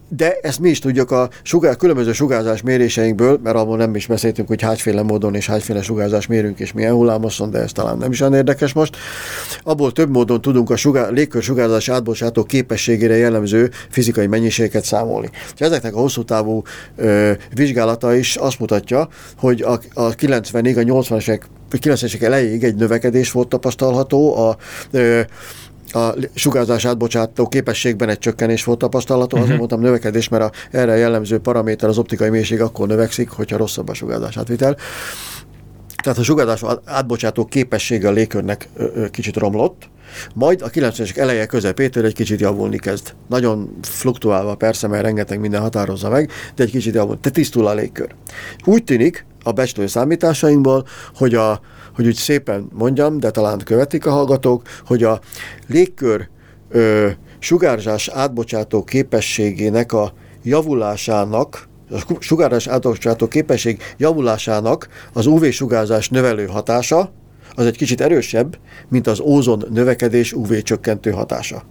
de 0.09 0.37
ezt 0.41 0.59
mi 0.59 0.69
is 0.69 0.79
tudjuk 0.79 1.11
a 1.11 1.29
sugár, 1.41 1.75
különböző 1.75 2.11
sugárzás 2.11 2.61
méréseinkből, 2.61 3.39
mert 3.43 3.55
abból 3.55 3.77
nem 3.77 3.95
is 3.95 4.07
beszéltünk, 4.07 4.47
hogy 4.47 4.61
hányféle 4.61 5.01
módon 5.01 5.35
és 5.35 5.47
hányféle 5.47 5.81
sugárzás 5.81 6.27
mérünk 6.27 6.59
és 6.59 6.73
milyen 6.73 6.93
hullámoszon, 6.93 7.49
de 7.51 7.59
ez 7.59 7.71
talán 7.71 7.97
nem 7.97 8.11
is 8.11 8.21
olyan 8.21 8.33
érdekes 8.33 8.73
most. 8.73 8.97
Abból 9.63 9.91
több 9.91 10.09
módon 10.09 10.41
tudunk 10.41 10.69
a 10.69 10.75
sugár, 10.75 11.11
légkör 11.11 11.43
sugárzás 11.43 11.89
átbocsátó 11.89 12.43
képességére 12.43 13.15
jellemző 13.15 13.71
fizikai 13.89 14.27
mennyiségeket 14.27 14.83
számolni. 14.83 15.29
És 15.53 15.59
ezeknek 15.59 15.95
a 15.95 15.99
hosszú 15.99 16.23
távú 16.23 16.61
ö, 16.95 17.31
vizsgálata 17.53 18.15
is 18.15 18.35
azt 18.35 18.59
mutatja, 18.59 19.07
hogy 19.37 19.61
a, 19.61 19.79
a 19.93 20.09
90-ig, 20.15 20.77
a 20.77 21.03
80-es 21.03 21.39
90-es 21.71 22.21
elejéig 22.21 22.63
egy 22.63 22.75
növekedés 22.75 23.31
volt 23.31 23.47
tapasztalható 23.47 24.37
a 24.37 24.57
ö, 24.91 25.21
a 25.93 26.13
sugárzás 26.33 26.85
átbocsátó 26.85 27.47
képességben 27.47 28.09
egy 28.09 28.19
csökkenés 28.19 28.63
volt 28.63 28.79
tapasztalható, 28.79 29.25
uh-huh. 29.25 29.41
azért 29.41 29.57
mondtam 29.57 29.79
növekedés, 29.79 30.29
mert 30.29 30.43
a, 30.43 30.51
erre 30.71 30.97
jellemző 30.97 31.39
paraméter 31.39 31.89
az 31.89 31.97
optikai 31.97 32.29
mélység 32.29 32.61
akkor 32.61 32.87
növekszik, 32.87 33.29
hogyha 33.29 33.57
rosszabb 33.57 33.89
a 33.89 33.93
sugárzás 33.93 34.37
átvitel. 34.37 34.77
Tehát 36.03 36.19
a 36.19 36.23
sugárzás 36.23 36.63
átbocsátó 36.85 37.45
képessége 37.45 38.07
a 38.07 38.11
légkörnek 38.11 38.69
kicsit 39.11 39.35
romlott, 39.37 39.89
majd 40.33 40.61
a 40.61 40.69
90-es 40.69 41.17
eleje 41.17 41.45
közepétől 41.45 42.05
egy 42.05 42.13
kicsit 42.13 42.39
javulni 42.39 42.77
kezd. 42.77 43.13
Nagyon 43.29 43.77
fluktuálva 43.81 44.55
persze, 44.55 44.87
mert 44.87 45.03
rengeteg 45.03 45.39
minden 45.39 45.61
határozza 45.61 46.09
meg, 46.09 46.31
de 46.55 46.63
egy 46.63 46.71
kicsit 46.71 46.93
javul. 46.93 47.19
Te 47.19 47.29
tisztul 47.29 47.67
a 47.67 47.73
légkör. 47.73 48.15
Úgy 48.65 48.83
tűnik 48.83 49.25
a 49.43 49.51
becslő 49.51 49.87
számításainkból, 49.87 50.87
hogy 51.15 51.35
a, 51.35 51.61
hogy 51.97 52.07
úgy 52.07 52.15
szépen 52.15 52.69
mondjam, 52.73 53.19
de 53.19 53.31
talán 53.31 53.57
követik 53.65 54.05
a 54.05 54.11
hallgatók, 54.11 54.61
hogy 54.85 55.03
a 55.03 55.19
légkör 55.67 56.29
ö, 56.69 57.09
sugárzás 57.39 58.07
átbocsátó 58.07 58.83
képességének 58.83 59.93
a 59.93 60.13
javulásának, 60.43 61.67
a 61.89 62.15
sugárzás 62.19 62.67
átbocsátó 62.67 63.27
képesség 63.27 63.81
javulásának 63.97 64.87
az 65.13 65.25
UV-sugárzás 65.25 66.09
növelő 66.09 66.45
hatása, 66.45 67.11
az 67.55 67.65
egy 67.65 67.77
kicsit 67.77 68.01
erősebb, 68.01 68.57
mint 68.89 69.07
az 69.07 69.19
ózon 69.19 69.63
növekedés 69.69 70.33
UV 70.33 70.57
csökkentő 70.61 71.11
hatása. 71.11 71.63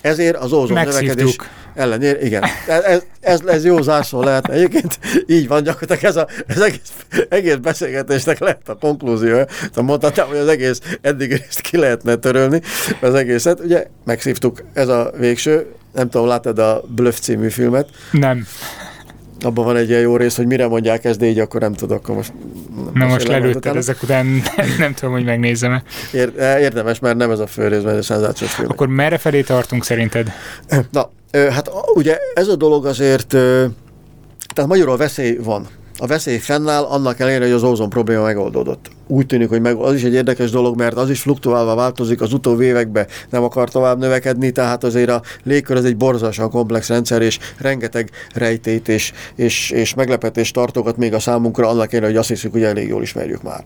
Ezért 0.00 0.36
az 0.36 0.52
ózon 0.52 0.84
növekedés 0.84 1.36
ellenére, 1.74 2.20
igen. 2.20 2.42
Ez, 2.66 3.02
ez, 3.20 3.40
ez 3.46 3.64
jó 3.64 3.82
zárszó 3.82 4.22
lehet 4.22 4.48
egyébként. 4.48 4.98
Így 5.26 5.48
van, 5.48 5.62
gyakorlatilag 5.62 6.04
ez, 6.04 6.16
a, 6.16 6.26
ez 6.46 6.60
egész, 6.60 6.92
egész 7.28 7.56
beszélgetésnek 7.56 8.38
lehet 8.38 8.68
a 8.68 8.74
konklúziója. 8.74 9.46
Szóval 9.48 9.84
mondhatnám, 9.84 10.26
hogy 10.26 10.36
az 10.36 10.48
egész 10.48 10.80
eddig 11.00 11.30
részt 11.30 11.60
ki 11.60 11.76
lehetne 11.76 12.16
törölni, 12.16 12.60
az 13.00 13.14
egészet. 13.14 13.60
Ugye 13.60 13.86
megszívtuk, 14.04 14.62
ez 14.72 14.88
a 14.88 15.10
végső. 15.18 15.66
Nem 15.92 16.08
tudom, 16.08 16.26
láttad 16.26 16.58
a 16.58 16.82
Bluff 16.94 17.18
című 17.18 17.48
filmet? 17.48 17.88
Nem 18.10 18.46
abban 19.40 19.64
van 19.64 19.76
egy 19.76 19.88
ilyen 19.88 20.00
jó 20.00 20.16
rész, 20.16 20.36
hogy 20.36 20.46
mire 20.46 20.68
mondják 20.68 21.04
ezt, 21.04 21.18
de 21.18 21.26
így 21.26 21.38
akkor 21.38 21.60
nem 21.60 21.72
tudok. 21.72 21.98
Akkor 21.98 22.14
most 22.14 22.32
Na 22.94 23.06
most 23.06 23.28
lelőtted 23.28 23.76
ezek 23.76 24.02
után, 24.02 24.42
nem 24.78 24.94
tudom, 24.94 25.14
hogy 25.14 25.24
megnézem-e. 25.24 25.82
Érdemes, 26.58 26.98
mert 26.98 27.16
nem 27.16 27.30
ez 27.30 27.38
a 27.38 27.46
fő 27.46 27.68
rész, 27.68 27.82
mert 27.82 27.96
ez 27.96 28.04
szenzációs 28.04 28.52
film. 28.54 28.68
Akkor 28.70 28.88
merre 28.88 29.18
felé 29.18 29.40
tartunk 29.40 29.84
szerinted? 29.84 30.32
Na, 30.90 31.10
hát 31.32 31.70
ugye 31.94 32.18
ez 32.34 32.48
a 32.48 32.56
dolog 32.56 32.86
azért, 32.86 33.26
tehát 34.54 34.66
magyarul 34.66 34.96
veszély 34.96 35.36
van 35.42 35.66
a 35.98 36.06
veszély 36.06 36.38
fennáll, 36.38 36.82
annak 36.82 37.20
ellenére, 37.20 37.44
hogy 37.44 37.52
az 37.52 37.62
ózon 37.62 37.88
probléma 37.88 38.22
megoldódott. 38.22 38.90
Úgy 39.06 39.26
tűnik, 39.26 39.48
hogy 39.48 39.60
meg, 39.60 39.76
az 39.76 39.94
is 39.94 40.02
egy 40.02 40.12
érdekes 40.12 40.50
dolog, 40.50 40.76
mert 40.76 40.96
az 40.96 41.10
is 41.10 41.20
fluktuálva 41.20 41.74
változik, 41.74 42.20
az 42.20 42.32
utóbbi 42.32 42.64
években 42.64 43.06
nem 43.30 43.42
akar 43.42 43.70
tovább 43.70 43.98
növekedni, 43.98 44.50
tehát 44.50 44.84
azért 44.84 45.10
a 45.10 45.22
légkör 45.42 45.76
az 45.76 45.84
egy 45.84 45.96
borzasztóan 45.96 46.50
komplex 46.50 46.88
rendszer, 46.88 47.22
és 47.22 47.38
rengeteg 47.58 48.10
rejtét 48.34 48.88
és, 48.88 49.12
és, 49.34 49.70
és 49.70 49.94
meglepetést 49.94 50.54
tartogat 50.54 50.96
még 50.96 51.14
a 51.14 51.18
számunkra, 51.18 51.68
annak 51.68 51.92
ellenére, 51.92 52.06
hogy 52.06 52.16
azt 52.16 52.28
hiszük, 52.28 52.52
hogy 52.52 52.62
elég 52.62 52.88
jól 52.88 53.02
ismerjük 53.02 53.42
már. 53.42 53.64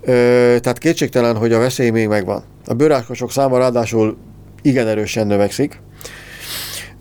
Ö, 0.00 0.12
tehát 0.60 0.78
kétségtelen, 0.78 1.36
hogy 1.36 1.52
a 1.52 1.58
veszély 1.58 1.90
még 1.90 2.08
megvan. 2.08 2.42
A 2.66 2.74
bőrákosok 2.74 3.30
száma 3.30 3.58
ráadásul 3.58 4.16
igen 4.62 4.86
erősen 4.86 5.26
növekszik. 5.26 5.80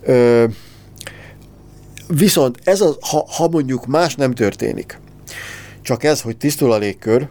Ö, 0.04 0.46
Viszont 2.08 2.60
ez 2.64 2.82
az, 2.82 2.98
ha, 3.00 3.26
ha 3.28 3.48
mondjuk 3.48 3.86
más 3.86 4.16
nem 4.16 4.34
történik, 4.34 5.00
csak 5.82 6.04
ez, 6.04 6.22
hogy 6.22 6.38
tisztul 6.38 6.72
a 6.72 6.78
légkör, 6.78 7.28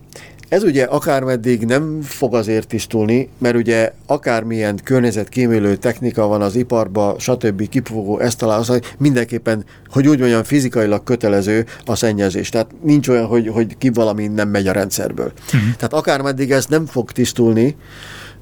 ez 0.49 0.62
ugye 0.62 0.85
akármeddig 0.85 1.64
nem 1.64 2.03
fog 2.03 2.35
azért 2.35 2.66
tisztulni, 2.66 3.29
mert 3.39 3.57
ugye 3.57 3.93
akármilyen 4.07 4.81
környezetkímélő 4.85 5.77
technika 5.77 6.27
van 6.27 6.43
az 6.43 6.57
iparba, 6.57 7.16
stb. 7.18 7.68
kipufogó, 7.68 8.18
ezt 8.18 8.39
találsz, 8.39 8.70
mindenképpen, 8.99 9.64
hogy 9.89 10.09
úgy 10.09 10.18
mondjam, 10.18 10.43
fizikailag 10.43 11.03
kötelező 11.05 11.66
a 11.85 11.95
szennyezés. 11.95 12.49
Tehát 12.49 12.70
nincs 12.83 13.09
olyan, 13.09 13.27
hogy, 13.27 13.49
hogy 13.49 13.79
ki 13.79 13.91
valami 13.91 14.27
nem 14.27 14.49
megy 14.49 14.66
a 14.66 14.72
rendszerből. 14.72 15.33
Uh-huh. 15.45 15.61
Tehát 15.61 15.93
akármeddig 15.93 16.51
ez 16.51 16.66
nem 16.66 16.87
fog 16.87 17.12
tisztulni, 17.12 17.77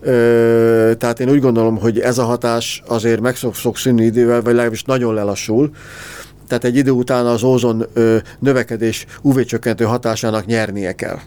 Ö, 0.05 0.93
tehát 0.99 1.21
én 1.21 1.31
úgy 1.31 1.41
gondolom, 1.41 1.79
hogy 1.79 2.01
ez 2.01 2.19
a 2.19 2.25
hatás 2.25 2.83
azért 2.87 3.21
meg 3.21 3.37
szok, 3.37 3.55
szok 3.55 3.77
szűnni 3.77 4.05
idővel, 4.05 4.43
vagy 4.43 4.53
legalábbis 4.53 4.83
nagyon 4.83 5.15
lelassul 5.15 5.71
tehát 6.53 6.67
egy 6.67 6.77
idő 6.77 6.91
után 6.91 7.27
az 7.27 7.43
ózon 7.43 7.87
ö, 7.93 8.17
növekedés 8.39 9.07
UV-csökkentő 9.23 9.85
hatásának 9.85 10.47
nyernie 10.47 10.93
kell. 10.93 11.19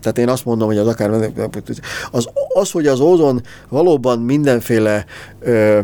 Tehát 0.00 0.18
én 0.18 0.28
azt 0.28 0.44
mondom, 0.44 0.66
hogy 0.66 0.78
az 0.78 0.86
akár 0.86 1.10
az, 2.10 2.28
az 2.54 2.70
hogy 2.70 2.86
az 2.86 3.00
ózon 3.00 3.42
valóban 3.68 4.18
mindenféle 4.18 5.04
ö, 5.40 5.80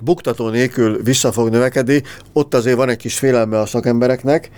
buktató 0.00 0.48
nélkül 0.48 1.02
vissza 1.02 1.32
fog 1.32 1.48
növekedni, 1.48 2.02
ott 2.32 2.54
azért 2.54 2.76
van 2.76 2.88
egy 2.88 2.96
kis 2.96 3.18
félelme 3.18 3.60
a 3.60 3.66
szakembereknek, 3.66 4.50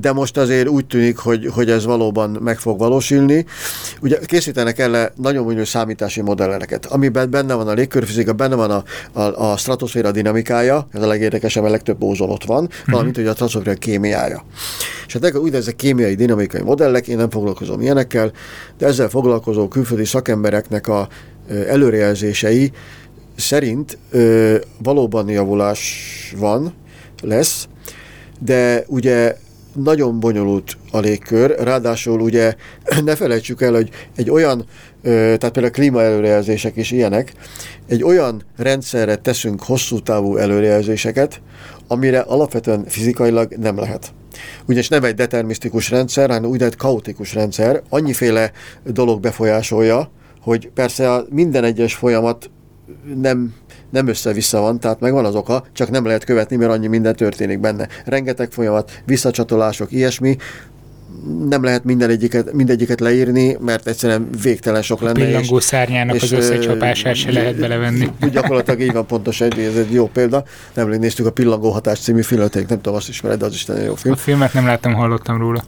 de 0.00 0.12
most 0.12 0.36
azért 0.36 0.68
úgy 0.68 0.86
tűnik, 0.86 1.18
hogy, 1.18 1.46
hogy 1.52 1.70
ez 1.70 1.84
valóban 1.84 2.38
meg 2.40 2.58
fog 2.58 2.78
valósulni. 2.78 3.46
Ugye 4.00 4.18
készítenek 4.26 4.78
el 4.78 5.12
nagyon 5.16 5.44
bonyolult 5.44 5.68
számítási 5.68 6.20
modelleket, 6.20 6.86
amiben 6.86 7.30
benne 7.30 7.54
van 7.54 7.68
a 7.68 7.72
légkörfizika, 7.72 8.32
benne 8.32 8.54
van 8.54 8.70
a, 8.70 8.84
a, 9.20 9.50
a 9.50 9.56
stratoszféra 9.56 10.10
dinamikája, 10.10 10.88
ez 10.92 11.02
a 11.02 11.06
legérdekesebb, 11.06 11.64
a 11.64 11.68
legtöbb 11.68 12.02
ózon 12.02 12.30
ott 12.30 12.44
van, 12.44 12.62
mm-hmm. 12.62 12.92
valamint 12.92 13.16
hogy 13.16 13.26
a 13.26 13.34
stratoszféra 13.34 13.74
kémiája. 13.74 14.44
És 15.06 15.12
hát 15.12 15.34
úgynevezett 15.34 15.76
kémiai 15.76 16.14
dinamikai 16.14 16.62
modellek, 16.62 17.08
én 17.08 17.16
nem 17.16 17.30
foglalkozom 17.30 17.80
ilyenekkel, 17.80 18.32
de 18.78 18.86
ezzel 18.86 19.08
foglalkozó 19.08 19.68
külföldi 19.68 20.04
szakembereknek 20.04 20.88
a 20.88 21.08
előrejelzései 21.68 22.72
szerint 23.36 23.98
ö, 24.10 24.56
valóban 24.82 25.28
javulás 25.28 26.34
van, 26.38 26.74
lesz, 27.22 27.68
de 28.44 28.84
ugye 28.86 29.36
nagyon 29.74 30.20
bonyolult 30.20 30.76
a 30.90 30.98
légkör, 30.98 31.56
ráadásul 31.58 32.20
ugye 32.20 32.54
ne 33.04 33.16
felejtsük 33.16 33.62
el, 33.62 33.72
hogy 33.72 33.90
egy 34.16 34.30
olyan, 34.30 34.64
tehát 35.02 35.38
például 35.38 35.66
a 35.66 35.70
klímaelőrejelzések 35.70 36.76
is 36.76 36.90
ilyenek, 36.90 37.32
egy 37.88 38.02
olyan 38.02 38.42
rendszerre 38.56 39.16
teszünk 39.16 39.62
hosszú 39.62 40.00
távú 40.00 40.36
előrejelzéseket, 40.36 41.40
amire 41.88 42.20
alapvetően 42.20 42.84
fizikailag 42.86 43.54
nem 43.54 43.78
lehet. 43.78 44.12
Ugyanis 44.66 44.88
nem 44.88 45.04
egy 45.04 45.14
determisztikus 45.14 45.90
rendszer, 45.90 46.28
hanem 46.28 46.50
úgynevezett 46.50 46.78
kaotikus 46.78 47.34
rendszer, 47.34 47.82
annyiféle 47.88 48.52
dolog 48.84 49.20
befolyásolja, 49.20 50.10
hogy 50.40 50.70
persze 50.74 51.22
minden 51.30 51.64
egyes 51.64 51.94
folyamat 51.94 52.50
nem 53.14 53.54
nem 53.90 54.06
össze-vissza 54.06 54.60
van, 54.60 54.80
tehát 54.80 55.00
megvan 55.00 55.24
az 55.24 55.34
oka, 55.34 55.64
csak 55.72 55.90
nem 55.90 56.04
lehet 56.04 56.24
követni, 56.24 56.56
mert 56.56 56.70
annyi 56.70 56.86
minden 56.86 57.16
történik 57.16 57.60
benne. 57.60 57.88
Rengeteg 58.04 58.50
folyamat, 58.50 59.02
visszacsatolások, 59.04 59.92
ilyesmi, 59.92 60.36
nem 61.48 61.64
lehet 61.64 61.84
minden 61.84 62.10
egyiket, 62.10 62.52
mindegyiket 62.52 63.00
leírni, 63.00 63.56
mert 63.60 63.86
egyszerűen 63.86 64.28
végtelen 64.42 64.82
sok 64.82 65.00
lenne. 65.00 65.22
A 65.22 65.24
pillangó 65.24 65.56
és, 65.56 65.64
szárnyának 65.64 66.14
és, 66.14 66.22
az 66.22 66.32
összecsapását 66.32 67.14
se 67.14 67.32
lehet 67.32 67.56
belevenni. 67.60 68.10
Gyakorlatilag 68.32 68.80
így 68.80 68.92
van 68.92 69.06
pontos 69.06 69.40
egy, 69.40 69.58
ez 69.58 69.76
egy 69.76 69.92
jó 69.92 70.06
példa. 70.06 70.44
Nemrég 70.74 70.98
néztük 70.98 71.26
a 71.26 71.30
Pillangó 71.30 71.70
hatás 71.70 71.98
című 71.98 72.22
filmet, 72.22 72.54
nem 72.54 72.64
tudom, 72.64 72.94
azt 72.94 73.08
ismered, 73.08 73.38
de 73.38 73.44
az 73.44 73.54
is 73.54 73.64
nagyon 73.64 73.84
jó 73.84 73.94
film. 73.94 74.14
A 74.14 74.16
filmet 74.16 74.52
nem 74.52 74.66
láttam, 74.66 74.94
hallottam 74.94 75.38
róla. 75.38 75.64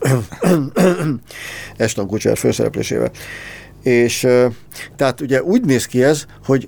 Eston 1.77 2.07
Kutcher 2.07 2.37
főszereplésével. 2.37 3.11
És 3.83 4.27
tehát 4.95 5.21
ugye 5.21 5.43
úgy 5.43 5.65
néz 5.65 5.85
ki 5.85 6.03
ez, 6.03 6.25
hogy 6.45 6.67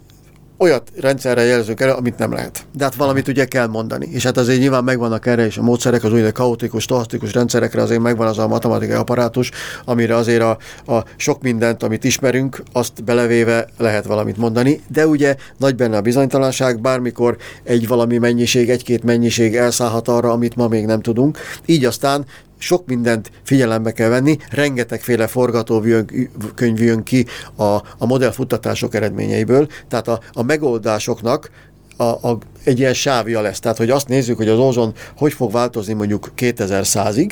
olyat 0.57 0.91
rendszerre 0.99 1.43
jelzünk 1.43 1.79
erre, 1.79 1.91
amit 1.91 2.17
nem 2.17 2.33
lehet. 2.33 2.65
De 2.73 2.83
hát 2.83 2.95
valamit 2.95 3.27
ugye 3.27 3.45
kell 3.45 3.67
mondani. 3.67 4.07
És 4.11 4.23
hát 4.23 4.37
azért 4.37 4.59
nyilván 4.59 4.83
megvannak 4.83 5.25
erre 5.25 5.45
is 5.45 5.57
a 5.57 5.61
módszerek, 5.61 6.03
az 6.03 6.09
úgynevezett 6.09 6.35
kaotikus, 6.35 6.83
stohasztikus 6.83 7.33
rendszerekre 7.33 7.81
azért 7.81 8.01
megvan 8.01 8.27
az 8.27 8.37
a 8.37 8.47
matematikai 8.47 8.95
apparátus, 8.95 9.51
amire 9.85 10.15
azért 10.15 10.41
a, 10.41 10.57
a 10.93 11.03
sok 11.15 11.41
mindent, 11.41 11.83
amit 11.83 12.03
ismerünk, 12.03 12.63
azt 12.71 13.03
belevéve 13.03 13.67
lehet 13.77 14.05
valamit 14.05 14.37
mondani. 14.37 14.81
De 14.87 15.07
ugye 15.07 15.35
nagy 15.57 15.75
benne 15.75 15.97
a 15.97 16.01
bizonytalanság, 16.01 16.81
bármikor 16.81 17.37
egy 17.63 17.87
valami 17.87 18.17
mennyiség, 18.17 18.69
egy-két 18.69 19.03
mennyiség 19.03 19.55
elszállhat 19.55 20.07
arra, 20.07 20.31
amit 20.31 20.55
ma 20.55 20.67
még 20.67 20.85
nem 20.85 21.01
tudunk. 21.01 21.37
Így 21.65 21.85
aztán 21.85 22.25
sok 22.65 22.85
mindent 22.85 23.31
figyelembe 23.43 23.91
kell 23.91 24.09
venni, 24.09 24.37
rengetegféle 24.49 25.27
forgatókönyv 25.27 26.81
jön 26.81 27.03
ki 27.03 27.25
a, 27.55 27.63
a 27.97 28.05
modellfuttatások 28.05 28.95
eredményeiből, 28.95 29.67
tehát 29.87 30.07
a, 30.07 30.19
a 30.33 30.43
megoldásoknak 30.43 31.49
a, 31.97 32.03
a, 32.03 32.37
egy 32.63 32.79
ilyen 32.79 32.93
sávja 32.93 33.41
lesz. 33.41 33.59
Tehát, 33.59 33.77
hogy 33.77 33.89
azt 33.89 34.07
nézzük, 34.07 34.37
hogy 34.37 34.49
az 34.49 34.59
ózon 34.59 34.93
hogy 35.17 35.33
fog 35.33 35.51
változni 35.51 35.93
mondjuk 35.93 36.31
2100-ig, 36.37 37.31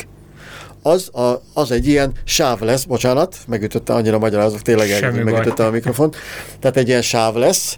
az, 0.81 1.15
a, 1.15 1.41
az 1.53 1.71
egy 1.71 1.87
ilyen 1.87 2.11
sáv 2.23 2.61
lesz, 2.61 2.83
bocsánat, 2.83 3.37
megütötte 3.47 3.93
annyira 3.93 4.19
magyarázok, 4.19 4.61
tényleg 4.61 5.23
megütötte 5.23 5.65
a 5.65 5.71
mikrofont, 5.71 6.15
tehát 6.59 6.77
egy 6.77 6.87
ilyen 6.87 7.01
sáv 7.01 7.35
lesz, 7.35 7.77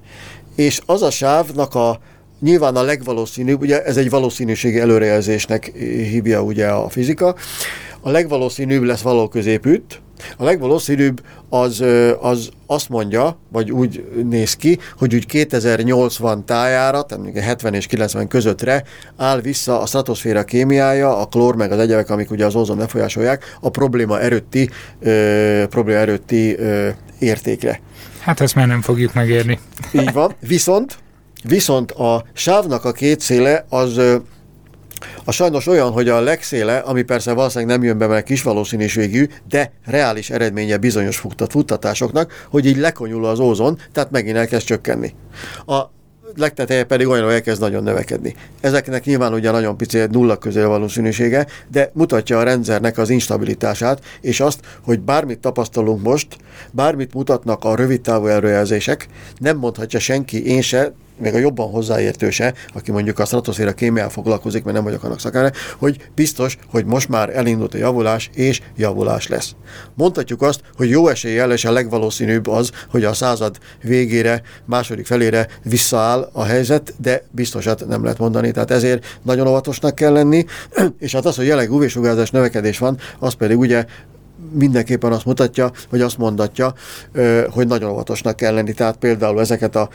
és 0.56 0.82
az 0.86 1.02
a 1.02 1.12
sávnak 1.12 1.76
a, 1.76 2.00
Nyilván 2.40 2.76
a 2.76 2.82
legvalószínűbb, 2.82 3.62
ugye 3.62 3.84
ez 3.84 3.98
egy 3.98 4.10
valószínűségi 4.10 4.80
előrejelzésnek 4.80 5.72
hívja 6.12 6.42
ugye 6.42 6.68
a 6.68 6.90
fizika, 6.90 7.36
a 8.02 8.10
legvalószínűbb 8.10 8.84
lesz 8.84 9.02
való 9.02 9.28
középütt, 9.28 10.02
a 10.38 10.44
legvalószínűbb 10.44 11.22
az, 11.50 11.84
az 12.20 12.50
azt 12.66 12.90
mondja, 12.90 13.38
vagy 13.52 13.72
úgy 13.72 14.06
néz 14.30 14.54
ki, 14.54 14.80
hogy 14.98 15.16
úgy 15.16 15.26
2080 15.26 16.46
tájára, 16.46 17.02
tehát 17.02 17.38
70 17.38 17.74
és 17.74 17.86
90 17.86 18.28
közöttre 18.28 18.84
áll 19.18 19.42
vissza 19.42 19.82
a 19.82 19.86
stratoszféra 19.86 20.44
kémiája, 20.44 21.18
a 21.18 21.26
klór 21.26 21.56
meg 21.56 21.72
az 21.72 21.80
egyebek, 21.80 22.10
amik 22.10 22.32
ugye 22.32 22.46
az 22.46 22.56
ozon 22.56 22.78
befolyásolják, 22.78 23.58
a 23.62 23.70
probléma 23.70 24.20
erőtti, 24.20 24.70
ö, 25.00 25.64
probléma 25.70 26.00
erőtti 26.00 26.58
ö, 26.58 26.90
értékre. 27.20 27.82
Hát 28.20 28.42
ezt 28.42 28.56
már 28.56 28.68
nem 28.68 28.82
fogjuk 28.82 29.14
megérni. 29.14 29.60
Így 29.92 30.14
van. 30.14 30.36
Viszont 30.40 30.98
Viszont 31.48 31.92
a 31.92 32.26
sávnak 32.34 32.86
a 32.86 32.92
két 32.92 33.20
széle 33.20 33.66
az 33.70 34.02
a 35.24 35.32
sajnos 35.32 35.68
olyan, 35.68 35.92
hogy 35.92 36.10
a 36.10 36.20
legszéle, 36.20 36.78
ami 36.78 37.02
persze 37.02 37.34
valószínűleg 37.34 37.78
nem 37.78 37.88
jön 37.88 37.98
be, 37.98 38.08
mert 38.08 38.26
kis 38.26 38.44
valószínűségű, 38.44 39.28
de 39.50 39.72
reális 39.86 40.30
eredménye 40.30 40.78
bizonyos 40.78 41.18
futtat, 41.18 41.52
futtatásoknak, 41.52 42.48
hogy 42.50 42.66
így 42.66 42.78
lekonyul 42.78 43.26
az 43.26 43.40
ózon, 43.40 43.80
tehát 43.92 44.12
megint 44.12 44.38
elkezd 44.38 44.66
csökkenni. 44.66 45.14
A 45.66 45.82
legteteje 46.36 46.84
pedig 46.84 47.08
olyan, 47.08 47.24
hogy 47.24 47.34
elkezd 47.34 47.62
nagyon 47.62 47.84
növekedni. 47.84 48.36
Ezeknek 48.62 49.06
nyilván 49.06 49.34
ugye 49.34 49.52
nagyon 49.52 49.78
pici, 49.78 50.00
nulla 50.12 50.38
közel 50.38 50.68
valószínűsége, 50.68 51.48
de 51.72 51.92
mutatja 51.94 52.40
a 52.40 52.44
rendszernek 52.44 52.98
az 52.98 53.10
instabilitását, 53.10 54.04
és 54.22 54.40
azt, 54.40 54.60
hogy 54.82 55.00
bármit 55.00 55.40
tapasztalunk 55.40 56.02
most, 56.02 56.38
bármit 56.72 57.14
mutatnak 57.14 57.64
a 57.64 57.76
rövid 57.76 58.02
távú 58.02 58.28
előjelzések, 58.28 59.08
nem 59.38 59.58
mondhatja 59.58 60.00
senki, 60.00 60.48
én 60.48 60.62
se, 60.62 60.94
még 61.18 61.34
a 61.34 61.38
jobban 61.38 61.70
hozzáértő 61.70 62.30
se, 62.30 62.54
aki 62.74 62.92
mondjuk 62.92 63.20
a 63.20 63.26
stratoszféra 63.26 63.74
kémiával 63.74 64.12
foglalkozik, 64.12 64.64
mert 64.64 64.76
nem 64.76 64.86
vagyok 64.86 65.04
annak 65.04 65.20
szakára, 65.20 65.52
hogy 65.78 66.10
biztos, 66.16 66.58
hogy 66.72 66.86
most 66.86 67.10
már 67.10 67.36
elindult 67.36 67.74
a 67.74 67.78
javulás, 67.78 68.30
és 68.34 68.62
javulás 68.76 69.28
lesz. 69.28 69.56
Mondhatjuk 69.94 70.42
azt, 70.42 70.62
hogy 70.78 70.90
jó 70.90 71.08
eséllyel 71.08 71.52
és 71.52 71.66
a 71.66 71.72
legvalószínűbb 71.72 72.48
az, 72.48 72.72
hogy 72.90 73.04
a 73.04 73.14
század 73.14 73.58
végére, 73.82 74.42
második 74.66 75.06
felére 75.06 75.48
visszaáll 75.64 76.30
a 76.32 76.44
helyzet, 76.44 76.94
de 77.02 77.24
biztosat 77.32 77.88
nem 77.88 78.04
lehet 78.04 78.20
mondani, 78.20 78.52
tehát 78.52 78.72
ezért 78.72 79.20
nagyon 79.24 79.48
óvatosnak 79.48 79.96
kell 79.96 80.12
lenni, 80.12 80.46
és 81.00 81.12
hát 81.12 81.26
az, 81.26 81.36
hogy 81.36 81.46
jelenleg 81.46 81.72
UV-sugárzás 81.72 82.32
növekedés 82.32 82.78
van, 82.78 82.98
az 83.20 83.34
pedig 83.34 83.58
ugye 83.58 83.86
mindenképpen 84.52 85.12
azt 85.12 85.26
mutatja, 85.26 85.72
vagy 85.90 86.02
azt 86.02 86.18
mondatja, 86.18 86.74
hogy 87.50 87.68
nagyon 87.68 87.92
óvatosnak 87.92 88.36
kell 88.36 88.54
lenni. 88.54 88.74
Tehát 88.74 88.98
például 88.98 89.40
ezeket 89.40 89.76
a 89.76 89.90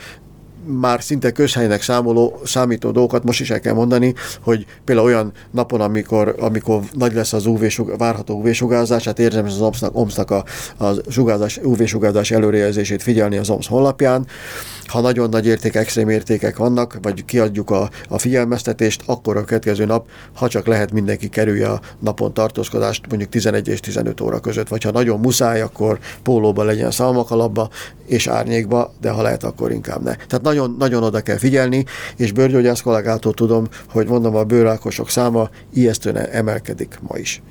már 0.65 1.03
szinte 1.03 1.31
közhelynek 1.31 1.81
számoló, 1.81 2.39
számító 2.43 2.91
dolgokat 2.91 3.23
most 3.23 3.39
is 3.39 3.49
el 3.49 3.59
kell 3.59 3.73
mondani, 3.73 4.13
hogy 4.41 4.65
például 4.85 5.07
olyan 5.07 5.31
napon, 5.51 5.81
amikor, 5.81 6.35
amikor 6.39 6.81
nagy 6.91 7.13
lesz 7.13 7.33
az 7.33 7.45
UV 7.45 7.63
várható 7.97 8.39
UV-sugárzás, 8.39 9.05
hát 9.05 9.19
érdemes 9.19 9.51
az 9.51 9.61
OMS-nak, 9.61 9.95
OMS-nak 9.95 10.31
a, 10.31 10.43
a 10.77 10.93
sugárzás, 11.09 11.59
UV-sugárzás 11.63 12.31
előrejelzését 12.31 13.03
figyelni 13.03 13.37
az 13.37 13.49
OMS 13.49 13.67
honlapján. 13.67 14.27
Ha 14.91 15.01
nagyon 15.01 15.29
nagy 15.29 15.45
érték, 15.45 15.75
extrém 15.75 16.09
értékek 16.09 16.57
vannak, 16.57 16.97
vagy 17.01 17.25
kiadjuk 17.25 17.69
a, 17.69 17.89
a 18.09 18.17
figyelmeztetést, 18.17 19.03
akkor 19.05 19.37
a 19.37 19.43
következő 19.43 19.85
nap, 19.85 20.07
ha 20.33 20.47
csak 20.47 20.67
lehet, 20.67 20.91
mindenki 20.91 21.29
kerülje 21.29 21.67
a 21.69 21.81
napon 21.99 22.33
tartózkodást 22.33 23.07
mondjuk 23.09 23.29
11 23.29 23.67
és 23.67 23.79
15 23.79 24.21
óra 24.21 24.39
között, 24.39 24.67
vagy 24.67 24.83
ha 24.83 24.91
nagyon 24.91 25.19
muszáj, 25.19 25.61
akkor 25.61 25.99
pólóba 26.23 26.63
legyen 26.63 26.91
szalmakalapba 26.91 27.69
és 28.07 28.27
árnyékba, 28.27 28.93
de 29.01 29.09
ha 29.09 29.21
lehet, 29.21 29.43
akkor 29.43 29.71
inkább 29.71 30.03
ne. 30.03 30.15
Tehát 30.15 30.41
nagyon, 30.41 30.75
nagyon 30.79 31.03
oda 31.03 31.21
kell 31.21 31.37
figyelni, 31.37 31.85
és 32.17 32.31
bőrgyógyász 32.31 32.81
kollégától 32.81 33.33
tudom, 33.33 33.67
hogy 33.89 34.07
mondom, 34.07 34.35
a 34.35 34.43
bőrákosok 34.43 35.09
száma 35.09 35.49
ijesztően 35.73 36.17
emelkedik 36.17 36.99
ma 37.07 37.17
is. 37.17 37.41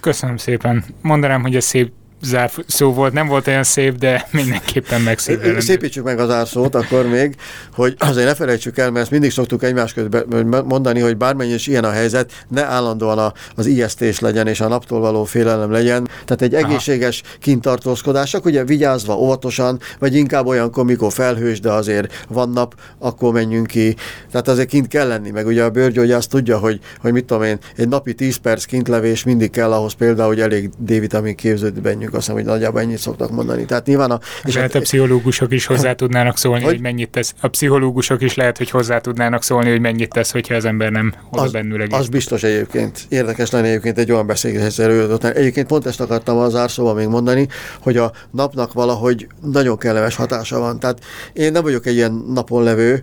Köszönöm 0.00 0.36
szépen. 0.36 0.84
Mondanám, 1.02 1.42
hogy 1.42 1.56
a 1.56 1.60
szép 1.60 1.92
zár 2.22 2.50
szó 2.66 2.92
volt, 2.92 3.12
nem 3.12 3.26
volt 3.26 3.46
olyan 3.46 3.62
szép, 3.62 3.98
de 3.98 4.26
mindenképpen 4.30 5.00
megszépelendő. 5.00 5.60
Szépítsük 5.60 6.04
meg 6.04 6.18
az 6.18 6.30
árszót 6.30 6.74
akkor 6.74 7.06
még, 7.06 7.34
hogy 7.72 7.94
azért 7.98 8.26
ne 8.26 8.34
felejtsük 8.34 8.78
el, 8.78 8.90
mert 8.90 9.02
ezt 9.02 9.10
mindig 9.10 9.30
szoktuk 9.30 9.62
egymás 9.62 9.92
között 9.92 10.26
mondani, 10.64 11.00
hogy 11.00 11.16
bármennyi 11.16 11.52
is 11.52 11.66
ilyen 11.66 11.84
a 11.84 11.90
helyzet, 11.90 12.32
ne 12.48 12.64
állandóan 12.64 13.18
a, 13.18 13.32
az 13.54 13.66
ijesztés 13.66 14.18
legyen 14.18 14.46
és 14.46 14.60
a 14.60 14.68
naptól 14.68 15.00
való 15.00 15.24
félelem 15.24 15.70
legyen. 15.70 16.08
Tehát 16.24 16.42
egy 16.42 16.54
egészséges 16.54 17.22
kintartózkodás, 17.40 18.34
ugye 18.44 18.64
vigyázva, 18.64 19.16
óvatosan, 19.16 19.80
vagy 19.98 20.14
inkább 20.14 20.46
olyan 20.46 20.70
mikor 20.84 21.12
felhős, 21.12 21.60
de 21.60 21.70
azért 21.70 22.24
van 22.28 22.50
nap, 22.50 22.74
akkor 22.98 23.32
menjünk 23.32 23.66
ki. 23.66 23.96
Tehát 24.30 24.48
azért 24.48 24.68
kint 24.68 24.88
kell 24.88 25.08
lenni, 25.08 25.30
meg 25.30 25.46
ugye 25.46 25.64
a 25.64 25.70
bőrgyógyász 25.70 26.26
tudja, 26.26 26.58
hogy, 26.58 26.80
hogy 27.00 27.12
mit 27.12 27.24
tudom 27.24 27.42
én, 27.42 27.58
egy 27.76 27.88
napi 27.88 28.14
10 28.14 28.36
perc 28.36 28.64
kintlevés 28.64 29.24
mindig 29.24 29.50
kell 29.50 29.72
ahhoz 29.72 29.92
például, 29.92 30.28
hogy 30.28 30.40
elég 30.40 30.70
D-vitamin 30.78 31.34
képződjön 31.34 31.82
mondjuk 32.10 32.14
azt 32.14 32.26
hiszem, 32.26 32.34
hogy 32.34 32.44
nagyjából 32.44 32.80
ennyit 32.80 32.98
szoktak 32.98 33.30
mondani. 33.30 33.64
Tehát 33.64 33.86
nyilván 33.86 34.10
a... 34.10 34.20
És 34.44 34.54
lehet 34.54 34.74
a 34.74 34.80
pszichológusok 34.80 35.52
is 35.52 35.66
hozzá 35.66 35.92
tudnának 36.02 36.38
szólni, 36.38 36.62
hogy, 36.62 36.72
hogy 36.72 36.80
mennyit 36.80 37.10
tesz. 37.10 37.34
A 37.40 37.48
pszichológusok 37.48 38.22
is 38.22 38.34
lehet, 38.34 38.58
hogy 38.58 38.70
hozzá 38.70 38.98
tudnának 38.98 39.42
szólni, 39.42 39.70
hogy 39.70 39.80
mennyit 39.80 40.10
tesz, 40.10 40.32
hogyha 40.32 40.54
az 40.54 40.64
ember 40.64 40.90
nem 40.90 41.14
oda 41.30 41.42
az, 41.42 41.52
bennül 41.52 41.82
egész. 41.82 41.98
Az 41.98 42.08
biztos 42.08 42.42
egyébként. 42.42 43.06
Érdekes 43.08 43.50
lenne 43.50 43.66
egyébként 43.66 43.98
egy 43.98 44.12
olyan 44.12 44.26
beszélgetés 44.26 44.78
előadott. 44.78 45.24
Egyébként 45.24 45.66
pont 45.66 45.86
ezt 45.86 46.00
akartam 46.00 46.38
az 46.38 46.54
árszóval 46.54 46.94
még 46.94 47.06
mondani, 47.06 47.48
hogy 47.80 47.96
a 47.96 48.12
napnak 48.30 48.72
valahogy 48.72 49.26
nagyon 49.42 49.78
kellemes 49.78 50.16
hatása 50.16 50.58
van. 50.58 50.78
Tehát 50.78 50.98
én 51.32 51.52
nem 51.52 51.62
vagyok 51.62 51.86
egy 51.86 51.94
ilyen 51.94 52.24
napon 52.28 52.62
levő 52.62 53.02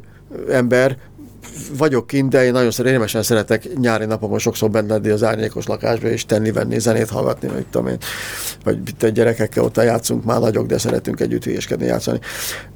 ember, 0.49 0.97
vagyok 1.77 2.07
kint, 2.07 2.29
de 2.29 2.45
én 2.45 2.51
nagyon 2.51 2.71
szeretem, 2.71 3.21
szeretek 3.21 3.77
nyári 3.79 4.05
napokon 4.05 4.39
sokszor 4.39 4.69
benne 4.69 4.93
lenni 4.93 5.09
az 5.09 5.23
árnyékos 5.23 5.65
lakásba, 5.65 6.07
és 6.07 6.25
tenni-venni, 6.25 6.79
zenét 6.79 7.09
hallgatni, 7.09 7.47
vagy 7.47 7.65
tudom 7.65 7.87
én, 7.87 7.97
vagy 8.63 8.77
itt 8.85 9.07
gyerekekkel 9.07 9.63
ott 9.63 9.77
játszunk, 9.77 10.23
már 10.23 10.39
nagyok, 10.39 10.65
de 10.65 10.77
szeretünk 10.77 11.19
együtt 11.19 11.43
hülyeskedni, 11.43 11.85
játszani. 11.85 12.19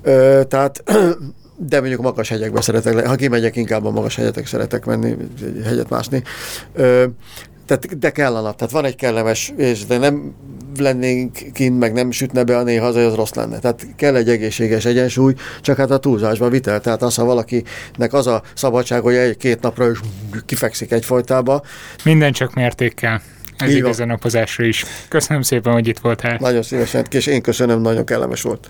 Ö, 0.02 0.42
tehát 0.48 0.84
de 1.70 1.80
mondjuk 1.80 2.02
magas 2.02 2.30
hegyekbe 2.30 2.62
szeretek, 2.62 3.08
ha 3.08 3.16
kimegyek, 3.16 3.56
inkább 3.56 3.86
a 3.86 3.92
magas 3.92 4.16
hegyetek 4.16 4.48
szeretek 4.48 4.86
menni, 4.86 5.18
hegyet 5.64 5.90
mászni. 5.90 6.24
Tehát, 7.66 8.00
de 8.00 8.12
kell 8.12 8.36
a 8.36 8.42
nap. 8.42 8.56
Tehát 8.56 8.74
van 8.74 8.86
egy 8.86 8.96
kellemes, 8.96 9.54
és 9.58 9.86
de 9.86 9.98
nem 9.98 10.34
lennénk 10.78 11.38
kint, 11.54 11.80
meg 11.80 11.94
nem 11.94 12.12
sütne 12.12 12.44
be 12.44 12.58
a 12.58 12.64
néha, 12.64 12.86
az, 12.86 12.96
az 12.96 13.16
rossz 13.16 13.34
lenne. 13.34 13.60
Tehát 13.60 13.88
kell 13.96 14.16
egy 14.16 14.30
egészséges 14.30 14.86
egyensúly, 14.86 15.34
csak 15.62 15.78
hát 15.78 15.92
a 15.92 15.98
túlzásba 15.98 16.50
vitel. 16.50 16.82
Tehát 16.82 17.02
az, 17.02 17.16
ha 17.16 17.24
valakinek 17.24 18.14
az 18.14 18.28
a 18.28 18.42
szabadság, 18.54 19.02
hogy 19.02 19.16
egy-két 19.16 19.62
napra 19.62 19.92
is 19.92 20.00
kifekszik 20.46 20.92
egyfolytába. 20.92 21.62
Minden 22.04 22.32
csak 22.32 22.54
mértékkel. 22.54 23.22
Ez 23.58 23.76
igaz 23.76 24.00
a 24.00 24.06
napozásra 24.06 24.64
is. 24.64 24.86
Köszönöm 25.10 25.42
szépen, 25.42 25.74
hogy 25.74 25.88
itt 25.88 26.00
voltál. 26.00 26.38
Nagyon 26.40 26.62
szívesen, 26.62 27.06
és 27.10 27.26
én 27.26 27.42
köszönöm, 27.42 27.82
nagyon 27.82 28.06
kellemes 28.06 28.42
volt. 28.42 28.70